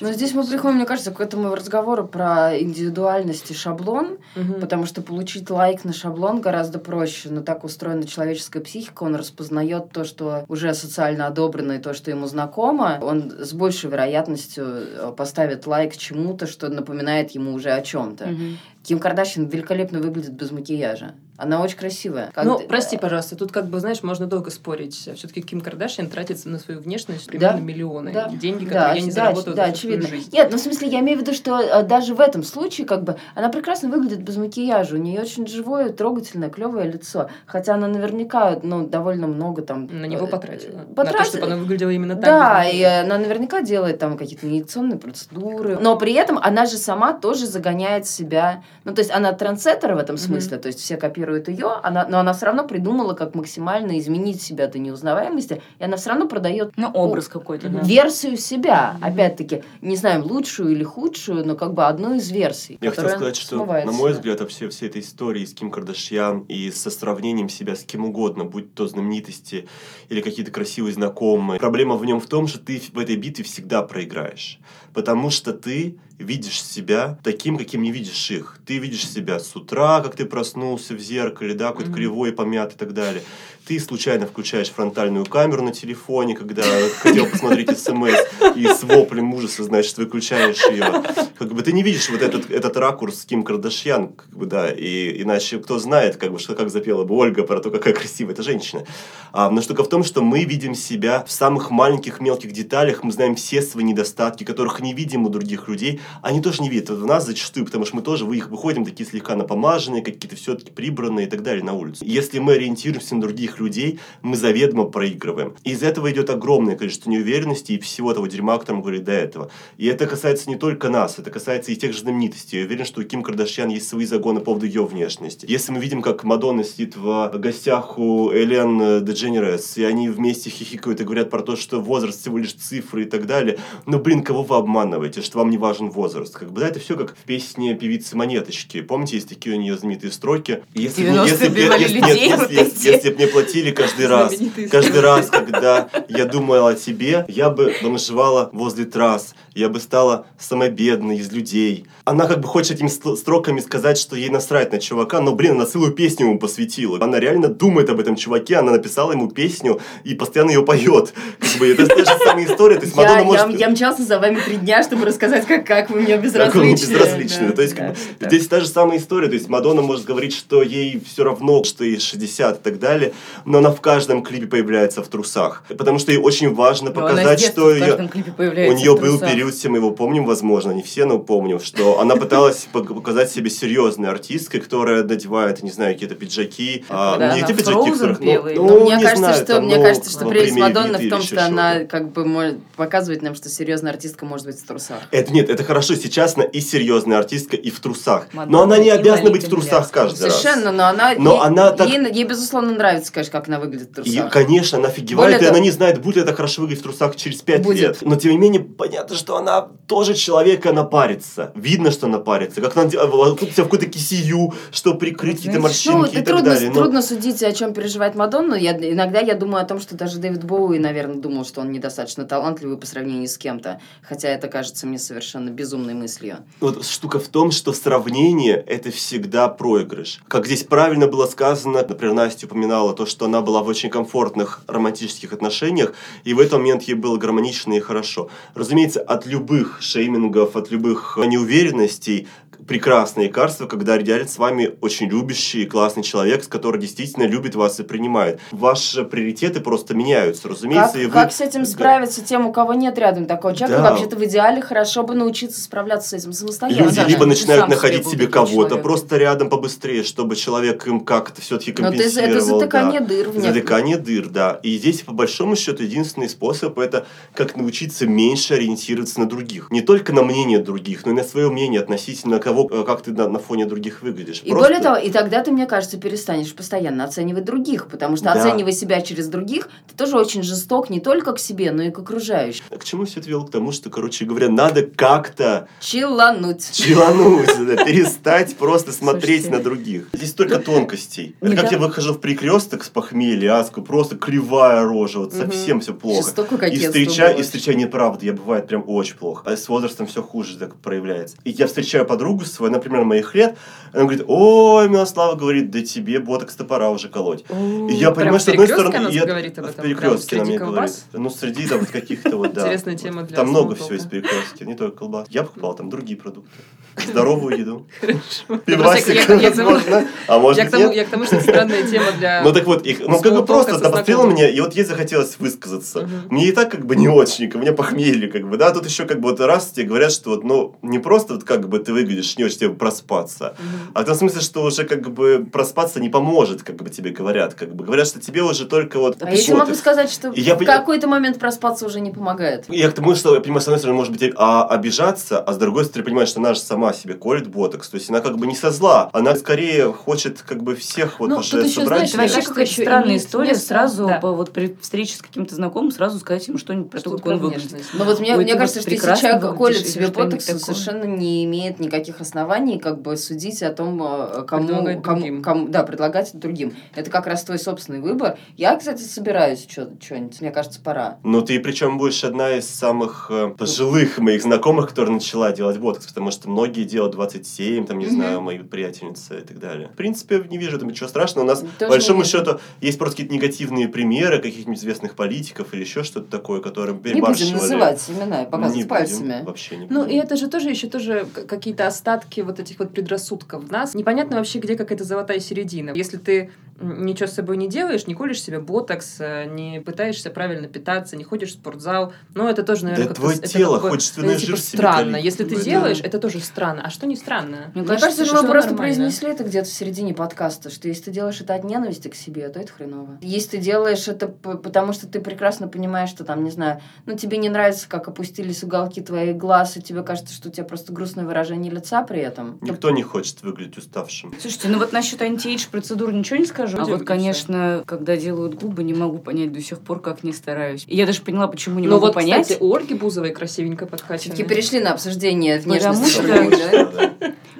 Но 0.00 0.12
здесь 0.12 0.32
мы 0.34 0.44
приходим, 0.46 0.76
мне 0.76 0.86
кажется, 0.86 1.10
к 1.10 1.20
этому 1.20 1.54
разговору 1.54 2.06
про 2.06 2.58
индивидуальность 2.58 3.50
и 3.50 3.54
шаблон, 3.54 4.18
Мгм. 4.36 4.60
потому 4.60 4.86
что 4.86 5.02
получить 5.02 5.50
лайк 5.50 5.84
на 5.84 5.92
шаблон 5.92 6.40
гораздо 6.40 6.78
проще, 6.78 7.28
но 7.30 7.40
так 7.42 7.64
устроена 7.64 8.06
человеческая 8.06 8.60
психика, 8.60 9.02
он 9.04 9.14
распознает 9.16 9.90
то, 9.92 10.04
что 10.04 10.44
уже 10.48 10.74
социально 10.74 11.26
одобрено, 11.26 11.72
и 11.72 11.78
то, 11.78 11.94
что 11.94 12.10
ему 12.10 12.26
знакомо, 12.26 12.98
он 13.02 13.30
с 13.38 13.52
большей 13.52 13.90
вероятностью 13.90 14.64
э, 14.66 15.12
поставит 15.16 15.66
лайк 15.66 15.96
чему-то, 15.96 16.46
что 16.46 16.68
напоминает 16.68 17.30
ему 17.32 17.52
уже 17.52 17.70
о 17.70 17.82
чем-то. 17.82 18.26
Мгм. 18.26 18.58
Ким 18.82 18.98
Кардашьян 18.98 19.46
великолепно 19.46 20.00
выглядит 20.00 20.32
без 20.32 20.50
макияжа. 20.50 21.14
Она 21.40 21.62
очень 21.62 21.78
красивая. 21.78 22.30
Как 22.34 22.44
ну, 22.44 22.58
ты... 22.58 22.66
прости, 22.66 22.98
пожалуйста, 22.98 23.34
тут 23.34 23.50
как 23.50 23.66
бы, 23.66 23.80
знаешь, 23.80 24.02
можно 24.02 24.26
долго 24.26 24.50
спорить. 24.50 24.94
Все-таки 24.94 25.40
Ким 25.40 25.60
Кардашьян 25.60 26.08
тратится 26.08 26.48
на 26.48 26.58
свою 26.58 26.80
внешность 26.80 27.26
примерно 27.26 27.58
да, 27.58 27.64
миллионы. 27.64 28.12
Да, 28.12 28.28
деньги, 28.28 28.64
которые 28.64 28.88
да, 28.88 28.94
я 28.94 29.00
не 29.00 29.08
да, 29.08 29.14
заработаю 29.14 29.56
да, 29.56 29.64
очевидно. 29.64 30.06
Жизнь. 30.06 30.30
Нет, 30.32 30.48
ну 30.50 30.58
в 30.58 30.60
смысле, 30.60 30.88
я 30.88 31.00
имею 31.00 31.18
в 31.18 31.22
виду, 31.22 31.32
что 31.32 31.58
э, 31.58 31.82
даже 31.82 32.14
в 32.14 32.20
этом 32.20 32.42
случае, 32.42 32.86
как 32.86 33.04
бы, 33.04 33.16
она 33.34 33.48
прекрасно 33.48 33.88
выглядит 33.88 34.22
без 34.22 34.36
макияжа. 34.36 34.96
У 34.96 34.98
нее 34.98 35.22
очень 35.22 35.46
живое, 35.46 35.90
трогательное, 35.90 36.50
клевое 36.50 36.90
лицо. 36.90 37.30
Хотя 37.46 37.74
она 37.74 37.88
наверняка, 37.88 38.58
ну, 38.62 38.86
довольно 38.86 39.26
много 39.26 39.62
там... 39.62 39.86
На 39.86 40.04
него 40.04 40.26
потратила. 40.26 40.80
потратила. 40.94 41.18
На 41.18 41.24
то, 41.24 41.24
чтобы 41.24 41.46
она 41.46 41.56
выглядела 41.56 41.90
именно 41.90 42.16
так. 42.16 42.24
Да, 42.24 42.64
и 42.64 42.82
она 42.82 43.18
наверняка 43.18 43.62
делает 43.62 43.98
там 43.98 44.18
какие-то 44.18 44.46
инъекционные 44.46 44.98
процедуры. 44.98 45.78
Но 45.80 45.96
при 45.96 46.12
этом 46.12 46.38
она 46.38 46.66
же 46.66 46.76
сама 46.76 47.12
тоже 47.12 47.46
загоняет 47.46 48.06
себя. 48.06 48.62
Ну, 48.84 48.94
то 48.94 49.00
есть 49.00 49.10
она 49.10 49.32
трансеттер 49.32 49.94
в 49.94 49.98
этом 49.98 50.16
смысле, 50.16 50.56
mm-hmm. 50.56 50.60
то 50.60 50.66
есть 50.68 50.80
все 50.80 50.96
копируют 50.96 51.29
ее, 51.48 51.72
она 51.82 52.06
но 52.08 52.18
она 52.18 52.32
все 52.32 52.46
равно 52.46 52.66
придумала, 52.66 53.14
как 53.14 53.34
максимально 53.34 53.98
изменить 53.98 54.42
себя 54.42 54.66
до 54.66 54.78
неузнаваемости, 54.78 55.62
и 55.78 55.84
она 55.84 55.96
все 55.96 56.10
равно 56.10 56.26
продает 56.26 56.72
ну, 56.76 56.90
образ 56.90 57.28
какой-то, 57.28 57.68
да. 57.68 57.80
версию 57.80 58.36
себя, 58.36 58.96
mm-hmm. 59.00 59.06
опять-таки, 59.06 59.62
не 59.80 59.96
знаю, 59.96 60.24
лучшую 60.24 60.72
или 60.72 60.82
худшую, 60.82 61.46
но 61.46 61.56
как 61.56 61.74
бы 61.74 61.86
одну 61.86 62.14
из 62.14 62.30
версий. 62.30 62.78
Я 62.80 62.90
хотел 62.90 63.08
сказать, 63.08 63.36
что, 63.36 63.64
на 63.64 63.92
мой 63.92 64.12
взгляд, 64.12 64.40
вообще 64.40 64.68
все 64.68 64.86
этой 64.86 65.00
истории 65.00 65.44
с 65.44 65.54
Ким 65.54 65.70
Кардашьян 65.70 66.40
и 66.48 66.70
со 66.70 66.90
сравнением 66.90 67.48
себя 67.48 67.76
с 67.76 67.84
кем 67.84 68.04
угодно, 68.04 68.44
будь 68.44 68.74
то 68.74 68.86
знаменитости 68.86 69.68
или 70.08 70.20
какие-то 70.20 70.50
красивые 70.50 70.94
знакомые, 70.94 71.58
проблема 71.58 71.96
в 71.96 72.04
нем 72.04 72.20
в 72.20 72.26
том, 72.26 72.46
что 72.46 72.58
ты 72.58 72.80
в 72.80 72.98
этой 72.98 73.16
битве 73.16 73.44
всегда 73.44 73.82
проиграешь, 73.82 74.58
потому 74.92 75.30
что 75.30 75.52
ты 75.52 75.98
видишь 76.20 76.62
себя 76.62 77.18
таким, 77.24 77.56
каким 77.56 77.82
не 77.82 77.90
видишь 77.90 78.30
их. 78.30 78.58
Ты 78.66 78.78
видишь 78.78 79.08
себя 79.08 79.40
с 79.40 79.56
утра, 79.56 80.00
как 80.00 80.16
ты 80.16 80.24
проснулся 80.24 80.94
в 80.94 81.00
зеркале, 81.00 81.54
да, 81.54 81.68
какой-то 81.68 81.90
mm-hmm. 81.90 81.94
кривой, 81.94 82.32
помят 82.32 82.74
и 82.74 82.76
так 82.76 82.92
далее 82.92 83.22
ты 83.70 83.78
случайно 83.78 84.26
включаешь 84.26 84.68
фронтальную 84.68 85.24
камеру 85.24 85.62
на 85.62 85.70
телефоне, 85.70 86.34
когда 86.34 86.64
хотел 86.98 87.26
посмотреть 87.26 87.78
смс, 87.78 88.16
и 88.56 88.66
с 88.66 88.82
воплем 88.82 89.32
ужаса, 89.32 89.62
значит, 89.62 89.96
выключаешь 89.96 90.64
ее. 90.72 91.04
Как 91.38 91.54
бы 91.54 91.62
ты 91.62 91.72
не 91.72 91.84
видишь 91.84 92.10
вот 92.10 92.20
этот, 92.20 92.50
этот 92.50 92.76
ракурс 92.76 93.20
с 93.20 93.24
Ким 93.24 93.44
Кардашьян, 93.44 94.08
как 94.08 94.28
бы, 94.30 94.46
да, 94.46 94.70
и 94.70 95.22
иначе 95.22 95.60
кто 95.60 95.78
знает, 95.78 96.16
как 96.16 96.32
бы, 96.32 96.40
что, 96.40 96.56
как 96.56 96.68
запела 96.68 97.04
бы 97.04 97.14
Ольга 97.14 97.44
про 97.44 97.60
то, 97.60 97.70
какая 97.70 97.94
красивая 97.94 98.34
эта 98.34 98.42
женщина. 98.42 98.84
А, 99.32 99.48
но 99.50 99.62
штука 99.62 99.84
в 99.84 99.88
том, 99.88 100.02
что 100.02 100.20
мы 100.20 100.42
видим 100.42 100.74
себя 100.74 101.24
в 101.24 101.30
самых 101.30 101.70
маленьких, 101.70 102.20
мелких 102.20 102.50
деталях, 102.50 103.04
мы 103.04 103.12
знаем 103.12 103.36
все 103.36 103.62
свои 103.62 103.84
недостатки, 103.84 104.42
которых 104.42 104.80
не 104.80 104.94
видим 104.94 105.26
у 105.26 105.28
других 105.28 105.68
людей, 105.68 106.00
они 106.22 106.40
тоже 106.40 106.62
не 106.62 106.68
видят 106.68 106.90
в 106.90 107.06
нас 107.06 107.26
зачастую, 107.26 107.66
потому 107.66 107.84
что 107.84 107.96
мы 107.96 108.02
тоже 108.02 108.24
вы 108.24 108.36
их 108.36 108.50
выходим 108.50 108.84
такие 108.84 109.08
слегка 109.08 109.36
напомаженные, 109.36 110.02
какие-то 110.02 110.36
все-таки 110.36 110.70
прибранные 110.70 111.26
и 111.26 111.30
так 111.30 111.42
далее 111.42 111.64
на 111.64 111.72
улицу. 111.74 112.04
Если 112.04 112.38
мы 112.38 112.54
ориентируемся 112.54 113.14
на 113.14 113.20
других 113.20 113.58
людей, 113.60 114.00
мы 114.22 114.36
заведомо 114.36 114.84
проигрываем. 114.84 115.54
И 115.64 115.72
из 115.72 115.82
этого 115.82 116.10
идет 116.12 116.30
огромное 116.30 116.76
количество 116.76 117.10
неуверенности 117.10 117.72
и 117.72 117.78
всего 117.78 118.12
того 118.12 118.26
дерьма, 118.26 118.54
о 118.54 118.58
котором 118.58 118.82
говорили 118.82 119.02
до 119.02 119.12
этого. 119.12 119.50
И 119.76 119.86
это 119.86 120.06
касается 120.06 120.48
не 120.48 120.56
только 120.56 120.88
нас, 120.88 121.18
это 121.18 121.30
касается 121.30 121.72
и 121.72 121.76
тех 121.76 121.92
же 121.92 122.00
знаменитостей. 122.00 122.58
Я 122.58 122.64
уверен, 122.64 122.84
что 122.84 123.00
у 123.00 123.04
Ким 123.04 123.22
Кардашьян 123.22 123.68
есть 123.68 123.88
свои 123.88 124.04
загоны 124.04 124.40
по 124.40 124.46
поводу 124.46 124.66
ее 124.66 124.84
внешности. 124.84 125.46
Если 125.48 125.72
мы 125.72 125.78
видим, 125.78 126.02
как 126.02 126.24
Мадонна 126.24 126.64
сидит 126.64 126.96
в 126.96 127.30
гостях 127.36 127.98
у 127.98 128.32
Элен 128.32 129.04
Дедженерес, 129.04 129.76
и 129.76 129.84
они 129.84 130.08
вместе 130.08 130.50
хихикают 130.50 131.00
и 131.00 131.04
говорят 131.04 131.30
про 131.30 131.42
то, 131.42 131.56
что 131.56 131.80
возраст 131.80 132.20
всего 132.20 132.38
лишь 132.38 132.54
цифры 132.54 133.02
и 133.02 133.04
так 133.04 133.26
далее, 133.26 133.58
ну, 133.86 134.00
блин, 134.00 134.22
кого 134.22 134.42
вы 134.42 134.56
обманываете, 134.56 135.22
что 135.22 135.38
вам 135.38 135.50
не 135.50 135.58
важен 135.58 135.88
возраст? 135.90 135.99
Как 136.08 136.50
бы, 136.50 136.60
да, 136.60 136.68
это 136.68 136.80
все 136.80 136.96
как 136.96 137.16
в 137.16 137.24
песне 137.24 137.74
певицы 137.74 138.16
Монеточки. 138.16 138.80
Помните, 138.80 139.16
есть 139.16 139.28
такие 139.28 139.56
у 139.56 139.60
нее 139.60 139.76
знаменитые 139.76 140.12
строки? 140.12 140.62
Если, 140.74 141.04
если, 141.04 141.44
если, 141.46 141.82
если, 141.82 141.98
нет, 141.98 142.18
если, 142.18 142.54
если, 142.54 142.90
если 142.90 143.10
бы 143.10 143.16
мне 143.16 143.26
платили 143.26 143.70
каждый 143.70 144.06
раз, 144.06 144.34
каждый 144.70 145.00
раз, 145.00 145.30
когда 145.30 145.88
я 146.08 146.24
думала 146.24 146.70
о 146.70 146.74
тебе, 146.74 147.24
я 147.28 147.50
бы 147.50 147.74
бомжевала 147.82 148.50
возле 148.52 148.84
трасс, 148.84 149.34
я 149.54 149.68
бы 149.68 149.80
стала 149.80 150.26
самой 150.38 150.70
бедной 150.70 151.18
из 151.18 151.32
людей. 151.32 151.86
Она 152.04 152.26
как 152.26 152.40
бы 152.40 152.48
хочет 152.48 152.76
этими 152.76 152.88
строками 152.88 153.60
сказать, 153.60 153.98
что 153.98 154.16
ей 154.16 154.30
насрать 154.30 154.72
на 154.72 154.78
чувака, 154.78 155.20
но, 155.20 155.34
блин, 155.34 155.52
она 155.52 155.66
целую 155.66 155.92
песню 155.92 156.26
ему 156.26 156.38
посвятила. 156.38 156.98
Она 157.00 157.18
реально 157.20 157.48
думает 157.48 157.90
об 157.90 158.00
этом 158.00 158.16
чуваке, 158.16 158.56
она 158.56 158.72
написала 158.72 159.12
ему 159.12 159.28
песню 159.30 159.80
и 160.04 160.14
постоянно 160.14 160.50
ее 160.50 160.64
поет. 160.64 161.12
Как 161.38 161.58
бы 161.58 161.68
это 161.68 161.86
та 161.86 161.96
же 161.96 162.24
самая 162.24 162.46
история. 162.46 162.76
То 162.76 162.84
есть 162.84 162.96
Мадонна 162.96 163.18
я, 163.18 163.24
может... 163.24 163.50
я, 163.50 163.56
я 163.56 163.68
мчался 163.70 164.04
за 164.04 164.18
вами 164.18 164.40
три 164.40 164.56
дня, 164.56 164.82
чтобы 164.82 165.04
рассказать, 165.04 165.46
как, 165.46 165.66
как 165.66 165.89
вы 165.90 166.00
мне 166.00 166.16
безразличны. 166.16 166.46
Как 166.46 166.54
вы 166.54 166.72
безразличны. 166.72 167.48
Да, 167.48 167.52
то 167.52 167.62
есть, 167.62 167.74
да, 167.74 167.82
как 167.82 167.90
бы, 167.90 167.98
да. 168.20 168.28
здесь 168.28 168.48
та 168.48 168.60
же 168.60 168.66
самая 168.66 168.98
история. 168.98 169.28
То 169.28 169.34
есть 169.34 169.48
Мадонна 169.48 169.82
может 169.82 170.04
говорить, 170.04 170.34
что 170.34 170.62
ей 170.62 171.00
все 171.04 171.24
равно, 171.24 171.64
что 171.64 171.84
ей 171.84 171.98
60 171.98 172.58
и 172.58 172.62
так 172.62 172.78
далее, 172.78 173.12
но 173.44 173.58
она 173.58 173.70
в 173.70 173.80
каждом 173.80 174.22
клипе 174.22 174.46
появляется 174.46 175.02
в 175.02 175.08
трусах. 175.08 175.64
Потому 175.68 175.98
что 175.98 176.12
ей 176.12 176.18
очень 176.18 176.54
важно 176.54 176.90
показать, 176.90 177.40
что 177.40 177.74
ее... 177.74 178.10
у 178.38 178.72
нее 178.72 178.96
был 178.96 179.18
период, 179.18 179.54
все 179.54 179.68
мы 179.68 179.78
его 179.78 179.90
помним, 179.90 180.24
возможно, 180.24 180.72
не 180.72 180.82
все, 180.82 181.04
но 181.04 181.18
помним, 181.18 181.60
что 181.60 182.00
она 182.00 182.16
пыталась 182.16 182.68
показать 182.72 183.30
себе 183.30 183.50
серьезной 183.50 184.10
артисткой, 184.10 184.60
которая 184.60 185.02
надевает, 185.02 185.62
не 185.62 185.70
знаю, 185.70 185.94
какие-то 185.94 186.14
пиджаки. 186.14 186.84
А, 186.88 187.34
не 187.34 187.42
те 187.42 187.54
пиджаки, 187.54 187.90
которых... 187.90 188.20
Ну, 188.20 188.42
ну, 188.54 188.80
мне 188.84 188.94
кажется, 188.94 189.16
знаю, 189.16 189.34
что, 189.34 189.44
там, 189.46 189.64
мне 189.64 189.76
ну, 189.76 189.82
кажется, 189.82 190.10
что 190.10 190.28
прелесть 190.28 190.56
Мадонны 190.56 190.98
в 190.98 191.10
том, 191.10 191.22
что 191.22 191.44
она 191.44 191.84
как 191.84 192.12
бы 192.12 192.24
может 192.24 192.62
показывает 192.76 193.22
нам, 193.22 193.34
что 193.34 193.48
серьезная 193.48 193.92
артистка 193.92 194.24
может 194.26 194.46
быть 194.46 194.58
в 194.58 194.66
трусах. 194.66 195.00
Это 195.10 195.32
нет, 195.32 195.48
это 195.48 195.64
хорошо. 195.64 195.79
Сейчас 195.82 196.36
она 196.36 196.44
и 196.44 196.60
серьезная 196.60 197.18
артистка, 197.18 197.56
и 197.56 197.70
в 197.70 197.80
трусах. 197.80 198.28
но 198.32 198.62
она 198.62 198.78
не 198.78 198.90
обязана 198.90 199.30
быть 199.30 199.44
в 199.44 199.48
трусах 199.48 199.90
каждый 199.90 200.24
раз. 200.24 200.40
Совершенно, 200.40 200.72
но 200.72 200.86
она... 200.86 201.14
Но 201.18 201.34
ей, 201.34 201.40
она 201.42 201.70
так... 201.72 201.88
ей, 201.88 202.12
ей, 202.12 202.24
безусловно, 202.24 202.72
нравится, 202.72 203.12
конечно, 203.12 203.32
как 203.32 203.48
она 203.48 203.58
выглядит 203.58 203.90
в 203.90 203.94
трусах. 203.94 204.26
И, 204.26 204.30
конечно, 204.30 204.78
она 204.78 204.88
офигевает, 204.88 205.42
и 205.42 205.46
она 205.46 205.58
не 205.58 205.70
знает, 205.70 206.00
будет 206.00 206.16
ли 206.16 206.22
это 206.22 206.34
хорошо 206.34 206.62
выглядеть 206.62 206.82
в 206.82 206.84
трусах 206.84 207.16
через 207.16 207.40
пять 207.42 207.66
лет. 207.66 207.98
Но, 208.02 208.16
тем 208.16 208.32
не 208.32 208.38
менее, 208.38 208.62
понятно, 208.62 209.16
что 209.16 209.36
она 209.36 209.68
тоже 209.86 210.14
человек, 210.14 210.66
она 210.66 210.84
парится. 210.84 211.52
Видно, 211.54 211.90
что 211.90 212.06
она 212.06 212.18
парится. 212.18 212.60
Как 212.60 212.76
она 212.76 212.90
тут 212.90 213.50
себя 213.52 213.64
в 213.64 213.64
какую-то 213.64 213.86
кисию, 213.86 214.54
что 214.70 214.94
прикрыть 214.94 215.38
какие-то 215.38 215.60
морщинки 215.60 215.96
ну, 215.96 216.20
и 216.20 216.24
так 216.24 216.26
трудно, 216.26 216.54
далее. 216.54 216.70
Но... 216.70 216.74
Трудно 216.74 217.02
судить, 217.02 217.42
о 217.42 217.52
чем 217.52 217.74
переживает 217.74 218.14
Мадонна. 218.14 218.54
Я, 218.54 218.72
иногда 218.72 219.20
я 219.20 219.34
думаю 219.34 219.62
о 219.62 219.66
том, 219.66 219.80
что 219.80 219.96
даже 219.96 220.18
Дэвид 220.18 220.44
Боуи, 220.44 220.78
наверное, 220.78 221.16
думал, 221.16 221.44
что 221.44 221.60
он 221.60 221.72
недостаточно 221.72 222.24
талантливый 222.24 222.76
по 222.76 222.86
сравнению 222.86 223.28
с 223.28 223.38
кем-то. 223.38 223.80
Хотя 224.02 224.28
это 224.28 224.48
кажется 224.48 224.86
мне 224.86 224.98
совершенно 224.98 225.50
безумной 225.60 225.92
мыслью. 225.92 226.38
Вот 226.60 226.86
штука 226.86 227.18
в 227.18 227.28
том, 227.28 227.50
что 227.50 227.74
сравнение– 227.74 228.64
это 228.66 228.90
всегда 228.90 229.48
проигрыш. 229.48 230.20
Как 230.26 230.46
здесь 230.46 230.64
правильно 230.64 231.06
было 231.06 231.26
сказано, 231.26 231.84
например, 231.86 232.14
Настя 232.14 232.46
упоминала 232.46 232.94
то, 232.94 233.04
что 233.04 233.26
она 233.26 233.42
была 233.42 233.62
в 233.62 233.68
очень 233.68 233.90
комфортных 233.90 234.62
романтических 234.66 235.34
отношениях, 235.34 235.92
и 236.24 236.32
в 236.32 236.40
этот 236.40 236.54
момент 236.54 236.84
ей 236.84 236.94
было 236.94 237.18
гармонично 237.18 237.74
и 237.74 237.80
хорошо. 237.80 238.30
Разумеется, 238.54 239.00
от 239.00 239.26
любых 239.26 239.82
шеймингов, 239.82 240.56
от 240.56 240.70
любых 240.70 241.18
неуверенностей 241.18 242.26
прекрасное 242.66 243.24
лекарство, 243.24 243.66
когда 243.66 243.96
рядом 243.96 244.28
с 244.28 244.38
вами 244.38 244.76
очень 244.80 245.08
любящий 245.08 245.62
и 245.62 245.66
классный 245.66 246.02
человек, 246.02 246.44
с 246.44 246.48
который 246.48 246.80
действительно 246.80 247.24
любит 247.24 247.54
вас 247.54 247.80
и 247.80 247.82
принимает. 247.82 248.40
Ваши 248.50 249.04
приоритеты 249.04 249.60
просто 249.60 249.94
меняются, 249.94 250.48
разумеется. 250.48 250.94
Как, 250.94 251.02
и 251.02 251.06
вы... 251.06 251.12
как 251.12 251.32
с 251.32 251.40
этим 251.40 251.64
справиться 251.64 252.24
тем, 252.24 252.46
у 252.46 252.52
кого 252.52 252.74
нет 252.74 252.98
рядом 252.98 253.26
такого 253.26 253.54
человека? 253.54 253.82
Да. 253.82 253.90
Вообще-то 253.90 254.16
в 254.16 254.24
идеале 254.24 254.62
хорошо 254.62 255.02
бы 255.02 255.14
научиться 255.14 255.60
справляться 255.60 256.10
с 256.10 256.12
этим 256.12 256.32
самостоятельно. 256.32 256.88
Люди 256.88 257.00
либо 257.10 257.26
начинают 257.26 257.68
находить 257.68 258.06
себе 258.06 258.26
кого-то 258.26 258.76
просто 258.76 259.16
рядом 259.16 259.48
побыстрее, 259.48 260.02
чтобы 260.02 260.36
человек 260.36 260.86
им 260.86 261.00
как-то 261.00 261.40
все-таки 261.40 261.72
компенсировал. 261.72 262.14
Но 262.14 262.20
это, 262.22 262.36
это 262.36 262.44
затыкание 262.44 263.00
да. 263.00 263.06
дыр. 263.06 263.28
В 263.30 263.40
затыкание 263.40 263.96
дыр, 263.96 264.28
да. 264.28 264.60
И 264.62 264.76
здесь, 264.78 265.00
по 265.00 265.12
большому 265.12 265.56
счету, 265.56 265.82
единственный 265.82 266.28
способ 266.28 266.78
это 266.78 267.06
как 267.34 267.56
научиться 267.56 268.06
меньше 268.06 268.54
ориентироваться 268.54 269.20
на 269.20 269.28
других. 269.28 269.70
Не 269.70 269.80
только 269.80 270.12
на 270.12 270.22
мнение 270.22 270.58
других, 270.58 271.04
но 271.04 271.12
и 271.12 271.14
на 271.14 271.24
свое 271.24 271.50
мнение 271.50 271.80
относительно 271.80 272.36
кого 272.50 272.64
того, 272.64 272.82
э, 272.82 272.84
как 272.84 273.02
ты 273.02 273.12
на, 273.12 273.28
на 273.28 273.38
фоне 273.38 273.66
других 273.66 274.02
выглядишь. 274.02 274.42
И 274.44 274.50
Просто... 274.50 274.68
более 274.68 274.82
того, 274.82 274.96
и 274.96 275.10
тогда 275.10 275.42
ты, 275.42 275.50
мне 275.50 275.66
кажется, 275.66 275.98
перестанешь 275.98 276.54
постоянно 276.54 277.04
оценивать 277.04 277.44
других, 277.44 277.86
потому 277.88 278.16
что 278.16 278.26
да. 278.26 278.32
оценивая 278.32 278.72
себя 278.72 279.00
через 279.00 279.28
других, 279.28 279.68
ты 279.88 279.96
тоже 279.96 280.16
очень 280.16 280.42
жесток 280.42 280.90
не 280.90 281.00
только 281.00 281.32
к 281.32 281.38
себе, 281.38 281.72
но 281.72 281.82
и 281.82 281.90
к 281.90 281.98
окружающим. 281.98 282.64
К 282.70 282.84
чему 282.84 283.04
все 283.04 283.20
это 283.20 283.28
вело? 283.28 283.44
К 283.44 283.50
тому, 283.50 283.72
что, 283.72 283.90
короче 283.90 284.24
говоря, 284.24 284.48
надо 284.48 284.82
как-то... 284.82 285.68
Чилануть. 285.80 286.70
Чилануть, 286.72 287.46
перестать 287.86 288.56
просто 288.56 288.92
смотреть 288.92 289.50
на 289.50 289.60
других. 289.60 290.08
Здесь 290.12 290.32
только 290.32 290.58
тонкостей. 290.58 291.36
Это 291.40 291.56
как 291.56 291.72
я 291.72 291.78
выхожу 291.78 292.14
в 292.14 292.20
прикресток 292.20 292.84
с 292.84 292.88
похмелья, 292.88 293.58
аску, 293.58 293.82
просто 293.82 294.16
кривая 294.16 294.84
рожа, 294.84 295.20
вот 295.20 295.32
совсем 295.32 295.80
все 295.80 295.94
плохо. 295.94 296.30
И 296.66 296.76
встречаю, 296.76 297.38
и 297.38 297.42
встречаю 297.42 297.76
неправду, 297.76 298.24
я 298.26 298.32
бывает 298.32 298.66
прям 298.66 298.84
очень 298.86 299.16
плохо. 299.16 299.42
А 299.46 299.56
с 299.56 299.68
возрастом 299.68 300.06
все 300.06 300.22
хуже 300.22 300.58
так 300.58 300.76
проявляется. 300.76 301.36
И 301.44 301.50
я 301.50 301.66
встречаю 301.66 302.06
подругу, 302.06 302.29
подругу 302.30 302.44
свою, 302.44 302.70
она 302.72 302.78
примерно 302.80 303.04
моих 303.06 303.34
лет, 303.34 303.56
она 303.92 304.04
говорит, 304.04 304.24
ой, 304.28 304.88
Милослава 304.88 305.34
говорит, 305.34 305.70
да 305.70 305.82
тебе 305.82 306.20
ботокс-то 306.20 306.64
пора 306.64 306.90
уже 306.90 307.08
колоть. 307.08 307.44
И 307.50 307.92
я 307.94 308.10
понимаю, 308.12 308.38
что 308.38 308.50
с 308.50 308.54
одной 308.54 308.68
стороны... 308.68 308.94
Она 308.96 309.08
я- 309.08 309.26
говорит 309.26 309.58
об 309.58 309.66
в 309.66 309.68
этом. 309.68 309.84
перекрестке 309.84 310.28
прям 310.36 310.40
она 310.42 310.48
мне 310.50 310.58
говорит. 310.58 310.94
Ну, 311.12 311.30
среди 311.30 311.66
там 311.66 311.80
вот 311.80 311.88
каких-то 311.90 312.36
вот, 312.36 312.52
да. 312.52 312.62
Интересная 312.62 312.96
тема 312.96 313.22
для 313.22 313.36
Там 313.36 313.48
много 313.48 313.74
всего 313.74 313.94
из 313.94 314.06
перекрестки, 314.06 314.62
не 314.64 314.74
только 314.74 314.98
колбас. 314.98 315.26
Я 315.30 315.42
покупал 315.42 315.74
там 315.74 315.90
другие 315.90 316.16
продукты. 316.16 316.50
Здоровую 317.06 317.58
еду. 317.58 317.86
Хорошо. 318.00 318.62
Пивасик, 318.64 319.08
Я- 319.08 319.34
я- 319.34 319.40
я 319.40 319.50
к 319.50 319.56
тому- 319.56 319.70
возможно. 319.70 320.08
А 320.26 320.38
может 320.38 320.72
нет. 320.72 320.94
я 320.94 321.04
к 321.04 321.08
тому, 321.08 321.24
что 321.24 321.40
странная 321.40 321.82
тема 321.86 322.12
для... 322.18 322.42
Ну 322.44 322.52
так 322.52 322.66
вот, 322.66 322.86
их, 322.86 323.00
ну 323.00 323.20
как 323.20 323.32
бы 323.34 323.44
просто 323.44 323.78
знакомыми. 323.78 324.34
меня, 324.34 324.48
и 324.48 324.60
вот 324.60 324.74
ей 324.74 324.84
захотелось 324.84 325.36
высказаться. 325.38 326.08
Мне 326.28 326.48
и 326.48 326.52
так 326.52 326.70
как 326.70 326.86
бы 326.86 326.96
не 326.96 327.08
очень, 327.08 327.50
у 327.52 327.58
меня 327.58 327.72
похмелье, 327.72 328.28
как 328.28 328.48
бы, 328.48 328.56
да, 328.56 328.70
тут 328.72 328.86
еще 328.86 329.04
как 329.06 329.20
бы 329.20 329.30
вот 329.30 329.40
раз 329.40 329.70
тебе 329.70 329.86
говорят, 329.86 330.12
что 330.12 330.30
вот, 330.30 330.44
ну, 330.44 330.76
не 330.82 330.98
просто 330.98 331.34
вот 331.34 331.44
как 331.44 331.68
бы 331.68 331.78
ты 331.78 331.92
выглядишь, 331.92 332.19
не 332.38 332.44
очень 332.44 332.58
тебе 332.58 332.70
проспаться, 332.70 333.56
Мгм. 333.58 333.90
а 333.94 334.02
в 334.02 334.04
том 334.04 334.14
смысле, 334.14 334.40
что 334.40 334.62
уже 334.62 334.84
как 334.84 335.10
бы 335.10 335.46
проспаться 335.50 336.00
не 336.00 336.08
поможет, 336.08 336.62
как 336.62 336.76
бы 336.76 336.90
тебе 336.90 337.10
говорят, 337.10 337.54
как 337.54 337.74
бы 337.74 337.84
говорят, 337.84 338.06
что 338.06 338.20
тебе 338.20 338.42
уже 338.42 338.66
только 338.66 338.98
вот... 338.98 339.22
А 339.22 339.30
я 339.30 339.36
тебе 339.36 339.54
вот, 339.54 339.60
могу 339.64 339.74
сказать, 339.74 340.10
что 340.10 340.32
я 340.34 340.54
в 340.56 340.64
какой-то 340.64 341.06
момент 341.08 341.38
проспаться 341.38 341.86
уже 341.86 342.00
не 342.00 342.10
помогает. 342.10 342.64
Я 342.68 342.90
к 342.90 342.94
тому, 342.94 343.14
что, 343.14 343.34
я 343.34 343.40
понимаю, 343.40 343.60
с 343.62 343.66
одной 343.68 343.78
стороны, 343.78 343.98
может 343.98 344.12
быть, 344.12 344.32
а, 344.36 344.64
обижаться, 344.66 345.40
а 345.40 345.52
с 345.52 345.56
другой 345.58 345.84
стороны, 345.84 346.04
понимаешь, 346.06 346.28
что 346.28 346.40
она 346.40 346.54
же 346.54 346.60
сама 346.60 346.92
себе 346.92 347.14
колет 347.14 347.48
ботокс. 347.48 347.88
То 347.88 347.96
есть 347.96 348.10
она 348.10 348.20
как 348.20 348.36
бы 348.36 348.46
не 348.46 348.54
со 348.54 348.70
зла. 348.70 349.10
Она 349.12 349.34
скорее 349.36 349.92
хочет 349.92 350.42
как 350.42 350.62
бы 350.62 350.74
всех 350.74 351.20
вот 351.20 351.28
Ну, 351.28 351.36
уже 351.38 351.50
тут 351.58 351.66
еще, 351.66 351.80
собрать. 351.80 352.10
знаешь, 352.10 352.32
вообще 352.32 352.48
какая-то 352.48 352.70
еще 352.70 352.82
странная 352.82 353.08
имеет 353.08 353.22
история. 353.22 353.48
место- 353.50 353.66
Сразу 353.66 354.06
да. 354.06 354.18
по, 354.20 354.32
вот 354.32 354.52
при 354.52 354.76
встрече 354.80 355.16
с 355.16 355.22
каким-то 355.22 355.54
знакомым 355.54 355.90
сразу 355.90 356.18
сказать 356.18 356.46
ему 356.48 356.58
что-нибудь 356.58 356.90
про 356.90 357.00
то, 357.00 357.10
Что 357.10 357.18
как 357.18 357.26
он 357.26 357.38
выглядит. 357.38 357.84
Но 357.94 358.04
вот 358.04 358.20
мне, 358.20 358.36
Ой, 358.36 358.44
мне 358.44 358.54
кажется, 358.54 358.80
что 358.80 358.90
если 358.90 359.14
человек 359.14 359.56
колет 359.56 359.86
себе 359.88 360.08
ботокс, 360.08 360.44
совершенно 360.44 361.04
не 361.04 361.44
имеет 361.44 361.78
никаких 361.80 362.09
оснований 362.18 362.78
как 362.78 363.02
бы 363.02 363.14
судить 363.18 363.62
о 363.62 363.70
том, 363.72 364.02
э, 364.02 364.44
кому, 364.46 364.66
Предлагать 364.68 365.02
кому, 365.02 365.20
другим. 365.20 365.42
кому- 365.42 365.68
да, 365.68 365.82
предлагать 365.82 366.30
это 366.30 366.38
другим. 366.38 366.72
Это 366.94 367.10
как 367.10 367.26
раз 367.26 367.44
твой 367.44 367.58
собственный 367.58 368.00
выбор. 368.00 368.38
Я, 368.56 368.74
кстати, 368.76 369.02
собираюсь 369.02 369.66
что-нибудь, 369.68 370.40
мне 370.40 370.50
кажется, 370.50 370.80
пора. 370.82 371.18
Ну, 371.22 371.42
ты 371.42 371.60
причем 371.60 371.98
будешь 371.98 372.24
одна 372.24 372.56
из 372.56 372.66
самых 372.68 373.26
э, 373.30 373.50
пожилых 373.56 374.18
моих 374.18 374.42
знакомых, 374.42 374.88
которая 374.88 375.12
начала 375.12 375.52
делать 375.52 375.76
ботокс, 375.76 376.06
потому 376.06 376.30
что 376.30 376.48
многие 376.48 376.84
делают 376.84 377.12
27, 377.14 377.84
там, 377.86 377.98
не 377.98 378.06
Мгм. 378.06 378.14
знаю, 378.14 378.40
мои 378.40 378.58
приятельницы 378.58 379.38
и 379.40 379.42
так 379.42 379.58
далее. 379.58 379.88
В 379.92 379.96
принципе, 379.96 380.42
не 380.48 380.56
вижу 380.56 380.78
там 380.78 380.88
ничего 380.88 381.08
страшного. 381.08 381.44
У 381.44 381.48
нас, 381.48 381.60
Тоже 381.60 381.72
по 381.78 381.88
большому 381.88 382.24
счету, 382.24 382.58
есть 382.80 382.98
просто 382.98 383.16
какие-то 383.18 383.34
негативные 383.34 383.88
примеры 383.88 384.38
каких-нибудь 384.40 384.78
известных 384.78 385.14
политиков 385.16 385.74
или 385.74 385.82
еще 385.82 386.02
что-то 386.02 386.30
такое, 386.30 386.60
которые 386.60 386.94
Не 386.96 387.20
будем 387.20 387.52
называть 387.52 388.02
имена 388.08 388.42
и 388.42 388.44
показывать 388.46 388.76
Не 388.76 388.82
будем, 388.84 388.88
пальцами. 388.88 389.42
Вообще 389.44 389.76
не 389.76 389.86
Ну, 389.90 390.04
будем. 390.04 390.10
и 390.16 390.16
это 390.16 390.36
же 390.36 390.48
тоже 390.48 390.70
еще 390.70 390.88
тоже 390.88 391.26
какие-то 391.46 391.86
остатки 392.00 392.40
вот 392.40 392.58
этих 392.58 392.78
вот 392.78 392.92
предрассудков 392.92 393.64
в 393.64 393.70
нас. 393.70 393.94
Непонятно 393.94 394.38
вообще, 394.38 394.58
где 394.58 394.74
какая-то 394.74 395.04
золотая 395.04 395.38
середина. 395.38 395.92
Если 395.94 396.16
ты 396.16 396.50
ничего 396.80 397.26
с 397.26 397.32
собой 397.32 397.56
не 397.56 397.68
делаешь, 397.68 398.06
не 398.06 398.14
колешь 398.14 398.42
себе 398.42 398.58
ботокс, 398.58 399.16
э, 399.18 399.44
не 399.44 399.80
пытаешься 399.80 400.30
правильно 400.30 400.66
питаться, 400.68 401.16
не 401.16 401.24
ходишь 401.24 401.50
в 401.50 401.52
спортзал, 401.54 402.12
ну, 402.34 402.48
это 402.48 402.62
тоже, 402.62 402.84
наверное, 402.84 403.04
Да 403.04 403.08
как-то... 403.08 403.22
твое 403.22 403.38
это 403.38 403.48
тело 403.48 403.78
бы, 403.78 403.90
хочет 403.90 404.12
ну, 404.16 404.22
типа, 404.34 404.38
жир 404.38 404.58
себе 404.58 404.78
странно. 404.78 405.12
калить, 405.12 405.24
Если 405.24 405.44
ты 405.44 405.56
да. 405.56 405.62
делаешь, 405.62 406.00
это 406.02 406.18
тоже 406.18 406.40
странно. 406.40 406.82
А 406.84 406.90
что 406.90 407.06
не 407.06 407.16
странно? 407.16 407.70
Мне 407.74 407.82
Мне 407.82 407.98
кажется, 407.98 408.24
что 408.24 408.42
мы 408.42 408.48
просто 408.48 408.70
нормально. 408.72 408.76
произнесли 408.94 409.30
это 409.30 409.44
где-то 409.44 409.68
в 409.68 409.72
середине 409.72 410.14
подкаста, 410.14 410.70
что 410.70 410.88
если 410.88 411.04
ты 411.04 411.10
делаешь 411.12 411.40
это 411.40 411.54
от 411.54 411.64
ненависти 411.64 412.08
к 412.08 412.14
себе, 412.14 412.48
то 412.48 412.58
это 412.60 412.72
хреново. 412.72 413.18
Если 413.20 413.50
ты 413.50 413.58
делаешь 413.58 414.08
это 414.08 414.28
потому, 414.28 414.92
что 414.92 415.06
ты 415.06 415.20
прекрасно 415.20 415.68
понимаешь, 415.68 416.10
что 416.10 416.24
там, 416.24 416.44
не 416.44 416.50
знаю, 416.50 416.80
ну 417.06 417.16
тебе 417.16 417.36
не 417.38 417.48
нравится, 417.48 417.88
как 417.88 418.08
опустились 418.08 418.62
уголки 418.62 419.00
твоих 419.00 419.36
глаз, 419.36 419.76
и 419.76 419.82
тебе 419.82 420.02
кажется, 420.02 420.32
что 420.34 420.48
у 420.48 420.52
тебя 420.52 420.64
просто 420.64 420.92
грустное 420.92 421.24
выражение 421.24 421.72
лица 421.72 422.02
при 422.02 422.20
этом. 422.20 422.58
Никто 422.60 422.90
не 422.90 423.02
хочет 423.02 423.42
выглядеть 423.42 423.78
уставшим. 423.78 424.34
Слушайте, 424.40 424.68
ну 424.68 424.78
вот 424.78 424.92
насчет 424.92 425.20
антиэйдж 425.22 425.66
процедур 425.70 426.12
ничего 426.12 426.38
не 426.38 426.46
скажу. 426.46 426.69
А 426.76 426.80
Люди 426.80 426.90
вот, 426.92 427.04
конечно, 427.04 427.82
когда 427.86 428.16
делают 428.16 428.54
губы, 428.54 428.82
не 428.84 428.94
могу 428.94 429.18
понять 429.18 429.52
до 429.52 429.60
сих 429.60 429.78
пор, 429.80 430.00
как 430.00 430.22
не 430.24 430.32
стараюсь. 430.32 430.84
И 430.86 430.96
я 430.96 431.06
даже 431.06 431.22
поняла, 431.22 431.46
почему 431.48 431.78
не 431.80 431.86
Ну 431.86 431.94
могу 431.94 432.06
вот, 432.06 432.14
понять. 432.14 432.42
кстати, 432.42 432.58
у 432.62 432.74
Ольги 432.74 432.94
Бузовой 432.94 433.30
красивенько 433.32 433.86
подкачанная. 433.86 434.34
Все-таки 434.34 434.44
перешли 434.44 434.80
на 434.80 434.92
обсуждение 434.92 435.58
Потому 435.58 435.74
внешности. 435.74 436.10
что- 436.12 436.22
другой, 436.22 436.50
да? 436.92 437.09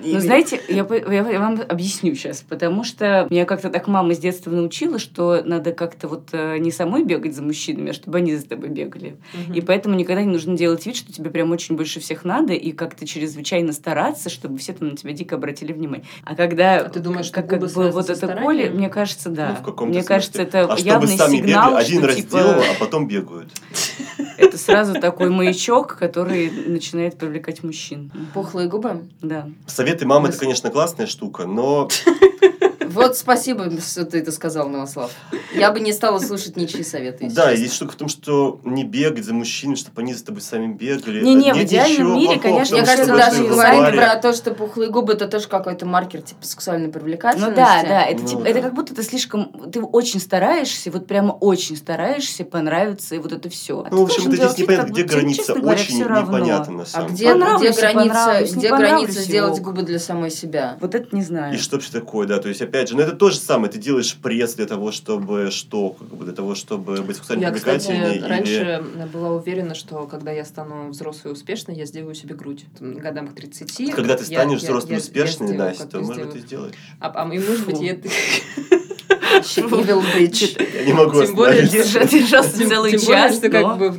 И- 0.03 0.13
Ну, 0.15 0.21
знаете, 0.21 0.61
я, 0.69 0.87
я, 0.91 1.31
я 1.31 1.41
вам 1.41 1.61
объясню 1.69 2.15
сейчас, 2.15 2.43
потому 2.49 2.85
что 2.85 3.27
меня 3.31 3.45
как-то 3.45 3.71
так 3.71 3.87
мама 3.89 4.15
с 4.15 4.19
детства 4.19 4.51
научила, 4.51 4.99
что 4.99 5.43
надо 5.45 5.73
как-то 5.73 6.09
вот 6.09 6.29
э, 6.33 6.59
не 6.59 6.71
самой 6.71 7.05
бегать 7.05 7.35
за 7.35 7.43
мужчинами, 7.43 7.91
а 7.91 7.93
чтобы 7.93 8.19
они 8.19 8.35
за 8.37 8.47
тобой 8.49 8.69
бегали. 8.69 9.17
Мгм. 9.35 9.55
И 9.55 9.61
поэтому 9.61 9.95
никогда 9.95 10.23
не 10.23 10.31
нужно 10.33 10.57
делать 10.57 10.85
вид, 10.87 10.97
что 10.97 11.13
тебе 11.13 11.31
прям 11.31 11.51
очень 11.53 11.77
больше 11.77 12.01
всех 12.01 12.25
надо, 12.25 12.53
и 12.53 12.73
как-то 12.73 13.07
чрезвычайно 13.07 13.73
стараться, 13.73 14.31
чтобы 14.31 14.59
все 14.59 14.73
там 14.73 14.89
на 14.89 14.97
тебя 14.97 15.13
дико 15.13 15.37
обратили 15.37 15.73
внимание. 15.73 16.07
А 16.25 16.35
когда 16.35 16.77
А 16.81 16.89
ты 16.89 17.01
думаешь, 17.01 17.31
как, 17.31 17.49
как 17.49 17.61
бы 17.61 17.67
вот 17.67 18.11
это 18.11 18.29
коли, 18.29 18.69
мне 18.69 18.89
кажется, 18.89 19.29
да. 19.31 19.51
Ну, 19.51 19.55
в 19.57 19.59
каком-то 19.63 19.85
мне 19.87 19.95
смысле. 20.03 20.09
кажется, 20.09 20.43
это 20.43 20.73
А 20.73 20.79
явный 20.79 21.17
сами 21.17 21.37
сигнал, 21.37 21.71
бегали, 21.71 21.85
один 21.85 21.99
что, 21.99 22.07
раз 22.07 22.17
типа, 22.17 22.29
сделала, 22.29 22.65
а 22.71 22.75
потом 22.79 23.09
бегают. 23.09 23.51
это 24.41 24.59
сразу 24.59 24.95
такой 25.01 25.31
маячок, 25.31 25.97
который 25.97 26.51
начинает 26.51 27.19
привлекать 27.19 27.63
мужчин. 27.63 28.11
Пухлые 28.35 28.69
губы. 28.69 29.09
Да. 29.21 29.49
Советы 29.67 30.07
мамы 30.07 30.29
это, 30.29 30.39
конечно, 30.39 30.71
классная 30.71 31.07
штука, 31.07 31.47
но 31.47 31.89
Вот 32.93 33.17
спасибо, 33.17 33.71
что 33.81 34.05
ты 34.05 34.19
это 34.19 34.33
сказал, 34.33 34.69
Милослав. 34.69 35.11
Я 35.55 35.71
бы 35.71 35.81
не 35.81 35.93
стала 35.93 36.19
слушать 36.19 36.57
ничьи 36.57 36.83
советы. 36.83 37.29
да, 37.35 37.51
есть 37.51 37.75
штука 37.75 37.93
в 37.93 37.97
том, 37.97 38.09
что 38.09 38.61
не 38.65 38.85
бегать 38.85 39.25
за 39.25 39.35
мужчиной, 39.35 39.77
чтобы 39.77 40.01
они 40.03 40.15
за 40.15 40.25
тобой 40.25 40.43
сами 40.43 40.73
бегали. 40.73 41.23
Не-не, 41.25 41.53
в 41.55 41.63
идеальном 41.63 42.15
мире, 42.15 42.39
конечно, 42.39 42.77
Мне 42.77 42.85
кажется, 42.87 43.15
даже 43.17 43.45
говорить 43.45 43.97
про 43.97 44.17
то, 44.17 44.33
что 44.33 44.53
пухлые 44.53 44.91
губы, 44.91 45.13
это 45.13 45.29
тоже 45.29 45.49
какой-то 45.49 45.87
маркер 45.87 46.23
типа 46.23 46.45
сексуальной 46.45 46.87
Ну 46.87 46.93
привлекательности. 46.93 47.55
да, 47.55 47.83
да, 47.83 48.05
это, 48.05 48.23
Ну 48.23 48.29
типа, 48.29 48.43
это 48.47 48.61
как 48.63 48.75
будто 48.75 48.95
ты 48.95 49.03
слишком, 49.03 49.71
ты 49.71 49.81
очень 49.81 50.21
стараешься, 50.21 50.91
вот 50.91 51.07
прямо 51.07 51.33
очень 51.33 51.77
стараешься 51.77 52.45
понравиться, 52.45 53.15
и 53.15 53.19
вот 53.19 53.33
это 53.33 53.49
все. 53.49 53.87
Ну, 53.91 54.01
в 54.01 54.03
общем, 54.05 54.29
это 54.31 54.49
здесь 54.49 54.59
непонятно, 54.59 54.93
где 54.93 55.03
граница 55.05 55.53
очень 55.55 55.99
непонятно 55.99 56.73
на 56.73 56.83
А 56.83 56.87
самом 56.87 57.09
где, 57.09 57.17
деле. 57.25 57.33
Понравлюсь, 57.33 57.77
где 57.77 57.93
граница, 57.93 58.57
где 58.57 58.69
граница 58.69 59.21
сделать 59.21 59.61
губы 59.61 59.83
для 59.83 59.99
самой 59.99 60.31
себя? 60.31 60.77
Вот 60.81 60.95
это 60.95 61.15
не 61.15 61.23
знаю. 61.23 61.55
И 61.55 61.59
что 61.59 61.77
вообще 61.77 61.93
такое, 61.93 62.27
да, 62.27 62.39
то 62.39 62.49
есть, 62.49 62.63
опять 62.63 62.80
же, 62.89 62.97
ну 62.97 63.03
это 63.03 63.13
то 63.13 63.31
же 63.31 63.37
самое, 63.37 63.71
ты 63.71 63.79
делаешь 63.79 64.17
пресс 64.17 64.55
для 64.55 64.67
того, 64.67 64.93
чтобы 64.93 65.51
что, 65.51 65.91
как 65.91 66.09
бы 66.09 66.25
для 66.25 66.35
того, 66.35 66.55
чтобы 66.55 67.03
быть 67.03 67.17
сексуально 67.17 67.43
Я, 67.43 67.51
кстати, 67.53 67.87
привлекательнее 67.87 68.19
или... 68.19 68.25
раньше 68.27 68.85
была 69.13 69.31
уверена, 69.31 69.75
что 69.75 70.07
когда 70.07 70.33
я 70.33 70.45
стану 70.45 70.89
взрослой 70.91 71.31
и 71.31 71.33
успешной, 71.33 71.77
я 71.77 71.85
сделаю 71.87 72.15
себе 72.15 72.35
грудь. 72.35 72.65
Там, 72.79 72.95
Годам 72.95 73.29
к 73.29 73.35
30. 73.35 73.93
Когда 73.95 74.17
ты 74.17 74.25
станешь 74.25 74.61
я- 74.61 74.69
взрослой 74.69 74.95
и 74.95 74.99
успешной, 74.99 75.57
Настя, 75.57 75.87
то, 75.87 76.01
может 76.01 76.25
быть, 76.25 76.33
ты 76.33 76.39
сделаешь. 76.41 76.75
А, 77.01 77.11
а, 77.11 77.35
и, 77.35 77.39
может 77.39 77.67
быть, 77.67 77.81
я 77.81 77.97
Evil 79.39 80.03
bitch. 80.17 80.67
Я 80.75 80.85
не 80.85 80.93
могу 80.93 81.23
Тем 81.25 81.35
более 81.35 81.63
держался 81.67 82.57
целый 82.69 82.93
тем 82.93 83.01
час, 83.01 83.37
что 83.37 83.49
как 83.51 83.79
бы... 83.79 83.95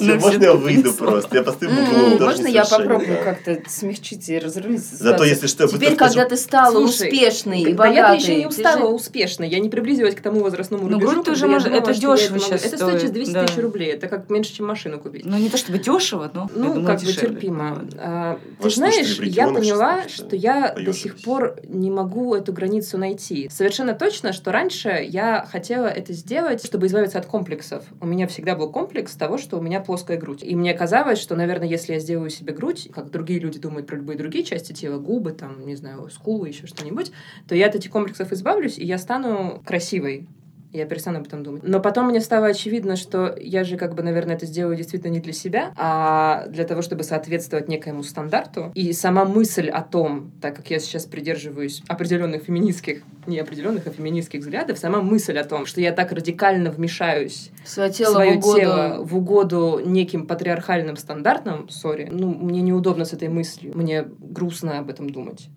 Ну, 0.00 0.16
можно 0.18 0.42
я 0.44 0.54
выйду 0.54 0.92
просто? 0.92 1.36
Я 1.36 1.42
постою 1.42 1.70
в 1.70 1.74
М, 1.78 1.84
углу, 1.88 2.18
тоже 2.18 2.24
Можно 2.42 2.46
я 2.48 2.64
попробую 2.64 3.08
да. 3.18 3.22
как-то 3.34 3.58
смягчить 3.68 4.28
и 4.28 4.38
разрулить 4.38 4.80
Зато 4.84 5.24
если 5.24 5.46
что, 5.46 5.64
я 5.64 5.68
Теперь, 5.68 5.94
когда 5.96 6.24
ты 6.26 6.36
стала 6.36 6.78
успешной 6.78 7.60
и 7.62 7.72
Да 7.72 7.84
богатой, 7.84 7.94
я-то 7.94 8.14
еще 8.16 8.34
не 8.36 8.46
устала 8.46 8.78
же- 8.78 8.86
успешно. 8.86 9.44
Я 9.44 9.60
не 9.60 9.68
приблизилась 9.68 10.14
к 10.14 10.20
тому 10.20 10.40
возрастному 10.40 10.84
Ну, 10.88 10.94
рубежу. 10.94 11.12
грудь 11.12 11.24
ты 11.26 11.30
уже 11.32 11.46
я 11.46 11.52
можешь- 11.52 11.68
это 11.68 11.90
я 11.92 11.96
дешево 12.16 12.38
щас 12.38 12.64
Это 12.64 12.76
стоит 12.76 12.80
сейчас 12.80 12.98
стоит, 13.00 13.12
200 13.12 13.32
да. 13.32 13.46
тысяч 13.46 13.58
рублей. 13.58 13.92
Это 13.92 14.08
как 14.08 14.28
меньше, 14.30 14.54
чем 14.54 14.66
машину 14.66 14.98
купить. 14.98 15.24
Ну, 15.24 15.36
не 15.38 15.48
то 15.48 15.56
чтобы 15.56 15.78
дешево, 15.78 16.30
но 16.34 16.48
я 16.54 16.62
Ну, 16.74 16.84
как 16.84 17.00
бы 17.00 17.12
терпимо. 17.12 17.84
А, 17.98 18.38
ты 18.60 18.70
знаешь, 18.70 19.18
я 19.20 19.48
поняла, 19.48 20.02
сейчас, 20.02 20.12
что 20.12 20.30
да, 20.30 20.36
я 20.36 20.74
до 20.74 20.92
сих 20.92 21.16
пор 21.22 21.56
не 21.68 21.90
могу 21.90 22.34
эту 22.34 22.52
границу 22.52 22.98
найти. 22.98 23.48
Совершенно 23.64 23.94
точно, 23.94 24.34
что 24.34 24.52
раньше 24.52 24.90
я 25.08 25.48
хотела 25.50 25.86
это 25.86 26.12
сделать, 26.12 26.62
чтобы 26.62 26.86
избавиться 26.86 27.18
от 27.18 27.24
комплексов. 27.24 27.82
У 27.98 28.06
меня 28.06 28.26
всегда 28.26 28.54
был 28.54 28.70
комплекс 28.70 29.14
того, 29.14 29.38
что 29.38 29.56
у 29.56 29.62
меня 29.62 29.80
плоская 29.80 30.18
грудь. 30.18 30.42
И 30.42 30.54
мне 30.54 30.74
казалось, 30.74 31.18
что, 31.18 31.34
наверное, 31.34 31.66
если 31.66 31.94
я 31.94 31.98
сделаю 31.98 32.28
себе 32.28 32.52
грудь, 32.52 32.90
как 32.94 33.10
другие 33.10 33.40
люди 33.40 33.58
думают 33.58 33.86
про 33.86 33.96
любые 33.96 34.18
другие 34.18 34.44
части 34.44 34.74
тела, 34.74 34.98
губы, 34.98 35.32
там, 35.32 35.64
не 35.64 35.76
знаю, 35.76 36.10
скулы, 36.10 36.48
еще 36.48 36.66
что-нибудь, 36.66 37.10
то 37.48 37.54
я 37.54 37.68
от 37.68 37.74
этих 37.74 37.90
комплексов 37.90 38.32
избавлюсь, 38.32 38.76
и 38.76 38.84
я 38.84 38.98
стану 38.98 39.62
красивой. 39.64 40.28
Я 40.74 40.86
перестану 40.86 41.18
об 41.18 41.26
этом 41.28 41.44
думать. 41.44 41.62
Но 41.62 41.78
потом 41.78 42.08
мне 42.08 42.20
стало 42.20 42.48
очевидно, 42.48 42.96
что 42.96 43.32
я 43.40 43.62
же, 43.62 43.76
как 43.76 43.94
бы, 43.94 44.02
наверное, 44.02 44.34
это 44.34 44.44
сделаю 44.44 44.76
действительно 44.76 45.12
не 45.12 45.20
для 45.20 45.32
себя, 45.32 45.72
а 45.76 46.46
для 46.48 46.64
того, 46.64 46.82
чтобы 46.82 47.04
соответствовать 47.04 47.68
некоему 47.68 48.02
стандарту. 48.02 48.72
И 48.74 48.92
сама 48.92 49.24
мысль 49.24 49.68
о 49.68 49.82
том, 49.82 50.32
так 50.42 50.56
как 50.56 50.68
я 50.70 50.80
сейчас 50.80 51.04
придерживаюсь 51.04 51.80
определенных 51.86 52.42
феминистских, 52.42 53.02
не 53.28 53.38
определенных, 53.38 53.86
а 53.86 53.90
феминистских 53.90 54.40
взглядов, 54.40 54.76
сама 54.76 55.00
мысль 55.00 55.38
о 55.38 55.44
том, 55.44 55.64
что 55.64 55.80
я 55.80 55.92
так 55.92 56.10
радикально 56.10 56.72
вмешаюсь 56.72 57.52
свое 57.64 57.92
тело 57.92 58.14
свое 58.14 58.32
в 58.32 58.38
угоду. 58.38 58.58
тело 58.58 58.98
в 59.04 59.16
угоду 59.16 59.80
неким 59.84 60.26
патриархальным 60.26 60.96
стандартам, 60.96 61.68
сори, 61.68 62.08
ну, 62.10 62.34
мне 62.34 62.62
неудобно 62.62 63.04
с 63.04 63.12
этой 63.12 63.28
мыслью. 63.28 63.70
Мне 63.76 64.04
грустно 64.18 64.80
об 64.80 64.90
этом 64.90 65.08
думать. 65.08 65.48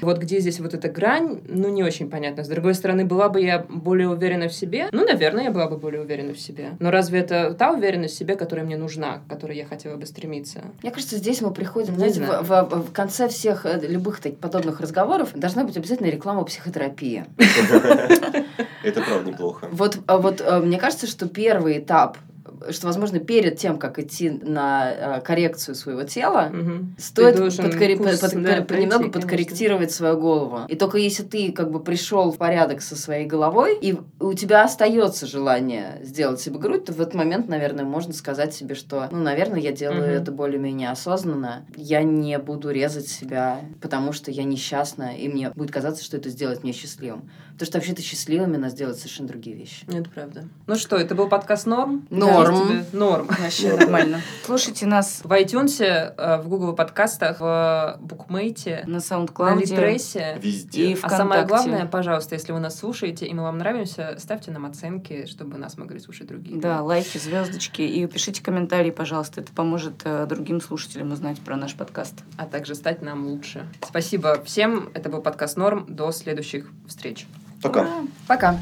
Вот 0.00 0.18
где 0.18 0.40
здесь 0.40 0.60
вот 0.60 0.74
эта 0.74 0.88
грань, 0.88 1.40
ну, 1.48 1.68
не 1.68 1.82
очень 1.82 2.10
понятно. 2.10 2.44
С 2.44 2.48
другой 2.48 2.74
стороны, 2.74 3.04
была 3.04 3.28
бы 3.28 3.40
я 3.40 3.64
более 3.68 4.08
уверена 4.08 4.48
в 4.48 4.52
себе? 4.52 4.88
Ну, 4.92 5.04
наверное, 5.06 5.44
я 5.44 5.50
была 5.50 5.66
бы 5.68 5.76
более 5.76 6.02
уверена 6.02 6.32
в 6.34 6.40
себе. 6.40 6.70
Но 6.78 6.90
разве 6.90 7.20
это 7.20 7.54
та 7.54 7.72
уверенность 7.72 8.14
в 8.14 8.18
себе, 8.18 8.36
которая 8.36 8.64
мне 8.66 8.76
нужна, 8.76 9.18
к 9.18 9.30
которой 9.30 9.56
я 9.56 9.64
хотела 9.64 9.96
бы 9.96 10.06
стремиться? 10.06 10.60
Мне 10.82 10.90
кажется, 10.92 11.16
здесь 11.16 11.40
мы 11.40 11.52
приходим, 11.52 11.92
Не 11.92 11.98
знаете, 11.98 12.24
знаю. 12.24 12.42
в, 12.42 12.48
в- 12.48 12.88
в 12.88 12.92
конце 12.92 13.28
всех 13.28 13.66
э, 13.66 13.80
любых 13.86 14.20
таких 14.20 14.38
подобных 14.38 14.80
разговоров 14.80 15.30
должна 15.34 15.64
быть 15.64 15.76
обязательно 15.76 16.06
реклама 16.08 16.44
психотерапии. 16.44 17.24
Это 18.82 19.00
правда 19.02 19.30
неплохо. 19.30 19.68
Вот, 19.70 19.98
а 20.06 20.18
вот 20.18 20.40
э, 20.40 20.58
мне 20.60 20.78
кажется, 20.78 21.06
что 21.06 21.28
первый 21.28 21.78
этап, 21.78 22.18
что, 22.70 22.86
возможно, 22.86 23.18
перед 23.18 23.56
тем, 23.58 23.78
как 23.78 23.98
идти 23.98 24.30
на 24.30 24.90
э, 25.18 25.20
коррекцию 25.22 25.74
своего 25.74 26.02
тела, 26.04 26.50
Мгм. 26.52 26.94
Стоит 26.98 27.36
подкори- 27.36 27.96
курс, 27.96 28.18
под- 28.20 28.42
да, 28.42 28.56
под- 28.56 28.66
пройти, 28.68 28.84
немного 28.84 29.04
конечно. 29.04 29.20
подкорректировать 29.20 29.90
свою 29.92 30.18
голову. 30.18 30.60
И 30.68 30.76
только 30.76 30.98
если 30.98 31.22
ты 31.22 31.52
как 31.52 31.70
бы 31.70 31.80
пришел 31.82 32.30
в 32.30 32.36
порядок 32.38 32.82
со 32.82 32.96
своей 32.96 33.26
головой, 33.26 33.78
и 33.80 33.96
у 34.20 34.34
тебя 34.34 34.64
остается 34.64 35.26
желание 35.26 36.00
сделать 36.02 36.40
себе 36.40 36.58
грудь, 36.58 36.84
то 36.86 36.92
в 36.92 37.00
этот 37.00 37.14
момент, 37.14 37.48
наверное, 37.48 37.84
можно 37.84 38.12
сказать 38.12 38.54
себе, 38.54 38.74
что, 38.74 39.08
ну, 39.10 39.18
наверное, 39.18 39.60
я 39.60 39.72
делаю 39.72 40.02
Мгм. 40.02 40.10
это 40.22 40.32
более-менее 40.32 40.90
осознанно. 40.90 41.66
Я 41.76 42.02
не 42.02 42.38
буду 42.38 42.70
резать 42.70 43.08
себя, 43.08 43.60
потому 43.80 44.12
что 44.12 44.30
я 44.30 44.44
несчастна, 44.44 45.16
и 45.16 45.28
мне 45.28 45.50
будет 45.50 45.70
казаться, 45.70 46.04
что 46.04 46.16
это 46.16 46.28
сделает 46.28 46.62
меня 46.62 46.72
счастливым. 46.74 47.30
Потому 47.62 47.70
что 47.70 47.78
вообще-то 47.78 48.02
счастливыми 48.02 48.56
нас 48.56 48.74
делают 48.74 48.98
совершенно 48.98 49.28
другие 49.28 49.54
вещи. 49.56 49.86
Это 49.86 50.10
правда. 50.10 50.48
Ну 50.66 50.74
что, 50.74 50.96
это 50.96 51.14
был 51.14 51.28
подкаст 51.28 51.66
Норм? 51.66 52.04
Норм. 52.10 52.54
Да, 52.56 52.64
тебе- 52.68 52.84
Норм. 52.92 53.26
Вообще 53.40 53.76
нормально. 53.76 54.20
Слушайте 54.44 54.86
нас 54.86 55.20
В 55.22 55.30
iTunes, 55.30 55.80
э, 55.80 56.42
в 56.42 56.48
Google 56.48 56.72
подкастах, 56.72 57.38
в 57.38 57.98
Букмейте, 58.00 58.82
на 58.88 58.94
на 58.94 58.96
SoundCloud. 58.96 59.60
Литресе. 59.60 60.38
Везде. 60.42 60.90
И 60.90 60.98
А 61.02 61.08
самое 61.08 61.46
главное, 61.46 61.86
пожалуйста, 61.86 62.34
если 62.34 62.50
вы 62.50 62.58
нас 62.58 62.76
слушаете 62.76 63.26
и 63.26 63.32
мы 63.34 63.44
вам 63.44 63.58
нравимся, 63.58 64.16
ставьте 64.18 64.50
нам 64.50 64.66
оценки, 64.66 65.26
чтобы 65.26 65.56
нас 65.56 65.78
могли 65.78 66.00
слушать 66.00 66.26
другие. 66.26 66.58
Да, 66.60 66.82
лайки, 66.82 67.16
звездочки. 67.18 67.82
И 67.82 68.04
пишите 68.08 68.42
комментарии, 68.42 68.90
пожалуйста. 68.90 69.40
Это 69.40 69.52
поможет 69.52 70.00
э, 70.02 70.26
другим 70.26 70.60
слушателям 70.60 71.12
узнать 71.12 71.38
про 71.38 71.54
наш 71.56 71.76
подкаст. 71.76 72.14
А 72.36 72.46
также 72.46 72.74
стать 72.74 73.02
нам 73.02 73.28
лучше. 73.28 73.68
Спасибо 73.86 74.42
всем. 74.42 74.90
Это 74.94 75.08
был 75.08 75.20
подкаст 75.22 75.56
Норм. 75.56 75.86
До 75.88 76.10
следующих 76.10 76.68
встреч. 76.88 77.28
Пока. 77.62 77.80
Ура. 77.80 77.90
Пока. 78.26 78.58